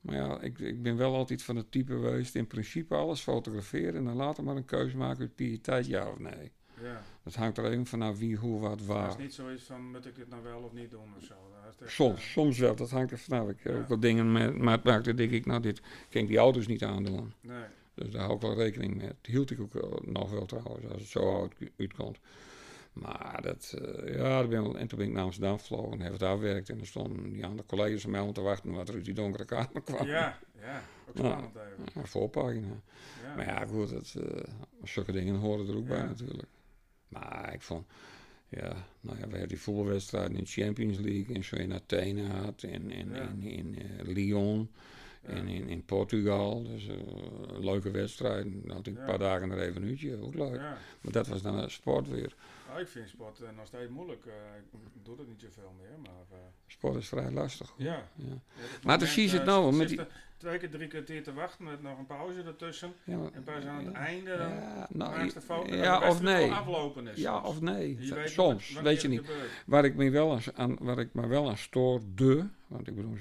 Maar 0.05 0.15
ja, 0.17 0.41
ik, 0.41 0.59
ik 0.59 0.83
ben 0.83 0.97
wel 0.97 1.15
altijd 1.15 1.43
van 1.43 1.57
het 1.57 1.71
type 1.71 1.93
geweest, 1.93 2.35
in 2.35 2.47
principe 2.47 2.95
alles 2.95 3.21
fotograferen 3.21 3.95
en 3.95 4.05
dan 4.05 4.17
later 4.17 4.45
maar 4.45 4.57
een 4.57 4.65
keuze 4.65 4.97
maken 4.97 5.21
uit 5.21 5.35
pietijd, 5.35 5.87
ja 5.87 6.11
of 6.11 6.19
nee. 6.19 6.53
Ja. 6.83 7.03
Dat 7.23 7.35
hangt 7.35 7.59
er 7.59 7.65
even 7.65 7.87
vanaf 7.87 8.19
wie, 8.19 8.37
hoe, 8.37 8.61
wat, 8.61 8.71
Het 8.71 8.81
is 8.81 8.87
waar. 8.87 9.19
niet 9.19 9.35
zoiets 9.35 9.63
van, 9.63 9.91
moet 9.91 10.07
ik 10.07 10.15
dit 10.15 10.29
nou 10.29 10.43
wel 10.43 10.61
of 10.61 10.73
niet 10.73 10.91
doen 10.91 11.09
of 11.19 11.25
zo. 11.25 11.35
Echt, 11.81 11.93
Soms, 11.93 12.19
eh, 12.19 12.25
soms 12.25 12.59
wel, 12.59 12.77
dat 12.77 12.91
hangt 12.91 13.11
er 13.11 13.19
vanaf. 13.19 13.49
Ik 13.49 13.57
heb 13.63 13.73
Ja. 13.75 13.79
ook 13.81 13.89
wel 13.89 14.01
dingen 14.01 14.33
met, 14.33 14.59
maar 14.59 14.81
het 14.85 15.17
denk 15.17 15.31
ik, 15.31 15.47
nou 15.47 15.61
dit 15.61 15.81
kan 16.11 16.23
ik 16.23 16.29
die 16.29 16.39
auto's 16.39 16.67
niet 16.67 16.85
aandoen. 16.85 17.33
nee. 17.41 17.65
Dus 17.95 18.11
daar 18.11 18.23
hou 18.23 18.35
ik 18.35 18.41
wel 18.41 18.55
rekening 18.55 18.95
mee. 18.97 19.07
Dat 19.07 19.17
hield 19.23 19.51
ik 19.51 19.61
ook 19.61 19.73
wel- 19.73 20.03
nog 20.05 20.31
wel 20.31 20.47
trouwens, 20.47 20.85
als 20.93 21.01
het 21.01 21.11
zo 21.11 21.41
uit, 21.43 21.71
uitkomt. 21.79 22.19
Maar 22.95 23.39
dat, 23.43 23.75
eh, 23.81 24.15
ja, 24.17 24.23
daar 24.23 24.49
ben 24.49 24.77
en 24.77 24.87
toen 24.87 24.99
ben 24.99 25.07
ik 25.07 25.13
naar 25.13 25.23
Amsterdam 25.25 25.59
gevlogen 25.59 25.93
en 25.93 26.01
heb 26.01 26.13
het 26.13 26.23
afgewerkt. 26.23 26.69
En 26.69 26.81
er 26.81 26.87
stonden 26.87 27.33
die 27.33 27.47
andere 27.47 27.69
collega's 27.69 28.03
van 28.03 28.11
mij 28.11 28.21
om 28.21 28.33
te 28.33 28.41
wachten 28.41 28.71
wat 28.73 28.89
er 28.89 28.95
uit 28.95 29.05
die 29.05 29.15
donkere 29.15 29.45
kamer 29.45 29.83
kwam. 29.85 30.07
Ja, 30.07 30.39
ja. 30.61 30.83
Ook 31.09 31.15
Nou, 31.15 31.27
spannend 31.29 31.57
even. 31.57 32.01
Ja, 32.01 32.07
voorpagina. 32.07 32.67
Ja. 33.23 33.35
Maar 33.37 33.47
ja, 33.47 33.67
goed, 33.67 33.91
dat, 33.91 34.15
eh, 34.19 34.43
zulke 34.83 35.13
dingen 35.13 35.35
horen 35.35 35.69
er 35.69 35.77
ook 35.77 35.87
bij 35.87 36.03
natuurlijk. 36.03 36.49
Maar 37.09 37.53
ik 37.55 37.63
vond, 37.63 37.87
ja, 38.49 38.87
nou 39.01 39.19
ja, 39.19 39.25
we 39.25 39.31
hebben 39.31 39.49
die 39.49 39.61
voetbalwedstrijden 39.61 40.37
in 40.37 40.45
de 40.45 40.51
Champions 40.51 40.99
League 40.99 41.35
en 41.37 41.45
zo 41.45 41.57
in 41.57 41.73
Athene 41.73 42.25
gehad, 42.25 42.63
en 42.63 42.91
in, 42.91 43.11
Ja. 43.13 43.29
in, 43.29 43.43
in 43.43 43.77
eh, 43.79 44.07
Lyon 44.07 44.71
en 45.23 45.49
in, 45.49 45.69
in 45.69 45.85
Portugal. 45.85 46.63
Dus 46.63 46.87
eh, 46.89 46.97
leuke 47.61 47.91
wedstrijden. 47.91 48.63
Dan 48.67 48.77
had 48.77 48.87
ik 48.87 48.99
een 48.99 49.05
paar 49.05 49.19
dagen 49.19 49.51
er 49.51 49.59
even 49.61 49.83
een 49.83 49.89
uurtje, 49.89 50.21
ook 50.23 50.35
leuk. 50.35 50.61
Maar 51.01 51.13
dat 51.13 51.27
was 51.27 51.43
dan 51.43 51.55
een 51.59 51.71
sport 51.71 52.09
weer. 52.09 52.35
Nou, 52.75 52.87
ik 52.87 52.93
vind 52.93 53.09
sport 53.09 53.41
eh, 53.41 53.49
nog 53.57 53.67
steeds 53.67 53.91
moeilijk. 53.91 54.27
eh, 54.27 54.33
ik 54.95 55.05
doe 55.05 55.17
het 55.19 55.29
niet 55.29 55.41
zoveel 55.41 55.73
meer, 55.79 55.99
maar... 56.03 56.39
eh, 56.39 56.45
Sport 56.67 56.95
is 56.97 57.09
vrij 57.09 57.31
lastig. 57.31 57.75
ja. 57.77 58.09
Ja. 58.15 58.25
Maar 58.25 58.39
moment, 58.83 58.99
precies 58.99 59.33
het 59.33 59.41
eh, 59.41 59.47
nou, 59.47 59.75
met 59.77 59.89
die- 59.89 60.01
twee 60.37 60.59
keer, 60.59 60.71
drie 60.71 60.89
kwartier 60.89 61.23
te 61.23 61.33
wachten 61.33 61.65
met 61.65 61.83
nog 61.83 61.99
een 61.99 62.07
pauze 62.07 62.43
ertussen. 62.43 62.93
Ja, 63.05 63.17
maar- 63.17 63.33
En 63.33 63.43
pas 63.43 63.65
aan 63.65 63.85
het 63.85 63.95
einde 63.95 64.37
dan 64.37 64.49
Ja, 64.51 64.87
nou, 64.91 65.25
je 65.25 65.33
de 65.33 65.77
ja, 65.77 65.99
de 65.99 66.07
of 66.07 66.23
nee. 66.23 66.53
aflopen 66.53 67.07
is. 67.07 67.19
Ja 67.19 67.41
of 67.41 67.61
nee. 67.61 67.97
Je 68.07 68.15
weet 68.15 68.31
Soms, 68.31 68.73
weet 68.81 69.01
je 69.03 69.09
het 69.09 69.17
niet. 69.19 69.27
gebeurt. 69.31 69.51
Waar 69.67 69.85
ik 69.85 69.95
me 69.95 70.11
wel 70.11 70.33
aan, 70.33 70.41
aan, 70.55 70.77
waar 70.81 70.99
ik 70.99 71.15
me 71.15 71.27
wel 71.27 71.49
aan 71.49 71.57
stoorde, 71.57 72.49
want 72.67 72.89
ik 72.89 72.95
bedoel, 72.95 73.17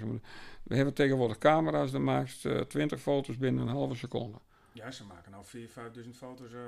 we 0.63 0.75
hebben 0.75 0.93
tegenwoordig 0.93 1.37
camera's, 1.37 1.91
dan 1.91 2.03
maakt 2.03 2.45
eh 2.45 2.59
20 2.61 3.01
foto's 3.01 3.37
binnen 3.37 3.61
een 3.67 3.73
halve 3.75 3.95
seconde. 3.95 4.37
Ja, 4.73 4.91
ze 4.91 5.03
maken 5.05 5.31
nou 5.31 5.45
4.000, 5.45 5.73
duizend 5.73 6.17
foto's. 6.17 6.51
Uh, 6.51 6.59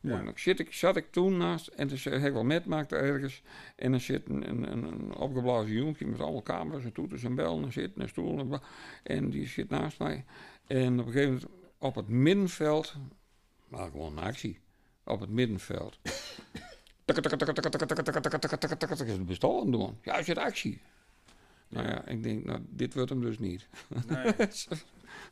ja. 0.00 0.22
Dan 0.22 0.32
zit 0.34 0.58
ik, 0.58 0.72
zat 0.72 0.96
ik 0.96 1.10
toen 1.10 1.36
naast 1.36 1.66
en 1.66 1.88
dus 1.88 2.04
heb 2.04 2.24
ik 2.24 2.32
wel 2.32 2.44
met 2.44 2.66
maakte 2.66 2.96
ergens. 2.96 3.42
En 3.76 3.90
dan 3.90 4.00
zit 4.00 4.28
een, 4.28 4.72
een, 4.72 5.14
opgeblazen 5.14 5.72
jongetje 5.72 6.06
met 6.06 6.20
alle 6.20 6.42
camera's 6.42 6.84
en 6.84 6.92
toeters 6.92 7.24
en 7.24 7.34
bel, 7.34 7.62
en 7.62 7.72
zit 7.72 7.90
een 7.94 8.08
stoel. 8.08 8.60
En, 9.02 9.30
die 9.30 9.46
zit 9.46 9.68
naast 9.68 9.98
mij. 9.98 10.24
En 10.66 11.00
op 11.00 11.06
een 11.06 11.12
gegeven 11.12 11.34
moment 11.34 11.50
op 11.78 11.94
het 11.94 12.08
middenveld, 12.08 12.94
maar 13.68 13.90
gewoon 13.90 14.18
een 14.18 14.24
actie, 14.24 14.58
op 15.04 15.20
het 15.20 15.30
middenveld. 15.30 15.98
is 19.06 19.12
het 19.12 19.26
bestal 19.26 19.60
aan 19.60 19.70
doen. 19.70 19.98
Ja, 20.02 20.16
is 20.16 20.26
het 20.26 20.38
actie. 20.38 20.80
Nou 21.68 21.88
ja, 21.88 22.06
ik 22.06 22.22
denk, 22.22 22.44
nou, 22.44 22.60
dit 22.68 22.94
wordt 22.94 23.10
hem 23.10 23.20
dus 23.20 23.38
niet. 23.38 23.68
Nee 24.06 24.34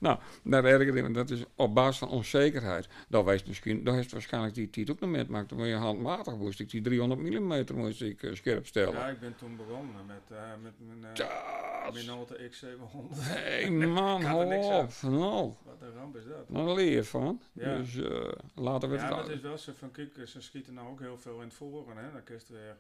nou, 0.01 0.19
daar 0.43 0.63
ik. 0.97 1.15
Dat 1.15 1.31
is 1.31 1.43
op 1.55 1.75
basis 1.75 1.99
van 1.99 2.09
onzekerheid. 2.09 2.89
Dan 3.09 3.25
wees 3.25 3.45
misschien, 3.45 3.85
dan 3.85 3.95
heeft 3.95 4.13
waarschijnlijk 4.13 4.55
die 4.55 4.71
tijd 4.71 4.91
ook 4.91 5.01
nog 5.01 5.11
met 5.11 5.27
gemaakt. 5.27 5.49
Dan 5.49 5.59
moet 5.59 5.67
je 5.67 5.75
handmatig 5.75 6.37
moest 6.37 6.61
ik 6.61 6.71
die 6.71 6.81
300 6.83 7.21
mm 7.21 7.65
moest 7.75 8.03
ik 8.03 8.23
eh, 8.23 8.35
scherp 8.35 8.67
stellen. 8.67 8.93
Ja, 8.93 9.09
ik 9.09 9.21
ben 9.21 9.37
toen 9.37 9.57
begonnen 9.57 10.07
met, 10.07 10.39
eh, 10.39 10.39
met 10.63 10.73
mijn 10.79 10.99
uh, 10.99 11.15
Ja, 11.15 11.91
Minolta 11.95 12.35
X700. 12.35 13.17
hey 13.19 13.71
man, 13.71 14.23
hou 14.23 14.45
op. 14.65 14.91
Nou, 15.03 15.53
Wat 15.65 15.81
een 15.81 15.93
ramp 15.95 16.17
is 16.17 16.25
dat. 16.25 16.49
nou 16.49 16.75
leer 16.75 16.93
je 16.93 17.05
van. 17.05 17.41
Ja. 17.53 17.77
Dus 17.77 17.97
eh, 17.97 18.29
laten 18.55 18.89
we 18.91 18.97
Ja, 18.97 19.03
het 19.03 19.13
al- 19.13 19.19
het 19.19 19.29
is 19.29 19.41
wel 19.41 19.59
zo 19.59 19.73
van, 19.79 19.91
kijk, 19.91 20.11
ze 20.27 20.41
schieten 20.43 20.75
nou 20.75 20.89
ook 20.89 21.01
heel 21.01 21.19
veel 21.19 21.37
in 21.41 21.45
het 21.47 21.55
voren, 21.55 21.97
hè. 21.97 22.13
Dan 22.13 22.23
kun 22.23 22.35
je 22.47 22.53
weer, 22.53 22.77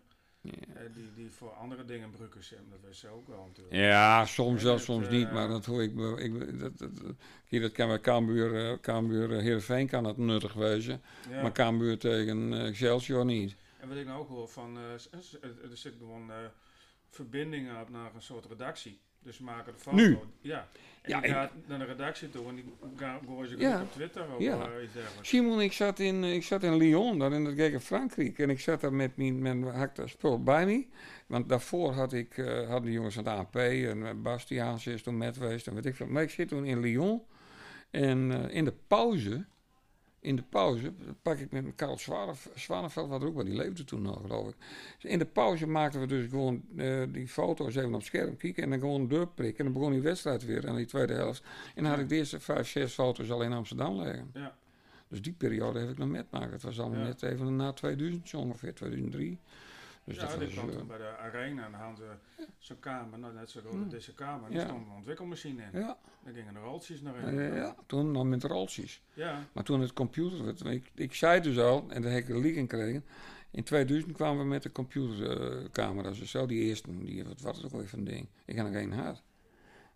Ja. 0.46 0.74
eh, 0.74 0.82
die, 0.94 1.14
die 1.14 1.30
voor 1.30 1.50
andere 1.52 1.84
dingen 1.84 2.10
gebruiken 2.10 2.44
ze, 2.44 2.56
dat 2.70 2.78
wist 2.86 3.00
ze 3.00 3.08
ook 3.08 3.28
wel 3.28 3.44
natuurlijk. 3.46 3.76
Ja, 3.76 4.26
soms 4.26 4.62
wel, 4.62 4.78
soms 4.78 5.06
eh, 5.06 5.12
niet, 5.12 5.32
maar 5.32 5.48
dat 5.48 5.64
hoor 5.64 5.82
ik. 5.82 5.90
ik 6.18 6.58
dat, 6.60 6.78
dat, 6.78 6.90
kijk, 7.48 7.62
dat 7.62 7.72
kan 7.72 7.88
bij 7.88 8.00
Cambuur, 8.00 8.70
eh, 8.70 8.78
Cambuur 8.80 9.32
eh, 9.32 9.42
Heerenveen 9.42 9.86
kan 9.86 10.02
dat 10.02 10.16
nuttig 10.16 10.52
wezen, 10.52 11.02
Ja. 11.30 11.42
maar 11.42 11.52
Cambuur 11.52 11.98
tegen 11.98 12.52
eh, 12.52 12.66
Excelsior 12.66 13.24
niet. 13.24 13.56
En 13.80 13.88
wat 13.88 13.96
ik 13.96 14.06
nou 14.06 14.20
ook 14.20 14.28
hoor 14.28 14.48
van, 14.48 14.76
eh, 14.76 14.92
er 15.70 15.76
zit 15.76 15.94
gewoon 15.98 16.30
eh, 16.30 16.36
verbindingen 17.10 17.80
op 17.80 17.88
naar 17.90 18.14
een 18.14 18.22
soort 18.22 18.46
redactie. 18.46 19.00
Dus 19.26 19.36
ze 19.36 19.42
maken 19.42 19.72
de 19.72 19.78
foto. 19.78 19.96
Nu? 19.96 20.18
Ja. 20.40 20.68
En 21.02 21.10
Ja, 21.12 21.20
die 21.20 21.28
en- 21.30 21.34
gaat 21.34 21.50
naar 21.66 21.78
de 21.78 21.84
redactie 21.84 22.30
toe 22.30 22.48
en 22.48 22.54
die 22.54 22.64
gooien 23.26 23.48
ze 23.50 23.58
Ja. 23.58 23.82
op 23.82 23.92
Twitter 23.92 24.22
of 24.34 24.40
Ja. 24.42 24.52
eh, 24.76 24.82
iets 24.84 24.92
dergelijks. 24.92 25.28
Simon, 25.28 25.60
ik 25.60 25.72
zat 25.72 25.98
in, 25.98 26.24
ik 26.24 26.42
zat 26.44 26.62
in 26.62 26.76
Lyon, 26.76 27.18
daar 27.18 27.32
in 27.32 27.44
het 27.44 27.54
gek 27.54 27.72
in 27.72 27.80
Frankrijk. 27.80 28.38
En 28.38 28.50
ik 28.50 28.60
zat 28.60 28.80
daar 28.80 28.92
met 28.92 29.16
mijn, 29.16 29.42
mijn 29.42 29.62
had 29.62 29.88
ik 29.88 29.94
dat 29.94 30.08
spul 30.08 30.42
bij 30.42 30.66
me. 30.66 30.86
Want 31.26 31.48
daarvoor 31.48 31.92
had 31.92 32.12
ik, 32.12 32.38
eh 32.38 32.68
hadden 32.68 32.82
de 32.84 32.92
jongens 32.92 33.14
van 33.14 33.24
het 33.28 33.32
AP 33.38 33.56
en 33.56 34.06
eh, 34.06 34.12
Bastiaans 34.14 34.86
is 34.86 35.02
toen 35.02 35.16
met 35.16 35.36
geweest 35.36 35.66
en 35.66 35.74
weet 35.74 35.86
ik 35.86 35.94
veel. 35.96 36.06
Maar 36.06 36.22
ik 36.22 36.30
zit 36.30 36.48
toen 36.48 36.64
in 36.64 36.80
Lyon. 36.80 37.22
En 37.90 38.32
eh, 38.48 38.54
in 38.56 38.64
de 38.64 38.74
pauze, 38.86 39.44
in 40.26 40.36
de 40.36 40.42
pauze, 40.42 40.92
pak 41.22 41.38
ik 41.38 41.50
met 41.52 41.64
Karel 41.74 41.98
Zwaneveld, 42.54 43.08
wat 43.08 43.24
ook 43.24 43.34
wel, 43.34 43.44
die 43.44 43.54
leefde 43.56 43.84
toen 43.84 44.02
nog 44.02 44.20
geloof 44.20 44.48
ik. 44.48 44.54
Dus 45.00 45.10
in 45.10 45.18
de 45.18 45.24
pauze 45.26 45.66
maakten 45.66 46.00
we 46.00 46.06
dus 46.06 46.28
gewoon 46.28 46.62
eh, 46.76 47.02
die 47.08 47.28
foto's 47.28 47.74
even 47.74 47.94
op 47.94 48.02
scherm 48.02 48.36
kijken 48.36 48.62
en 48.62 48.70
dan 48.70 48.78
gewoon 48.78 49.08
deur 49.08 49.28
prikken. 49.28 49.58
En 49.58 49.64
dan 49.64 49.72
begon 49.72 49.92
die 49.92 50.00
wedstrijd 50.02 50.44
weer 50.44 50.68
aan 50.68 50.76
die 50.76 50.86
tweede 50.86 51.12
helft. 51.12 51.42
En 51.74 51.82
dan 51.82 51.92
had 51.92 52.00
ik 52.00 52.08
de 52.08 52.14
eerste 52.16 52.40
vijf, 52.40 52.68
zes 52.68 52.92
foto's 52.92 53.30
al 53.30 53.42
in 53.42 53.52
Amsterdam 53.52 54.00
liggen. 54.00 54.30
Ja. 54.34 54.56
Dus 55.08 55.22
die 55.22 55.32
periode 55.32 55.78
heb 55.78 55.90
ik 55.90 55.98
nog 55.98 56.08
metmaken. 56.08 56.50
Het 56.50 56.62
was 56.62 56.80
allemaal 56.80 56.98
Ja. 57.00 57.04
net 57.06 57.22
even 57.22 57.56
na 57.56 57.72
2000, 57.72 58.28
zo 58.28 58.38
ongeveer 58.38 58.74
2003. 58.74 59.38
Dus 60.06 60.16
ja, 60.16 60.36
die 60.36 60.48
kwam 60.48 60.68
eh, 60.68 60.76
toen 60.76 60.86
bij 60.86 60.98
de 60.98 61.16
arena 61.16 61.64
en 61.64 61.70
dan 61.70 61.80
hadden 61.80 61.96
ze 62.36 62.44
zo'n 62.58 62.78
kamer, 62.78 63.18
nou 63.18 63.34
net 63.34 63.50
zo 63.50 63.60
Ja. 63.60 63.78
als 63.78 63.88
deze 63.88 64.14
kamer. 64.14 64.46
En 64.46 64.52
Ja. 64.52 64.60
er 64.60 64.66
stond 64.66 64.86
een 64.86 64.92
ontwikkelmachine 64.92 65.62
in. 65.72 65.80
ja, 65.80 65.98
Daar 66.24 66.34
gingen 66.34 66.54
de 66.54 66.60
roltjes 66.60 67.00
naar 67.00 67.14
eh, 67.16 67.28
in. 67.48 67.54
ja, 67.54 67.76
toen 67.86 68.10
nog 68.10 68.24
met 68.24 68.44
roltjes. 68.44 69.02
Ja. 69.14 69.44
Maar 69.52 69.64
toen 69.64 69.80
het 69.80 69.92
computer 69.92 70.44
werd, 70.44 70.64
ik, 70.64 70.90
ik 70.94 71.14
zei 71.14 71.40
dus 71.40 71.58
al, 71.58 71.84
en 71.88 72.02
daar 72.02 72.12
heb 72.12 72.22
ik 72.22 72.28
een 72.28 72.40
leak 72.40 72.54
in 72.54 72.68
gekregen. 72.70 73.04
In 73.50 73.62
2000 73.64 74.12
kwamen 74.12 74.38
we 74.42 74.48
met 74.48 74.62
de 74.62 74.72
computercamera's. 74.72 76.18
Dus 76.18 76.30
zo 76.30 76.46
die 76.46 76.60
eerste, 76.62 76.98
die, 76.98 77.24
wat 77.24 77.40
was 77.40 77.56
het 77.56 77.66
ook 77.66 77.72
weer 77.80 77.88
van 77.88 78.04
ding? 78.04 78.28
Ik 78.44 78.56
had 78.56 78.66
nog 78.66 78.74
geen 78.76 78.92
had. 78.92 79.22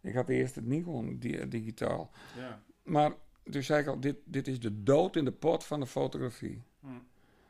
Ik 0.00 0.14
had 0.14 0.26
de 0.26 0.50
niet 0.62 0.84
gewoon 0.84 1.18
di- 1.18 1.48
digitaal. 1.48 2.10
ja. 2.36 2.62
Maar 2.82 3.12
toen 3.50 3.62
zei 3.62 3.80
ik 3.82 3.86
al, 3.88 4.00
dit, 4.00 4.16
dit 4.24 4.48
is 4.48 4.60
de 4.60 4.82
dood 4.82 5.16
in 5.16 5.24
de 5.24 5.32
pot 5.32 5.64
van 5.64 5.80
de 5.80 5.86
fotografie. 5.86 6.62
Hm. 6.80 6.86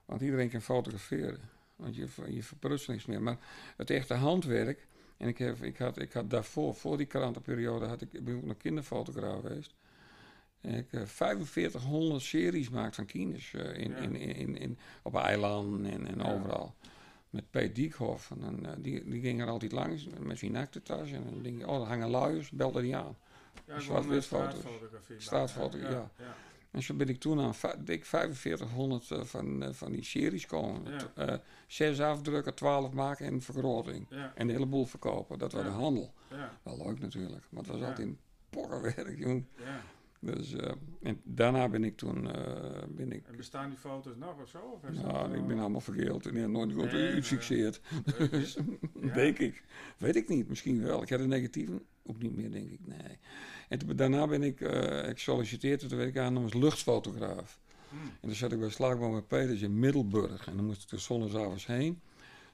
Want 0.05 0.21
iedereen 0.21 0.49
kan 0.51 0.61
fotograferen. 0.61 1.41
Want 1.81 1.97
je, 1.97 2.07
je 2.28 2.43
verprutst 2.43 2.89
niks 2.89 3.07
meer. 3.07 3.22
Maar 3.22 3.39
het 3.76 3.91
echte 3.91 4.14
handwerk. 4.14 4.87
En 5.16 5.28
ik, 5.28 5.39
heb, 5.39 5.62
ik, 5.62 5.76
had, 5.78 5.99
ik 5.99 6.12
had 6.12 6.31
daarvoor, 6.31 6.74
voor 6.74 6.97
die 6.97 7.07
krantenperiode, 7.07 7.87
had 7.87 8.01
ik, 8.03 8.11
ben 8.11 8.26
ik 8.35 8.37
ook 8.37 8.45
nog 8.47 8.57
kinderfotograaf 8.57 9.41
geweest. 9.41 9.74
En 10.61 10.74
ik 10.74 10.87
heb 10.91 11.09
4500 11.09 12.22
series 12.22 12.66
gemaakt 12.66 12.95
van 12.95 13.07
kinders. 13.07 13.55
eh, 13.55 13.78
in, 13.78 13.91
Ja. 13.91 13.97
in, 13.97 14.16
in, 14.16 14.57
in, 14.57 14.78
op 15.03 15.14
eilanden 15.16 15.91
en, 15.93 16.07
en 16.07 16.18
Ja. 16.18 16.33
overal. 16.33 16.74
met 17.31 17.51
Peet 17.51 17.74
Diekhoff. 17.74 18.31
En 18.31 18.66
eh, 18.66 18.72
die, 18.78 19.05
die 19.09 19.20
ging 19.20 19.41
er 19.41 19.49
altijd 19.49 19.72
langs 19.72 20.07
met 20.20 20.39
zijn 20.39 20.57
aktentas. 20.57 21.11
En 21.11 21.24
dan 21.24 21.43
denk 21.43 21.59
je, 21.59 21.66
oh, 21.68 21.78
daar 21.78 21.89
hangen 21.89 22.09
luiers, 22.11 22.51
belde 22.51 22.81
die 22.83 22.97
aan. 22.97 23.16
Ja, 23.66 23.81
zwart-wit 23.81 24.22
eh, 24.22 24.28
foto's. 24.28 24.55
straatfotografie. 24.59 25.20
Straatfoto, 25.20 25.78
Ja, 25.78 25.89
ja. 25.91 26.11
En 26.71 26.83
zo 26.83 26.95
ben 26.95 27.09
ik 27.09 27.21
toen 27.21 27.41
aan 27.41 27.55
dik 27.79 28.05
4500 28.05 29.11
eh, 29.11 29.25
van, 29.25 29.62
eh, 29.62 29.73
van 29.73 29.93
die 29.93 30.05
series 30.05 30.47
komen. 30.47 30.93
Ja. 30.93 31.27
Eh, 31.27 31.39
zes 31.66 32.01
afdrukken, 32.01 32.55
12 32.55 32.93
maken 32.93 33.27
en 33.27 33.43
vergroting. 33.43 34.07
Ja, 34.11 34.33
En 34.35 34.49
een 34.49 34.55
heleboel 34.55 34.85
verkopen. 34.85 35.39
Dat 35.39 35.53
was 35.53 35.62
de 35.62 35.68
handel. 35.68 36.14
ja, 36.31 36.59
Wel 36.62 36.77
leuk 36.87 37.01
natuurlijk. 37.01 37.45
Maar 37.51 37.62
het 37.62 37.73
was 37.73 37.81
altijd 37.81 38.07
een 38.07 38.18
porrenwerk, 38.51 39.18
jongen. 39.25 39.49
ja. 39.57 39.81
Dus, 40.23 40.55
en 41.03 41.21
daarna 41.25 41.68
ben 41.68 41.85
ik 41.85 41.97
toen, 41.97 42.23
ben 42.89 43.12
ik, 43.12 43.27
En 43.27 43.37
bestaan 43.37 43.68
die 43.68 43.79
foto's 43.79 44.16
nog 44.16 44.41
of 44.43 44.49
zo? 44.49 44.59
Of 44.59 44.91
nou, 44.91 45.37
ik 45.37 45.47
ben 45.47 45.59
allemaal 45.59 45.81
vergeeld 45.81 46.27
en 46.27 46.35
ik 46.35 46.41
heb 46.41 46.51
nooit 46.51 46.73
goed 46.73 46.93
Nee, 46.93 47.21
Dus, 48.31 48.57
denk 49.14 49.39
ik. 49.39 49.62
Weet 49.97 50.16
ik 50.16 50.29
niet, 50.29 50.49
misschien 50.49 50.83
wel. 50.83 51.03
Ik 51.03 51.09
had 51.09 51.21
een 51.21 51.29
negatieve, 51.29 51.83
ook 52.11 52.23
niet 52.23 52.37
meer, 52.37 52.51
denk 52.51 52.71
ik, 52.71 52.81
nee. 52.87 53.19
En 53.69 53.79
toen- 53.79 53.97
daarna 53.97 54.27
ben 54.27 54.43
ik, 54.43 54.61
eh 54.61 55.09
ik 55.09 55.19
solliciteerde, 55.19 55.87
toen 55.87 55.99
werd 55.99 56.11
ik 56.11 56.19
aan 56.19 56.37
als 56.37 56.55
luchtfotograaf. 56.55 57.61
Hm. 57.89 57.95
En 57.97 58.29
dan 58.29 58.35
zat 58.35 58.53
ik 58.53 58.59
bij 58.61 58.69
Slaagboom 58.71 59.13
met 59.15 59.27
Peters 59.29 59.61
in 59.61 59.79
Middelburg. 59.79 60.47
En 60.49 60.57
dan 60.57 60.65
moest 60.67 60.83
ik 60.83 60.91
er 60.91 61.01
zondagsavonds 61.01 61.67
heen. 61.67 62.01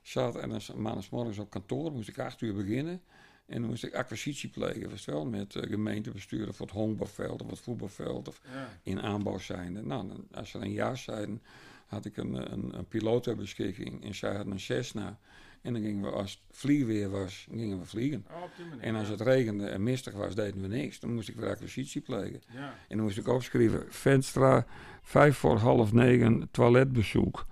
Zat 0.02 0.36
en 0.36 0.48
dan 0.48 0.60
s- 0.60 0.72
maandagsmorgens 0.72 1.38
op 1.38 1.50
kantoor. 1.50 1.92
moest 1.92 2.08
ik 2.08 2.18
acht 2.18 2.40
uur 2.40 2.54
beginnen. 2.54 3.00
En 3.46 3.60
dan 3.60 3.70
moest 3.70 3.84
ik 3.84 3.94
acquisitie 3.94 4.48
plegen, 4.48 4.90
wel, 5.06 5.24
met 5.26 5.54
uh, 5.54 5.62
gemeentebesturen 5.62 6.54
voor 6.54 6.66
het 6.66 6.74
honkbalveld 6.74 7.42
of 7.42 7.50
het 7.50 7.58
voetbalveld 7.60 8.28
of 8.28 8.40
Ja, 8.52 8.78
in 8.82 9.00
aanbouw 9.02 9.38
zijnde. 9.38 9.82
Nou, 9.82 10.08
dan, 10.08 10.26
als 10.32 10.50
ze 10.50 10.58
een 10.58 10.72
jaar 10.72 10.96
zeiden, 10.96 11.42
had 11.86 12.04
ik 12.04 12.16
een, 12.16 12.52
een, 12.52 12.78
een 12.78 12.86
piloot 12.88 13.22
ter 13.22 13.36
beschikking 13.36 14.04
en 14.04 14.14
zij 14.14 14.34
hadden 14.34 14.52
een 14.52 14.60
Cessna. 14.60 15.18
En 15.66 15.72
dan 15.72 15.82
gingen 15.82 16.02
we, 16.02 16.10
als 16.10 16.30
het 16.30 16.56
vliegweer 16.58 17.10
was, 17.10 17.46
gingen 17.54 17.78
we 17.78 17.84
vliegen. 17.86 18.24
oh. 18.30 18.42
En 18.80 18.94
als 18.94 19.08
het 19.08 19.20
regende 19.20 19.66
en 19.66 19.82
mistig 19.82 20.14
was, 20.14 20.34
deden 20.34 20.60
we 20.62 20.68
niks. 20.68 21.00
Dan 21.00 21.14
moest 21.14 21.28
ik 21.28 21.36
weer 21.36 21.48
acquisitie 21.48 22.00
plegen. 22.00 22.42
Ja, 22.52 22.74
En 22.88 22.96
dan 22.96 23.00
moest 23.06 23.18
ik 23.18 23.28
opschrijven, 23.28 23.84
Venstra, 23.88 24.66
vijf 25.02 25.36
voor 25.36 25.56
half 25.58 25.92
negen, 25.92 26.48
toiletbezoek. 26.50 27.46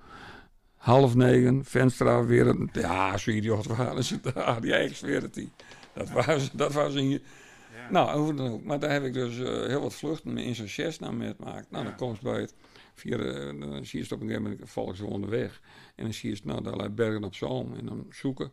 Half 0.76 1.14
negen, 1.14 1.64
Venstra 1.64 2.24
weer 2.24 2.46
een... 2.46 2.68
Ja, 2.72 3.16
zo 3.16 3.30
idioot 3.30 3.66
waren 3.66 4.04
ze 4.04 4.20
daar. 4.34 4.66
Ja, 4.66 4.76
ik 4.76 4.96
zweer 4.96 5.22
het 5.22 5.34
die. 5.34 5.50
Dat 5.92 6.10
was, 6.10 6.50
dat 6.52 6.72
was 6.72 6.94
een... 6.94 7.08
ja. 7.10 7.20
Nou, 7.90 8.18
hoe 8.18 8.34
dan 8.34 8.48
ook. 8.50 8.64
Maar 8.64 8.78
daar 8.78 8.90
heb 8.92 9.04
ik 9.04 9.12
dus 9.12 9.38
eh, 9.38 9.66
heel 9.66 9.80
wat 9.80 9.94
vluchten 9.94 10.38
in 10.38 10.54
zo'n 10.54 10.68
Cessna 10.68 11.10
metgemaakt. 11.10 11.70
Nou, 11.70 11.84
Ja. 11.84 11.88
dan 11.90 11.98
kom 11.98 12.12
je 12.12 12.18
bij 12.22 12.40
het... 12.40 12.54
Via 12.94 13.16
dan 13.52 13.86
zie 13.86 13.98
je 13.98 14.04
het 14.04 14.12
op 14.12 14.20
een 14.20 14.26
gegeven 14.26 14.50
moment 14.50 14.70
volgens 14.70 14.98
ze 14.98 15.06
onderweg. 15.06 15.60
En 15.94 16.04
dan 16.04 16.12
zie 16.14 16.28
je 16.30 16.34
het, 16.36 16.44
nou, 16.44 16.62
daar 16.62 16.76
lijkt 16.76 16.94
Bergen 16.94 17.24
op 17.24 17.34
Zoom. 17.34 17.74
En 17.74 17.86
dan 17.86 18.06
zoeken. 18.10 18.52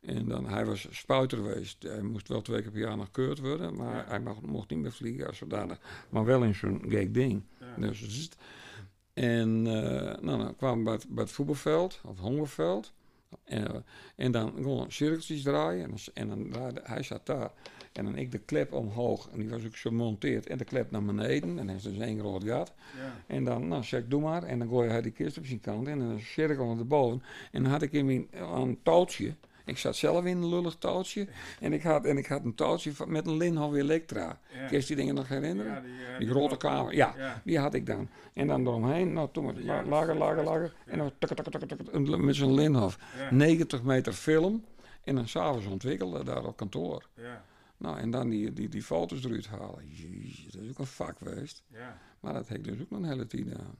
En 0.00 0.28
dan, 0.28 0.48
hij 0.48 0.64
was 0.64 0.86
spuiter 0.90 1.38
geweest. 1.38 1.82
Hij 1.82 2.02
moest 2.02 2.28
wel 2.28 2.42
twee 2.42 2.62
keer 2.62 2.70
per 2.70 2.80
jaar 2.80 2.96
nog 2.96 3.10
keurd 3.10 3.38
worden. 3.38 3.76
Maar 3.76 3.96
Ja. 3.96 4.04
hij 4.08 4.20
mag, 4.20 4.40
mocht 4.40 4.70
niet 4.70 4.78
meer 4.78 4.92
vliegen 4.92 5.26
als 5.26 5.36
zodanig. 5.38 5.78
Maar 6.10 6.24
wel 6.24 6.42
in 6.42 6.54
zo'n 6.54 6.84
gek 6.88 7.14
ding. 7.14 7.42
ja. 7.60 7.86
Dus, 7.86 8.30
en 9.14 9.66
eh, 9.66 10.20
nou, 10.22 10.38
dan 10.38 10.56
kwamen 10.56 10.78
we 10.78 10.84
bij 10.84 10.92
het, 10.92 11.06
bij 11.08 11.22
het 11.24 11.32
voetbalveld, 11.32 12.00
of 12.04 12.10
het 12.10 12.18
hongerveld. 12.20 12.92
En, 13.44 13.84
en 14.16 14.32
dan 14.32 14.52
gewoon 14.56 14.90
cirkeltjes 14.92 15.42
draaien. 15.42 15.84
En 15.90 15.96
en 16.14 16.28
dan 16.28 16.50
draaide, 16.50 16.80
hij 16.84 17.02
zat 17.02 17.26
daar. 17.26 17.50
En 17.98 18.04
dan 18.04 18.16
ik 18.16 18.32
de 18.32 18.38
klep 18.38 18.72
omhoog. 18.72 19.28
En 19.32 19.38
die 19.38 19.48
was 19.48 19.64
ook 19.66 19.76
zo 19.76 19.88
gemonteerd. 19.90 20.46
En 20.46 20.58
de 20.58 20.64
klep 20.64 20.90
naar 20.90 21.04
beneden. 21.04 21.58
En 21.58 21.66
dan 21.66 21.76
is 21.76 21.82
dus 21.82 21.98
één 21.98 22.18
groot 22.18 22.44
gat. 22.44 22.72
ja. 22.96 23.14
En 23.26 23.44
dan, 23.44 23.68
nou 23.68 23.82
zeg, 23.84 24.02
doe 24.08 24.20
maar. 24.20 24.42
En 24.42 24.58
dan 24.58 24.68
gooi 24.68 24.88
hij 24.90 25.02
die 25.02 25.12
kist 25.12 25.38
op 25.38 25.46
zijn 25.46 25.60
kant. 25.60 25.86
En 25.86 25.98
dan 25.98 26.18
cirkel 26.20 26.76
de 26.76 26.84
boven. 26.84 27.22
En 27.52 27.62
dan 27.62 27.72
had 27.72 27.82
ik 27.82 27.92
in 27.92 28.06
mijn, 28.06 28.26
een 28.54 28.78
touwtje. 28.82 29.34
Ik 29.64 29.78
zat 29.78 29.96
zelf 29.96 30.24
in 30.24 30.36
een 30.36 30.48
lullig 30.48 30.76
touwtje. 30.78 31.26
En 31.60 31.72
ik 31.72 31.82
had, 31.82 32.04
en 32.04 32.18
ik 32.18 32.26
had 32.26 32.44
een 32.44 32.54
touwtje 32.54 32.92
met 33.06 33.26
een 33.26 33.36
Linhof 33.36 33.74
Elektra. 33.74 34.38
ja. 34.52 34.66
Kun 34.66 34.78
je 34.80 34.86
die 34.86 34.96
dingen 34.96 35.14
nog 35.14 35.28
herinneren? 35.28 35.72
Ja, 35.72 35.80
die, 35.80 35.90
eh, 36.12 36.18
Die 36.18 36.28
grote 36.28 36.56
kamer, 36.56 36.94
ja. 36.94 37.14
Ja, 37.16 37.40
Die 37.44 37.58
had 37.58 37.74
ik 37.74 37.86
dan. 37.86 38.08
En 38.32 38.46
dan 38.46 38.66
eromheen, 38.66 39.12
nou 39.12 39.28
toen 39.32 39.64
lager, 39.88 40.16
lager, 40.16 40.44
lager. 40.44 40.72
En 40.86 40.98
dan 40.98 41.10
tuk, 41.18 41.28
tuk, 41.34 41.44
tuk, 41.50 41.68
tuk, 41.68 41.82
tuk, 41.92 42.16
met 42.18 42.34
zo'n 42.34 42.54
Linhof. 42.54 42.98
ja, 43.18 43.34
90 43.34 43.82
meter 43.82 44.12
film. 44.12 44.64
En 45.04 45.14
dan 45.14 45.28
s'avonds 45.28 45.66
ontwikkelde 45.66 46.24
daar 46.24 46.44
op 46.44 46.56
kantoor. 46.56 47.02
ja, 47.14 47.44
Nou, 47.78 47.98
en 47.98 48.10
dan 48.10 48.28
die, 48.28 48.52
die, 48.52 48.68
die 48.68 48.82
foto's 48.82 49.24
eruit 49.24 49.46
halen. 49.46 49.86
Jezus, 49.86 50.52
dat 50.52 50.62
is 50.62 50.70
ook 50.70 50.78
een 50.78 50.86
vak 50.86 51.18
geweest. 51.18 51.62
ja. 51.66 51.98
Maar 52.20 52.32
dat 52.32 52.48
heb 52.48 52.58
ik 52.58 52.64
dus 52.64 52.80
ook 52.80 52.90
nog 52.90 53.00
een 53.00 53.08
hele 53.08 53.26
tijd 53.26 53.54
aan. 53.54 53.78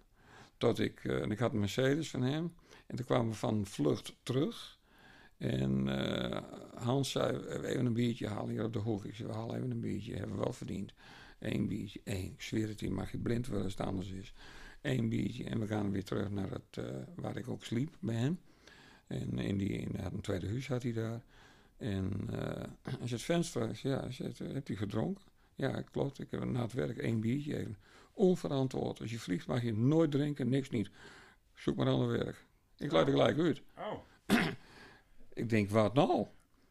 Tot 0.57 0.79
ik, 0.79 1.05
eh, 1.05 1.23
en 1.23 1.31
ik 1.31 1.39
had 1.39 1.53
een 1.53 1.59
Mercedes 1.59 2.11
van 2.11 2.23
hem. 2.23 2.55
En 2.87 2.97
toen 2.97 3.07
kwamen 3.07 3.29
we 3.29 3.35
van 3.35 3.67
vlucht 3.67 4.17
terug. 4.23 4.79
En 5.37 5.89
eh, 5.89 6.43
Hans 6.75 7.11
zei, 7.11 7.47
even 7.47 7.87
een 7.87 7.93
biertje 7.93 8.29
halen 8.29 8.51
hier 8.51 8.65
op 8.65 8.73
de 8.73 8.79
hoek. 8.79 9.05
Ik 9.05 9.15
zei, 9.15 9.29
we 9.29 9.35
halen 9.35 9.57
even 9.57 9.71
een 9.71 9.81
biertje, 9.81 10.15
hebben 10.15 10.37
we 10.37 10.43
wel 10.43 10.53
verdiend. 10.53 10.93
Eén 11.39 11.69
biertje, 11.69 12.01
één. 12.05 12.33
Ik 12.33 12.43
zweer 12.43 12.69
het 12.69 12.81
je, 12.81 12.91
mag 12.91 13.13
je 13.13 13.19
blind 13.19 13.47
worden 13.47 13.65
als 13.65 13.77
het 13.77 13.87
anders 13.87 14.11
is. 14.11 14.33
Eén 14.83 15.09
biertje 15.09 15.45
en 15.45 15.61
we 15.61 15.67
gaan 15.67 15.91
weer 15.91 16.05
terug 16.05 16.31
naar 16.31 16.51
het, 16.51 16.85
eh, 16.85 16.85
waar 17.17 17.37
ik 17.37 17.49
ook 17.49 17.65
sliep, 17.65 17.97
bij 18.01 18.15
hem. 18.15 18.39
En 19.07 19.39
in 19.39 19.57
die, 19.57 19.69
in, 19.69 20.01
had 20.01 20.13
een 20.13 20.21
tweede 20.21 20.49
huis 20.49 20.69
had 20.69 20.83
hij 20.83 20.93
daar. 20.93 21.23
En 21.79 22.29
eh 22.33 22.99
als 23.01 23.11
het 23.11 23.23
venster 23.23 23.71
is, 23.71 23.83
ja, 23.83 24.09
hebt 24.43 24.69
u 24.69 24.77
gedronken? 24.77 25.25
Ja, 25.55 25.83
klopt. 25.83 26.19
Ik 26.19 26.31
heb 26.31 26.45
na 26.45 26.63
het 26.63 26.73
werk 26.73 26.99
één 26.99 27.21
biertje 27.21 27.57
even. 27.57 27.77
Onverantwoord. 28.13 29.01
Als 29.01 29.11
je 29.11 29.19
vliegt 29.19 29.47
mag 29.47 29.63
je 29.63 29.73
nooit 29.73 30.11
drinken, 30.11 30.49
niks 30.49 30.71
niet. 30.71 30.91
Zoek 31.55 31.77
maar 31.77 31.87
ander 31.87 32.09
werk. 32.09 32.45
Ik 32.77 32.93
laat 32.93 33.07
er 33.07 33.13
gelijk 33.13 33.39
uit. 33.39 33.63
Oh, 33.77 33.99
Ik 35.33 35.49
denk, 35.49 35.71
wat 35.71 35.95
nou? 35.95 36.27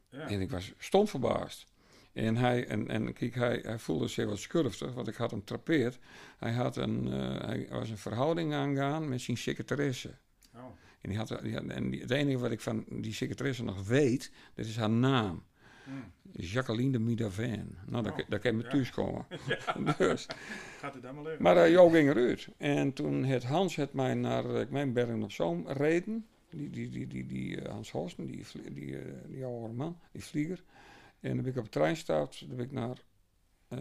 ja. 0.10 0.28
En 0.28 0.42
ik 0.42 0.50
was 0.50 0.74
stom 0.78 1.08
verbaasd. 1.08 1.66
En 2.14 2.36
hij, 2.36 2.68
en, 2.68 2.88
en 2.88 3.14
kijk, 3.14 3.36
hij, 3.36 3.60
hij 3.64 3.80
voelde 3.80 4.08
zich 4.08 4.26
wat 4.26 4.40
schurftig, 4.40 4.94
want 4.94 5.08
ik 5.08 5.16
had 5.16 5.32
hem 5.32 5.44
trapeerd. 5.44 6.00
Hij, 6.38 6.52
had 6.52 6.76
een, 6.76 7.14
eh, 7.14 7.46
hij 7.46 7.68
was 7.70 7.90
een 7.90 7.98
verhouding 7.98 8.54
aangaan 8.54 9.10
met 9.10 9.22
zijn 9.22 9.38
secretaresse. 9.38 10.12
Oh, 10.56 10.64
En, 11.02 11.10
die 11.10 11.18
had, 11.18 11.40
die 11.44 11.54
had- 11.54 11.66
en 11.68 11.90
die- 11.90 12.02
het 12.02 12.12
enige 12.12 12.38
wat 12.38 12.52
ik 12.52 12.62
van 12.62 12.86
die 12.90 13.14
secretaresse 13.14 13.64
nog 13.64 13.88
weet, 13.88 14.32
dat 14.54 14.66
is 14.66 14.78
haar 14.78 14.90
naam. 14.90 15.44
hm. 15.84 15.92
Jacqueline 16.32 16.92
de 16.92 17.00
Midavin. 17.00 17.76
Nou, 17.88 18.04
daar, 18.04 18.14
Oh, 18.14 18.20
daar 18.30 18.40
kan 18.40 18.52
je 18.52 18.58
me 18.58 18.64
ja. 18.64 18.70
thuis 18.70 18.90
komen. 18.92 19.26
dus. 19.98 20.26
Gaat 20.80 20.94
het 20.94 21.04
dan 21.04 21.22
maar? 21.22 21.36
Maar 21.40 21.56
uh, 21.58 21.70
Jo 21.72 21.90
ging 21.90 22.10
eruit. 22.10 22.48
En 22.58 22.94
toen 22.94 23.24
het 23.24 23.44
Hans 23.44 23.76
het 23.76 23.94
mij 23.94 24.14
naar 24.14 24.46
uh, 24.46 24.60
ik 24.60 24.70
meen 24.70 24.94
Bergen 24.94 25.24
op 25.24 25.32
Zoom 25.32 25.68
reden. 25.68 26.26
Die, 26.50 26.70
die, 26.70 26.90
die, 26.90 27.08
die, 27.08 27.26
die 27.26 27.62
uh, 27.62 27.68
Hans 27.70 27.92
Horsten, 27.92 28.26
die, 28.28 28.46
die, 28.74 28.98
die 29.28 29.46
oude 29.46 29.74
man, 29.74 29.98
die 30.12 30.24
vlieger. 30.24 30.64
En 31.20 31.34
dan 31.36 31.42
ben 31.44 31.52
ik 31.52 31.58
op 31.58 31.64
de 31.64 31.70
trein 31.70 31.94
gestapt. 31.96 32.48
Dan 32.48 32.56
ben 32.56 32.66
ik 32.66 32.72
naar 32.72 32.98
uh, 33.70 33.80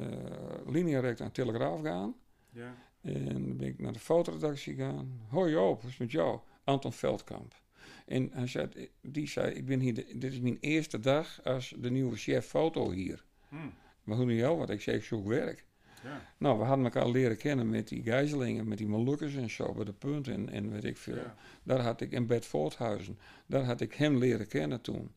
linearecht 0.67 1.19
naar 1.19 1.33
Telegraaf 1.33 1.81
gaan. 1.83 2.15
Ja, 2.51 2.75
En 3.01 3.25
dan 3.43 3.57
ben 3.57 3.67
ik 3.69 3.79
naar 3.81 3.93
de 3.93 3.99
fotoredactie 3.99 4.75
gegaan. 4.75 5.21
Hoi 5.29 5.51
Joop, 5.53 5.81
hoe 5.81 5.91
is 5.91 5.99
het 5.99 5.99
met 5.99 6.11
jou? 6.11 6.39
Anton 6.67 6.93
Veldkamp. 6.93 7.55
En 8.07 8.31
hij 8.33 8.47
zei, 8.47 8.69
die 9.01 9.29
zei, 9.29 9.53
ik 9.55 9.67
ben 9.67 9.81
hier, 9.81 9.95
de- 9.95 10.13
dit 10.19 10.33
is 10.33 10.41
mijn 10.41 10.59
eerste 10.61 11.01
dag 11.01 11.41
als 11.45 11.75
de 11.79 11.91
nieuwe 11.91 12.17
chef 12.17 12.47
foto 12.47 12.91
hier. 12.91 13.25
hm. 13.49 13.57
Maar 14.05 14.17
hoe 14.17 14.27
nu 14.27 14.35
jou? 14.37 14.57
Want 14.59 14.71
ik 14.71 14.81
zei, 14.81 14.97
ik 14.97 15.05
zoek 15.05 15.27
werk. 15.27 15.65
ja, 16.03 16.21
Nou, 16.39 16.59
we 16.59 16.65
hadden 16.65 16.85
elkaar 16.85 17.09
leren 17.09 17.37
kennen 17.37 17.69
met 17.71 17.89
die 17.89 18.03
gijzelingen, 18.03 18.69
met 18.69 18.79
die 18.79 18.87
Molukkers 18.87 19.35
en 19.35 19.51
zo, 19.51 19.73
bij 19.75 19.85
de 19.85 19.93
punt 19.93 20.29
en, 20.29 20.49
en 20.49 20.71
weet 20.71 20.85
ik 20.85 20.97
veel. 20.97 21.17
ja. 21.17 21.37
Daar 21.63 21.81
had 21.81 22.01
ik 22.01 22.13
in 22.13 22.27
Bed 22.27 22.47
Voorthuizen, 22.47 23.19
daar 23.47 23.65
had 23.65 23.81
ik 23.81 23.95
hem 23.95 24.19
leren 24.19 24.47
kennen 24.49 24.81
toen. 24.81 25.11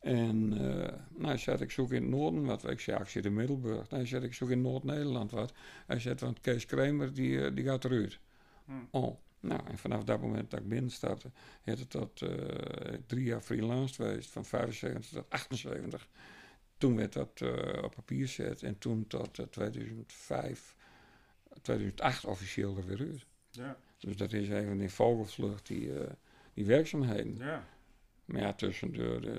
En 0.00 0.52
uh, 0.52 0.58
nou, 0.58 1.26
hij 1.26 1.36
zei, 1.36 1.58
ik 1.58 1.70
zoek 1.70 1.92
in 1.92 2.02
het 2.02 2.10
noorden 2.10 2.44
wat. 2.44 2.70
Ik 2.70 2.80
zei, 2.80 3.00
ik 3.00 3.08
zit 3.08 3.24
in 3.24 3.34
Middelburg. 3.34 3.76
Nou, 3.90 3.96
hij 4.02 4.06
zei, 4.06 4.24
ik 4.24 4.34
zoek 4.34 4.50
in 4.50 4.60
Noord-Nederland 4.62 5.30
wat. 5.30 5.52
Hij 5.86 5.98
zei, 6.00 6.14
want 6.18 6.40
Kees 6.40 6.66
Kramer, 6.66 7.14
die, 7.14 7.30
uh, 7.30 7.54
die 7.54 7.64
gaat 7.64 7.84
eruit. 7.84 8.18
Hm. 8.64 8.72
Oh, 8.90 9.16
nou, 9.44 9.60
en 9.66 9.78
vanaf 9.78 10.04
dat 10.04 10.20
moment 10.20 10.50
dat 10.50 10.60
ik 10.60 10.68
binnenstapte, 10.68 11.30
heeft 11.62 11.78
het 11.78 11.90
tot 11.90 12.20
uh, 12.20 12.30
drie 13.06 13.24
jaar 13.24 13.40
freelance 13.40 13.94
geweest, 13.94 14.30
van 14.30 14.44
75 14.44 15.10
tot 15.10 15.30
78. 15.30 16.08
Toen 16.78 16.96
werd 16.96 17.12
dat 17.12 17.40
uh, 17.42 17.82
op 17.82 17.94
papier 17.94 18.26
gezet 18.26 18.62
en 18.62 18.78
toen 18.78 19.06
tot 19.06 19.38
uh, 19.38 19.46
2005, 19.46 20.76
2008 21.62 22.24
officieel 22.24 22.76
er 22.76 22.86
weer 22.86 23.00
uit. 23.00 23.26
Ja, 23.50 23.76
Dus 23.98 24.16
dat 24.16 24.32
is 24.32 24.48
even 24.48 24.80
in 24.80 24.90
vogelvlucht 24.90 25.66
die, 25.66 25.90
die 26.54 26.64
werkzaamheden. 26.64 27.36
ja, 27.36 27.66
Maar 28.24 28.40
ja, 28.40 28.52
tussendoor 28.52 29.24
uh, 29.24 29.34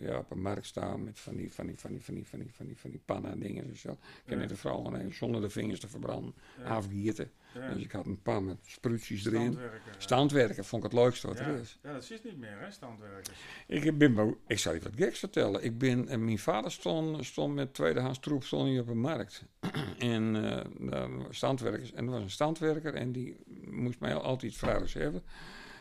ja, 0.00 0.18
op 0.18 0.30
een 0.30 0.40
markt 0.40 0.66
staan 0.66 1.04
met 1.04 1.18
van 1.18 1.36
die, 1.36 1.52
van 1.52 1.66
die, 1.66 1.78
van 1.78 1.90
die, 1.90 2.02
van 2.04 2.14
die, 2.14 2.26
van 2.26 2.38
die, 2.38 2.50
van 2.52 2.66
die, 2.66 2.76
van 2.76 2.90
die 2.90 3.00
panna 3.04 3.34
dingen 3.34 3.64
en 3.64 3.76
zo. 3.76 3.90
Ik 3.90 3.98
ken 4.26 4.34
Ja. 4.34 4.40
net 4.40 4.48
de 4.48 4.56
vrouw 4.56 4.84
alleen 4.84 5.14
zonder 5.14 5.40
de 5.40 5.50
vingers 5.50 5.80
te 5.80 5.88
verbranden, 5.88 6.34
ja. 6.58 6.64
afgieten. 6.64 7.30
ja. 7.54 7.72
Dus 7.72 7.82
ik 7.82 7.92
had 7.92 8.06
een 8.06 8.22
pan 8.22 8.44
met 8.44 8.56
spruitjes 8.62 9.24
erin. 9.26 9.40
Standwerken. 9.40 9.80
ja. 9.92 10.00
Standwerken 10.00 10.64
vond 10.64 10.84
ik 10.84 10.90
het 10.90 11.00
leukste 11.00 11.26
wat 11.26 11.38
ja. 11.38 11.44
er 11.44 11.60
is. 11.60 11.78
Ja, 11.82 11.92
dat 11.92 12.10
is 12.10 12.22
niet 12.22 12.38
meer, 12.38 12.58
hè, 12.58 12.70
standwerkers. 12.70 13.38
Ik, 13.66 13.98
ben, 13.98 14.36
ik 14.46 14.58
zal 14.58 14.74
je 14.74 14.80
wat 14.80 14.92
geks 14.96 15.18
vertellen. 15.18 15.64
Ik 15.64 15.78
ben, 15.78 16.08
en 16.08 16.24
mijn 16.24 16.38
vader 16.38 16.72
stond, 16.72 17.24
stond 17.24 17.54
met 17.54 17.74
tweedehands 17.74 18.18
troep 18.18 18.44
stond 18.44 18.68
hij 18.68 18.78
op 18.78 18.88
een 18.88 19.00
markt. 19.00 19.44
en 19.98 20.36
eh, 20.36 20.64
waren 20.78 21.26
standwerkers. 21.34 21.92
En 21.92 22.04
er 22.04 22.10
was 22.10 22.22
een 22.22 22.30
standwerker 22.30 22.94
en 22.94 23.12
die 23.12 23.36
moest 23.70 24.00
mij 24.00 24.14
altijd 24.14 24.56
vrijdags 24.56 24.94
hebben. 24.94 25.22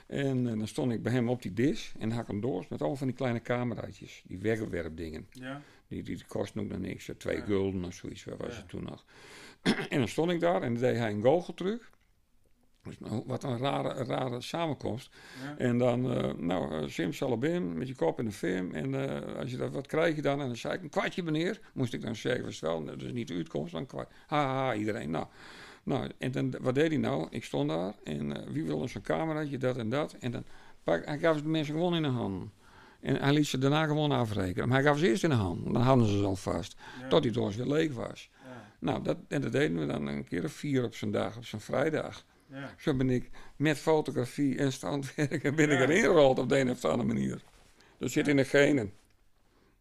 En 0.07 0.47
eh, 0.49 0.57
dan 0.57 0.67
stond 0.67 0.91
ik 0.91 1.03
bij 1.03 1.11
hem 1.11 1.29
op 1.29 1.41
die 1.41 1.53
dis 1.53 1.93
en 1.99 2.11
had 2.11 2.23
ik 2.23 2.27
een 2.29 2.39
doos 2.39 2.67
met 2.67 2.79
allemaal 2.79 2.97
van 2.97 3.07
die 3.07 3.15
kleine 3.15 3.41
cameraatjes. 3.41 4.23
Die 4.27 4.39
wegwerpdingen. 4.39 5.27
Ja. 5.31 5.61
Die, 5.87 6.03
die 6.03 6.23
kosten 6.27 6.61
ook 6.61 6.67
nog 6.67 6.79
niks. 6.79 7.09
Twee 7.17 7.37
Ja. 7.37 7.43
gulden 7.43 7.85
of 7.85 7.93
zoiets, 7.93 8.23
wat 8.23 8.37
was 8.37 8.53
Ja. 8.53 8.57
het 8.59 8.69
toen 8.69 8.83
nog. 8.83 9.05
en 9.89 9.97
dan 9.97 10.07
stond 10.07 10.31
ik 10.31 10.39
daar 10.39 10.61
en 10.61 10.73
dan 10.73 10.81
deed 10.81 10.97
hij 10.97 11.11
een 11.11 11.21
goocheltruc. 11.21 11.55
terug. 11.77 11.95
Dus 12.83 12.99
nou, 12.99 13.23
wat 13.25 13.43
een 13.43 13.57
rare, 13.57 14.03
rare 14.03 14.41
samenkomst. 14.41 15.15
Ja. 15.43 15.57
En 15.57 15.77
dan, 15.77 16.11
eh 16.11 16.33
nou, 16.33 16.81
eh, 16.83 16.87
simsalabim, 16.89 17.77
met 17.77 17.87
je 17.87 17.95
kop 17.95 18.19
in 18.19 18.25
de 18.25 18.31
film. 18.31 18.71
En 18.71 18.93
als 19.37 19.51
je 19.51 19.57
dat, 19.57 19.71
wat 19.73 19.87
krijg 19.87 20.15
je 20.15 20.21
dan? 20.21 20.41
En 20.41 20.47
dan 20.47 20.55
zei 20.55 20.73
ik, 20.73 20.81
een 20.83 20.89
kwartje 20.89 21.23
meneer. 21.23 21.59
Moest 21.73 21.93
ik 21.93 22.01
dan 22.01 22.15
zeggen, 22.15 22.43
was 22.45 22.59
wel, 22.59 22.83
dat 22.85 23.01
is 23.01 23.11
niet 23.11 23.27
de 23.27 23.33
uitkomst, 23.33 23.71
dan 23.73 23.85
kwart. 23.85 24.11
Haha, 24.27 24.73
iedereen. 24.75 25.09
Nou, 25.09 25.27
nou, 25.87 26.09
en 26.17 26.31
dan, 26.31 26.55
wat 26.61 26.75
deed 26.75 26.89
hij 26.89 26.97
nou? 26.97 27.27
Ik 27.29 27.43
stond 27.43 27.69
daar 27.69 27.93
en 28.03 28.37
eh, 28.37 28.51
wie 28.51 28.63
wil 28.63 28.81
eens 28.81 28.95
een 28.95 29.01
cameraatje, 29.01 29.57
dat 29.57 29.77
en 29.77 29.89
dat. 29.89 30.15
En 30.19 30.31
dan 30.31 30.43
pak, 30.83 31.05
hij 31.05 31.17
gaf 31.17 31.41
de 31.41 31.47
mensen 31.47 31.73
gewoon 31.73 31.95
in 31.95 32.01
de 32.01 32.07
hand. 32.07 32.49
En 32.99 33.15
hij 33.15 33.33
liet 33.33 33.47
ze 33.47 33.57
daarna 33.57 33.85
gewoon 33.85 34.11
afrekenen. 34.11 34.67
Maar 34.67 34.77
hij 34.77 34.87
gaf 34.87 34.99
ze 34.99 35.09
eerst 35.09 35.23
in 35.23 35.29
de 35.29 35.35
hand. 35.35 35.63
Dan 35.73 35.81
hadden 35.81 36.07
ze 36.07 36.17
ze 36.17 36.23
al 36.23 36.35
vast. 36.35 36.75
Ja. 37.01 37.07
Tot 37.07 37.23
die 37.23 37.31
doos 37.31 37.55
weer 37.55 37.65
leeg 37.65 37.93
was. 37.93 38.29
Ja. 38.43 38.71
Nou, 38.79 39.03
dat, 39.03 39.17
en 39.27 39.41
dat 39.41 39.51
deden 39.51 39.79
we 39.79 39.85
dan 39.85 40.07
een 40.07 40.23
keer 40.23 40.43
of 40.43 40.51
vier 40.51 40.83
op 40.83 40.95
zijn 40.95 41.11
dag, 41.11 41.37
op 41.37 41.45
zijn 41.45 41.61
vrijdag. 41.61 42.25
Ja. 42.51 42.73
Zo 42.77 42.93
ben 42.93 43.09
ik 43.09 43.29
met 43.55 43.77
fotografie 43.77 44.57
en 44.57 44.71
standwerken 44.71 45.55
ben 45.55 45.69
ik 45.69 45.79
erin 45.79 46.01
gerold 46.01 46.39
op 46.39 46.49
de 46.49 46.59
een 46.59 46.69
of 46.69 46.85
andere 46.85 47.07
manier. 47.07 47.41
Dat 47.97 48.11
zit 48.11 48.27
in 48.27 48.35
de 48.35 48.45
genen. 48.45 48.93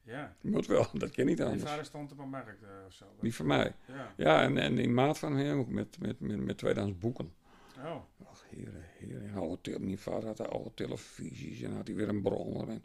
Ja. 0.06 0.34
Moet 0.40 0.66
wel, 0.66 0.86
dat 0.98 1.10
kan 1.10 1.26
niet 1.26 1.36
Die 1.36 1.46
anders. 1.46 1.70
vader 1.70 1.84
stond 1.84 2.12
op 2.12 2.18
een 2.18 2.28
markt 2.28 2.62
eh, 2.62 2.68
of 2.86 2.92
zo. 2.92 3.04
Die 3.20 3.34
van 3.34 3.46
mij. 3.46 3.72
Ja. 3.86 4.12
Ja, 4.16 4.42
en, 4.42 4.58
en 4.58 4.74
die 4.74 4.88
maat 4.88 5.18
van 5.18 5.36
hem 5.36 5.58
ook 5.58 5.68
met, 5.68 5.98
met, 5.98 6.20
met, 6.20 6.40
met 6.44 6.58
tweedehands 6.58 6.98
boeken. 6.98 7.32
Oh. 7.78 7.96
Ach, 8.30 8.44
heren, 8.50 8.84
heren. 8.98 9.34
Oude 9.34 9.78
mijn 9.78 9.98
vader 9.98 10.26
had 10.26 10.48
oude 10.50 10.70
televisies 10.74 11.62
en 11.62 11.72
had 11.76 11.86
hij 11.86 11.96
weer 11.96 12.08
een 12.08 12.22
brommer. 12.22 12.68
En 12.68 12.82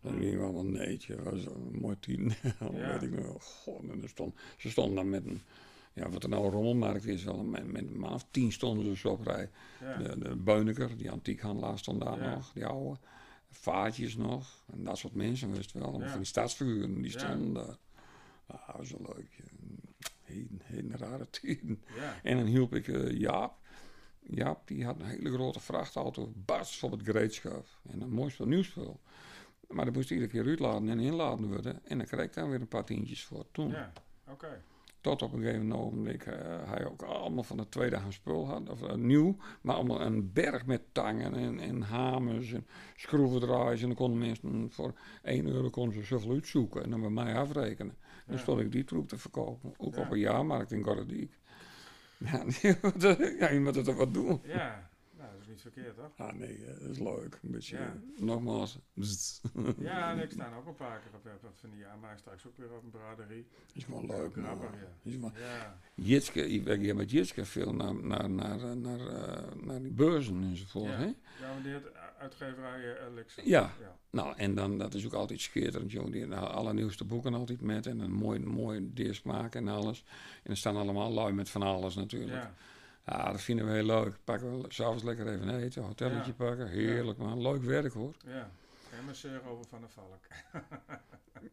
dan 0.00 0.18
ging 0.18 0.38
wel 0.38 0.56
een 0.58 0.72
neetje. 0.72 1.22
Was 1.22 1.44
een 1.46 1.78
mooi 1.80 1.96
tien. 2.00 2.32
Dan 2.58 2.74
Ja. 2.74 2.92
weet 2.92 3.02
ik 3.02 3.10
nog 3.10 3.24
wel. 3.24 3.38
God, 3.40 3.82
en 3.90 4.08
stond, 4.08 4.34
ze 4.56 4.70
stonden 4.70 4.94
dan 4.94 5.10
met 5.10 5.26
een, 5.26 5.40
ja, 5.92 6.08
wat 6.08 6.22
er 6.22 6.28
nou 6.28 6.44
een 6.44 6.50
rommelmarkt 6.50 7.06
is, 7.06 7.24
wel 7.24 7.42
met, 7.42 7.72
met 7.72 7.82
een 7.86 7.98
maand 7.98 8.26
tien 8.30 8.52
stonden 8.52 8.84
ze 8.86 8.96
zo 8.96 9.08
op 9.08 9.26
rij. 9.26 9.50
Ja. 9.80 9.96
De, 9.96 10.18
de 10.18 10.36
Beuneker, 10.36 10.96
die 10.96 11.10
antiekhandelaar 11.10 11.78
stond 11.78 12.00
daar 12.00 12.18
nog, 12.18 12.52
die 12.52 12.66
oude. 12.66 12.98
Vaatjes 13.54 14.16
nog, 14.16 14.64
en 14.72 14.84
dat 14.84 14.98
soort 14.98 15.14
mensen, 15.14 15.52
wist 15.52 15.72
wel. 15.72 16.00
Ja. 16.00 16.08
Van 16.08 16.16
die 16.16 16.26
staatsfiguren, 16.26 17.02
die 17.02 17.10
stonden 17.10 17.54
daar. 17.54 17.76
Ah, 18.46 18.84
zo 18.84 18.96
leuk. 18.98 19.42
Heden, 20.22 20.60
heden 20.64 20.96
rare 20.96 21.30
tijden. 21.30 21.82
En 22.22 22.36
dan 22.36 22.46
hielp 22.46 22.74
ik 22.74 22.88
eh, 22.88 23.18
Jaap. 23.18 23.60
Jaap, 24.20 24.68
die 24.68 24.84
had 24.84 25.00
een 25.00 25.06
hele 25.06 25.32
grote 25.32 25.60
vrachtauto, 25.60 26.32
bars 26.36 26.82
op 26.82 26.90
het 26.90 27.02
gereedschap. 27.02 27.66
En 27.90 28.00
een 28.00 28.10
mooi 28.10 28.30
spul, 28.30 28.46
nieuw 28.46 28.62
spul. 28.62 29.00
Maar 29.68 29.84
dat 29.84 29.94
moest 29.94 30.10
iedere 30.10 30.30
keer 30.30 30.46
uitladen 30.46 30.88
en 30.88 31.00
inladen 31.00 31.48
worden. 31.48 31.80
En 31.84 31.98
dan 31.98 32.06
kreeg 32.06 32.24
ik 32.24 32.34
daar 32.34 32.50
weer 32.50 32.60
een 32.60 32.68
paar 32.68 32.84
tientjes 32.84 33.24
voor 33.24 33.46
toen. 33.50 33.70
Ja. 33.70 33.92
Oké. 34.28 34.62
Tot 35.02 35.22
op 35.22 35.32
een 35.32 35.42
gegeven 35.42 35.72
ogenblik 35.72 36.26
eh, 36.26 36.34
hij 36.64 36.86
ook 36.86 37.02
allemaal 37.02 37.42
van 37.42 37.58
het 37.58 37.70
tweedehands 37.70 38.16
spul 38.16 38.46
had. 38.48 38.68
Of 38.68 38.82
eh, 38.82 38.94
nieuw, 38.94 39.36
maar 39.60 39.74
allemaal 39.74 40.00
een 40.00 40.32
berg 40.32 40.66
met 40.66 40.82
tangen 40.92 41.34
en, 41.34 41.58
en 41.60 41.82
hamers 41.82 42.52
en 42.52 42.66
schroevendraaiers. 42.96 43.80
En 43.80 43.86
dan 43.86 43.96
konden 43.96 44.18
mensen 44.18 44.68
voor 44.70 44.94
1 45.22 45.46
euro 45.46 45.70
konden 45.70 45.94
ze 45.94 46.02
zoveel 46.04 46.32
uitzoeken 46.32 46.82
en 46.82 46.90
dan 46.90 47.00
bij 47.00 47.10
mij 47.10 47.34
afrekenen. 47.36 47.96
Dan 48.26 48.36
Ja. 48.36 48.42
stond 48.42 48.60
ik 48.60 48.72
die 48.72 48.84
troep 48.84 49.08
te 49.08 49.18
verkopen. 49.18 49.74
Ook 49.76 49.94
Ja. 49.94 50.00
op 50.00 50.10
een 50.10 50.18
jaarmarkt 50.18 50.72
in 50.72 50.82
Gordiek. 50.84 51.38
Ja, 53.38 53.50
je 53.50 53.60
moet 53.60 53.86
er 53.86 53.94
wat 53.94 54.14
doen. 54.14 54.40
Ja. 54.44 54.90
Dat 55.52 55.64
niet 55.64 55.74
verkeerd, 55.74 55.96
toch? 55.96 56.26
Ah 56.26 56.32
nee, 56.34 56.64
dat 56.80 56.90
is 56.90 56.98
leuk. 56.98 57.38
Een 57.42 57.50
beetje, 57.50 57.76
Ja. 57.76 57.82
eh, 58.16 58.22
nogmaals. 58.22 58.78
Ja, 59.78 60.12
en 60.12 60.22
ik 60.22 60.30
sta 60.30 60.52
ook 60.56 60.66
een 60.66 60.74
paar 60.74 61.00
keer 61.00 61.14
op, 61.14 61.44
op 61.44 61.52
van 61.54 61.70
die 61.70 61.84
maar 62.00 62.18
straks 62.18 62.46
ook 62.46 62.56
weer 62.56 62.72
op 62.72 62.82
een 62.82 62.90
braderie. 62.90 63.46
is 63.72 63.84
gewoon 63.84 64.06
leuk. 64.06 64.36
man. 64.36 64.44
Grappig, 64.44 64.70
ja. 64.80 64.86
Is 65.10 65.12
gewoon- 65.12 65.32
Ja. 65.38 65.78
Jitske, 65.94 66.48
ik 66.48 66.64
ben 66.64 66.80
hier 66.80 66.96
met 66.96 67.10
Jitske 67.10 67.44
veel 67.44 67.74
naar, 67.74 67.94
naar, 67.94 68.30
naar, 68.30 68.60
eh, 68.60 68.72
naar, 68.72 69.06
eh, 69.06 69.54
naar 69.62 69.82
die 69.82 69.92
beurzen 69.92 70.42
enzovoort. 70.42 70.90
Ja. 70.90 70.96
Hè? 70.98 71.04
Ja, 71.04 71.52
maar 71.54 71.62
die 71.62 71.72
had 71.72 71.82
uitgeverij 72.18 73.00
Alex. 73.00 73.34
Ja. 73.44 73.72
ja. 73.80 73.96
Nou, 74.10 74.36
en 74.36 74.54
dan, 74.54 74.78
dat 74.78 74.94
is 74.94 75.06
ook 75.06 75.12
altijd 75.12 75.40
schitterend, 75.40 75.92
joh. 75.92 76.10
Die 76.12 76.28
de 76.28 76.34
allernieuwste 76.36 77.04
boeken 77.04 77.34
altijd 77.34 77.60
met 77.60 77.86
en 77.86 77.98
een 78.00 78.12
mooi, 78.12 78.38
mooi 78.40 78.90
disc 78.92 79.24
maken 79.24 79.60
en 79.68 79.74
alles. 79.74 80.04
En 80.42 80.50
er 80.50 80.56
staan 80.56 80.76
allemaal 80.76 81.12
lui 81.12 81.32
met 81.32 81.50
van 81.50 81.62
alles 81.62 81.94
natuurlijk. 81.94 82.32
Ja, 82.42 82.54
Ja. 83.06 83.30
dat 83.30 83.42
vinden 83.42 83.66
we 83.66 83.72
heel 83.72 83.84
leuk. 83.84 84.16
Pakken 84.24 84.60
we 84.60 84.64
s'avonds 84.68 85.02
lekker 85.02 85.26
even 85.28 85.58
eten, 85.62 85.82
hotelletje 85.82 86.34
Ja. 86.38 86.44
pakken. 86.46 86.68
Heerlijk 86.68 87.18
man, 87.18 87.42
leuk 87.42 87.62
werk 87.62 87.92
hoor. 87.92 88.14
Ja. 88.26 88.50
Mijn 89.04 89.16
zeur 89.16 89.40
over 89.48 89.64
Van 89.68 89.80
der 89.80 89.88
Valk. 89.90 90.20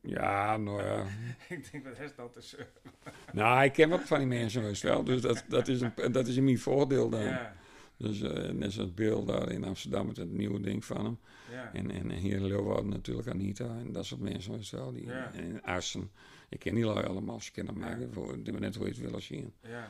Ja, 0.02 0.58
nou 0.58 0.84
ja. 0.84 1.06
ik 1.56 1.72
denk, 1.72 1.84
wat 1.88 2.00
is 2.00 2.16
dat 2.16 2.34
te 2.34 2.42
zeur? 2.42 2.68
Nou, 3.34 3.64
ik 3.64 3.74
ken 3.74 3.90
wat 3.90 4.02
van 4.02 4.18
die 4.18 4.28
mensen 4.28 4.76
wel, 4.82 5.04
dus 5.04 5.22
dat, 5.22 5.44
dat, 5.48 5.68
is, 5.68 5.82
een, 5.82 6.12
dat 6.12 6.28
is 6.28 6.36
in 6.36 6.44
mijn 6.44 6.60
voordeel 6.60 7.10
dan. 7.10 7.22
Ja. 7.24 7.56
Dus 7.98 8.22
eh, 8.22 8.50
net 8.52 8.72
zoals 8.72 8.94
Bill 8.94 9.26
daar 9.26 9.52
in 9.52 9.64
Amsterdam 9.64 10.08
met 10.08 10.18
het 10.18 10.32
nieuwe 10.32 10.60
ding 10.60 10.86
van 10.86 11.06
hem. 11.06 11.20
Ja. 11.52 11.74
En, 11.74 11.92
en 11.92 12.10
hier 12.12 12.36
in 12.36 12.46
Leeuwarden 12.46 12.90
natuurlijk 12.90 13.28
Anita 13.28 13.66
en 13.66 13.92
dat 13.92 14.06
soort 14.06 14.22
mensen 14.22 14.60
wel. 14.72 14.92
Die, 14.92 15.06
Ja. 15.06 15.32
En 15.34 15.44
in 15.44 15.64
Assen. 15.64 16.12
Ik 16.50 16.60
ken 16.60 16.76
die 16.76 16.86
lui 16.86 17.06
allemaal, 17.06 17.40
ze 17.42 17.52
kennen 17.52 17.78
mij, 17.80 18.00
Ja. 18.00 18.08
voor, 18.12 18.44
die 18.44 18.54
we 18.54 18.60
net 18.60 18.76
hoe 18.76 18.86
je 18.86 18.92
het 18.92 19.02
willen 19.02 19.22
zien. 19.22 19.54
Ja. 19.62 19.88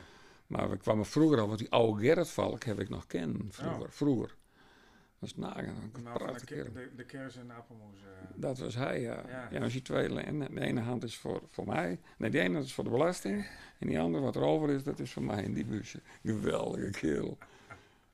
Maar 0.50 0.70
we 0.70 0.76
kwamen 0.76 1.06
vroeger 1.06 1.40
al, 1.40 1.46
want 1.46 1.58
die 1.58 1.70
oude 1.70 2.00
Gerrit 2.02 2.28
Valk 2.28 2.64
heb 2.64 2.80
ik 2.80 2.88
nog 2.88 3.06
kennen. 3.06 3.48
Vroeger. 3.50 3.80
Oh. 3.82 3.88
vroeger. 3.90 4.36
Dat 5.18 5.28
is 5.28 5.36
nagen. 5.36 5.74
Nou, 6.02 6.38
de, 6.38 6.44
kerel. 6.44 6.72
de, 6.72 6.90
de 6.96 7.04
kers 7.04 7.36
en 7.36 7.50
appelmoes. 7.50 8.02
eh. 8.02 8.08
Dat 8.34 8.58
was 8.58 8.74
hij, 8.74 9.00
ja. 9.00 9.22
Ja. 9.28 9.48
Ja, 9.50 9.60
als 9.60 9.72
je 9.74 9.82
twee, 9.82 10.20
en 10.20 10.38
de 10.38 10.60
ene 10.60 10.80
hand 10.80 11.04
is 11.04 11.16
voor, 11.16 11.42
voor 11.50 11.66
mij. 11.66 12.00
Nee, 12.16 12.30
de 12.30 12.40
ene 12.40 12.58
is 12.58 12.72
voor 12.74 12.84
de 12.84 12.90
belasting. 12.90 13.46
En 13.78 13.86
die 13.86 14.00
andere, 14.00 14.22
wat 14.24 14.36
er 14.36 14.42
over 14.42 14.70
is, 14.70 14.82
dat 14.82 14.98
is 14.98 15.12
voor 15.12 15.22
mij 15.22 15.42
in 15.42 15.54
die 15.54 15.64
busje. 15.64 16.00
Geweldige 16.22 16.90
kerel. 16.90 17.38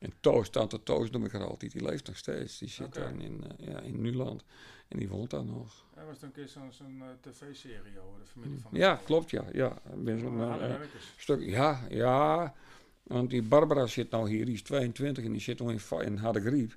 En 0.06 0.12
Toos, 0.20 0.50
tante 0.50 0.82
Toos 0.82 1.10
noem 1.10 1.24
ik 1.24 1.32
haar 1.32 1.46
altijd. 1.46 1.72
Die 1.72 1.82
leeft 1.82 2.06
nog 2.06 2.16
steeds. 2.16 2.58
Die 2.58 2.68
zit 2.68 2.94
dan 2.94 3.20
in, 3.20 3.44
eh, 3.44 3.66
ja, 3.66 3.80
in 3.80 4.00
Nuland. 4.00 4.44
En 4.88 4.98
die 4.98 5.08
woont 5.08 5.30
daar 5.30 5.44
nog. 5.44 5.84
Er 5.94 6.06
was 6.06 6.18
toen 6.18 6.28
een 6.28 6.34
keer 6.34 6.48
zo'n 6.48 6.72
zo'n, 6.72 7.02
eh, 7.02 7.08
tv-serie 7.20 8.00
over 8.00 8.20
de 8.20 8.26
familie 8.26 8.58
van. 8.58 8.70
Ja, 8.74 9.00
klopt, 9.04 9.30
ja. 9.30 9.44
ja. 9.52 9.78
Ben 9.94 10.18
zo'n 10.18 10.40
eh, 10.40 10.74
stuk, 11.16 11.40
ja, 11.40 11.86
ja. 11.90 12.54
Want 13.02 13.30
die 13.30 13.42
Barbara 13.42 13.86
zit 13.86 14.10
nou 14.10 14.28
hier, 14.28 14.44
die 14.44 14.54
is 14.54 14.62
22 14.62 15.24
en 15.24 15.32
die 15.32 15.40
zit 15.40 15.58
nog 15.58 15.70
in, 15.70 16.06
in 16.06 16.16
harde 16.16 16.40
griep. 16.40 16.74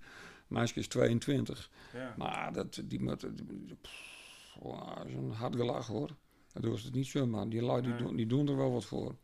Meisje 0.47 0.79
is 0.79 0.87
22. 0.87 1.69
Ja. 1.93 2.13
Maar 2.17 2.53
dat, 2.53 2.81
die 2.83 3.01
moet, 3.01 3.23
is 3.23 5.13
een 5.13 5.31
hard 5.31 5.55
gelach 5.55 5.87
hoor. 5.87 6.09
Dat 6.53 6.63
doen 6.63 6.77
ze 6.77 6.85
het 6.85 6.95
niet 6.95 7.07
zomaar. 7.07 7.49
Die 7.49 7.61
lui 7.61 7.81
die, 7.81 7.91
Nee. 7.91 8.01
doen, 8.03 8.15
die 8.15 8.25
doen 8.25 8.47
er 8.47 8.57
wel 8.57 8.71
wat 8.71 8.85
voor. 8.85 9.15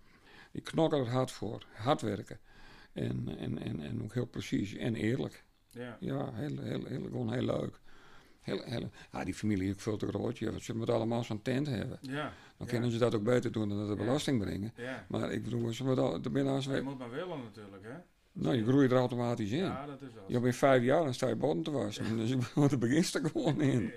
Die 0.52 0.62
knokken 0.62 1.00
er 1.00 1.10
hard 1.10 1.32
voor. 1.32 1.66
Hard 1.74 2.02
werken. 2.02 2.40
En, 2.96 3.38
en, 3.38 3.58
en, 3.62 3.80
en 3.82 4.04
ook 4.04 4.14
heel 4.14 4.26
precies 4.26 4.76
en 4.76 4.96
eerlijk. 4.96 5.44
Ja. 5.70 5.98
Ja, 6.00 6.30
heel, 6.34 6.58
heel, 6.62 6.86
heel, 6.86 7.02
gewoon 7.04 7.34
heel 7.34 7.44
leuk. 7.46 7.80
Heel, 8.42 8.62
heel, 8.64 8.90
ja, 9.12 9.24
die 9.24 9.34
familie 9.34 9.68
is 9.68 9.74
ook 9.74 9.80
veel 9.80 9.98
te 9.98 10.08
groot. 10.08 10.40
Want 10.40 10.64
ze 10.64 10.76
moeten 10.76 10.96
allemaal 10.96 11.24
zo'n 11.24 11.42
tent 11.42 11.68
hebben. 11.68 11.98
Ja. 12.02 12.12
Dan 12.22 12.32
Ja. 12.58 12.66
kunnen 12.66 12.92
ze 12.92 12.98
dat 12.98 13.16
ook 13.16 13.24
beter 13.24 13.52
doen 13.52 13.70
dan 13.70 13.78
dat 13.78 13.88
de 13.88 13.96
belasting 14.04 14.40
brengen. 14.42 14.74
Ja. 14.76 15.06
Maar 15.10 15.32
ik 15.32 15.44
bedoel, 15.44 15.74
ze 15.74 15.84
moeten 15.84 16.22
de 16.22 16.30
binnen 16.30 16.54
Maar 16.54 16.76
je 16.76 16.82
moet 16.82 16.98
maar 16.98 17.10
willen 17.12 17.40
natuurlijk, 17.40 17.84
hè? 17.84 17.94
nou, 18.32 18.56
je 18.56 18.64
groeit 18.64 18.92
er 18.92 18.98
automatisch 18.98 19.52
in. 19.52 19.58
Ja, 19.64 19.86
dat 19.86 20.02
is 20.02 20.14
wel. 20.14 20.24
Je 20.28 20.40
bent 20.40 20.56
vijf 20.56 20.84
jaar, 20.84 21.04
dan 21.04 21.14
sta 21.14 21.28
je 21.28 21.36
bodem 21.36 21.64
te 21.64 21.72
wassen. 21.72 22.18
Dus 22.18 22.30
daar 22.70 22.78
begint 22.80 23.14
er 23.14 23.30
gewoon 23.30 23.62
in. 23.62 23.92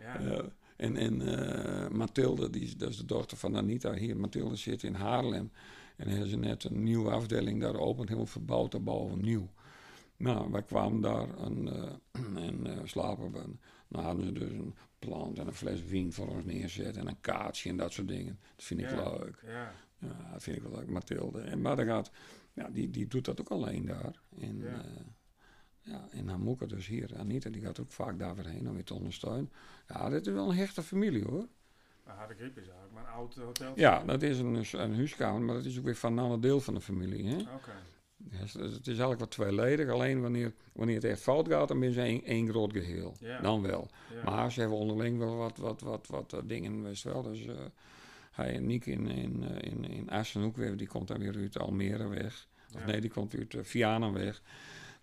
Ja. 0.00 0.42
En, 0.76 0.96
en 0.96 1.20
eh, 1.22 1.88
Mathilde, 1.90 2.50
die, 2.50 2.62
is- 2.62 2.76
dat 2.76 2.90
is 2.90 2.96
de 2.96 3.04
dochter 3.04 3.36
van 3.36 3.56
Anita 3.56 3.92
hier. 3.94 4.16
Mathilde 4.16 4.56
zit 4.56 4.82
in 4.82 4.94
Haarlem. 4.94 5.50
En 5.98 6.08
hebben 6.08 6.28
ze 6.28 6.36
net 6.36 6.64
een 6.64 6.82
nieuwe 6.82 7.10
afdeling 7.10 7.60
daar 7.60 7.76
opent, 7.76 8.08
helemaal 8.08 8.30
verbouwd 8.30 8.72
daarboven, 8.72 9.20
nieuw. 9.20 9.48
Nou, 10.16 10.50
wij 10.50 10.62
kwamen 10.62 11.00
daar 11.00 11.36
en, 11.38 11.68
eh, 11.68 11.92
en 12.48 12.66
eh, 12.66 12.84
slapen 12.84 13.32
we. 13.32 13.44
Dan 13.88 14.02
hadden 14.04 14.24
ze 14.24 14.32
dus 14.32 14.50
een 14.50 14.74
plant 14.98 15.38
en 15.38 15.46
een 15.46 15.54
fles 15.54 15.84
wien 15.84 16.12
voor 16.12 16.28
ons 16.28 16.44
neerzet 16.44 16.96
en 16.96 17.08
een 17.08 17.20
kaartje 17.20 17.70
en 17.70 17.76
dat 17.76 17.92
soort 17.92 18.08
dingen. 18.08 18.38
Dat 18.56 18.64
vind 18.64 18.80
ik 18.80 18.90
Ja. 18.90 19.10
leuk. 19.18 19.42
Ja. 19.46 19.72
Ja, 19.98 20.30
dat 20.32 20.42
vind 20.42 20.56
ik 20.56 20.62
wel 20.62 20.72
leuk, 20.72 20.88
Mathilde. 20.90 21.40
En, 21.40 21.60
maar 21.60 21.78
gaat, 21.84 22.10
ja, 22.52 22.68
die, 22.70 22.90
die 22.90 23.06
doet 23.06 23.24
dat 23.24 23.40
ook 23.40 23.50
alleen 23.50 23.86
daar. 23.86 24.20
En, 24.40 24.58
Ja. 24.58 24.70
ja. 24.70 24.82
ja, 25.80 26.08
en 26.10 26.56
dus 26.66 26.86
hier, 26.86 27.16
Anita, 27.16 27.50
die 27.50 27.62
gaat 27.62 27.80
ook 27.80 27.92
vaak 27.92 28.18
daar 28.18 28.34
weer 28.34 28.46
heen 28.48 28.68
om 28.68 28.74
weer 28.74 28.84
te 28.84 28.94
ondersteunen. 28.94 29.52
Ja, 29.86 30.08
dit 30.08 30.26
is 30.26 30.32
wel 30.32 30.48
een 30.50 30.56
hechte 30.56 30.82
familie 30.82 31.24
hoor. 31.24 31.48
Maar 32.08 32.16
harde 32.16 32.34
griep 32.34 32.58
is 32.58 32.68
eigenlijk 32.68 32.92
maar 32.92 33.02
een 33.02 33.10
oud 33.10 33.34
hotel. 33.34 33.72
Ja, 33.74 34.04
dat 34.04 34.22
is 34.22 34.38
een, 34.38 34.64
een 34.72 34.94
huiskamer, 34.94 35.40
maar 35.40 35.54
dat 35.54 35.64
is 35.64 35.78
ook 35.78 35.84
weer 35.84 35.96
van 35.96 36.12
een 36.12 36.24
ander 36.24 36.40
deel 36.40 36.60
van 36.60 36.74
de 36.74 36.80
familie. 36.80 37.26
Hè? 37.26 37.36
Oké. 37.36 37.72
Dus 38.16 38.52
het 38.52 38.80
is 38.80 38.86
eigenlijk 38.86 39.20
wat 39.20 39.30
tweeledig. 39.30 39.88
Alleen 39.88 40.20
wanneer, 40.20 40.52
wanneer 40.72 40.94
het 40.94 41.04
echt 41.04 41.20
fout 41.20 41.48
gaat, 41.48 41.68
dan 41.68 41.80
ben 41.80 41.92
ze 41.92 42.00
één, 42.00 42.24
één 42.24 42.48
groot 42.48 42.72
geheel. 42.72 43.16
Dan 43.42 43.62
wel. 43.62 43.90
Maar 44.24 44.52
ze 44.52 44.60
hebben 44.60 44.78
onderling 44.78 45.18
wel 45.18 45.36
wat, 45.36 45.56
wat, 45.56 45.80
wat, 45.80 46.06
wat 46.06 46.32
eh, 46.32 46.40
dingen, 46.44 46.86
je 46.92 47.08
wel. 47.12 47.22
Dus 47.22 47.46
eh, 47.46 47.54
hij 48.30 48.54
en 48.54 48.66
Niek 48.66 48.86
in, 48.86 49.06
in, 49.06 49.44
eh, 49.44 49.72
in, 49.72 49.84
in 49.84 50.52
weer, 50.54 50.76
die 50.76 50.86
komt 50.86 51.08
dan 51.08 51.18
weer 51.18 51.36
uit 51.36 51.58
Almere 51.58 52.08
weg. 52.08 52.48
Of 52.74 52.80
Ja. 52.80 52.86
nee, 52.86 53.00
die 53.00 53.10
komt 53.10 53.34
uit 53.34 53.54
uh, 53.54 53.64
Vianen 53.64 54.12
weg. 54.12 54.42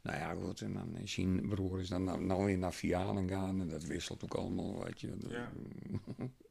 Nou 0.02 0.18
ja, 0.18 0.34
goed. 0.34 0.62
En 0.62 0.74
dan 0.74 0.98
is 0.98 1.12
zijn 1.14 1.48
broer 1.48 1.80
is 1.80 1.90
dan 1.90 2.04
nou, 2.04 2.24
nou 2.24 2.46
weer 2.46 2.58
naar 2.58 2.74
Vianen 2.74 3.30
gaan. 3.30 3.62
En 3.62 3.70
dat 3.70 3.84
wisselt 3.84 4.24
ook 4.24 4.34
allemaal, 4.34 4.84
weet 4.84 5.02
je. 5.02 5.14
Ja. 5.28 5.52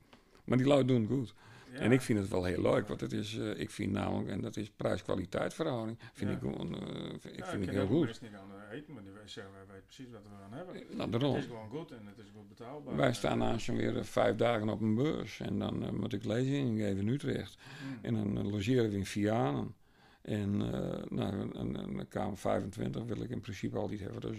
maar 0.45 0.59
die 0.59 0.66
lui 0.66 0.84
doen 0.84 1.01
het 1.01 1.11
goed. 1.11 1.34
Ja. 1.72 1.80
En 1.80 1.92
ik 1.92 2.01
vind 2.01 2.18
het 2.18 2.28
wel 2.28 2.45
heel 2.45 2.62
leuk, 2.62 2.88
want 2.88 3.01
het 3.01 3.12
is, 3.12 3.38
eh, 3.38 3.61
ik 3.61 3.70
vind 3.70 3.92
namelijk, 3.92 4.28
en 4.28 4.40
dat 4.40 4.57
is 4.57 4.70
prijs-kwaliteit 4.70 5.55
verhouding, 5.55 5.99
vind 6.12 6.30
Ja. 6.30 6.36
ik 6.36 6.42
gewoon, 6.42 6.74
eh, 6.74 6.80
vind- 7.11 7.24
ik 7.24 7.36
Ja, 7.36 7.47
vind 7.47 7.62
ik 7.62 7.70
heel 7.70 7.86
goed. 7.86 8.05
mensen 8.05 8.24
niet 8.24 8.34
aan 8.34 8.70
eten, 8.72 8.95
maar 8.95 9.03
die 9.03 9.12
zeggen, 9.24 9.53
wij 9.53 9.62
weten 9.66 9.84
precies 9.84 10.11
wat 10.12 10.22
we 10.22 10.45
aan 10.45 10.53
hebben. 10.53 10.74
Nou, 10.74 11.01
Het 11.11 11.11
daarom. 11.20 11.36
is 11.36 11.45
gewoon 11.45 11.68
goed 11.68 11.90
en 11.90 12.07
het 12.07 12.18
is 12.18 12.30
goed 12.36 12.49
betaalbaar. 12.49 12.97
Wij 12.97 13.12
staan 13.12 13.38
naast 13.38 13.66
weer 13.66 13.97
eh, 13.97 14.03
vijf 14.03 14.36
dagen 14.36 14.68
op 14.68 14.80
een 14.80 14.95
beurs 14.95 15.40
en 15.40 15.59
dan 15.59 15.82
eh, 15.84 15.90
moet 15.90 16.12
ik 16.12 16.24
lezingen 16.24 16.78
geven 16.78 17.01
in 17.01 17.09
Utrecht. 17.09 17.59
Mm. 17.88 17.99
En 18.03 18.14
dan 18.14 18.38
eh, 18.38 18.53
logeren 18.53 18.90
we 18.90 18.97
in 18.97 19.07
Vianen. 19.07 19.74
En 20.22 20.62
eh, 20.72 21.03
nou, 21.11 21.34
een, 21.34 21.61
een, 21.61 21.74
een 21.99 22.09
kamer 22.09 22.36
25 22.38 23.05
wil 23.05 23.22
ik 23.22 23.30
in 23.30 23.40
principe 23.40 23.76
altijd 23.78 24.01
hebben. 24.01 24.20
Dus, 24.20 24.38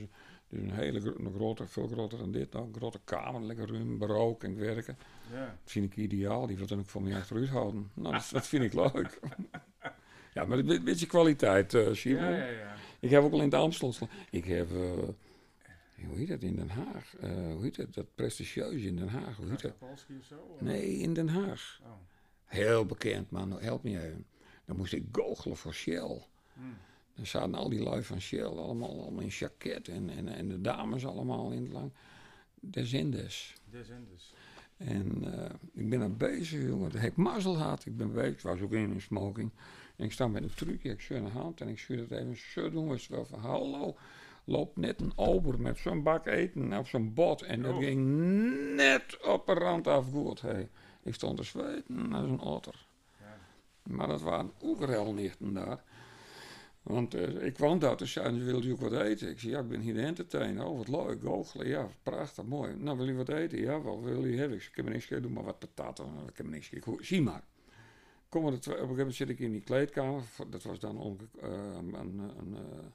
dus 0.49 0.61
een 0.61 0.71
hele 0.71 1.13
een 1.17 1.33
grote, 1.33 1.67
veel 1.67 1.87
groter 1.87 2.17
dan 2.17 2.31
dit. 2.31 2.51
Nou, 2.51 2.65
een 2.65 2.73
grote 2.73 2.99
kamer, 3.03 3.41
lekker 3.41 3.71
ruim, 3.71 4.35
en 4.39 4.57
werken. 4.57 4.97
Ja. 5.31 5.45
Dat 5.45 5.71
vind 5.71 5.91
ik 5.91 5.97
ideaal. 5.97 6.47
Die 6.47 6.57
wil 6.57 6.67
dan 6.67 6.79
ook 6.79 6.89
voor 6.89 7.01
mij 7.01 7.15
achteruit 7.15 7.49
houden. 7.49 7.91
Nou, 7.93 8.13
dat, 8.13 8.29
dat 8.31 8.47
vind 8.47 8.63
ik 8.63 8.73
leuk. 8.73 9.19
ja, 10.33 10.45
maar 10.45 10.57
een 10.57 10.83
beetje 10.83 11.07
kwaliteit, 11.07 11.77
Simon. 11.91 12.23
Ja, 12.23 12.29
ja, 12.29 12.49
ja. 12.49 12.75
Ik 12.99 13.09
heb 13.09 13.23
ook 13.23 13.31
al 13.31 13.37
in 13.37 13.45
het 13.45 13.53
Amstel. 13.53 13.93
Ik 14.29 14.45
heb, 14.45 14.71
eh, 14.71 15.09
hoe 16.07 16.17
heet 16.17 16.27
dat 16.27 16.41
in 16.41 16.55
Den 16.55 16.69
Haag? 16.69 17.15
Eh, 17.19 17.29
hoe 17.29 17.63
heet 17.63 17.75
dat? 17.75 17.93
Dat 17.93 18.15
prestigieuze 18.15 18.87
in 18.87 18.95
Den 18.95 19.07
Haag. 19.07 19.37
Hoe 19.37 19.49
heet 19.49 19.61
dat? 19.61 19.73
Of 19.79 20.05
zo? 20.21 20.57
Nee, 20.59 20.97
in 20.97 21.13
Den 21.13 21.27
Haag. 21.27 21.79
Oh. 21.83 21.91
Heel 22.45 22.85
bekend, 22.85 23.31
man. 23.31 23.59
Help 23.59 23.83
me 23.83 23.89
even. 23.89 24.25
Dan 24.65 24.75
moest 24.77 24.93
ik 24.93 25.05
goochelen 25.11 25.57
voor 25.57 25.73
Shell. 25.73 26.21
Mm. 26.53 26.77
Dan 27.15 27.25
zaten 27.25 27.53
al 27.55 27.69
die 27.69 27.83
lui 27.83 28.03
van 28.03 28.21
Shell 28.21 28.43
allemaal, 28.43 29.01
allemaal 29.01 29.21
in 29.21 29.27
jacket. 29.27 29.87
En, 29.87 30.09
en, 30.09 30.27
en 30.27 30.47
de 30.47 30.61
dames 30.61 31.05
allemaal 31.05 31.51
in 31.51 31.63
het 31.63 31.71
lang. 31.71 31.91
Des 32.59 32.93
Indes. 32.93 33.55
En 34.77 35.33
eh, 35.33 35.49
ik 35.73 35.89
ben 35.89 36.01
er 36.01 36.15
bezig, 36.15 36.67
jongen. 36.67 36.91
Dat 36.91 37.01
heb 37.01 37.11
ik 37.11 37.17
mazzel. 37.17 37.73
Ik 37.85 37.97
ben 37.97 38.13
bezig. 38.13 38.33
Ik 38.33 38.39
was 38.41 38.61
ook 38.61 38.71
in 38.71 38.91
een 38.91 39.01
smoking. 39.01 39.51
En 39.95 40.05
ik 40.05 40.11
sta 40.11 40.27
met 40.27 40.43
een 40.43 40.53
trucje. 40.53 40.89
Ik 40.89 41.01
schuur 41.01 41.17
een 41.17 41.31
hand 41.31 41.61
en 41.61 41.67
ik 41.67 41.79
schuur 41.79 41.99
het 41.99 42.11
even. 42.11 42.37
Zo 42.37 42.69
doen 42.69 42.87
we 42.87 42.93
het 42.93 43.27
van, 43.27 43.39
hallo. 43.39 43.95
Loopt 44.43 44.77
net 44.77 45.01
een 45.01 45.11
ober 45.15 45.59
met 45.59 45.77
zo'n 45.77 46.03
bak 46.03 46.25
eten 46.27 46.77
op 46.77 46.87
zo'n 46.87 47.13
bot. 47.13 47.41
En 47.41 47.61
dat 47.61 47.73
Oh. 47.73 47.79
ging 47.79 48.05
net 48.75 49.17
op 49.23 49.45
de 49.45 49.53
rand 49.53 49.87
af 49.87 50.11
goed. 50.11 50.41
Hey. 50.41 50.69
Ik 51.03 51.13
stond 51.13 51.37
te 51.37 51.43
zweten 51.43 52.13
als 52.13 52.29
een 52.29 52.39
otter. 52.39 52.87
Ja. 53.19 53.37
Maar 53.83 54.07
dat 54.07 54.21
waren 54.21 54.51
oekerhelnichten 54.61 55.53
daar. 55.53 55.83
Want 56.85 57.13
eh, 57.13 57.45
ik 57.45 57.53
kwam 57.53 57.79
daar, 57.79 58.07
ze, 58.07 58.43
wil 58.43 58.63
je 58.63 58.71
ook 58.71 58.79
wat 58.79 58.93
eten? 58.93 59.29
Ik 59.29 59.39
zei, 59.39 59.51
ja, 59.51 59.59
ik 59.59 59.67
ben 59.67 59.79
hier 59.79 59.93
de 59.93 60.01
entertainer. 60.01 60.65
Oh, 60.65 60.77
wat 60.77 60.87
leuk, 60.87 61.21
goochelen. 61.21 61.67
Ja, 61.67 61.87
prachtig, 62.03 62.43
mooi. 62.43 62.75
Nou, 62.75 62.97
wil 62.97 63.07
je 63.07 63.13
wat 63.13 63.29
eten? 63.29 63.59
Ja, 63.59 63.81
wat 63.81 63.99
wil 64.01 64.25
je 64.25 64.37
hebben? 64.37 64.57
Ik 64.57 64.63
zei, 64.63 64.71
ik 64.75 64.83
heb 64.83 64.93
niks 64.93 65.07
doe 65.07 65.31
maar 65.31 65.43
wat 65.43 65.59
pataten. 65.59 66.05
Ik 66.27 66.37
heb 66.37 66.47
niks. 66.47 66.71
Goed, 66.81 67.05
Zie 67.05 67.21
maar. 67.21 67.43
Kom 68.29 68.45
op 68.45 68.51
een 68.51 68.63
gegeven 68.63 68.87
moment 68.87 69.15
zit 69.15 69.29
ik 69.29 69.39
in 69.39 69.51
die 69.51 69.61
kleedkamer. 69.61 70.23
Dat 70.49 70.63
was 70.63 70.79
dan 70.79 71.19
eh, 71.41 71.49
een, 71.77 71.93
een, 71.93 72.55
eh, 72.55 72.85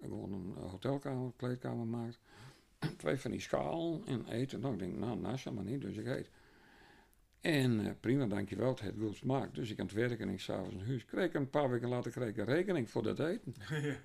gewoon 0.00 0.32
een 0.32 0.54
hotelkamer, 0.70 1.32
kleedkamer 1.36 1.86
maakt. 1.86 2.18
Twee 2.96 3.16
van 3.16 3.30
die 3.30 3.40
schaal 3.40 4.02
en 4.06 4.26
eten. 4.28 4.60
Nou, 4.60 4.72
ik 4.72 4.78
denk, 4.78 4.96
nou, 4.96 5.18
naast 5.18 5.50
maar 5.50 5.64
niet, 5.64 5.80
dus 5.80 5.96
ik 5.96 6.06
eet. 6.06 6.30
En 7.40 7.86
eh, 7.86 7.92
prima, 8.00 8.26
dankjewel, 8.26 8.68
het 8.68 8.92
goed 8.98 9.16
smaak. 9.16 9.54
Dus 9.54 9.70
ik 9.70 9.78
aan 9.80 9.86
het 9.86 9.94
werken 9.94 10.18
en 10.28 10.32
ik 10.32 10.40
s'avonds 10.40 10.74
een 10.74 10.86
huis. 10.86 11.04
Kreeg 11.04 11.24
ik 11.24 11.34
een 11.34 11.50
paar 11.50 11.70
weken 11.70 11.88
later 11.88 12.10
kreeg 12.10 12.28
ik 12.28 12.36
een 12.36 12.44
rekening 12.44 12.90
voor 12.90 13.02
dat 13.02 13.18
eten. 13.20 13.54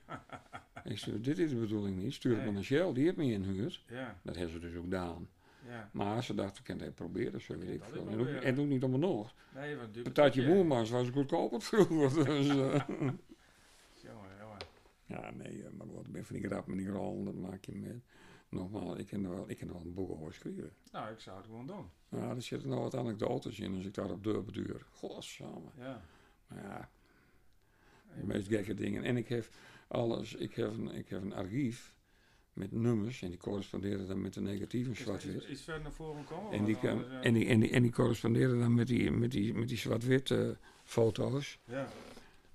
Ik 0.84 0.98
zei, 0.98 1.22
dit 1.22 1.38
is 1.40 1.50
de 1.50 1.56
bedoeling 1.56 1.98
niet. 1.98 2.14
Stuur 2.14 2.34
het 2.36 2.44
Nee. 2.44 2.54
naar 2.54 2.64
Shell, 2.64 2.94
die 2.94 3.04
heeft 3.04 3.18
me 3.18 3.24
inhuurd. 3.24 3.84
Ja, 3.90 4.20
Dat 4.24 4.36
hebben 4.36 4.54
ze 4.54 4.60
dus 4.60 4.76
ook 4.76 4.84
gedaan. 4.84 5.30
ja. 5.68 5.90
Maar 5.94 6.24
ze 6.24 6.34
dachten, 6.34 6.58
ik 6.58 6.64
kan 6.64 6.80
het 6.88 6.96
proberen, 6.96 7.42
zo 7.42 7.58
weet 7.58 7.70
ik 7.74 7.84
veel. 7.84 8.08
En 8.08 8.20
ook, 8.20 8.26
weer- 8.26 8.44
en 8.44 8.60
ook 8.60 8.68
niet 8.68 8.84
om 8.84 8.94
een 8.94 9.00
nog. 9.00 9.34
Nee, 9.56 9.76
wat 9.76 9.94
duur. 9.94 10.04
Patatje 10.04 10.46
boermans 10.46 10.90
was 10.90 11.10
goedkoper 11.10 11.62
vroeger. 11.62 12.26
Dus, 12.26 12.48
Jongen, 12.48 12.80
jongen. 14.40 14.58
ja, 15.06 15.32
nee, 15.32 15.64
eh, 15.64 15.70
maar 15.78 15.88
wat, 15.94 16.06
ik 16.06 16.12
ben 16.12 16.26
van 16.26 16.36
die 16.36 16.46
grap 16.46 16.68
met 16.68 16.78
die 16.78 16.90
rollen, 16.90 17.26
dat 17.26 17.36
maak 17.36 17.66
je 17.66 17.76
met. 17.76 18.02
Nogmaals, 18.54 18.98
ik 18.98 19.08
kan 19.08 19.24
er 19.24 19.30
wel, 19.30 19.50
ik 19.50 19.60
wel 19.60 19.82
een 19.82 19.94
boek 19.94 20.12
over 20.12 20.34
schrijven. 20.34 20.72
Nou, 20.92 21.12
ik 21.12 21.20
zou 21.20 21.38
het 21.38 21.46
gewoon 21.46 21.68
doen. 21.68 21.90
Nou, 22.10 22.36
er 22.36 22.42
zitten 22.42 22.70
nog 22.70 22.80
wat 22.80 22.96
anekdotes 22.96 23.60
in 23.60 23.76
als 23.76 23.86
ik 23.86 23.94
daar 23.94 24.12
op 24.12 24.24
deur 24.24 24.44
beduur. 24.44 24.86
Godsamme. 24.92 25.70
Ja. 25.78 26.02
Maar 26.48 26.64
ja, 26.64 26.90
de 28.16 28.26
meest 28.26 28.48
gekke 28.48 28.74
dingen. 28.74 29.04
En 29.04 29.18
ik 29.18 29.28
heb 29.28 29.50
alles, 29.88 30.34
ik 30.36 30.54
heb 30.54 30.72
een, 30.72 30.92
ik 30.92 31.10
heb 31.10 31.22
een 31.22 31.34
archief 31.34 31.96
met 32.54 32.72
nummers 32.72 33.22
en 33.22 33.30
die 33.30 33.40
corresponderen 33.40 34.08
dan 34.08 34.22
met 34.22 34.34
de 34.34 34.42
negatieve 34.42 34.92
Is 34.92 35.00
zwart-wit. 35.00 35.44
iets, 35.44 35.62
verder 35.62 35.84
naar 35.84 35.92
voren 35.92 36.26
komen? 36.26 36.52
En 36.52 36.66
die, 36.66 36.80
kan, 36.80 37.12
en, 37.12 37.34
die, 37.34 37.46
en, 37.46 37.60
die, 37.60 37.70
en 37.70 37.82
die 37.82 37.92
corresponderen 37.92 38.60
dan 38.60 38.74
met 38.74 38.88
die, 38.88 39.12
met 39.12 39.32
die, 39.32 39.54
met 39.54 39.68
die 39.68 39.78
zwart-wit 39.78 40.32
eh, 40.32 40.50
foto's. 40.84 41.60
Ja. 41.66 41.88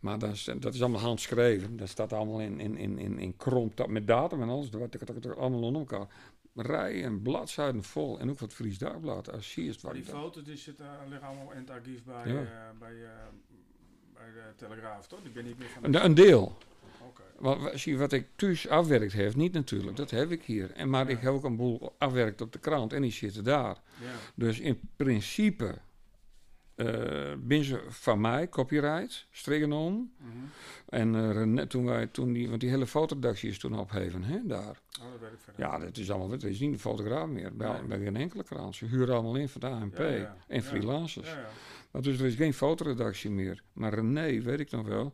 Maar 0.01 0.19
dat 0.19 0.33
is, 0.33 0.45
dat 0.59 0.75
is 0.75 0.81
allemaal 0.83 1.01
handschreven. 1.01 1.77
Dat 1.77 1.89
staat 1.89 2.13
allemaal 2.13 2.41
in, 2.41 2.61
in, 2.61 2.77
in, 2.77 2.99
in, 2.99 3.19
in 3.19 3.37
kromp, 3.37 3.77
dat- 3.77 3.89
met 3.89 4.07
datum 4.07 4.43
en 4.43 4.49
alles. 4.49 4.71
Dat 4.71 4.81
wordt 4.81 5.37
allemaal 5.37 5.63
onder 5.63 5.81
elkaar. 5.81 6.07
Rijen, 6.55 7.23
bladzijden 7.23 7.83
vol. 7.83 8.19
En 8.19 8.31
ook 8.31 8.39
wat 8.39 8.53
Fries 8.53 8.79
Dagblad. 8.79 9.33
Als 9.33 9.55
je 9.55 9.63
het 9.69 9.81
die 9.81 9.91
ik- 10.03 10.05
foto's 10.09 10.45
die 10.45 10.57
zitten, 10.57 10.87
liggen 11.09 11.29
allemaal 11.29 11.53
in 11.53 11.59
het 11.59 11.71
archief 11.71 12.05
bij, 12.05 12.33
Ja. 12.33 12.41
eh, 12.41 12.47
bij, 12.79 12.93
eh, 13.05 13.11
bij 14.15 14.25
de 14.35 14.53
Telegraaf, 14.57 15.07
toch? 15.07 15.23
Die 15.23 15.33
ben 15.33 15.45
niet 15.45 15.59
meer 15.59 15.69
van 15.69 15.85
Een, 15.85 16.05
een 16.05 16.15
deel. 16.15 16.57
Wat, 17.39 17.59
wat- 17.61 17.79
zie, 17.79 17.99
wat 17.99 18.13
ik 18.13 18.27
thuis 18.37 18.69
afwerkt 18.69 19.13
heb, 19.13 19.35
niet 19.35 19.53
natuurlijk. 19.53 19.97
Dat 19.97 20.11
heb 20.11 20.31
ik 20.31 20.43
hier. 20.43 20.71
En, 20.73 20.91
maar 20.91 21.05
Ja. 21.05 21.17
ik 21.17 21.21
heb 21.21 21.33
ook 21.33 21.45
een 21.45 21.57
boel 21.57 21.95
afwerkt 21.99 22.41
op 22.41 22.53
de 22.53 22.59
krant. 22.59 22.93
En 22.93 23.03
die 23.03 23.13
zitten 23.13 23.45
daar. 23.45 23.77
Ja. 24.01 24.07
Dus 24.35 24.61
in 24.61 24.81
principe... 24.97 25.75
ze 27.65 27.85
van 27.89 28.21
mij, 28.21 28.49
copyright, 28.49 29.27
strikgenomen. 29.31 30.13
Mhm. 30.17 30.29
En 30.89 31.15
eh, 31.15 31.33
René, 31.33 31.67
toen 31.67 31.85
wij, 31.85 32.07
toen 32.07 32.33
die, 32.33 32.49
want 32.49 32.61
die 32.61 32.71
hele 32.71 32.87
fotodactie 32.87 33.51
is 33.51 33.59
toen 33.59 33.79
opgeheven, 33.79 34.23
hè, 34.23 34.39
daar. 34.47 34.81
Oh, 35.01 35.11
dat 35.13 35.21
weet 35.21 35.33
ik 35.33 35.39
verder. 35.41 35.61
Ja, 35.65 35.79
dat 35.79 35.97
is 35.97 36.11
allemaal, 36.11 36.31
het 36.31 36.45
is 36.45 36.61
niet 36.61 36.73
een 36.73 36.79
fotograaf 36.79 37.29
meer, 37.29 37.57
bij, 37.57 37.73
Nee. 37.73 37.83
bij 37.83 37.99
geen 37.99 38.17
enkele 38.17 38.45
krant. 38.45 38.77
Ze 38.77 38.85
huren 38.85 39.15
allemaal 39.15 39.37
in 39.37 39.49
van 39.49 39.61
de 39.61 39.67
ANP 39.67 39.99
Ja, 39.99 40.07
ja. 40.09 40.37
en 40.49 40.63
freelancers. 40.63 41.29
Ja, 41.29 41.39
ja. 41.39 41.49
Maar 41.91 42.03
dus 42.03 42.19
er 42.19 42.27
is 42.27 42.35
geen 42.35 42.55
fotoredactie 42.55 43.31
meer. 43.31 43.63
Maar 43.73 43.95
René, 43.95 44.41
weet 44.43 44.61
ik 44.61 44.71
nog 44.71 44.87
wel, 44.87 45.13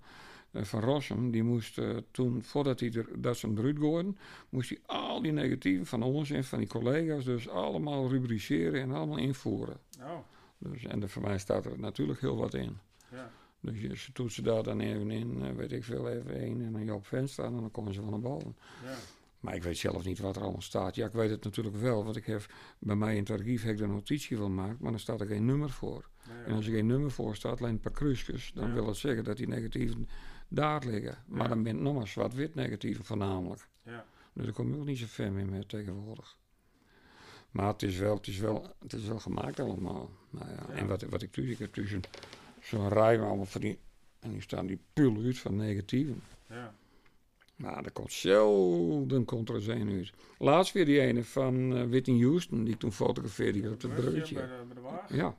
eh, 0.51 0.63
van 0.63 0.81
Rossum, 0.81 1.31
die 1.31 1.43
moest 1.43 1.81
toen, 2.11 2.43
voordat 2.43 2.81
hij 2.81 2.93
er, 2.93 3.07
dat 3.17 3.37
ze 3.37 3.47
hem 3.47 3.59
eruit 3.59 3.79
gooiden, 3.79 4.19
moest 4.49 4.69
hij 4.69 4.79
al 4.87 5.23
die 5.23 5.33
negatieven 5.33 5.87
van 5.87 6.03
ons 6.03 6.31
en 6.31 6.45
van 6.45 6.59
die 6.59 6.69
collega's 6.69 7.25
dus 7.25 7.49
allemaal 7.49 8.09
rubriceren 8.09 8.81
en 8.81 8.93
allemaal 8.93 9.19
invoeren. 9.19 9.81
Oh, 10.01 10.19
Dus, 10.59 10.85
en 10.85 11.09
voor 11.09 11.23
mij 11.23 11.39
staat 11.39 11.67
er 11.67 11.79
natuurlijk 11.79 12.21
heel 12.21 12.37
wat 12.37 12.55
in. 12.55 12.79
ja. 13.11 13.31
Dus 13.61 13.81
je, 13.81 13.97
ze 13.97 14.13
toetsen 14.13 14.45
daar 14.45 14.63
dan 14.63 14.81
even 14.81 15.11
in, 15.11 15.43
eh, 15.43 15.51
weet 15.55 15.73
ik 15.73 15.85
veel, 15.85 16.09
even 16.09 16.35
één 16.41 16.63
en 16.63 16.75
een 16.75 16.85
Joop 16.85 17.07
Venstra 17.07 17.45
en 17.45 17.53
dan 17.53 17.71
komen 17.71 17.95
ze 17.95 18.01
van 18.01 18.11
naar 18.11 18.21
boven. 18.21 18.57
Ja. 18.85 18.95
Maar 19.41 19.55
ik 19.55 19.63
weet 19.63 19.79
zelf 19.79 20.05
niet 20.05 20.19
wat 20.19 20.37
er 20.37 20.43
allemaal 20.43 20.61
staat. 20.61 20.95
Ja, 20.95 21.07
ik 21.07 21.13
weet 21.13 21.31
het 21.31 21.45
natuurlijk 21.45 21.77
wel, 21.77 22.05
want 22.05 22.17
ik 22.17 22.27
heb 22.27 22.47
bij 22.79 22.97
mij 22.97 23.13
in 23.15 23.21
het 23.21 23.31
archief 23.31 23.63
heb 23.63 23.73
ik 23.73 23.79
de 23.79 23.87
notitie 23.87 24.37
van 24.37 24.47
gemaakt, 24.47 24.81
maar 24.81 24.91
dan 24.91 25.01
staat 25.01 25.21
er 25.21 25.27
geen 25.27 25.45
nummer 25.45 25.71
voor. 25.71 26.09
Nee, 26.29 26.45
En 26.45 26.53
als 26.55 26.67
er 26.67 26.73
geen 26.73 26.87
nummer 26.87 27.11
voor 27.11 27.37
staat, 27.37 27.61
alleen 27.61 27.73
een 27.73 27.81
paar 27.81 27.93
kruisjes, 27.93 28.53
dan 28.55 28.69
Ja. 28.69 28.75
wil 28.75 28.87
het 28.87 28.97
zeggen 28.97 29.25
dat 29.25 29.37
die 29.37 29.49
negatieven 29.49 30.09
daar 30.49 30.85
liggen. 30.87 31.19
Maar 31.27 31.49
dan 31.49 31.63
ben 31.63 31.77
je 31.77 31.83
nog 31.83 31.95
maar 31.95 32.09
zwart-wit 32.09 32.55
negatieven 32.55 33.05
voornamelijk. 33.05 33.69
Ja. 33.83 34.05
Dus 34.33 34.45
daar 34.45 34.55
kom 34.55 34.73
je 34.73 34.79
ook 34.79 34.85
niet 34.87 34.99
zo 34.99 35.07
ver 35.09 35.33
mee 35.33 35.45
met 35.45 35.69
tegenwoordig. 35.69 36.37
Maar 37.55 37.67
het 37.67 37.83
is 37.83 37.97
wel, 37.99 38.15
het 38.17 38.27
is 38.27 38.39
wel, 38.39 38.67
het 38.81 38.93
is 38.93 39.07
wel 39.07 39.19
gemaakt 39.19 39.61
allemaal. 39.61 40.11
Nou 40.31 40.49
ja, 40.51 40.65
Ja. 40.69 40.75
En 40.75 40.87
wat, 40.87 41.03
wat 41.03 41.23
ik 41.23 41.33
thuis, 41.33 41.49
ik 41.49 41.59
heb 41.59 41.73
thuis 41.75 41.93
een- 41.93 42.05
zo'n 42.63 42.89
rij 42.89 43.21
allemaal 43.21 43.45
van 43.45 43.61
die, 43.61 43.79
en 44.21 44.31
die 44.31 44.41
staan 44.41 44.67
die 44.67 44.79
pul 44.93 45.17
uit 45.25 45.39
van 45.39 45.57
negatieven. 45.57 46.23
Ja. 46.49 46.75
Maar 47.57 47.85
er 47.85 47.93
komt 47.93 48.13
zelden 48.13 49.25
komt 49.25 49.49
er 49.49 49.55
eens 49.55 49.67
een 49.67 49.89
uit. 49.91 50.13
Laatst 50.39 50.73
weer 50.73 50.85
die 50.85 51.01
ene 51.01 51.25
van 51.25 51.77
eh 51.77 51.85
Whitney 51.85 52.21
Houston, 52.21 52.65
die 52.65 52.75
ik 52.75 52.81
toen 52.81 52.93
fotografeerde 52.93 53.59
op 53.59 53.65
het 53.83 53.95
Brugje 53.95 54.11
breutje. 54.11 54.35
Bij 54.35 54.47
de, 54.47 54.65
bij 54.67 54.75
de 54.75 54.81
wagen? 54.81 55.17
Ja, 55.17 55.37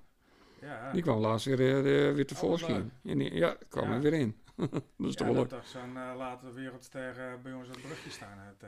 Ja. 0.62 0.92
die 0.92 1.02
kwam 1.02 1.20
laatst 1.20 1.46
weer, 1.46 1.60
eh, 1.60 2.14
weer 2.14 2.26
tevoorschijn. 2.28 2.92
Die- 3.02 3.34
ja, 3.34 3.58
kwam 3.70 3.92
er 3.92 4.02
weer 4.02 4.14
in. 4.14 4.36
dat 4.56 4.72
is 4.72 4.80
Ja, 4.98 5.12
toch 5.12 5.28
wel 5.28 5.36
leuk. 5.36 5.50
dat 5.50 5.66
zo'n 5.66 5.90
uh, 5.96 6.14
later 6.18 6.54
wereldster 6.54 7.40
bij 7.44 7.54
ons 7.54 7.68
op 7.68 7.74
het 7.74 7.84
brugje 7.84 8.10
staan. 8.10 8.38
Het, 8.38 8.64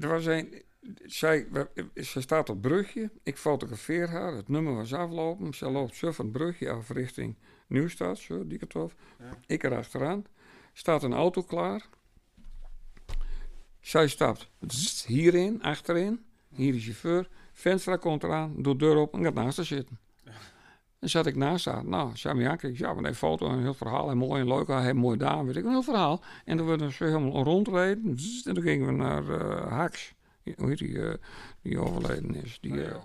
Er 0.00 0.08
was 0.08 0.26
een, 0.26 0.62
zij, 1.04 1.46
ze 1.94 2.20
staat 2.20 2.48
op 2.48 2.54
het 2.54 2.72
brugje, 2.72 3.10
ik 3.22 3.36
fotografeer 3.36 4.08
haar, 4.08 4.32
het 4.32 4.48
nummer 4.48 4.74
was 4.74 4.94
aflopen, 4.94 5.54
ze 5.54 5.70
loopt 5.70 5.96
zo 5.96 6.12
van 6.12 6.24
het 6.24 6.34
brugje 6.34 6.70
af 6.70 6.90
richting 6.90 7.36
Nieuwstad, 7.66 8.18
zo, 8.18 8.46
Diekertof. 8.46 8.94
Ja. 9.18 9.38
Ik 9.46 9.62
erachteraan, 9.62 10.24
staat 10.72 11.02
een 11.02 11.12
auto 11.12 11.42
klaar. 11.42 11.88
Zij 13.80 14.08
stapt 14.08 14.50
hierin, 15.06 15.62
achterin, 15.62 16.24
hier 16.48 16.74
is 16.74 16.84
chauffeur, 16.84 17.28
Venstra 17.52 17.96
komt 17.96 18.22
eraan, 18.22 18.62
doet 18.62 18.78
deur 18.78 18.96
op 18.96 19.14
en 19.14 19.22
gaat 19.24 19.34
naast 19.34 19.56
haar 19.56 19.66
zitten. 19.66 19.98
Dan 21.00 21.08
zat 21.08 21.26
ik 21.26 21.36
naast 21.36 21.64
haar. 21.64 21.84
Nou, 21.84 22.16
zei 22.16 22.34
me 22.34 22.48
aankijken. 22.48 22.78
Ja, 22.78 22.94
maar 22.94 23.04
een 23.04 23.14
foto, 23.14 23.48
een 23.48 23.60
heel 23.60 23.74
verhaal. 23.74 24.10
En 24.10 24.16
mooi 24.16 24.40
en 24.40 24.48
leuk. 24.48 24.66
Hij 24.66 24.82
heeft 24.82 24.94
mooi 24.94 25.18
dame. 25.18 25.46
Weet 25.46 25.56
ik, 25.56 25.64
een 25.64 25.70
heel 25.70 25.82
verhaal. 25.82 26.22
En 26.44 26.56
toen 26.56 26.66
we 26.66 26.76
dus 26.76 26.98
helemaal 26.98 27.42
rondreden. 27.44 28.16
En 28.44 28.54
toen 28.54 28.62
gingen 28.62 28.86
we 28.86 28.92
naar 28.92 29.28
eh 29.28 29.72
Hax. 29.72 30.14
Hoe 30.56 30.68
heet 30.68 30.78
die, 30.78 31.02
eh, 31.02 31.14
die 31.62 31.78
overleden 31.78 32.34
is? 32.34 32.58
Die, 32.60 32.84
eh, 32.84 32.96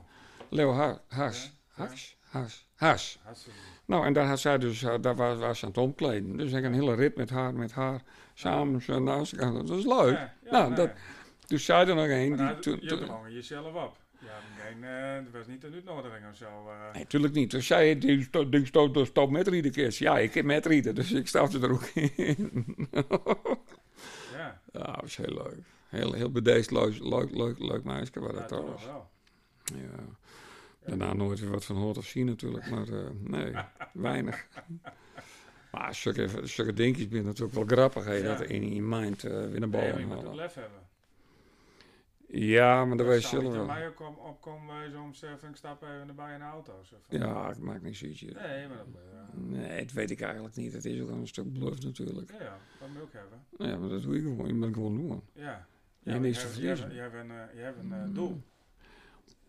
Leo. 0.50 0.72
Ha-. 0.72 0.86
Ja, 0.86 0.94
ja. 1.10 1.16
Haas? 1.16 1.54
Haas. 1.68 2.68
Haas. 2.76 3.20
Hartstikke. 3.24 3.60
Nou, 3.86 4.06
en 4.06 4.14
daar 4.14 4.28
had 4.28 4.40
zij 4.40 4.58
dus, 4.58 4.80
daar 4.80 5.16
was, 5.16 5.38
was 5.38 5.60
ze 5.60 5.66
aan 5.66 5.72
het 5.72 5.80
omkleden. 5.80 6.38
Dus 6.38 6.52
ik 6.52 6.64
een 6.64 6.74
hele 6.74 6.96
rit 6.96 7.16
met 7.16 7.30
haar, 7.30 7.54
met 7.54 7.72
haar 7.72 8.02
samen 8.34 8.82
zo 8.82 9.00
naast 9.00 9.34
elkaar. 9.34 9.54
Dat 9.54 9.70
was 9.70 9.86
leuk. 9.86 10.14
Ja, 10.14 10.34
ja, 10.44 10.52
nou, 10.52 10.68
nee. 10.68 10.76
dat, 10.76 10.92
toen 11.46 11.60
zei 11.60 11.90
er 11.90 11.96
nog 11.96 12.08
een. 12.08 12.30
Maar 12.30 12.38
Die, 12.38 12.46
nou, 12.46 12.62
toen, 12.62 12.78
je 12.82 13.06
drong 13.06 13.28
jezelf 13.30 13.74
op. 13.74 13.98
Ja, 14.26 14.64
geen, 14.64 14.84
eh, 14.84 15.14
het 15.26 15.32
was 15.32 15.48
niet 15.48 15.64
een 15.64 15.74
uitnodiging 15.74 16.30
of 16.30 16.36
zo. 16.36 16.46
eh. 16.46 16.94
Nee, 16.94 17.02
natuurlijk 17.04 17.34
niet. 17.34 17.52
Dus 17.52 17.68
zij 17.68 17.98
die 17.98 18.28
die 18.50 18.66
stoot 18.66 19.08
stop 19.08 19.30
met 19.30 19.48
rieden 19.48 19.72
kies. 19.72 19.98
Ja, 19.98 20.18
ik 20.20 20.34
heb 20.34 20.46
met 20.46 20.66
rieden, 20.66 20.96
dus 20.96 21.12
ik 21.12 21.28
stapte 21.28 21.60
er 21.60 21.72
ook 21.72 21.86
in. 21.86 22.76
ja, 24.34 24.62
ja, 24.74 24.82
dat 24.84 25.02
was 25.02 25.16
heel 25.18 25.34
leuk. 25.34 25.58
Heel, 25.90 26.14
heel 26.14 26.32
bedeesd, 26.32 26.72
leuk, 26.72 27.00
leuk, 27.00 27.32
leuk, 27.32 27.60
leuk 27.60 27.84
meisje 27.84 28.20
was 28.20 28.32
ja 28.32 28.38
dat 28.40 28.48
toch 28.48 28.58
trouwens. 28.60 28.86
wel. 28.86 29.10
Ja. 29.66 30.04
Daarna 30.86 31.14
nooit 31.14 31.40
weer 31.40 31.50
wat 31.52 31.66
van 31.66 31.76
hoort 31.76 31.98
of 31.98 32.06
zien 32.06 32.26
natuurlijk, 32.26 32.70
maar 32.70 32.88
eh, 32.88 33.06
nee, 33.20 33.54
weinig. 33.94 34.48
Maar 35.72 35.96
zulke, 35.96 36.30
zulke 36.44 36.74
dingetjes 36.74 37.08
zijn 37.12 37.26
natuurlijk 37.26 37.54
wel 37.56 37.66
grappig, 37.66 38.06
hè, 38.06 38.14
Ja. 38.14 38.24
dat 38.36 38.42
in 38.42 38.74
je 38.76 38.82
mind 38.82 39.24
eh, 39.24 39.32
weer 39.32 39.60
naar 39.60 39.70
Nee, 39.70 39.82
boven 39.82 40.00
je 40.00 40.06
moet 40.06 40.16
halen. 40.16 40.36
lef 40.36 40.54
hebben. 40.54 40.80
Ja, 42.40 42.86
maar 42.86 42.98
dat 42.98 43.06
weet 43.08 43.30
je 43.30 43.42
wel. 43.42 43.66
mij 43.66 43.88
ook 43.88 43.96
kom, 43.96 44.16
opkomen 44.16 44.68
bij 44.68 44.90
zo'n 44.90 45.14
surfing, 45.14 45.52
ik 45.52 45.58
stap 45.58 45.84
even 45.84 46.08
erbij 46.08 46.34
in 46.34 46.40
de 46.40 46.46
auto. 46.46 46.82
Ja, 47.10 47.50
ik 47.50 47.58
maak 47.58 47.82
niet 47.82 47.96
zoiets. 47.98 48.24
eh. 48.26 48.44
Nee, 48.44 48.68
maar 48.68 48.78
dat 48.78 48.88
eh, 48.94 49.42
Nee, 49.42 49.80
dat 49.86 49.92
weet 49.92 50.12
ik 50.12 50.22
eigenlijk 50.22 50.56
niet. 50.56 50.74
Het 50.74 50.86
is 50.86 51.02
ook 51.02 51.10
wel 51.10 51.18
een 51.18 51.28
stuk 51.28 51.54
bluff 51.54 51.84
natuurlijk. 51.84 52.32
ja, 52.32 52.44
ja, 52.44 52.58
dat 52.80 52.88
moet 52.88 52.98
je 52.98 53.04
ook 53.04 53.14
hebben. 53.14 53.40
Ja, 53.58 53.78
maar 53.78 53.90
dat 53.90 54.02
doe 54.02 54.16
ik 54.16 54.22
gewoon. 54.22 54.48
Je 54.48 54.54
moet 54.54 54.74
gewoon 54.74 54.96
doen. 54.96 55.22
Ja. 55.34 55.68
Ja, 56.04 56.12
maar 56.12 56.20
niks 56.20 56.42
je 56.42 56.42
te 56.42 56.48
je 56.48 56.54
verliezen. 56.76 56.94
Je 56.94 57.00
hebt 57.02 57.14
een, 57.16 57.32
eh, 57.32 57.56
je 57.56 57.62
hebt 57.62 57.80
een 57.80 57.94
eh, 57.94 58.14
doel. 58.14 58.42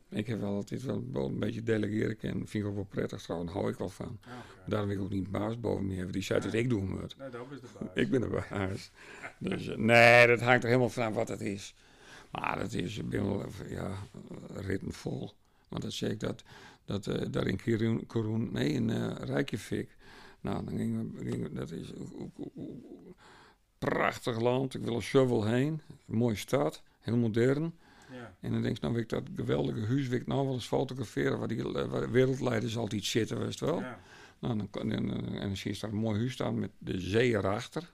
Ik 0.08 0.26
heb 0.26 0.40
wel 0.40 0.54
altijd 0.54 0.82
wel 0.82 1.04
wel 1.12 1.26
een 1.26 1.38
beetje 1.38 1.62
delegeren 1.62 2.16
en 2.20 2.46
vind 2.46 2.54
ik 2.64 2.66
ook 2.66 2.74
wel 2.74 2.84
prettig 2.84 3.22
trouwens. 3.22 3.52
Daar 3.52 3.60
hou 3.60 3.72
ik 3.72 3.78
wel 3.78 3.88
van. 3.88 4.18
Ja. 4.22 4.30
Daarom 4.66 4.88
wil 4.88 4.96
ik 4.98 5.04
ook 5.04 5.10
niet 5.10 5.30
baas 5.30 5.60
boven 5.60 5.86
me 5.86 5.94
hebben. 5.94 6.12
Die 6.12 6.22
zei 6.22 6.40
dat 6.40 6.52
ik 6.52 6.68
doen 6.68 6.88
moet. 6.88 7.16
Nee, 7.18 7.30
dat 7.30 7.46
is 7.50 7.60
de 7.60 7.66
baas. 7.78 7.88
Ik 7.94 8.10
ben 8.10 8.20
de 8.20 8.44
baas. 8.50 8.90
Dus 9.38 9.68
eh, 9.68 9.76
nee, 9.76 10.26
dat 10.26 10.40
hangt 10.40 10.62
er 10.62 10.68
helemaal 10.68 10.88
vanaf 10.90 11.14
wat 11.14 11.28
het 11.28 11.40
is. 11.40 11.74
Maar 12.40 12.58
dat 12.58 12.72
is, 12.72 12.98
ik 12.98 13.08
ben 13.08 13.24
wel 13.26 13.44
even, 13.44 13.70
ja, 13.70 13.86
eh, 13.90 14.66
ritten 14.66 14.92
vol. 14.92 15.32
Want 15.68 15.82
dat 15.82 15.92
zeg 15.92 16.10
ik 16.10 16.20
dat, 16.20 16.42
dat 16.84 17.06
eh, 17.06 17.26
daar 17.30 17.46
in 17.46 17.56
Kirun, 17.56 18.06
Korun, 18.06 18.48
nee, 18.52 18.68
in 18.68 18.90
eh 18.90 19.10
Reykjavik. 19.18 19.96
Nou, 20.40 20.64
dan 20.64 20.76
gingen 20.76 21.12
we, 21.14 21.24
gingen 21.30 21.42
we- 21.42 21.52
dat 21.52 21.70
is 21.70 21.88
een 21.90 22.32
prachtig 23.78 24.40
land. 24.40 24.74
Ik 24.74 24.82
wil 24.82 24.96
er 24.96 25.02
zoveel 25.02 25.44
heen. 25.44 25.80
Een 26.08 26.16
mooie 26.16 26.36
stad, 26.36 26.82
heel 27.00 27.16
modern. 27.16 27.74
Ja, 28.12 28.34
En 28.40 28.52
dan 28.52 28.62
denk 28.62 28.76
ik, 28.76 28.80
nou 28.82 28.92
wil 28.94 29.02
ik 29.02 29.08
dat 29.08 29.22
geweldige 29.36 29.86
huis 29.86 30.08
wil 30.08 30.18
ik 30.20 30.26
nou 30.26 30.44
wel 30.44 30.54
eens 30.54 30.66
fotograferen, 30.66 31.38
waar 31.38 31.48
die 31.48 31.72
eh, 31.78 31.84
waar 31.90 32.10
wereldleiders 32.10 32.76
altijd 32.76 33.04
zitten, 33.04 33.38
weet 33.38 33.58
je 33.58 33.64
wel. 33.64 33.80
ja. 33.80 34.00
Nou, 34.38 34.56
dan, 34.70 34.90
en, 34.92 35.10
en 35.10 35.40
dan 35.40 35.56
zie 35.56 35.72
je 35.74 35.80
daar 35.80 35.90
een 35.90 35.96
mooi 35.96 36.18
huis 36.18 36.32
staan 36.32 36.58
met 36.58 36.70
de 36.78 37.00
zee 37.00 37.34
erachter. 37.34 37.92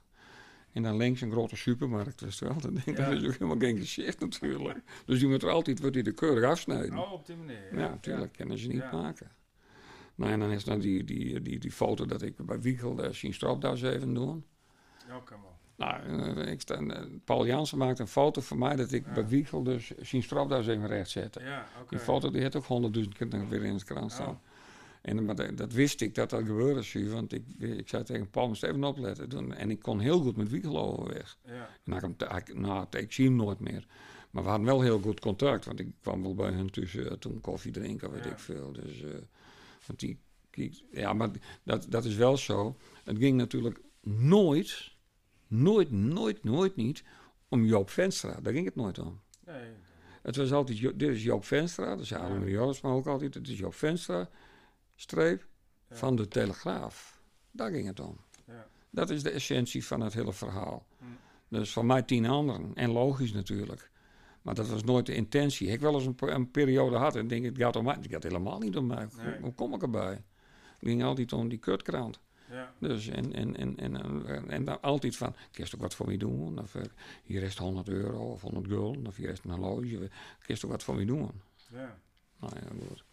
En 0.73 0.83
dan 0.83 0.97
links 0.97 1.21
een 1.21 1.31
grote 1.31 1.55
supermarkt, 1.55 2.19
je 2.19 2.45
wel. 2.45 2.59
Dan 2.59 2.73
denk 2.73 2.85
ik, 2.85 2.97
Ja. 2.97 3.09
dat 3.09 3.21
is 3.21 3.25
ook 3.27 3.33
helemaal 3.33 3.57
geen 3.57 3.77
gezicht 3.77 4.19
natuurlijk. 4.19 4.79
dus 5.05 5.19
die 5.19 5.27
moet 5.27 5.43
er 5.43 5.49
altijd, 5.49 5.79
wordt 5.79 5.93
die 5.95 6.03
de 6.03 6.11
keurig 6.13 6.49
afsnijden. 6.49 6.97
Oh, 6.97 7.11
op 7.11 7.25
die 7.25 7.35
manier. 7.35 7.77
ja, 7.79 7.89
natuurlijk, 7.89 8.33
kunnen 8.33 8.57
ze 8.57 8.67
niet 8.67 8.77
Ja. 8.77 8.91
maken. 8.91 9.31
Nou, 10.15 10.31
en 10.31 10.39
dan 10.39 10.51
is 10.51 10.63
dan 10.63 10.79
die, 10.79 11.03
die, 11.03 11.41
die, 11.41 11.59
die 11.59 11.71
foto 11.71 12.05
dat 12.05 12.21
ik 12.21 12.45
bij 12.45 12.59
Wiegel 12.61 12.95
de 12.95 13.13
Sien 13.13 13.33
Stropdas 13.33 13.81
even 13.81 14.13
doen. 14.13 14.45
Ja, 15.07 15.19
kan 15.25 15.37
wel. 15.41 15.51
Nou, 15.75 16.35
eh, 16.37 16.51
ik 16.51 16.61
sta, 16.61 16.75
eh, 16.75 17.01
Paul 17.25 17.45
Jansen 17.45 17.77
maakt 17.77 17.99
een 17.99 18.07
foto 18.07 18.41
van 18.41 18.57
mij 18.57 18.75
dat 18.75 18.91
ik 18.91 19.05
Ja. 19.05 19.13
bij 19.13 19.27
Wiegel 19.27 19.63
dus 19.63 19.91
Sien 20.01 20.23
Stropdas 20.23 20.67
even 20.67 20.87
recht 20.87 21.09
zette. 21.09 21.39
Ja, 21.43 21.65
oké. 21.81 21.89
Die 21.89 21.99
foto 21.99 22.31
die 22.31 22.43
had 22.43 22.55
ook 22.55 22.65
honderdduizend 22.65 23.17
keer 23.17 23.49
weer 23.49 23.63
in 23.63 23.73
het 23.73 23.83
krant 23.83 24.11
staan. 24.11 24.39
En 25.03 25.25
maar 25.25 25.35
dat, 25.35 25.57
dat 25.57 25.73
wist 25.73 26.01
ik 26.01 26.15
dat 26.15 26.29
dat 26.29 26.45
gebeurde, 26.45 27.09
want 27.09 27.33
ik, 27.33 27.43
ik 27.57 27.89
zei 27.89 28.03
tegen 28.03 28.29
Paul, 28.29 28.47
moest 28.47 28.63
even 28.63 28.83
opletten. 28.83 29.29
Toen, 29.29 29.53
en 29.53 29.69
ik 29.69 29.79
kon 29.79 29.99
heel 29.99 30.19
goed 30.21 30.35
met 30.37 30.49
Wiegel 30.49 30.79
overweg. 30.79 31.37
Ja, 31.45 31.69
En 31.83 32.15
ik, 32.37 32.53
nou, 32.55 32.85
ik 32.89 33.11
zie 33.11 33.25
hem 33.25 33.35
nooit 33.35 33.59
meer. 33.59 33.87
Maar 34.31 34.43
we 34.43 34.49
hadden 34.49 34.67
wel 34.67 34.81
heel 34.81 34.99
goed 34.99 35.19
contact, 35.19 35.65
want 35.65 35.79
ik 35.79 35.87
kwam 36.01 36.21
wel 36.21 36.35
bij 36.35 36.51
hen 36.51 36.71
tussen 36.71 37.09
eh, 37.09 37.17
toen 37.17 37.41
koffie 37.41 37.71
drinken, 37.71 38.11
weet 38.11 38.23
Ja. 38.23 38.31
ik 38.31 38.39
veel. 38.39 38.71
Dus, 38.71 39.03
eh, 39.03 39.09
want 39.85 39.99
die, 39.99 40.19
die- 40.49 40.85
ja, 40.91 41.13
maar 41.13 41.29
dat, 41.63 41.85
dat 41.89 42.05
is 42.05 42.15
wel 42.15 42.37
zo. 42.37 42.77
Het 43.03 43.17
ging 43.17 43.37
natuurlijk 43.37 43.79
nooit, 44.01 44.91
nooit, 45.47 45.91
nooit, 45.91 46.43
nooit 46.43 46.75
niet 46.75 47.03
om 47.47 47.65
Joop 47.65 47.89
Venstra. 47.89 48.39
Daar 48.41 48.53
ging 48.53 48.65
het 48.65 48.75
nooit 48.75 48.99
om. 48.99 49.21
nee. 49.45 49.71
Het 50.21 50.35
was 50.35 50.51
altijd, 50.51 50.79
dit 50.99 51.09
is 51.09 51.23
Joop 51.23 51.45
Venstra, 51.45 51.95
dat 51.95 52.05
zei 52.05 52.21
Ja. 52.21 52.27
Adem 52.29 52.47
Joris 52.47 52.81
maar 52.81 52.91
ook 52.93 53.07
altijd. 53.07 53.33
Het 53.33 53.47
is 53.47 53.57
Joop 53.57 53.73
Venstra, 53.73 54.29
streep, 54.95 55.45
Ja. 55.89 55.95
van 55.95 56.15
de 56.15 56.27
Telegraaf. 56.27 57.21
Daar 57.51 57.71
ging 57.71 57.87
het 57.87 57.99
om. 57.99 58.17
Ja. 58.47 58.67
Dat 58.89 59.09
is 59.09 59.23
de 59.23 59.29
essentie 59.29 59.85
van 59.85 59.99
het 60.01 60.13
hele 60.13 60.33
verhaal. 60.33 60.85
Hm. 60.97 61.05
Dus 61.47 61.71
van 61.73 61.85
mij 61.85 62.01
tien 62.01 62.25
anderen. 62.25 62.71
En 62.75 62.91
logisch 62.91 63.33
natuurlijk. 63.33 63.91
Maar 64.41 64.55
dat 64.55 64.67
was 64.69 64.83
nooit 64.83 65.05
de 65.05 65.15
intentie. 65.15 65.67
Ik 65.67 65.79
wel 65.79 65.93
eens 65.93 66.05
een, 66.05 66.15
een 66.19 66.51
periode 66.51 66.95
gehad 66.95 67.15
en 67.15 67.27
denk 67.27 67.43
ik, 67.43 67.49
het 67.49 67.57
gaat 67.61 67.75
om 67.75 67.83
mij. 67.83 67.93
Het 67.95 68.07
gaat 68.11 68.23
helemaal 68.23 68.59
niet 68.59 68.77
om 68.77 68.85
mij. 68.87 69.07
Hoe, 69.15 69.23
Nee. 69.23 69.39
hoe 69.39 69.53
kom 69.53 69.73
ik 69.73 69.81
erbij? 69.81 70.11
Het 70.79 70.89
ging 70.91 71.03
altijd 71.03 71.33
om 71.33 71.49
die 71.49 71.57
kutkrant. 71.57 72.19
Ja, 72.49 72.73
Dus 72.79 73.07
en, 73.07 73.33
en, 73.33 73.57
en, 73.57 73.77
en, 73.77 73.95
en, 74.27 74.49
en 74.49 74.63
dan 74.65 74.81
altijd 74.81 75.15
van, 75.15 75.35
kun 75.51 75.65
je 75.65 75.71
ook 75.75 75.81
wat 75.81 75.95
voor 75.95 76.07
me 76.07 76.17
doen? 76.17 76.59
Of 76.59 76.75
eh, 76.75 76.81
hier 77.23 77.41
is 77.43 77.49
het 77.49 77.57
100 77.57 77.87
euro 77.89 78.31
of 78.31 78.41
100 78.41 78.67
gulden. 78.67 79.07
Of 79.07 79.15
hier 79.15 79.29
is 79.29 79.39
een 79.43 79.51
horloge. 79.51 79.97
Kun 80.45 80.55
je 80.55 80.65
ook 80.65 80.71
wat 80.71 80.83
voor 80.83 80.95
me 80.95 81.05
doen? 81.05 81.41
ja. 81.71 81.97
Nou 82.39 82.53
ja, 82.55 82.87
goed. 82.87 83.03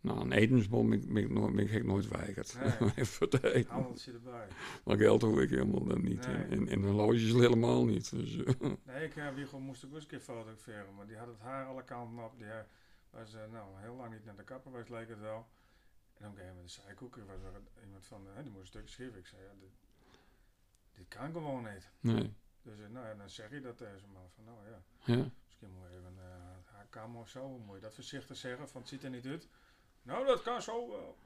Nou, 0.00 0.20
een 0.20 0.32
etensbom 0.32 0.90
ben 0.90 1.16
ik, 1.16 1.30
nooit, 1.30 1.54
ben 1.54 1.70
ik, 1.72 1.84
nooit 1.84 2.08
weigerd. 2.08 2.58
Nee. 2.58 2.90
Even 2.90 3.06
voor 3.06 3.28
te 3.28 3.52
eten. 3.52 3.72
Handeltje 3.72 4.12
erbij. 4.12 4.48
Maar 4.84 4.96
geld 4.96 5.22
hoef 5.22 5.38
ik 5.38 5.50
helemaal 5.50 5.84
dan 5.84 6.02
niet. 6.02 6.26
Nee. 6.26 6.36
En, 6.44 6.68
en 6.68 6.82
horloges 6.82 7.32
helemaal 7.32 7.84
niet. 7.84 8.10
Dus, 8.10 8.36
eh, 8.36 8.54
Nee, 8.86 9.04
ik 9.04 9.14
heb 9.14 9.34
Wiegel 9.34 9.58
moest 9.60 9.84
ook 9.84 9.92
eens 9.94 10.02
een 10.02 10.08
keer 10.08 10.20
fotograferen, 10.20 10.94
maar 10.94 11.06
die 11.06 11.16
had 11.16 11.26
het 11.26 11.38
haar 11.40 11.66
alle 11.66 11.84
kanten 11.84 12.24
op. 12.24 12.38
Die 12.38 12.46
eh, 12.46 12.60
was 13.10 13.32
nou, 13.50 13.80
heel 13.80 13.94
lang 13.94 14.12
niet 14.12 14.24
naar 14.24 14.36
de 14.36 14.44
kapper 14.44 14.70
geweest, 14.70 14.90
leek 14.90 15.08
het 15.08 15.20
wel. 15.20 15.48
En 16.16 16.26
op 16.26 16.32
een 16.32 16.36
gegeven 16.36 16.54
moment 16.54 16.70
zei 16.70 16.88
ik 16.90 17.02
ook, 17.02 17.16
was 17.16 17.42
er 17.42 17.82
iemand 17.84 18.06
van, 18.06 18.26
die 18.42 18.50
moest 18.52 18.60
een 18.60 18.66
stuk 18.66 18.88
schrijven. 18.88 19.18
Ik 19.18 19.26
zei, 19.26 19.42
ja, 19.42 19.52
dit, 19.60 19.70
dit 20.96 21.08
kan 21.08 21.32
gewoon 21.32 21.62
niet. 21.72 21.90
nee. 22.00 22.32
Dus 22.62 22.78
nou 22.90 23.06
ja, 23.06 23.14
dan 23.14 23.30
zeg 23.30 23.50
je 23.50 23.60
dat 23.60 23.76
tegen 23.76 24.08
man 24.12 24.30
van, 24.34 24.44
nou 24.44 24.58
ja, 24.70 24.82
Ja. 25.14 25.30
misschien 25.46 25.70
moet 25.72 25.88
je 25.90 25.96
even 25.98 26.14
eh 26.18 26.74
haar 26.74 26.86
kamer 26.90 27.20
of 27.20 27.28
zo, 27.28 27.48
moet 27.58 27.74
je 27.74 27.80
dat 27.80 27.94
voorzichtig 27.94 28.36
zeggen, 28.36 28.68
van 28.68 28.80
het 28.80 28.90
ziet 28.90 29.02
er 29.04 29.10
niet 29.10 29.26
uit. 29.26 29.48
Nou, 30.02 30.26
dat 30.26 30.42
kan 30.42 30.62
zo 30.62 30.88
wel. 30.88 31.16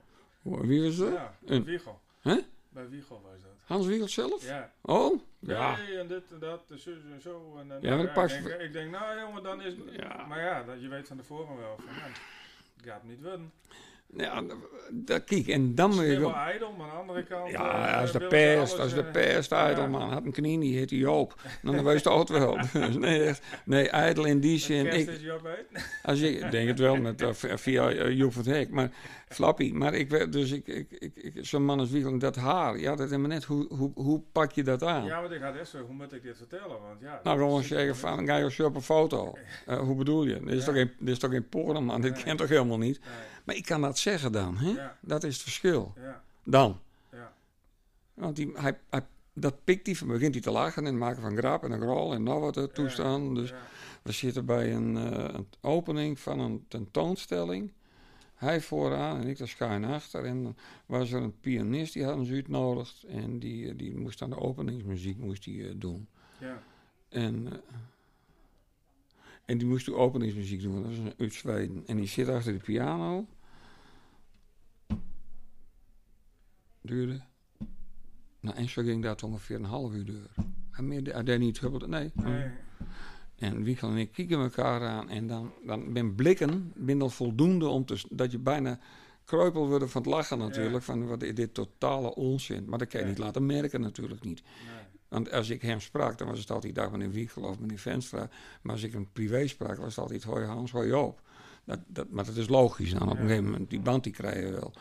Wie 0.66 0.82
was 0.82 0.96
dat? 0.96 1.12
Ja, 1.12 1.34
bij 1.40 1.56
En- 1.56 1.64
Wiegel. 1.64 2.00
Hè? 2.20 2.36
Bij 2.68 2.88
Wiegel 2.88 3.20
was 3.22 3.42
dat. 3.42 3.50
Hans 3.64 3.86
Wiegel 3.86 4.08
zelf? 4.08 4.46
Ja. 4.46 4.72
Oh? 4.80 5.20
Ja. 5.38 5.76
Nee, 5.76 5.98
en 5.98 6.06
dit 6.08 6.32
en 6.32 6.38
dat, 6.38 6.62
en 6.70 6.78
zo 6.78 6.90
en 6.90 7.20
zo. 7.22 7.56
En, 7.58 7.78
Ja, 7.80 7.94
maar 7.96 8.04
dat 8.04 8.12
past- 8.12 8.34
ik, 8.36 8.44
denk, 8.44 8.60
ik 8.60 8.72
denk, 8.72 8.90
nou 8.90 9.20
jongen, 9.20 9.42
dan 9.42 9.62
is 9.62 9.74
Ja. 9.90 10.26
Maar 10.26 10.40
ja, 10.40 10.62
dat, 10.62 10.80
je 10.80 10.88
weet 10.88 11.08
van 11.08 11.16
tevoren 11.16 11.56
wel 11.56 11.76
van, 11.76 11.88
het 11.94 12.20
gaat 12.84 13.02
niet 13.02 13.22
worden. 13.22 13.52
Ja, 14.16 14.42
dat, 14.90 15.24
kijk, 15.24 15.48
en 15.48 15.74
dan 15.74 15.94
je... 15.94 16.20
wel 16.20 16.34
ijdel, 16.34 16.72
maar 16.72 16.86
aan 16.86 16.92
de 16.92 17.00
andere 17.00 17.22
kant... 17.22 17.50
Ja, 17.50 17.88
eh, 17.88 18.00
als 18.00 18.12
de 18.12 18.26
pest, 18.26 18.78
als 18.78 18.94
de 18.94 19.02
eh, 19.02 19.10
pest, 19.10 19.50
ja. 19.50 19.86
man. 19.86 20.12
Had 20.12 20.24
een 20.24 20.32
knie, 20.32 20.60
die 20.60 20.78
heet 20.78 20.90
Joop. 20.90 21.34
Dan 21.62 21.84
wees 21.84 21.94
het 21.94 22.06
altijd 22.06 22.38
wel. 22.38 22.58
Nee, 22.98 23.22
echt, 23.24 23.42
nee, 23.64 23.88
ijdel 23.88 24.24
in 24.24 24.40
die 24.40 24.58
zin. 24.58 24.86
Ik, 24.86 25.08
is. 25.08 25.18
Als 26.02 26.20
ik 26.20 26.50
denk 26.50 26.68
het 26.68 26.78
wel 26.78 26.96
met, 26.96 27.22
eh, 27.22 27.30
via 27.32 28.08
Joep 28.08 28.32
van 28.32 28.46
Hek, 28.46 28.70
maar 28.70 28.90
Flappy. 29.34 29.72
Maar 29.72 29.94
ik 29.94 30.10
weet, 30.10 30.32
dus 30.32 30.50
ik, 30.50 30.66
ik, 30.66 30.90
ik, 30.90 31.38
zo'n 31.46 31.64
man 31.64 31.78
als 31.78 31.90
Wiegel, 31.90 32.18
dat 32.18 32.36
haar, 32.36 32.78
ja, 32.78 32.94
dat 32.94 33.10
is 33.10 33.16
maar 33.16 33.28
net, 33.28 33.44
hoe, 33.44 33.66
hoe, 33.74 33.90
hoe 33.94 34.22
pak 34.32 34.52
je 34.52 34.62
dat 34.62 34.82
aan? 34.82 35.04
Ja, 35.04 35.20
want 35.20 35.32
ik 35.32 35.40
had 35.40 35.68
zo, 35.68 35.80
hoe 35.84 35.94
moet 35.94 36.12
ik 36.12 36.22
dit 36.22 36.36
vertellen? 36.36 36.80
Want 36.82 37.00
ja... 37.00 37.20
nou, 37.22 37.38
gewoon 37.38 37.62
zeggen 37.62 37.96
van, 37.96 38.26
ga 38.26 38.36
je 38.36 38.64
op 38.64 38.74
een 38.74 38.82
foto. 38.82 39.32
Eh, 39.66 39.78
hoe 39.78 39.96
bedoel 39.96 40.24
je? 40.24 40.40
Dit 40.40 40.48
is, 40.52 40.58
Ja. 40.58 40.64
toch 40.64 40.74
geen, 40.74 40.90
dit 40.98 41.08
is 41.08 41.18
toch 41.18 41.30
geen 41.30 41.48
porno, 41.48 41.80
man? 41.80 42.00
Dit 42.00 42.12
Nee. 42.14 42.22
kent 42.22 42.38
toch 42.38 42.48
helemaal 42.48 42.78
niet? 42.78 43.00
niet. 43.00 43.00
Maar 43.44 43.54
ik 43.56 43.64
kan 43.64 43.80
dat 43.80 43.98
zeggen 43.98 44.32
dan, 44.32 44.56
hè? 44.56 44.64
Nee, 44.64 44.74
ja, 44.74 44.96
Dat 45.00 45.24
is 45.24 45.34
het 45.34 45.42
verschil. 45.42 45.92
ja, 45.96 46.22
Dan. 46.44 46.80
ja. 47.12 47.32
Want 48.14 48.36
die, 48.36 48.52
hij, 48.54 48.78
hij, 48.90 49.06
dat 49.32 49.64
pikt 49.64 49.86
hij, 49.86 49.94
van 49.96 50.08
begint 50.08 50.32
hij 50.34 50.42
te 50.42 50.50
lachen 50.50 50.86
en 50.86 50.98
maken 50.98 51.22
van 51.22 51.36
grap 51.36 51.64
en 51.64 51.70
een 51.72 51.80
grol 51.80 52.12
en 52.14 52.22
nou 52.22 52.40
wat 52.40 52.56
er 52.56 52.72
toestaan. 52.72 53.34
Dus. 53.34 53.52
We 54.02 54.12
zitten 54.12 54.44
bij 54.46 54.74
een, 54.74 54.96
eh, 54.96 55.34
een 55.34 55.46
opening 55.60 56.18
van 56.20 56.38
een 56.40 56.64
tentoonstelling. 56.68 57.72
Hij 58.34 58.60
vooraan 58.60 59.20
en 59.20 59.28
ik 59.28 59.38
daar 59.38 59.48
schuin 59.48 59.84
achter. 59.84 60.24
En 60.24 60.42
dan 60.42 60.56
was 60.86 61.12
er 61.12 61.22
een 61.22 61.40
pianist, 61.40 61.92
die 61.92 62.04
hadden 62.04 62.26
ze 62.26 62.34
uitgenodigd. 62.34 63.02
En 63.02 63.38
die, 63.38 63.68
eh, 63.68 63.76
die 63.78 63.96
moest 63.96 64.22
aan 64.22 64.30
de 64.30 64.38
openingsmuziek 64.40 65.18
moest 65.18 65.44
die, 65.44 65.68
eh, 65.68 65.74
doen. 65.76 66.08
ja. 66.40 66.62
En, 67.08 67.46
eh, 67.52 67.58
en 69.44 69.58
die 69.58 69.66
moest 69.66 69.86
de 69.86 69.94
openingsmuziek 69.94 70.62
doen, 70.62 70.74
dat 70.74 70.84
was 70.90 70.98
een- 70.98 71.14
uit 71.18 71.32
Zweden. 71.32 71.82
En 71.86 71.96
die 71.96 72.06
zit 72.06 72.28
achter 72.28 72.52
de 72.52 72.58
piano. 72.58 73.26
duurde. 76.80 77.20
Nou, 78.40 78.56
en 78.56 78.68
zo 78.68 78.82
ging 78.82 79.02
dat 79.02 79.22
ongeveer 79.22 79.56
een 79.56 79.64
half 79.64 79.92
uur 79.92 80.04
door. 80.04 80.44
En 80.72 80.88
meer, 80.88 81.02
hij 81.12 81.22
deed 81.22 81.38
niet 81.38 81.58
gebeurd, 81.58 81.86
nee. 81.86 82.10
Nee. 82.14 82.50
En 83.38 83.62
Wiegel 83.62 83.88
en 83.88 83.96
ik 83.96 84.12
kijken 84.12 84.38
elkaar 84.40 84.80
aan 84.80 85.08
en 85.08 85.26
dan, 85.26 85.52
dan 85.66 85.92
ben 85.92 86.14
blikken 86.14 86.72
ben 86.76 87.10
voldoende 87.10 87.68
om 87.68 87.84
te, 87.84 88.02
dat 88.10 88.32
je 88.32 88.38
bijna 88.38 88.78
kreupel 89.24 89.68
wordt 89.68 89.90
van 89.90 90.02
het 90.02 90.10
lachen 90.10 90.38
natuurlijk, 90.38 90.84
van 90.84 91.06
wat 91.06 91.22
is 91.22 91.34
dit 91.34 91.54
totale 91.54 92.14
onzin. 92.14 92.64
Maar 92.66 92.78
dat 92.78 92.88
kan 92.88 93.00
je 93.00 93.06
Ja. 93.06 93.12
niet 93.12 93.22
laten 93.22 93.46
merken 93.46 93.80
natuurlijk 93.80 94.24
niet. 94.24 94.42
Nee. 94.42 94.84
Want 95.08 95.32
als 95.32 95.50
ik 95.50 95.62
hem 95.62 95.80
sprak, 95.80 96.18
dan 96.18 96.28
was 96.28 96.38
het 96.38 96.50
altijd 96.50 96.74
dag 96.74 96.90
meneer 96.90 97.10
Wiegel 97.10 97.42
of 97.42 97.58
meneer 97.58 97.78
Venstra. 97.78 98.28
Maar 98.62 98.72
als 98.72 98.82
ik 98.82 98.92
hem 98.92 99.08
privé 99.12 99.46
sprak, 99.46 99.76
was 99.76 99.96
het 99.96 99.98
altijd 99.98 100.22
hoi 100.22 100.44
Hans, 100.44 100.70
hoi 100.70 100.88
Joop. 100.88 101.20
Dat, 101.64 101.78
dat, 101.86 102.10
maar 102.10 102.24
dat 102.24 102.36
is 102.36 102.48
logisch 102.48 102.92
dan. 102.92 103.02
Op 103.02 103.16
een 103.18 103.26
gegeven 103.26 103.44
moment, 103.44 103.70
die 103.70 103.80
band 103.80 104.04
die 104.04 104.12
krijg 104.12 104.44
je 104.44 104.50
wel. 104.50 104.72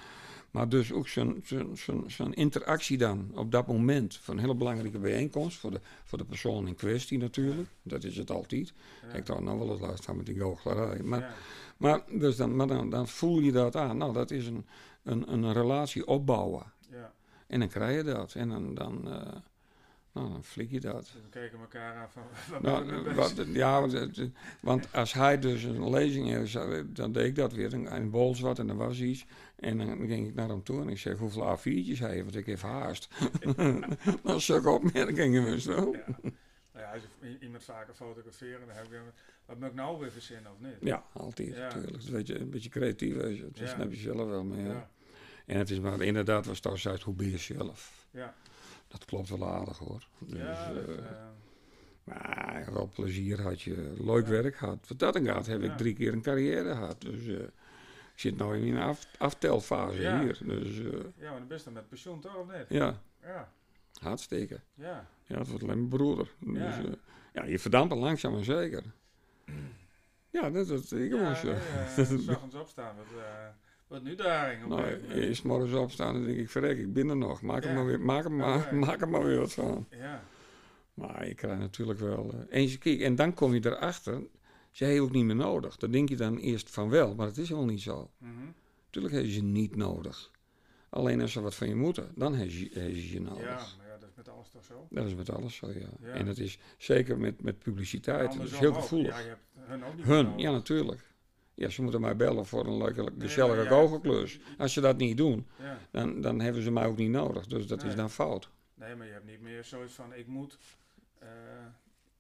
Maar 0.54 0.70
dus 0.70 0.92
ook 0.92 1.08
zo'n 1.08 1.42
zo'n 1.46 1.78
zo'n 1.78 2.04
zo'n 2.08 2.34
interactie 2.34 2.98
dan 2.98 3.32
op 3.36 3.52
dat 3.52 3.68
moment 3.68 4.16
van 4.16 4.34
een 4.34 4.40
hele 4.40 4.56
belangrijke 4.56 5.00
bijeenkomst 5.00 5.58
voor 5.58 5.72
de, 5.72 5.80
voor 6.04 6.18
de 6.18 6.26
persoon 6.26 6.68
in 6.68 6.76
kwestie 6.76 7.18
natuurlijk. 7.18 7.70
Dat 7.82 8.04
is 8.04 8.18
het 8.18 8.32
altijd. 8.32 8.74
Ja. 9.08 9.14
Ik 9.14 9.26
dacht 9.26 9.42
nou 9.42 9.60
wel 9.60 9.90
eens 9.90 10.06
gaan 10.06 10.18
met 10.18 10.26
die 10.26 10.40
goochelarij. 10.40 11.04
Maar, 11.04 11.20
Ja. 11.20 11.34
maar, 11.78 12.04
dus 12.20 12.36
dan, 12.36 12.56
maar 12.56 12.68
dan, 12.68 12.90
dan 12.90 13.08
voel 13.08 13.40
je 13.40 13.52
dat 13.52 13.76
aan. 13.76 13.98
Nou, 13.98 14.14
dat 14.14 14.32
is 14.32 14.48
een, 14.48 14.66
een, 15.04 15.34
een 15.34 15.54
relatie 15.54 16.08
opbouwen. 16.08 16.64
Ja. 16.92 17.14
En 17.48 17.60
dan 17.60 17.70
krijg 17.70 17.96
je 17.96 18.04
dat. 18.04 18.34
En 18.34 18.50
dan, 18.50 18.74
dan, 18.74 19.12
eh, 19.12 19.36
nou, 20.14 20.30
dan 20.32 20.44
flik 20.44 20.72
je 20.72 20.80
dat. 20.80 21.02
Dus 21.02 21.14
we 21.14 21.30
keken 21.30 21.60
elkaar 21.60 21.96
aan 21.96 22.10
van, 22.12 22.24
waar 22.52 22.62
Nou, 22.62 22.86
je 22.86 23.02
mee 23.02 23.14
wat, 23.14 23.34
ja, 23.48 23.80
want, 23.80 23.92
het- 23.92 24.30
want 24.62 24.94
als 24.94 25.14
hij 25.14 25.40
dus 25.40 25.64
een 25.64 25.90
lezing 25.90 26.28
heeft, 26.28 26.54
dan 26.96 27.12
deed 27.12 27.26
ik 27.26 27.36
dat 27.36 27.54
weer. 27.54 27.74
In 27.74 28.10
bols 28.10 28.40
wat 28.40 28.60
en 28.60 28.70
er 28.70 28.76
was 28.76 29.00
iets. 29.00 29.26
En 29.56 29.78
dan 29.78 30.08
ging 30.08 30.28
ik 30.28 30.34
naar 30.36 30.48
hem 30.50 30.64
toe 30.64 30.82
en 30.82 30.90
ik 30.90 30.98
zeg 30.98 31.18
hoeveel 31.18 31.58
A4'tjes 31.58 32.00
hij 32.00 32.10
heeft, 32.12 32.24
want 32.24 32.36
ik 32.36 32.46
heb 32.46 32.62
haast. 32.62 33.08
dan 34.24 34.42
zulke 34.42 34.70
opmerkingen 34.70 35.44
weer 35.44 35.60
zo. 35.60 35.92
Ja. 35.92 36.06
Nou 36.74 36.86
ja, 36.86 36.92
als 36.94 37.02
je 37.22 37.38
iemand 37.40 37.64
vaker 37.64 37.94
fotograferen, 37.94 38.68
dan 38.68 38.76
heb 38.76 38.90
weer, 38.90 39.02
wat 39.46 39.60
moet 39.60 39.68
ik 39.68 39.74
nou 39.74 40.00
weer 40.00 40.12
verzinnen 40.12 40.52
of 40.52 40.60
niet? 40.60 40.76
Ja, 40.82 41.04
altijd 41.14 41.56
Ja. 41.56 41.60
natuurlijk. 41.64 41.92
Het 41.92 42.02
is 42.02 42.08
een 42.08 42.14
beetje, 42.14 42.40
een 42.40 42.70
creatief 42.70 43.16
is 43.16 43.40
het. 43.40 43.58
Dat 43.58 43.68
Ja. 43.68 43.76
snap 43.76 43.92
je 43.92 43.98
zelf 43.98 44.30
wel. 44.30 44.44
Maar 44.44 44.60
ja. 44.60 44.90
En 45.46 45.58
het 45.58 45.70
is 45.70 45.80
maar 45.80 46.02
inderdaad, 46.02 46.46
was 46.46 46.60
toch 46.60 46.86
uit 46.86 47.02
hoe 47.02 47.14
ben 47.14 47.30
je 47.32 47.38
zelf. 47.38 48.08
Ja. 48.12 48.36
Dat 48.94 49.06
klopt 49.06 49.30
wel 49.30 49.48
aardig 49.48 49.78
hoor. 49.78 50.08
Dus, 50.20 50.40
Ja, 50.40 50.74
dat, 50.74 50.88
eh, 50.88 50.98
eh, 50.98 51.12
Maar 52.04 52.68
wel 52.74 52.90
plezier 52.96 53.42
had 53.42 53.62
je, 53.62 53.94
leuk 53.98 54.26
Ja. 54.26 54.30
werk 54.32 54.56
gehad. 54.56 54.88
Wat 54.88 55.00
dat 55.00 55.14
dan 55.14 55.26
gaat, 55.26 55.46
heb 55.46 55.62
Ja. 55.62 55.72
ik 55.72 55.78
drie 55.78 55.94
keer 55.94 56.14
een 56.14 56.22
carrière 56.22 56.70
gehad. 56.74 57.02
Dus 57.02 57.28
eh, 57.28 57.34
ik 58.14 58.20
zit 58.20 58.38
nu 58.38 58.56
in 58.56 58.76
een 58.76 58.82
af, 58.82 59.06
aftelfase 59.18 60.02
Ja. 60.02 60.20
hier. 60.22 60.38
Dus 60.46 60.78
ja, 61.18 61.30
maar 61.30 61.40
dan 61.40 61.48
best 61.48 61.64
dan 61.64 61.74
met 61.74 61.90
pensioen 61.90 62.20
toch 62.22 62.36
of 62.36 62.48
niet? 62.48 62.66
ja, 62.70 63.02
Ja. 63.22 63.52
hartstikke. 64.02 64.60
Ja. 64.74 65.08
Ja, 65.26 65.38
het 65.38 65.48
wordt 65.48 65.64
alleen 65.64 65.78
mijn 65.78 65.90
broeder. 65.90 66.28
Dus 66.40 66.76
Ja. 67.34 67.44
je 67.46 67.60
verdampt 67.60 67.94
er 67.94 68.00
langzaam 68.00 68.32
maar 68.34 68.44
zeker. 68.44 68.84
Ja, 70.30 70.50
dat 70.50 70.70
is 70.70 70.92
ik 70.92 71.12
ja, 71.14 71.34
zo. 71.44 71.48
nee, 71.48 72.30
ochtends 72.30 72.56
opstaan, 72.56 72.96
wat 73.94 74.04
nu 74.04 74.16
daring 74.16 74.64
op 74.64 74.70
Nou, 74.70 75.12
eerst 75.12 75.44
morgens 75.44 75.74
opstaan 75.74 76.16
en 76.16 76.26
denk 76.26 76.38
ik, 76.38 76.50
verrek, 76.50 76.78
ik 76.78 76.94
ben 76.94 77.10
er 77.10 77.18
nog. 77.18 77.42
Maak, 77.42 77.64
er, 77.64 77.70
Ja. 77.70 77.76
maar 77.76 77.86
weer, 77.86 78.00
maak, 78.02 78.24
er, 78.24 78.32
maar, 78.32 78.76
maak 78.76 79.02
er 79.02 79.10
maar 79.10 79.24
weer 79.24 79.40
wat 79.40 79.54
van. 79.54 79.88
Ja. 79.90 80.24
Maar 80.94 81.28
je 81.28 81.34
krijgt 81.34 81.60
natuurlijk 81.60 82.00
wel... 82.00 82.34
eh, 82.34 82.62
eens, 82.62 82.78
kijk, 82.78 83.00
en 83.00 83.16
dan 83.16 83.34
kom 83.34 83.54
je 83.54 83.66
erachter, 83.66 84.22
ze 84.72 84.86
heeft 84.86 85.00
ook 85.00 85.12
niet 85.12 85.26
meer 85.26 85.36
nodig. 85.36 85.78
Dan 85.78 85.92
denk 85.92 86.10
je 86.10 86.16
dan 86.16 86.38
eerst 86.38 86.70
van 86.70 86.90
wel, 86.90 87.16
maar 87.16 87.28
het 87.28 87.38
is 87.38 87.48
helemaal 87.50 87.70
niet 87.70 87.82
zo. 87.82 88.12
Mhm. 88.18 88.32
Natuurlijk 88.86 89.14
heeft 89.14 89.30
ze 89.30 89.36
je 89.36 89.44
niet 89.44 89.76
nodig. 89.76 90.32
Alleen 90.90 91.22
als 91.22 91.32
ze 91.32 91.42
wat 91.42 91.56
van 91.56 91.68
je 91.68 91.76
moeten, 91.76 92.12
dan 92.16 92.34
heeft 92.34 92.54
ze, 92.54 92.70
heeft 92.74 93.00
ze 93.00 93.14
je 93.14 93.22
nodig. 93.22 93.42
Ja, 93.44 93.56
maar 93.78 93.88
ja, 93.88 93.98
dat 94.00 94.10
is 94.10 94.16
met 94.16 94.30
alles 94.30 94.50
toch 94.50 94.64
zo? 94.64 94.88
Dat 94.90 95.06
is 95.06 95.16
met 95.16 95.30
alles 95.30 95.56
zo, 95.56 95.68
ja. 95.68 95.88
Ja. 96.02 96.08
En 96.14 96.26
dat 96.26 96.38
is 96.38 96.58
zeker 96.78 97.18
met, 97.18 97.42
met 97.42 97.60
publiciteit. 97.60 98.20
Dat 98.20 98.30
is 98.32 98.38
Andersom 98.38 98.60
heel 98.60 98.74
gevoelig. 98.74 99.12
Ja, 99.18 99.20
je 99.20 99.28
hebt 99.28 99.42
hun 99.60 99.84
ook 99.84 99.96
niet 99.96 100.06
Hun, 100.06 100.38
ja 100.38 100.52
natuurlijk. 100.52 101.12
Ja, 101.56 101.70
ze 101.70 101.82
moeten 101.82 102.02
mij 102.02 102.16
bellen 102.16 102.46
voor 102.46 102.68
een 102.68 102.78
leuke, 102.78 103.12
gezellige 103.20 103.62
ja. 103.62 103.70
goochelklus. 103.70 104.40
Als 104.58 104.74
ze 104.74 104.82
dat 104.82 104.98
niet 104.98 105.18
doen, 105.18 105.48
dan, 105.92 106.22
dan 106.22 106.40
hebben 106.40 106.62
ze 106.62 106.72
mij 106.72 106.86
ook 106.86 106.98
niet 106.98 107.10
nodig. 107.10 107.48
Dus 107.48 107.68
dat 107.68 107.84
is 107.84 107.96
dan 107.96 108.10
fout. 108.10 108.50
Nee, 108.74 108.96
maar 108.96 109.08
je 109.08 109.14
hebt 109.14 109.26
niet 109.26 109.42
meer 109.42 109.64
zoiets 109.64 109.94
van, 109.94 110.14
ik 110.14 110.28
moet 110.28 110.58
eh, 111.20 111.28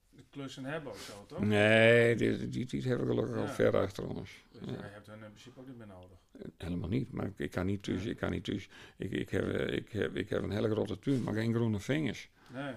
de 0.09 0.23
klussen 0.29 0.65
hebben 0.65 0.91
of 0.91 0.99
zo, 1.01 1.25
toch? 1.27 1.39
Nee, 1.39 2.15
die, 2.15 2.49
die, 2.49 2.65
die 2.65 2.81
hebben 2.81 3.07
we 3.07 3.13
gelukkig 3.13 3.37
al 3.37 3.47
ver 3.47 3.77
achter 3.77 4.07
ons. 4.07 4.43
Dus 4.51 4.61
Ja. 4.65 4.71
jij 4.71 4.89
hebt 4.89 5.07
hun 5.07 5.23
in 5.23 5.29
principe 5.31 5.59
ook 5.59 5.67
niet 5.67 5.77
meer 5.77 5.87
nodig. 5.87 6.17
Helemaal 6.57 6.89
niet. 6.89 7.11
Maar 7.11 7.31
ik, 7.35 7.51
kan 7.51 7.65
niet 7.65 7.83
tussen. 7.83 8.05
Ja. 8.05 8.11
Ik 8.11 8.17
kan 8.17 8.31
niet 8.31 8.43
tussen. 8.43 8.71
Ik, 8.97 9.11
ik, 9.11 9.29
heb, 9.29 9.47
ik, 9.69 9.91
heb, 9.91 10.15
ik 10.15 10.29
heb 10.29 10.43
een 10.43 10.51
hele 10.51 10.69
grote 10.69 10.99
tuin, 10.99 11.23
maar 11.23 11.33
geen 11.33 11.53
groene 11.53 11.79
vingers. 11.79 12.29
Nee. 12.53 12.73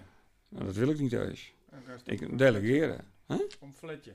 Nou, 0.49 0.65
dat 0.65 0.75
wil 0.75 0.89
ik 0.91 0.99
niet 0.99 1.13
eens. 1.13 1.55
Ik 2.05 2.39
delegeren. 2.39 3.05
Om 3.61 3.73
fletje. 3.75 4.13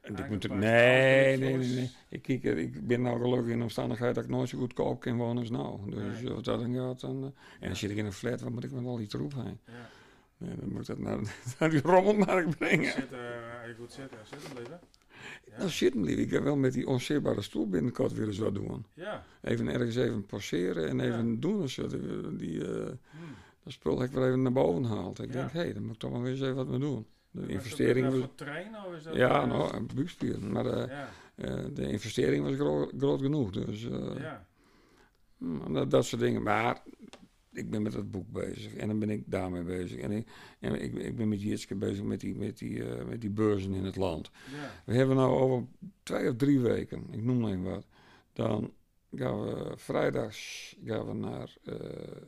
En 0.00 0.16
ik 0.16 0.28
moet, 0.28 0.48
nee, 0.48 1.36
nee, 1.38 1.56
nee, 1.56 1.68
nee. 1.74 1.90
Ik, 2.08 2.44
er- 2.44 2.58
ik 2.58 2.86
ben 2.86 3.02
nou 3.02 3.20
gelukkig 3.20 3.50
in 3.52 3.56
de 3.56 3.62
omstandigheid 3.62 4.14
dat 4.14 4.24
ik 4.24 4.30
nooit 4.30 4.48
zo 4.48 4.58
goedkoop 4.58 5.00
kan 5.00 5.16
wonen 5.16 5.38
als 5.38 5.50
nou. 5.50 5.90
Dus 5.90 6.20
Nee. 6.20 6.28
eh, 6.28 6.34
wat 6.34 6.44
dat 6.44 6.60
dan 6.60 6.74
gaat, 6.74 7.00
dan... 7.00 7.16
eh, 7.16 7.24
en 7.24 7.32
Ja. 7.60 7.66
dan 7.66 7.76
zit 7.76 7.90
ik 7.90 7.96
in 7.96 8.04
een 8.04 8.12
flat, 8.12 8.40
wat 8.40 8.52
moet 8.52 8.64
ik 8.64 8.72
met 8.72 8.84
al 8.84 8.96
die 8.96 9.06
troep 9.06 9.34
heen? 9.34 9.58
Ja. 9.66 9.88
Nee, 10.36 10.56
dan 10.56 10.68
moet 10.72 10.80
ik 10.80 10.86
dat 10.86 10.98
naar, 10.98 11.18
naar 11.58 11.70
die 11.70 11.80
rommelmarkt 11.80 12.58
brengen. 12.58 12.94
Eh, 12.94 12.98
je 13.66 13.74
goed 13.78 13.92
zitten, 13.92 14.18
zitten 14.30 14.50
blijven. 14.52 14.80
Ja. 15.44 15.58
Nou, 15.58 15.70
zit 15.70 15.94
lief. 15.94 16.18
Ik 16.18 16.30
heb 16.30 16.42
wel 16.42 16.56
met 16.56 16.72
die 16.72 16.86
onzichtbare 16.86 17.42
stoel 17.42 17.68
binnenkort 17.68 18.12
weer 18.12 18.26
eens 18.26 18.38
wat 18.38 18.54
doen. 18.54 18.86
ja. 18.94 19.24
Even 19.42 19.68
ergens 19.68 19.96
even 19.96 20.26
passeren 20.26 20.88
en 20.88 21.00
even 21.00 21.40
doen 21.40 21.60
als 21.60 21.74
je 21.74 22.34
die, 22.36 22.64
eh, 22.68 22.74
Hm. 22.86 23.16
dat 23.64 23.72
spul 23.72 23.98
heb 24.00 24.08
ik 24.08 24.14
weer 24.14 24.26
even 24.26 24.42
naar 24.42 24.52
boven 24.52 24.84
haalt. 24.84 25.22
Ik 25.22 25.32
denk, 25.32 25.52
hé, 25.52 25.60
hey, 25.60 25.72
dan 25.72 25.82
moet 25.82 25.94
ik 25.94 25.98
toch 26.00 26.10
wel 26.10 26.22
weer 26.22 26.30
eens 26.32 26.40
even 26.40 26.54
wat 26.54 26.68
mee 26.68 26.78
doen. 26.78 27.06
De 27.30 27.46
investering 27.46 28.06
was... 28.10 28.14
of 28.86 28.94
is 28.94 29.02
dat... 29.02 29.14
Ja, 29.14 29.44
nou, 29.46 29.74
een. 29.74 30.52
Maar 30.52 30.64
Ja, 30.66 31.08
eh, 31.34 31.64
de 31.72 31.88
investering 31.90 32.44
was 32.44 32.54
gro- 32.54 32.90
groot 32.98 33.20
genoeg. 33.20 33.50
Dus 33.50 33.84
eh, 33.84 34.18
ja. 34.18 34.46
hm, 35.38 35.72
dat, 35.72 35.90
dat 35.90 36.04
soort 36.04 36.22
dingen. 36.22 36.42
Maar 36.42 36.82
ik 37.52 37.70
ben 37.70 37.82
met 37.82 37.92
dat 37.92 38.10
boek 38.10 38.32
bezig 38.32 38.74
en 38.74 38.88
dan 38.88 38.98
ben 38.98 39.10
ik 39.10 39.22
daarmee 39.26 39.62
bezig. 39.62 39.98
En 40.00 40.10
ik, 40.10 40.28
en 40.60 40.82
ik, 40.82 40.94
ik 40.94 41.16
ben 41.16 41.28
met 41.28 41.42
Jitske 41.42 41.74
bezig 41.74 42.04
met 42.04 42.20
die, 42.20 42.34
met, 42.36 42.58
die, 42.58 42.84
eh, 42.84 43.04
met 43.04 43.20
die 43.20 43.30
beurzen 43.30 43.74
in 43.74 43.84
het 43.84 43.96
land. 43.96 44.30
ja. 44.52 44.70
We 44.84 44.94
hebben 44.94 45.16
nou 45.16 45.38
over 45.40 45.66
twee 46.02 46.28
of 46.28 46.36
drie 46.36 46.60
weken, 46.60 47.06
ik 47.10 47.22
noem 47.22 47.40
maar 47.40 47.50
even 47.50 47.62
wat, 47.62 47.86
dan 48.32 48.72
gaan 49.14 49.40
we 49.44 49.72
vrijdags 49.76 50.76
gaan 50.84 51.06
we 51.06 51.14
naar 51.14 51.56
eh, 51.64 52.22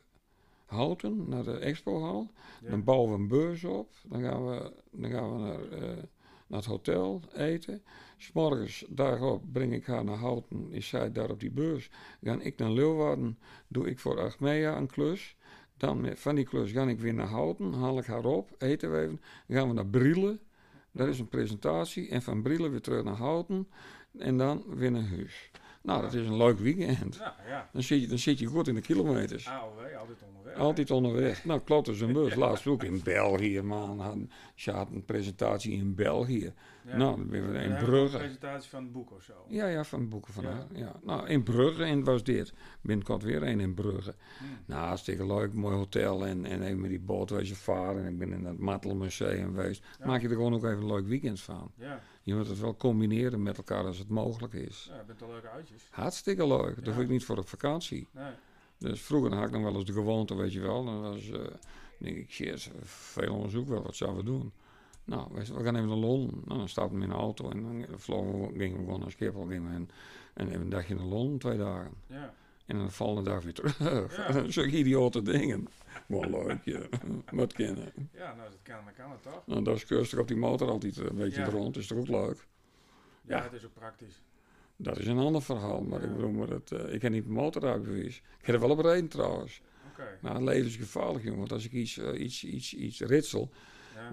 Houten, 0.73 1.28
naar 1.28 1.44
de 1.44 1.59
expohal. 1.59 2.31
ja. 2.62 2.70
Dan 2.70 2.85
bouwen 2.85 3.11
we 3.11 3.19
een 3.19 3.28
beurs 3.28 3.65
op. 3.65 3.93
Dan 4.05 4.23
gaan 4.23 4.47
we, 4.47 4.73
dan 4.90 5.11
gaan 5.11 5.32
we 5.32 5.39
naar, 5.39 5.69
eh, 5.70 5.97
naar 6.47 6.59
het 6.59 6.65
hotel 6.65 7.20
eten. 7.35 7.82
S'morgens 8.16 8.85
daarop 8.89 9.43
breng 9.53 9.73
ik 9.73 9.86
haar 9.86 10.05
naar 10.05 10.16
Houten. 10.16 10.73
Is 10.73 10.89
zij 10.89 11.12
daar 11.12 11.31
op 11.31 11.40
die 11.40 11.51
beurs. 11.51 11.90
Dan 12.20 12.39
ga 12.39 12.44
ik 12.44 12.59
naar 12.59 12.70
Leeuwarden. 12.70 13.39
Doe 13.69 13.89
ik 13.89 13.99
voor 13.99 14.20
Achmea 14.20 14.77
een 14.77 14.86
klus. 14.86 15.36
Dan 15.77 16.01
met, 16.01 16.20
van 16.20 16.35
die 16.35 16.44
klus 16.44 16.70
ga 16.70 16.89
ik 16.89 17.01
weer 17.01 17.15
naar 17.15 17.27
Houten. 17.27 17.73
Haal 17.73 17.99
ik 17.99 18.07
haar 18.07 18.24
op. 18.24 18.51
Eten 18.59 18.93
we 18.93 19.01
even. 19.01 19.20
Dan 19.47 19.57
gaan 19.57 19.69
we 19.69 19.74
naar 19.74 19.86
Brielen. 19.86 20.40
Daar 20.93 21.09
is 21.09 21.19
een 21.19 21.28
presentatie. 21.28 22.09
En 22.09 22.23
van 22.23 22.43
Brielen 22.43 22.70
weer 22.70 22.81
terug 22.81 23.05
naar 23.05 23.16
Houten. 23.16 23.69
En 24.19 24.36
dan 24.39 24.65
weer 24.66 24.90
naar 24.90 25.09
huis. 25.09 25.51
Nou, 25.83 26.03
dat 26.03 26.15
is 26.15 26.27
een 26.27 26.37
leuk 26.37 26.59
weekend. 26.59 27.15
Ja, 27.17 27.37
ja. 27.47 27.69
Dan 27.73 27.83
zit 27.83 28.01
je, 28.01 28.07
dan 28.07 28.19
zit 28.19 28.39
je 28.39 28.47
goed 28.47 28.69
in 28.69 28.75
de 28.75 28.81
kilometers. 28.81 29.49
AOW, 29.49 29.79
altijd 29.99 30.23
onderweg. 30.27 30.57
Altijd 30.57 30.91
onderweg. 30.91 31.45
Nou, 31.45 31.61
klopt 31.61 31.87
dus 31.87 32.01
een 32.01 32.13
bus. 32.13 32.35
Laatst 32.45 32.67
ook 32.67 32.83
in 32.83 33.01
België, 33.05 33.61
man. 33.61 34.01
Hadden- 34.01 34.31
Ze 34.55 34.71
had 34.71 34.91
een 34.91 35.05
presentatie 35.05 35.73
in 35.73 35.95
België. 35.95 36.53
Ja. 36.87 36.97
Nou, 36.97 37.17
dan 37.17 37.29
ben 37.29 37.53
we 37.53 37.59
in 37.59 37.77
Brugge. 37.77 38.17
Een 38.17 38.23
presentatie 38.23 38.71
van 38.71 38.83
het 38.83 38.93
boek 38.93 39.11
of 39.13 39.23
zo. 39.23 39.33
Ja, 39.49 39.67
ja, 39.67 39.85
van 39.85 40.09
boeken 40.09 40.33
van 40.33 40.45
Ja. 40.45 40.51
haar. 40.51 40.67
Ja. 40.73 40.93
Nou, 41.03 41.29
in 41.29 41.43
Brugge 41.43 41.85
en 41.85 42.05
was 42.05 42.25
dit. 42.25 42.53
Binnenkort 42.81 43.23
weer 43.23 43.43
een 43.43 43.61
in 43.61 43.75
Brugge. 43.75 44.15
Hm. 44.39 44.45
Nou, 44.67 44.87
hartstikke 44.87 45.27
leuk, 45.27 45.53
mooi 45.53 45.77
hotel. 45.77 46.27
En, 46.27 46.45
en 46.45 46.63
even 46.63 46.81
met 46.81 46.91
die 46.91 47.01
boot 47.01 47.31
wezen 47.31 47.57
varen. 47.57 48.05
En 48.05 48.13
ik 48.13 48.19
ben 48.19 48.33
in 48.33 48.45
het 48.45 48.59
Mattelmuseum 48.59 49.55
geweest. 49.55 49.85
Ja. 49.99 50.07
Maak 50.07 50.21
je 50.21 50.29
er 50.29 50.35
gewoon 50.35 50.55
ook 50.55 50.65
even 50.65 50.77
een 50.79 50.87
leuk 50.87 51.07
weekend 51.07 51.41
van. 51.41 51.71
Ja, 51.77 52.01
Je 52.23 52.35
moet 52.35 52.49
het 52.49 52.61
wel 52.61 52.77
combineren 52.77 53.43
met 53.43 53.57
elkaar 53.57 53.85
als 53.85 53.99
het 53.99 54.09
mogelijk 54.09 54.53
is. 54.53 54.86
ja, 54.90 54.97
je 54.97 55.05
bent 55.07 55.23
al 55.23 55.28
leuke 55.28 55.49
uitjes. 55.49 55.89
Hartstikke 55.90 56.47
leuk. 56.47 56.85
Dat 56.85 56.94
hoef 56.94 57.03
ik 57.03 57.09
niet 57.09 57.24
voor 57.24 57.39
op 57.39 57.49
vakantie. 57.49 58.09
Nee. 58.11 58.32
Dus 58.78 59.01
vroeger 59.01 59.35
had 59.35 59.44
ik 59.44 59.51
nog 59.51 59.62
wel 59.62 59.74
eens 59.74 59.85
de 59.85 59.93
gewoonte, 59.93 60.35
weet 60.35 60.53
je 60.53 60.61
wel. 60.61 60.85
Dan 60.85 61.01
was, 61.01 61.31
eh, 61.31 61.40
denk 61.99 62.16
ik, 62.16 62.31
shit, 62.31 62.70
veel 62.82 63.35
onderzoek 63.35 63.69
wel, 63.69 63.82
wat 63.82 63.97
zouden 63.97 64.24
we 64.24 64.31
doen? 64.31 64.53
Nou, 65.05 65.28
we 65.35 65.44
gaan 65.44 65.77
even 65.77 65.89
naar 65.89 65.97
Londen. 65.97 66.43
Nou, 66.44 66.59
dan 66.59 66.69
stapten 66.69 66.99
we 66.99 67.05
in 67.05 67.11
de 67.11 67.16
auto 67.16 67.51
en 67.51 67.62
dan 67.62 67.99
vlogen 67.99 68.40
we, 68.40 68.59
gingen 68.59 68.78
we 68.78 68.85
gewoon 68.85 69.01
naar 69.01 69.11
Schiphol. 69.11 69.47
Gingen 69.47 69.69
we 69.69 69.74
en, 69.74 69.90
en 70.35 70.49
even 70.49 70.61
een 70.61 70.69
dagje 70.69 70.94
naar 70.94 71.05
Londen, 71.05 71.39
twee 71.39 71.59
dagen. 71.59 71.93
Ja. 72.07 72.35
En 72.67 72.79
dan 72.79 72.91
volgende 72.91 73.31
dag 73.31 73.43
weer 73.43 73.53
terug. 73.53 73.79
Ja. 73.79 74.49
Zulke 74.51 74.77
idiote 74.79 75.23
dingen. 75.23 75.67
Gewoon 76.07 76.31
leuk, 76.31 76.59
ja. 76.65 76.81
Wat 77.31 77.53
kennen. 77.53 77.93
ja, 78.13 78.35
nou, 78.35 78.49
het 78.51 78.59
kan, 78.63 78.85
dan 78.85 78.95
kan 78.95 79.11
het 79.11 79.23
toch? 79.23 79.43
Nou, 79.47 79.63
dat 79.65 79.77
is 79.77 79.85
keurig 79.85 80.19
op 80.19 80.29
die 80.29 80.37
motor 80.37 80.69
altijd 80.69 80.97
een 80.97 81.17
beetje 81.17 81.41
Ja. 81.41 81.49
rond. 81.49 81.77
Is 81.77 81.87
toch 81.87 81.99
ook 81.99 82.09
leuk? 82.09 82.47
Ja, 83.23 83.37
Ja. 83.37 83.43
het 83.43 83.53
is 83.53 83.65
ook 83.65 83.75
praktisch. 83.75 84.23
Dat 84.77 84.99
is 84.99 85.07
een 85.07 85.19
ander 85.19 85.43
verhaal. 85.43 85.81
Maar 85.83 86.01
Ja. 86.01 86.07
ik 86.07 86.15
bedoel, 86.17 86.31
maar 86.31 86.47
dat, 86.47 86.71
eh, 86.73 86.95
ik 86.95 87.03
heb 87.03 87.13
niet 87.13 87.27
mijn 87.27 87.39
motorrijbewijs. 87.45 88.17
Ik 88.17 88.47
heb 88.47 88.55
er 88.55 88.61
wel 88.61 88.71
op 88.71 88.79
reden 88.79 89.09
trouwens. 89.09 89.63
Oké. 89.93 90.03
Oké. 90.03 90.19
Nou, 90.21 90.45
levensgevaarlijk, 90.45 91.25
jongen. 91.25 91.39
Want 91.39 91.53
als 91.53 91.65
ik 91.65 91.73
iets, 91.73 91.99
eh, 91.99 92.21
iets, 92.21 92.45
iets, 92.45 92.75
iets 92.75 93.01
ritsel, 93.01 93.51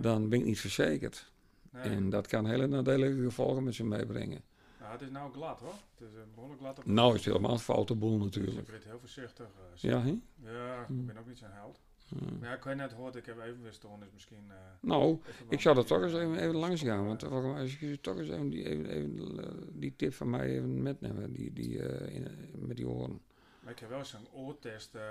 dan 0.02 0.30
ben 0.30 0.40
ik 0.40 0.46
niet 0.46 0.60
verzekerd. 0.60 1.32
Nee. 1.72 1.84
En 1.84 2.10
dat 2.10 2.28
kan 2.28 2.46
hele 2.46 2.68
nadelige 2.68 3.22
gevolgen 3.24 3.64
met 3.64 3.76
zich 3.76 3.86
meebrengen. 3.86 4.42
Het 4.92 5.02
is 5.02 5.10
nou 5.10 5.32
glad 5.34 5.60
hoor. 5.60 5.74
Het 5.98 6.10
is 6.10 6.16
een 6.16 6.32
behoorlijk 6.34 6.60
glad 6.62 6.78
op. 6.80 6.86
Nou 6.86 7.10
is 7.16 7.26
het 7.26 7.34
helemaal 7.34 7.52
een 7.52 7.60
foute 7.60 7.96
boel 7.96 8.16
Dus 8.18 8.24
natuurlijk. 8.26 8.58
ik 8.68 8.74
reed 8.74 8.84
heel 8.84 9.00
voorzichtig. 9.00 9.46
eh, 9.46 9.82
Ja? 9.90 10.04
Ja, 10.36 10.86
Hmm. 10.88 11.00
ik 11.00 11.06
ben 11.06 11.18
ook 11.18 11.28
niet 11.28 11.38
zo'n 11.38 11.52
held. 11.52 11.80
Ja. 12.08 12.18
Maar 12.40 12.50
ja, 12.50 12.56
ik 12.56 12.64
heb 12.64 12.76
net 12.76 12.92
gehoord, 12.92 13.16
ik 13.16 13.26
heb 13.26 13.40
evenwichtstoornis 13.40 14.06
dus 14.06 14.14
misschien... 14.14 14.44
eh, 14.52 14.56
Nou, 14.82 15.20
even 15.28 15.46
ik 15.50 15.62
zou 15.62 15.76
er 15.78 15.82
die, 15.82 15.92
toch 15.92 16.04
eens 16.04 16.14
eh, 16.14 16.22
even, 16.22 16.36
even 16.40 16.56
langs 16.56 16.82
gaan. 16.82 17.06
Want 17.06 17.24
eh, 17.24 17.30
volgens 17.30 17.52
mij 17.54 17.62
als 17.62 17.80
je 17.80 18.02
toch 18.02 18.18
eens 18.18 18.30
even 18.30 18.50
die, 18.50 18.66
even, 18.66 18.86
even, 18.90 19.44
eh, 19.44 19.52
die 19.72 19.96
tip 19.96 20.14
van 20.14 20.30
mij 20.30 20.48
even 20.50 20.82
metnemen. 20.82 21.34
Die, 21.34 21.54
die, 21.54 21.82
eh, 21.88 22.16
in, 22.16 22.28
met 22.68 22.78
die 22.78 22.88
oren. 22.88 23.22
Maar 23.60 23.72
ik 23.74 23.80
heb 23.80 23.90
wel 23.90 23.98
eens 24.00 24.14
een 24.14 24.28
oortest 24.32 24.96
uh, 24.96 25.02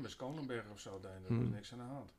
bij 0.00 0.10
Skonenberg 0.10 0.70
of 0.72 0.80
zo. 0.80 1.00
Daar 1.00 1.20
is 1.22 1.28
Hmm. 1.28 1.50
niks 1.50 1.72
aan 1.72 1.78
de 1.78 1.84
hand. 1.84 2.12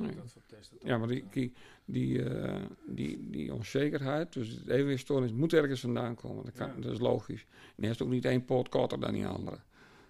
Nee. 0.00 0.14
dat 0.14 0.32
voor 0.32 0.42
testen. 0.46 0.78
Ja, 0.82 0.98
maar 0.98 1.08
die, 1.08 1.24
die, 1.30 1.52
die, 1.84 2.24
eh, 2.24 2.62
die, 2.86 3.30
die 3.30 3.54
onzekerheid, 3.54 4.32
dus 4.32 4.48
het 4.48 4.68
evenwichtstoornis, 4.68 5.32
moet 5.32 5.52
ergens 5.52 5.80
vandaan 5.80 6.14
komen. 6.14 6.44
Dat, 6.44 6.54
kan, 6.54 6.68
Ja. 6.68 6.80
dat 6.80 6.92
is 6.92 6.98
logisch. 6.98 7.46
En 7.76 7.82
hij 7.82 7.90
is 7.90 8.02
ook 8.02 8.08
niet 8.08 8.24
één 8.24 8.44
poot 8.44 8.68
korter 8.68 9.00
dan 9.00 9.12
die 9.12 9.26
andere. 9.26 9.56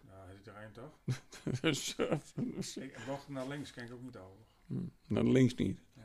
Ja, 0.07 0.25
hij 0.27 0.35
zit 0.35 0.47
er 0.47 0.55
één 0.55 0.73
toch? 0.73 0.99
dus, 1.61 1.97
dus, 2.35 2.77
Ik, 2.77 2.99
bocht 3.07 3.29
naar 3.29 3.49
links 3.49 3.71
kan 3.73 3.85
ik 3.85 3.93
ook 3.93 4.03
niet 4.03 4.17
over. 4.17 4.45
hm, 4.67 4.75
naar 5.07 5.25
links 5.25 5.55
niet. 5.55 5.79
Nee. 5.95 6.05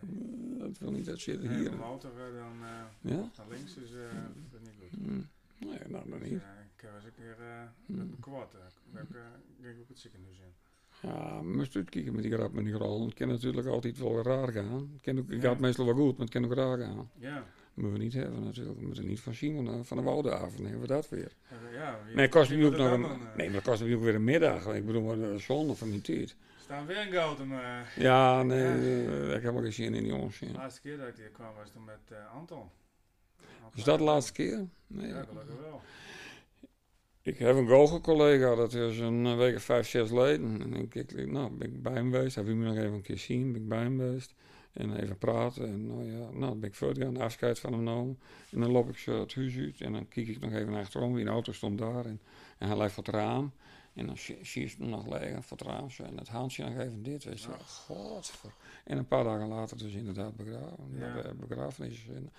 Eh, 0.53 0.59
dat 0.59 0.77
wil 0.77 0.91
niet, 0.91 1.05
dat 1.05 1.19
zit 1.19 1.43
Nee, 1.43 1.57
hier. 1.57 1.73
motor 1.75 2.11
dan 2.15 2.63
eh, 2.63 3.11
Ja? 3.11 3.29
naar 3.37 3.47
links 3.49 3.75
is 3.77 3.93
eh, 3.93 3.99
dat 4.51 4.61
niet 4.61 4.73
goed. 4.79 4.99
Hm. 4.99 5.21
Nee, 5.67 5.79
nou 5.87 6.09
dan 6.09 6.19
Dus, 6.19 6.29
niet. 6.29 6.41
eh, 6.41 6.47
ik 6.75 6.83
eens 6.95 7.05
een 7.05 7.13
keer 7.13 7.35
Hmm. 7.85 7.97
met 7.97 8.07
mijn 8.07 8.19
ben 8.91 9.01
ik, 9.01 9.07
ging 9.61 9.73
ik 9.75 9.81
ook 9.81 9.87
het 9.87 9.99
ziekenhuis 9.99 10.37
in. 10.39 10.53
Ja, 11.01 11.41
maar 11.41 11.59
eens 11.59 11.69
kijken 11.89 12.13
met 12.13 12.23
die 12.23 12.31
grap 12.31 12.53
met 12.53 12.65
die 12.65 12.73
rol. 12.73 13.05
Het 13.05 13.13
kan 13.13 13.27
natuurlijk 13.27 13.67
altijd 13.67 13.97
wel 13.97 14.21
raar 14.23 14.51
gaan. 14.51 14.89
Het 14.93 15.01
kan 15.01 15.17
ook, 15.19 15.29
het 15.31 15.41
Ja. 15.41 15.49
gaat 15.49 15.59
meestal 15.59 15.85
wel 15.85 15.95
goed, 15.95 16.11
maar 16.17 16.25
het 16.25 16.29
kan 16.35 16.45
ook 16.45 16.53
raar 16.53 16.77
gaan. 16.77 17.09
Ja, 17.17 17.35
Dat 17.35 17.43
moeten 17.83 17.93
we 17.99 18.03
niet 18.03 18.13
hebben 18.13 18.43
natuurlijk. 18.43 18.79
We 18.79 18.85
moeten 18.85 19.05
niet 19.07 19.19
van 19.19 19.33
Simon 19.33 19.67
eh, 19.67 19.73
van 19.83 19.97
de 19.97 20.03
Woudenhaven 20.03 20.61
hebben 20.63 20.81
we 20.81 20.87
dat 20.87 21.09
weer. 21.09 21.31
ja 21.73 21.99
Nee, 22.15 22.29
kost 22.29 22.51
ook 22.51 22.57
nog 22.59 22.71
een, 22.71 22.77
dan 22.77 23.01
doen, 23.01 23.11
eh? 23.11 23.35
nee, 23.35 23.45
maar 23.49 23.55
dat 23.55 23.63
kost 23.63 23.83
me 23.83 23.95
ook 23.95 24.01
weer 24.01 24.15
een 24.15 24.23
middag. 24.23 24.75
Ik 24.75 24.85
bedoel, 24.85 25.01
maar 25.01 25.15
de 25.15 25.37
zonde 25.39 25.75
van 25.75 25.89
mijn 25.89 26.01
tijd. 26.01 26.35
Staan 26.61 26.85
weer 26.85 26.97
een 26.97 27.11
Gautam. 27.11 27.51
eh 27.51 27.79
Ja, 27.95 28.43
nee, 28.43 28.59
Ja. 28.63 28.73
eh, 28.75 29.23
ik 29.25 29.31
heb 29.31 29.41
helemaal 29.41 29.61
geen 29.61 29.73
zin 29.73 29.93
in 29.93 30.03
die 30.03 30.15
onzin. 30.15 30.47
de 30.51 30.53
laatste 30.57 30.81
keer 30.81 30.97
dat 30.97 31.07
ik 31.07 31.15
hier 31.15 31.29
kwam 31.29 31.53
was 31.55 31.69
toen 31.71 31.83
met 31.83 31.99
eh, 32.09 32.33
Anton. 32.35 32.69
Is 33.75 33.83
dat 33.83 33.97
de 33.97 34.03
laatste 34.03 34.31
keer? 34.31 34.67
Nee. 34.87 35.07
Ja, 35.07 35.23
gelukkig 35.29 35.55
wel. 35.61 35.81
Ik 37.25 37.37
heb 37.37 37.55
een 37.55 37.67
goochelcollega, 37.67 38.55
dat 38.55 38.73
is 38.73 38.99
een 38.99 39.25
eh, 39.25 39.37
week 39.37 39.55
of 39.55 39.63
vijf, 39.63 39.87
zes 39.87 40.07
geleden. 40.09 40.61
En 40.61 40.73
ik, 40.73 40.95
ik, 40.95 41.31
nou, 41.31 41.51
ben 41.51 41.73
ik 41.73 41.81
bij 41.81 41.93
hem 41.93 42.11
geweest. 42.11 42.35
Hij 42.35 42.43
wil 42.43 42.55
me 42.55 42.65
nog 42.65 42.75
even 42.75 42.93
een 42.93 43.01
keer 43.01 43.17
zien. 43.17 43.51
Ben 43.51 43.61
ik 43.61 43.67
bij 43.67 43.79
hem 43.79 43.97
geweest. 43.99 44.33
En 44.73 44.95
even 45.01 45.17
praten. 45.17 45.67
En 45.67 45.87
nou 45.87 46.03
ja, 46.11 46.17
nou, 46.17 46.39
dan 46.39 46.59
ben 46.59 46.69
ik 46.69 46.75
voortgegaan, 46.75 47.17
afscheid 47.17 47.59
van 47.59 47.71
hem 47.73 47.79
genomen. 47.85 48.19
En 48.51 48.59
dan 48.59 48.71
loop 48.71 48.89
ik 48.89 48.97
zo 48.97 49.19
het 49.19 49.35
huis 49.35 49.57
uit. 49.57 49.81
En 49.81 49.91
dan 49.91 50.07
kijk 50.07 50.27
ik 50.27 50.39
nog 50.39 50.51
even 50.51 50.73
achterom. 50.73 51.13
Wie 51.13 51.25
een 51.25 51.31
auto 51.31 51.51
stond 51.51 51.77
daar. 51.77 52.05
En, 52.05 52.19
en 52.57 52.67
hij 52.67 52.77
ligt 52.77 52.93
voor 52.93 53.03
het 53.03 53.13
raam. 53.13 53.51
En 53.93 54.05
dan 54.05 54.17
zie 54.17 54.61
je 54.69 54.75
hem 54.77 54.89
nog 54.89 55.07
liggen 55.07 55.43
voor 55.43 55.57
het 55.57 55.67
raam. 55.67 55.89
Zo, 55.89 56.03
en 56.03 56.17
het 56.17 56.27
handje 56.27 56.63
nog 56.63 56.77
even 56.77 57.03
dit. 57.03 57.23
Weet 57.23 57.41
je. 57.41 57.49
Godver. 57.65 58.51
En 58.83 58.97
een 58.97 59.07
paar 59.07 59.23
dagen 59.23 59.47
later 59.47 59.77
dus 59.77 59.93
inderdaad 59.93 60.35
begraven. 60.35 60.89
Ja. 60.91 61.33
Begrafenis. 61.47 62.07
En, 62.15 62.31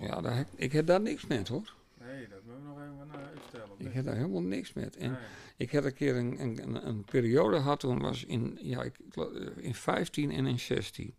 ja, 0.00 0.20
daar, 0.20 0.36
heb- 0.36 0.48
ik 0.54 0.72
heb 0.72 0.86
daar 0.86 1.00
niks 1.00 1.26
met 1.26 1.48
hoor. 1.48 1.74
Nee, 2.16 2.28
dat 2.28 2.44
moeten 2.44 2.62
we 2.62 2.68
nog 2.68 2.78
even 2.78 3.20
uh, 3.20 3.28
uitstellen. 3.28 3.70
Ik 3.78 3.92
heb 3.92 4.04
daar 4.04 4.14
helemaal 4.14 4.42
niks 4.42 4.72
met. 4.72 4.96
En 4.96 5.10
Nee. 5.10 5.20
ik 5.56 5.70
heb 5.70 5.84
een 5.84 5.94
keer 5.94 6.16
een, 6.16 6.40
een, 6.40 6.86
een, 6.86 7.04
periode 7.04 7.56
gehad, 7.56 7.80
toen 7.80 8.00
was 8.00 8.24
in, 8.24 8.58
ja, 8.62 8.82
ik, 8.82 8.96
eh, 9.14 9.24
in 9.56 9.74
15 9.74 10.30
en 10.30 10.46
in 10.46 10.58
16. 10.58 11.14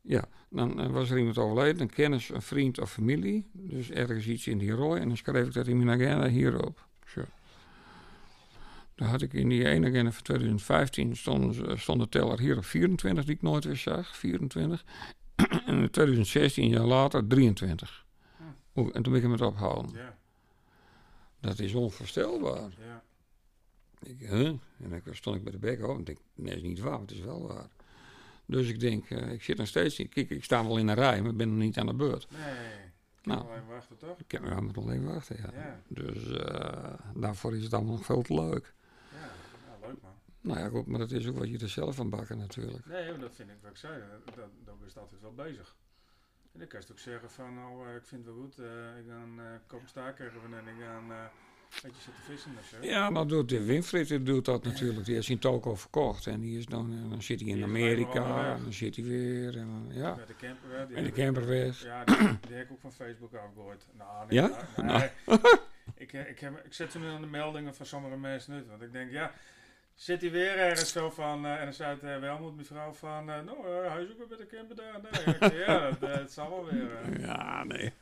Ja, 0.00 0.24
dan 0.50 0.80
eh, 0.80 0.90
was 0.90 1.10
er 1.10 1.18
iemand 1.18 1.38
overleden, 1.38 1.80
een 1.80 1.90
kennis, 1.90 2.28
een 2.28 2.42
vriend 2.42 2.80
of 2.80 2.92
familie. 2.92 3.48
Dus 3.52 3.90
ergens 3.90 4.26
iets 4.26 4.46
in 4.46 4.58
die 4.58 4.72
rooi. 4.72 5.00
En 5.00 5.08
dan 5.08 5.16
schreef 5.16 5.46
ik 5.46 5.52
dat 5.52 5.66
in 5.66 5.84
mijn 5.84 6.00
agenda 6.00 6.28
hierop. 6.28 6.86
Zo. 7.06 7.24
Dan 8.94 9.08
had 9.08 9.22
ik 9.22 9.32
in 9.32 9.48
die 9.48 9.68
ene 9.68 9.88
agenda 9.88 10.10
van 10.10 10.22
2015 10.22 11.16
stond, 11.16 11.60
eh, 11.60 11.76
stond 11.76 12.00
de 12.00 12.08
teller 12.08 12.40
hier 12.40 12.56
op 12.56 12.64
24, 12.64 13.24
die 13.24 13.34
ik 13.34 13.42
nooit 13.42 13.64
weer 13.64 13.76
zag. 13.76 14.16
24. 14.16 14.84
en 15.66 15.78
in 15.82 15.90
2016, 15.90 16.64
een 16.64 16.70
jaar 16.70 16.84
later, 16.84 17.26
23. 17.26 18.03
En 18.74 18.92
toen 18.92 19.02
ben 19.02 19.14
ik 19.14 19.22
hem 19.22 19.32
het 19.32 19.40
ophouden. 19.40 19.90
Ja, 19.92 20.16
Dat 21.40 21.58
is 21.58 21.74
onvoorstelbaar. 21.74 22.70
ja. 22.78 23.02
Ik, 24.02 24.18
huh? 24.18 24.46
En 24.46 24.60
dan 24.78 25.00
stond 25.10 25.36
ik 25.36 25.42
bij 25.42 25.52
de 25.52 25.58
bek 25.58 25.82
op 25.82 25.96
en 25.98 26.04
denk, 26.04 26.18
nee, 26.34 26.54
dat 26.54 26.62
is 26.62 26.68
niet 26.68 26.78
waar, 26.80 26.90
maar 26.90 27.00
het 27.00 27.10
is 27.10 27.20
wel 27.20 27.46
waar. 27.46 27.68
Dus 28.46 28.68
ik 28.68 28.80
denk, 28.80 29.10
eh, 29.10 29.32
ik 29.32 29.42
zit 29.42 29.56
nog 29.56 29.66
steeds. 29.66 29.96
Kijk, 29.96 30.30
ik 30.30 30.44
sta 30.44 30.64
wel 30.66 30.78
in 30.78 30.88
een 30.88 30.94
rij, 30.94 31.22
maar 31.22 31.30
ik 31.30 31.36
ben 31.36 31.48
nog 31.48 31.58
niet 31.58 31.78
aan 31.78 31.86
de 31.86 31.94
beurt. 31.94 32.26
Nee, 32.30 32.40
ik 33.20 33.26
Nou. 33.26 33.50
even 33.52 33.66
wachten 33.68 33.96
toch? 33.96 34.18
Ik 34.18 34.28
kan 34.28 34.46
aan 34.46 34.66
het 34.66 34.76
alleen 34.76 35.04
wachten, 35.04 35.36
ja. 35.36 35.50
Ja, 35.52 35.80
Dus 35.88 36.30
eh, 36.30 36.92
daarvoor 37.14 37.56
is 37.56 37.62
het 37.64 37.74
allemaal 37.74 37.94
nog 37.94 38.04
veel 38.04 38.22
te 38.22 38.34
leuk. 38.34 38.74
ja, 39.12 39.18
ja 39.18 39.86
leuk 39.86 40.02
man. 40.02 40.12
Nou 40.40 40.58
ja, 40.58 40.68
goed, 40.68 40.86
maar 40.86 40.98
dat 40.98 41.10
is 41.10 41.26
ook 41.28 41.38
wat 41.38 41.48
je 41.48 41.58
er 41.58 41.68
zelf 41.68 41.94
van 41.94 42.10
bakken 42.10 42.38
natuurlijk. 42.38 42.86
Nee, 42.86 43.18
dat 43.18 43.34
vind 43.34 43.48
ik 43.50 43.56
wat 43.62 43.70
ik 43.70 43.76
zei. 43.76 44.02
Dat, 44.24 44.34
dat, 44.34 44.48
dat 44.64 44.76
is 44.86 44.96
altijd 44.96 45.20
wel 45.20 45.34
bezig. 45.34 45.76
En 46.54 46.60
dan 46.60 46.68
kan 46.68 46.80
je 46.86 46.92
ook 46.92 46.98
zeggen 46.98 47.30
van, 47.30 47.54
nou, 47.54 47.88
eh, 47.88 47.94
ik 47.94 48.04
vind 48.04 48.24
het 48.24 48.34
wel 48.34 48.42
goed. 48.44 48.58
eh, 48.58 48.64
ik 48.98 49.04
ga 49.08 49.14
een 49.14 49.36
uh, 49.36 49.44
kop 49.66 49.80
even 50.18 50.58
en 50.58 50.66
ik 50.66 50.82
ga 50.84 50.96
een 50.96 51.10
eh, 51.10 51.24
beetje 51.82 52.02
zitten 52.02 52.22
vissen 52.22 52.50
of 52.58 52.64
zo. 52.66 52.76
Ja, 52.80 53.10
nou 53.10 53.26
doet 53.28 53.48
de 53.48 53.64
Winfried 53.64 54.26
doet 54.26 54.44
dat 54.44 54.64
natuurlijk. 54.64 55.04
Die 55.04 55.14
heeft 55.14 55.26
zijn 55.26 55.38
toko 55.38 55.74
verkocht 55.74 56.26
en 56.26 56.40
die 56.40 56.58
is 56.58 56.66
dan, 56.66 56.92
eh, 57.04 57.10
dan 57.10 57.22
zit 57.22 57.40
hij 57.40 57.48
in 57.48 57.62
Amerika 57.62 58.54
en 58.54 58.62
dan 58.62 58.72
zit 58.72 58.96
hij 58.96 59.04
weer. 59.04 59.56
En, 59.56 59.66
dan- 59.66 59.88
ja, 60.02 60.14
Met 60.14 60.26
de 60.26 60.36
camper 60.36 60.68
weg. 60.70 60.86
de 60.88 60.94
heb 60.94 61.06
ik- 61.06 61.14
camper 61.14 61.46
weg. 61.46 61.82
Ja, 61.82 62.04
die, 62.04 62.16
die 62.16 62.56
heb 62.56 62.64
ik 62.66 62.72
ook 62.72 62.80
van 62.80 62.92
Facebook 62.92 63.34
afgegooid. 63.34 63.86
Nou, 63.92 64.26
nee, 64.28 64.40
Ja? 64.40 64.68
nou, 64.76 64.98
nee. 64.98 65.38
ik, 65.96 66.12
eh, 66.12 66.28
ik, 66.28 66.40
heb, 66.40 66.64
ik 66.64 66.72
zet 66.74 66.92
ze 66.92 66.98
nu 66.98 67.06
aan 67.06 67.20
de 67.20 67.26
meldingen 67.26 67.74
van 67.74 67.86
sommige 67.86 68.16
mensen 68.16 68.54
uit. 68.54 68.66
Want 68.68 68.82
ik 68.82 68.92
denk, 68.92 69.10
ja, 69.10 69.32
zit 69.94 70.20
hij 70.20 70.30
weer 70.30 70.58
ergens 70.58 70.92
zo 70.92 71.10
van... 71.10 71.44
eh, 71.46 71.58
en 71.58 71.64
dan 71.64 71.74
zei 71.74 71.94
het 71.94 72.02
uh, 72.02 72.18
Welmoed, 72.18 72.56
mevrouw, 72.56 72.92
van... 72.92 73.30
eh, 73.30 73.40
nou, 73.40 73.58
eh, 73.66 73.92
hij 73.92 74.02
is 74.02 74.10
ook 74.10 74.18
weer 74.18 74.26
met 74.28 74.38
de 74.38 74.46
camper 74.46 74.76
daar. 74.76 75.00
Nee, 75.50 75.58
ja, 75.58 75.90
dat, 75.90 76.10
eh, 76.10 76.16
het 76.16 76.32
zal 76.32 76.50
wel 76.50 76.64
weer. 76.64 76.96
eh 76.96 77.18
Ja, 77.26 77.64
nee. 77.64 77.92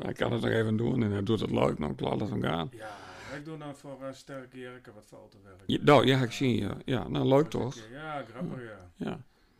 Hij 0.00 0.12
kan 0.12 0.32
het 0.32 0.40
nog 0.42 0.50
even 0.50 0.76
doen 0.76 1.02
en 1.02 1.10
hij 1.10 1.22
doet 1.22 1.40
het 1.40 1.50
leuk, 1.50 1.78
nou, 1.78 1.92
ik 1.92 2.00
laat 2.00 2.20
het 2.20 2.30
hem 2.30 2.42
gaan. 2.42 2.68
Ja, 2.72 2.96
ik 3.36 3.44
doe 3.44 3.58
dan 3.58 3.76
voor 3.76 3.98
uh, 4.02 4.08
sterke 4.12 4.56
Erik 4.58 4.86
wat 4.94 5.04
fotowerk. 5.06 5.60
Ja, 5.66 5.78
nou, 5.82 6.06
ja, 6.06 6.20
ik 6.22 6.32
zie 6.32 6.60
je. 6.60 6.70
Ja, 6.84 7.08
nou, 7.08 7.26
leuk 7.26 7.48
toch? 7.50 7.76
Ja, 7.92 8.24
grappig, 8.30 8.62
ja. 8.62 8.90
Ja. 8.96 9.18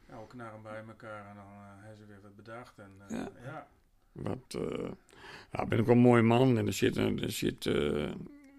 Ja, 0.08 0.20
we 0.20 0.26
knarren 0.28 0.62
bij 0.62 0.82
elkaar 0.88 1.28
en 1.28 1.34
dan 1.34 1.44
uh, 1.44 1.84
hebben 1.86 1.96
ze 1.98 2.06
weer 2.06 2.20
wat 2.22 2.36
bedacht. 2.36 2.78
En, 2.78 2.90
uh, 3.10 3.18
Ja. 3.18 3.28
ja. 3.44 3.66
Wat, 4.12 4.54
uh, 4.58 4.88
ja, 5.52 5.66
ben 5.66 5.78
ik 5.78 5.86
wel 5.86 5.94
een 5.94 6.00
mooi 6.00 6.22
man. 6.22 6.58
En 6.58 6.66
er 6.66 6.72
zit, 6.72 6.96
er 6.96 7.30
zit 7.32 7.64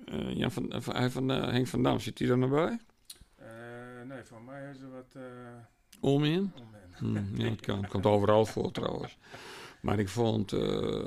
uh, 0.06 0.36
Jan 0.36 0.52
van, 0.52 0.74
van, 0.78 0.96
hij 0.96 1.10
van 1.10 1.30
Henk 1.30 1.68
van 1.68 1.84
Dam, 1.84 2.00
zit 2.00 2.20
hij 2.20 2.30
er 2.30 2.38
nog 2.38 2.50
bij? 2.50 2.80
nee, 4.06 4.24
voor 4.24 4.42
mij 4.42 4.60
hebben 4.60 4.80
ze 4.80 4.90
wat... 4.90 5.16
Om 6.00 6.24
in? 6.24 6.54
Om 6.56 7.08
in. 7.08 7.16
Hmm, 7.16 7.38
ja, 7.38 7.50
het 7.56 7.62
kan. 7.62 7.88
komt 7.88 8.06
overal 8.06 8.46
voor 8.46 8.72
trouwens. 8.72 9.18
Maar 9.82 10.00
ik 10.00 10.10
vond, 10.10 10.52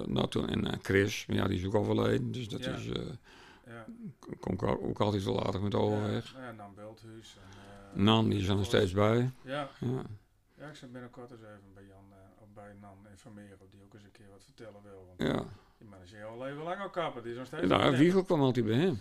nou 0.06 0.28
toen, 0.28 0.48
en 0.48 0.78
Chris, 0.82 1.24
ja, 1.28 1.46
die 1.46 1.58
is 1.58 1.64
ook 1.64 1.74
overleden. 1.74 2.32
Dus 2.32 2.48
dat 2.48 2.64
ja. 2.64 2.72
is, 2.72 2.84
ja. 3.66 3.86
kom 4.40 4.54
ik 4.54 4.62
ook 4.62 5.00
altijd 5.00 5.24
wel 5.24 5.46
aardig 5.46 5.60
met 5.60 5.74
overweg. 5.74 6.32
Ja, 6.32 6.44
ja 6.44 6.52
Nan 6.52 6.74
Beeldhuis. 6.74 7.38
En, 7.94 8.02
Nan, 8.04 8.28
die 8.28 8.38
is 8.38 8.48
er 8.48 8.56
nog 8.56 8.64
steeds 8.64 8.92
bij. 8.92 9.30
Ja. 9.44 9.68
ja. 9.80 10.02
Ja, 10.58 10.68
ik 10.68 10.74
zit 10.74 10.92
binnenkort 10.92 11.30
eens 11.30 11.40
even 11.40 11.74
bij 11.74 11.84
Jan, 11.84 12.04
uh, 12.10 12.42
of 12.42 12.48
bij 12.54 12.74
Nan 12.80 12.96
informeren 13.10 13.60
of 13.60 13.70
die 13.70 13.82
ook 13.82 13.94
eens 13.94 14.04
een 14.04 14.10
keer 14.10 14.30
wat 14.30 14.44
vertellen 14.44 14.82
wil. 14.82 15.06
Want 15.06 15.30
ja. 15.30 15.44
Man 15.78 16.02
is 16.02 16.10
hier 16.10 16.24
al 16.24 16.46
even 16.46 16.62
lang 16.62 16.80
al 16.80 16.90
kappen, 16.90 17.22
die 17.22 17.32
is 17.32 17.38
nog 17.38 17.46
steeds... 17.46 17.66
Nou, 17.66 17.96
Wiegel 17.96 18.22
kwam 18.22 18.40
altijd 18.40 18.66
bij 18.66 18.74
hem. 18.74 19.00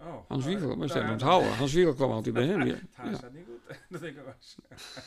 Oh. 0.00 0.28
Hans 0.28 0.44
Wiegel, 0.44 0.76
maar 0.76 0.88
ze 0.88 0.98
nou, 0.98 1.12
onthouden. 1.12 1.56
Hans 1.56 1.72
Wiegel 1.72 1.94
kwam 1.94 2.10
altijd 2.10 2.34
bij 2.34 2.46
hem. 2.46 2.62
Ja. 2.62 2.74
Hij 2.92 3.14
staat 3.14 3.32
niet 3.32 3.44
goed, 3.46 3.76
dat 3.90 4.00
denk 4.00 4.16
ik 4.16 4.24
wel 4.24 4.34
eens. 4.36 4.56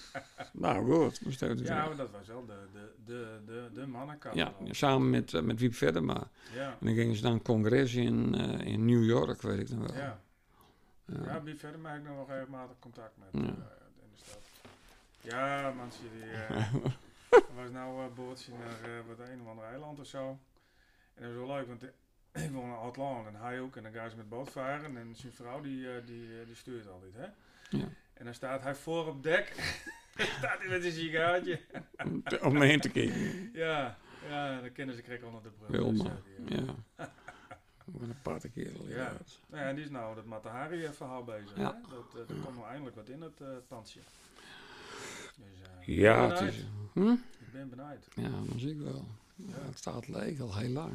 nou 0.51 0.91
goed, 0.91 1.39
maar 1.41 1.55
Ja, 1.57 1.85
maar 1.87 1.95
dat 1.95 2.11
was 2.11 2.27
wel 2.27 2.45
de, 2.45 2.67
de, 2.73 2.91
de, 3.05 3.39
de, 3.45 3.69
de 3.73 3.87
mannenkap. 3.87 4.33
Ja, 4.33 4.53
samen 4.69 5.09
met, 5.09 5.33
uh, 5.33 5.41
met 5.41 5.59
Wiep 5.59 5.73
Verderma. 5.73 6.29
Ja. 6.53 6.67
En 6.79 6.85
dan 6.85 6.95
gingen 6.95 7.15
ze 7.15 7.23
naar 7.23 7.31
een 7.31 7.41
congres 7.41 7.95
in, 7.95 8.35
uh, 8.35 8.59
in 8.59 8.85
New 8.85 9.03
York, 9.03 9.41
weet 9.41 9.59
ik 9.59 9.69
nog 9.69 9.91
wel. 9.91 10.01
Ja. 10.01 10.21
Ja, 11.05 11.23
ja 11.25 11.43
Wiep 11.43 11.59
Verderma 11.59 11.89
heb 11.91 12.01
ik 12.01 12.07
nog 12.07 12.15
wel 12.15 12.35
regelmatig 12.37 12.75
contact 12.79 13.17
met. 13.17 13.27
Ja. 13.31 13.39
Uh, 13.39 13.47
in 13.47 14.09
de 14.11 14.23
stad. 14.23 14.41
Ja, 15.21 15.73
mensen, 15.77 16.03
die... 16.11 16.23
Uh, 16.31 16.91
was 17.55 17.71
nou 17.71 18.03
een 18.03 18.13
bootje 18.13 18.51
naar 18.51 18.89
uh, 18.89 18.95
wat 19.07 19.27
een 19.27 19.41
of 19.41 19.47
ander 19.47 19.65
eiland 19.65 19.99
of 19.99 20.05
zo. 20.05 20.39
En 21.13 21.23
dat 21.23 21.35
was 21.35 21.47
wel 21.47 21.55
leuk, 21.55 21.67
want 21.67 21.83
ik 22.45 22.51
woon 22.51 22.69
in 22.69 22.75
Outland 22.75 23.27
en 23.27 23.35
hij 23.35 23.59
ook. 23.59 23.75
En 23.75 23.83
dan 23.83 23.91
gaan 23.91 24.09
ze 24.09 24.15
met 24.15 24.29
boot 24.29 24.49
varen. 24.51 24.97
En 24.97 25.15
zijn 25.15 25.33
vrouw 25.33 25.61
die, 25.61 25.77
uh, 25.81 25.91
die, 26.05 26.45
die 26.45 26.55
stuurt 26.55 26.87
altijd, 26.89 27.13
hè. 27.15 27.25
Ja. 27.77 27.87
En 28.13 28.25
dan 28.25 28.33
staat 28.33 28.61
hij 28.63 28.75
voor 28.75 29.07
op 29.07 29.23
dek. 29.23 29.53
staat 30.37 30.59
hij 30.59 30.67
met 30.67 30.83
een 30.83 30.91
sigaartje. 30.91 31.59
Om 32.47 32.53
me 32.53 32.65
heen 32.65 32.79
te 32.79 32.89
kijken. 32.89 33.49
ja, 33.53 33.97
ja, 34.29 34.61
dan 34.61 34.71
kennen 34.71 34.95
ze 34.95 35.01
krek 35.01 35.23
onder 35.23 35.43
de 35.43 35.49
brug. 35.49 35.69
Wilma, 35.69 36.03
Dus, 36.45 36.59
ja. 36.59 36.75
Wat 37.85 38.01
een 38.01 38.13
aparte 38.17 38.49
kerel, 38.49 38.87
Ja. 38.87 38.95
ja. 38.95 39.17
Nou 39.47 39.63
ja, 39.63 39.73
die 39.73 39.83
is 39.83 39.89
nou 39.89 40.15
dat 40.15 40.25
Matahari-verhaal 40.25 41.23
bezig. 41.23 41.57
Ja. 41.57 41.81
Hè? 41.81 41.89
Dat, 41.95 42.13
eh, 42.29 42.35
er 42.35 42.41
komt 42.43 42.55
nou 42.55 42.67
eindelijk 42.67 42.95
wat 42.95 43.09
in 43.09 43.21
het 43.21 43.41
eh 43.41 43.47
tandje. 43.67 43.99
Dus, 45.37 45.61
eh, 45.87 45.97
Ja, 45.97 46.23
ik 46.23 46.29
ben 46.29 46.45
het 46.45 46.53
is... 46.53 46.65
Hm? 46.93 47.11
Ik 47.39 47.51
ben 47.51 47.69
benieuwd. 47.69 48.07
Ja, 48.15 48.29
dat 48.29 48.59
zie 48.59 48.69
ik 48.71 48.79
wel. 48.79 49.05
Ja, 49.47 49.65
het 49.65 49.77
staat 49.77 50.07
leeg 50.07 50.39
al 50.39 50.57
heel 50.57 50.69
lang. 50.69 50.91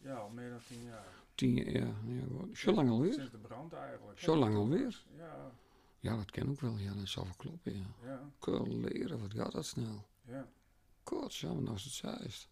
Ja, 0.00 0.14
al 0.14 0.28
meer 0.28 0.50
dan 0.50 0.58
tien 0.68 0.82
jaar. 0.84 1.06
Tien 1.34 1.54
jaar, 1.54 1.86
ja. 2.06 2.54
Zo 2.54 2.72
lang 2.72 2.90
alweer? 2.90 3.12
Sinds 3.12 3.30
de 3.30 3.38
brand 3.38 3.72
eigenlijk. 3.72 4.18
Zo 4.18 4.36
lang 4.36 4.56
alweer? 4.56 5.02
Ja, 5.16 5.50
Ja, 6.00 6.16
dat 6.16 6.30
ken 6.30 6.50
ik 6.50 6.60
wel. 6.60 6.76
Ja, 6.78 6.92
dat 6.94 7.08
zal 7.08 7.24
wel 7.24 7.34
kloppen, 7.36 7.76
ja. 7.76 7.86
ja, 8.04 8.62
leren, 8.66 9.20
wat 9.20 9.34
gaat 9.34 9.52
dat 9.52 9.66
snel. 9.66 10.04
ja. 10.28 10.46
Kortzaam, 11.02 11.62
nou 11.62 11.74
is 11.76 11.84
het 11.84 11.94
juist. 11.96 12.48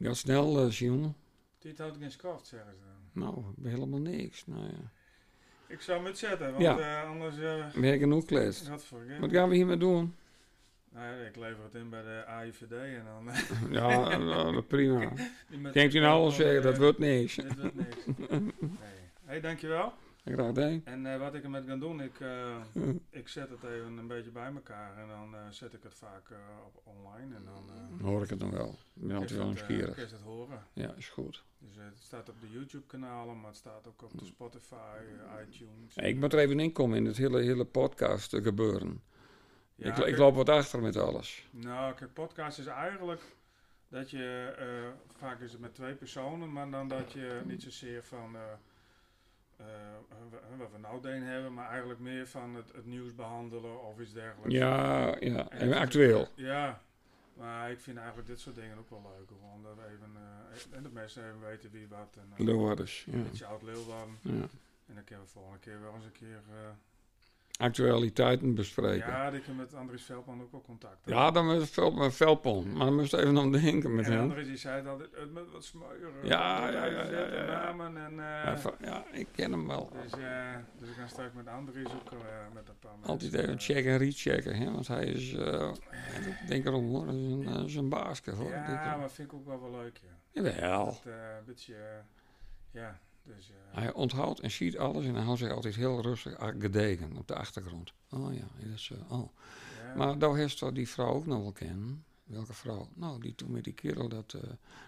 Gaat 0.00 0.16
snel, 0.16 0.70
Simon. 0.70 1.14
Dit 1.58 1.78
houdt 1.78 1.96
geen 1.96 2.10
skoft, 2.10 2.46
zeggen 2.46 2.72
ze 2.74 2.80
dan. 3.12 3.22
Nou, 3.22 3.44
helemaal 3.62 3.98
niks. 4.00 4.46
Nou 4.46 4.64
ja. 4.64 4.90
Ik 5.66 5.80
zou 5.80 5.98
hem 5.98 6.06
het 6.06 6.18
zetten, 6.18 6.50
want 6.52 6.62
Ja. 6.62 7.02
eh, 7.02 7.08
anders... 7.10 7.34
eh 7.34 7.40
We 7.40 7.80
hebben 7.86 7.98
genoeg 7.98 8.24
kletst. 8.24 8.68
Wat 9.20 9.30
gaan 9.30 9.48
we 9.48 9.54
hiermee 9.54 9.76
doen? 9.76 10.14
Nou 10.94 11.24
ik 11.24 11.36
lever 11.36 11.64
het 11.64 11.74
in 11.74 11.88
bij 11.88 12.02
de 12.02 12.24
AIVD 12.26 12.72
en 12.72 13.04
dan... 13.04 13.34
Ja, 13.78 14.16
nou, 14.16 14.60
prima. 14.62 15.12
Denkt 15.72 15.94
u 15.94 15.98
nou 15.98 16.22
al 16.22 16.30
zeggen, 16.30 16.62
dat 16.62 16.74
eh, 16.74 16.80
wordt 16.80 16.98
niks. 16.98 17.34
Dit 17.34 17.60
wordt 17.60 17.74
niks. 17.74 17.96
Nee. 18.28 19.02
Hey, 19.24 19.40
dankjewel. 19.40 19.92
Graag 20.24 20.46
gedaan. 20.46 20.80
En 20.84 21.06
eh, 21.06 21.18
wat 21.18 21.34
ik 21.34 21.42
ermee 21.42 21.62
ga 21.62 21.76
doen, 21.76 22.00
ik, 22.00 22.20
eh, 22.20 22.56
ik 23.10 23.28
zet 23.28 23.50
het 23.50 23.62
even 23.62 23.96
een 23.98 24.06
beetje 24.06 24.30
bij 24.30 24.52
elkaar 24.54 24.98
en 24.98 25.08
dan 25.08 25.52
zet 25.52 25.72
ik 25.72 25.82
het 25.82 25.94
vaak 25.94 26.30
op 26.66 26.82
online 26.84 27.34
en 27.34 27.44
dan 27.44 27.70
hoor 28.02 28.22
ik 28.22 28.30
het 28.30 28.40
dan 28.40 28.50
wel. 28.50 28.78
Ik 28.94 29.06
ben 29.06 29.16
altijd 29.16 29.38
wel 29.38 29.46
nieuwsgierig. 29.46 29.96
je 29.96 30.02
het 30.02 30.20
horen. 30.24 30.62
Ja, 30.72 30.94
is 30.96 31.08
goed. 31.08 31.44
Dus 31.58 31.76
het 31.76 31.98
staat 31.98 32.28
op 32.28 32.40
de 32.40 32.50
YouTube 32.50 32.86
kanalen, 32.86 33.40
maar 33.40 33.48
het 33.48 33.56
staat 33.56 33.86
ook 33.88 34.02
op 34.02 34.18
de 34.18 34.24
Spotify, 34.24 34.74
eh, 34.76 35.46
iTunes. 35.48 35.94
Ja, 35.94 36.02
ik 36.02 36.16
moet 36.16 36.32
er 36.32 36.38
even 36.38 36.60
in 36.60 36.72
komen 36.72 36.96
in 36.96 37.04
het 37.04 37.16
hele, 37.16 37.40
hele 37.40 37.64
podcast 37.64 38.36
gebeuren. 38.36 39.02
Ja, 39.74 39.96
ik, 39.96 40.06
ik 40.06 40.16
loop 40.16 40.34
wat 40.34 40.48
achter 40.48 40.80
met 40.80 40.96
alles. 40.96 41.48
Nou, 41.50 41.94
kijk, 41.94 42.12
podcast 42.12 42.58
is 42.58 42.66
eigenlijk 42.66 43.22
dat 43.88 44.10
je, 44.10 44.54
eh, 44.58 45.16
vaak 45.18 45.40
is 45.40 45.52
het 45.52 45.60
met 45.60 45.74
twee 45.74 45.94
personen, 45.94 46.52
maar 46.52 46.70
dan 46.70 46.88
dat 46.88 47.12
je 47.12 47.40
niet 47.44 47.62
zozeer 47.62 48.02
van 48.02 48.36
eh, 48.36 48.42
eh, 49.56 49.66
wat 50.58 50.70
we 50.72 50.78
nou 50.78 51.00
deen 51.00 51.22
hebben, 51.22 51.54
maar 51.54 51.68
eigenlijk 51.68 52.00
meer 52.00 52.26
van 52.26 52.54
het, 52.54 52.72
het 52.74 52.86
nieuws 52.86 53.14
behandelen 53.14 53.82
of 53.82 54.00
iets 54.00 54.12
dergelijks. 54.12 54.54
Ja, 54.54 55.16
ja. 55.20 55.48
En 55.48 55.72
actueel. 55.72 56.28
Ja, 56.34 56.80
maar 57.34 57.70
ik 57.70 57.80
vind 57.80 57.96
eigenlijk 57.96 58.28
dit 58.28 58.40
soort 58.40 58.56
dingen 58.56 58.78
ook 58.78 58.90
wel 58.90 59.12
leuk, 59.18 59.28
gewoon 59.28 59.62
dat 59.62 59.74
we 59.74 59.92
even, 59.92 60.16
en 60.70 60.82
dat 60.82 60.92
mensen 60.92 61.26
even 61.26 61.40
weten 61.40 61.70
wie 61.70 61.88
wat. 61.88 62.16
En, 62.16 62.32
uh, 62.32 62.46
Leeuwarders. 62.46 63.04
Ja. 63.04 63.12
een 63.12 63.22
beetje 63.22 63.46
oud 63.46 63.62
Leeuwarden. 63.62 64.18
ja. 64.20 64.48
En 64.86 64.94
dan 64.94 65.04
kunnen 65.04 65.24
we 65.24 65.30
volgende 65.30 65.58
keer 65.58 65.80
wel 65.80 65.94
eens 65.94 66.04
een 66.04 66.12
keer... 66.12 66.42
Actualiteiten 67.58 68.54
bespreken. 68.54 69.10
Ja, 69.10 69.24
ja, 69.24 69.30
die 69.30 69.40
kunnen 69.40 69.56
met 69.64 69.74
Andries 69.74 70.04
Veldman 70.04 70.42
ook 70.42 70.50
wel 70.52 70.60
contact 70.60 71.06
dan 71.34 71.46
met 71.46 71.70
Vel- 71.70 71.90
met 71.92 72.14
Velpon. 72.14 72.72
Maar 72.76 72.86
dan 72.86 72.94
moest 72.94 73.12
even 73.14 73.38
aan 73.38 73.52
denken 73.52 73.94
met 73.94 74.04
en 74.06 74.12
hem. 74.12 74.20
Andries 74.22 74.46
die 74.46 74.56
zei 74.56 74.82
dat 74.82 74.98
het, 75.00 75.32
moet 75.32 75.50
wat 75.52 75.64
smeuren. 75.64 76.12
Ja, 76.22 76.68
ja, 76.68 76.84
ja, 76.84 77.04
ja, 77.04 77.26
ja, 77.26 77.34
ja. 77.34 77.44
namen 77.44 77.96
en... 77.96 78.10
eh, 78.12 78.62
Ja, 78.62 78.72
ja, 78.80 79.04
ik 79.12 79.28
ken 79.32 79.52
hem 79.52 79.66
wel. 79.66 79.90
dus, 80.02 80.20
eh, 80.20 80.54
dus 80.78 80.88
ik 80.88 80.94
ga 80.94 81.06
straks 81.06 81.32
met 81.34 81.46
Andries 81.48 81.90
zoeken 81.90 82.16
eh, 82.18 82.54
met 82.54 82.68
een 82.68 82.78
paar 82.78 82.90
mensen. 82.92 83.10
Altijd 83.10 83.34
even 83.34 83.52
eh, 83.54 83.58
checken 83.60 83.92
en 83.92 83.98
rechecken. 83.98 84.56
Hè? 84.56 84.72
Want 84.72 84.86
hij 84.88 85.04
is, 85.04 85.34
eh, 85.34 85.70
ik 86.42 86.48
denk 86.48 86.64
erom 86.66 86.86
hoor, 86.88 87.06
is 87.64 87.74
een, 87.74 87.88
baasje 87.88 88.30
hoor. 88.30 88.50
Ja, 88.50 88.96
maar 88.96 89.10
vind 89.10 89.28
ik 89.32 89.34
ook 89.34 89.46
wel 89.46 89.60
wel 89.60 89.70
leuk, 89.70 90.00
ja. 90.02 90.42
Jawel. 90.42 90.84
Dat, 90.84 91.02
eh, 91.06 91.12
een 91.38 91.44
beetje, 91.44 91.74
eh, 91.74 91.80
ja, 92.70 92.98
dus... 93.24 93.50
eh, 93.50 93.56
Hij 93.80 93.92
onthoudt 93.92 94.40
en 94.40 94.50
ziet 94.50 94.78
alles 94.78 95.04
en 95.06 95.14
hij 95.14 95.22
houdt 95.24 95.38
zich 95.40 95.50
altijd 95.52 95.74
heel 95.74 96.00
rustig 96.02 96.36
gedegen 96.58 97.16
op 97.16 97.28
de 97.28 97.34
achtergrond. 97.34 97.92
Oh 98.10 98.34
ja, 98.34 98.44
dat 98.58 98.74
is, 98.74 98.92
oh. 99.08 99.28
ja. 99.86 99.94
Maar 99.94 100.18
daar 100.18 100.34
heeft 100.36 100.74
die 100.74 100.88
vrouw 100.88 101.12
ook 101.12 101.26
nog 101.26 101.40
wel 101.42 101.52
kennen. 101.52 102.04
Welke 102.24 102.52
vrouw? 102.52 102.88
Nou, 102.94 103.20
die 103.20 103.34
toen 103.34 103.50
met 103.50 103.64
die 103.64 103.72
kerel 103.72 104.08
dat 104.08 104.36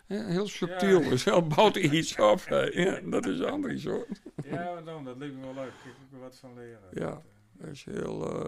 eh, 0.06 0.26
heel 0.26 0.46
subtiel 0.48 1.00
Ja. 1.02 1.10
is. 1.10 1.24
Heel 1.24 1.46
bouwt 1.46 1.74
hij 1.74 1.90
iets 2.00 2.18
op. 2.18 2.40
Ja, 2.72 3.00
dat 3.00 3.26
is 3.26 3.42
Andries 3.42 3.84
hoor. 3.84 4.06
Ja, 4.44 4.80
dan, 4.80 5.04
dat 5.04 5.16
lijkt 5.16 5.34
me 5.34 5.40
wel 5.40 5.54
leuk. 5.54 5.68
Ik 5.68 5.94
heb 5.98 6.12
er 6.12 6.18
wat 6.18 6.36
van 6.36 6.54
leren. 6.54 6.80
Ja. 6.92 7.10
Dat, 7.10 7.22
Dat 7.52 7.68
is 7.70 7.84
heel, 7.84 8.44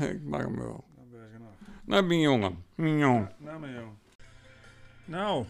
ik 0.14 0.22
mag 0.22 0.40
hem 0.42 0.56
wel. 0.56 0.84
dat 0.96 1.10
ben 1.10 1.20
je 1.20 1.28
genoeg. 1.32 1.48
Nou, 1.84 2.04
mijn 2.06 2.20
jongen. 2.20 2.64
Mijn 2.74 2.98
jongen. 2.98 3.32
Nou, 3.38 3.60
mijn 3.60 3.74
jong. 3.74 3.92
Nou, 5.04 5.44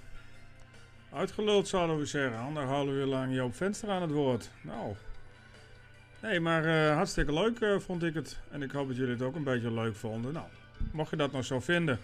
uitgeluld 1.15 1.69
zouden 1.69 1.99
we 1.99 2.07
zeggen. 2.07 2.39
Anderhalf 2.39 2.89
uur 2.89 3.07
lang 3.07 3.35
Joop 3.35 3.55
Venster 3.55 3.89
aan 3.89 4.03
het 4.03 4.11
woord. 4.11 4.51
Nou. 4.61 4.95
Nee, 6.23 6.41
maar 6.41 6.65
eh, 6.65 6.95
hartstikke 6.95 7.33
leuk 7.33 7.61
eh, 7.61 7.79
vond 7.79 8.03
ik 8.03 8.15
het. 8.15 8.39
En 8.51 8.63
ik 8.63 8.71
hoop 8.71 8.89
dat 8.89 8.97
jullie 8.97 9.13
het 9.13 9.23
ook 9.23 9.35
een 9.35 9.45
beetje 9.45 9.73
leuk 9.73 9.95
vonden. 9.95 10.33
Nou, 10.33 10.47
mocht 10.93 11.11
je 11.11 11.17
dat 11.17 11.33
nog 11.33 11.45
zo 11.45 11.61
vinden, 11.61 11.99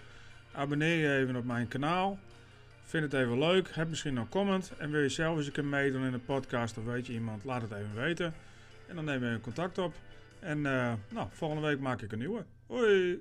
abonneer 0.53 0.97
je 0.97 1.23
even 1.23 1.37
op 1.37 1.45
mijn 1.45 1.69
kanaal. 1.69 2.19
Vind 2.85 3.13
het 3.13 3.23
even 3.23 3.39
leuk. 3.39 3.75
Heb 3.75 3.89
misschien 3.89 4.17
een 4.17 4.29
comment. 4.29 4.73
En 4.79 4.91
wil 4.91 5.01
je 5.01 5.09
zelf 5.09 5.37
eens 5.37 5.47
een 5.47 5.53
keer 5.53 5.65
meedoen 5.65 6.05
in 6.05 6.13
de 6.13 6.19
podcast 6.19 6.79
of 6.79 6.85
weet 6.85 7.07
je 7.07 7.13
iemand, 7.13 7.45
laat 7.45 7.63
het 7.63 7.73
even 7.73 7.95
weten. 7.95 8.35
En 8.87 8.95
dan 8.95 9.05
nemen 9.05 9.33
we 9.33 9.41
contact 9.41 9.79
op. 9.79 9.95
En 10.41 10.67
eh, 10.67 10.93
nou, 11.09 11.29
volgende 11.31 11.67
week 11.67 11.81
maak 11.81 12.03
ik 12.03 12.13
een 12.13 12.19
nieuwe. 12.19 12.45
Hoi! 12.67 13.19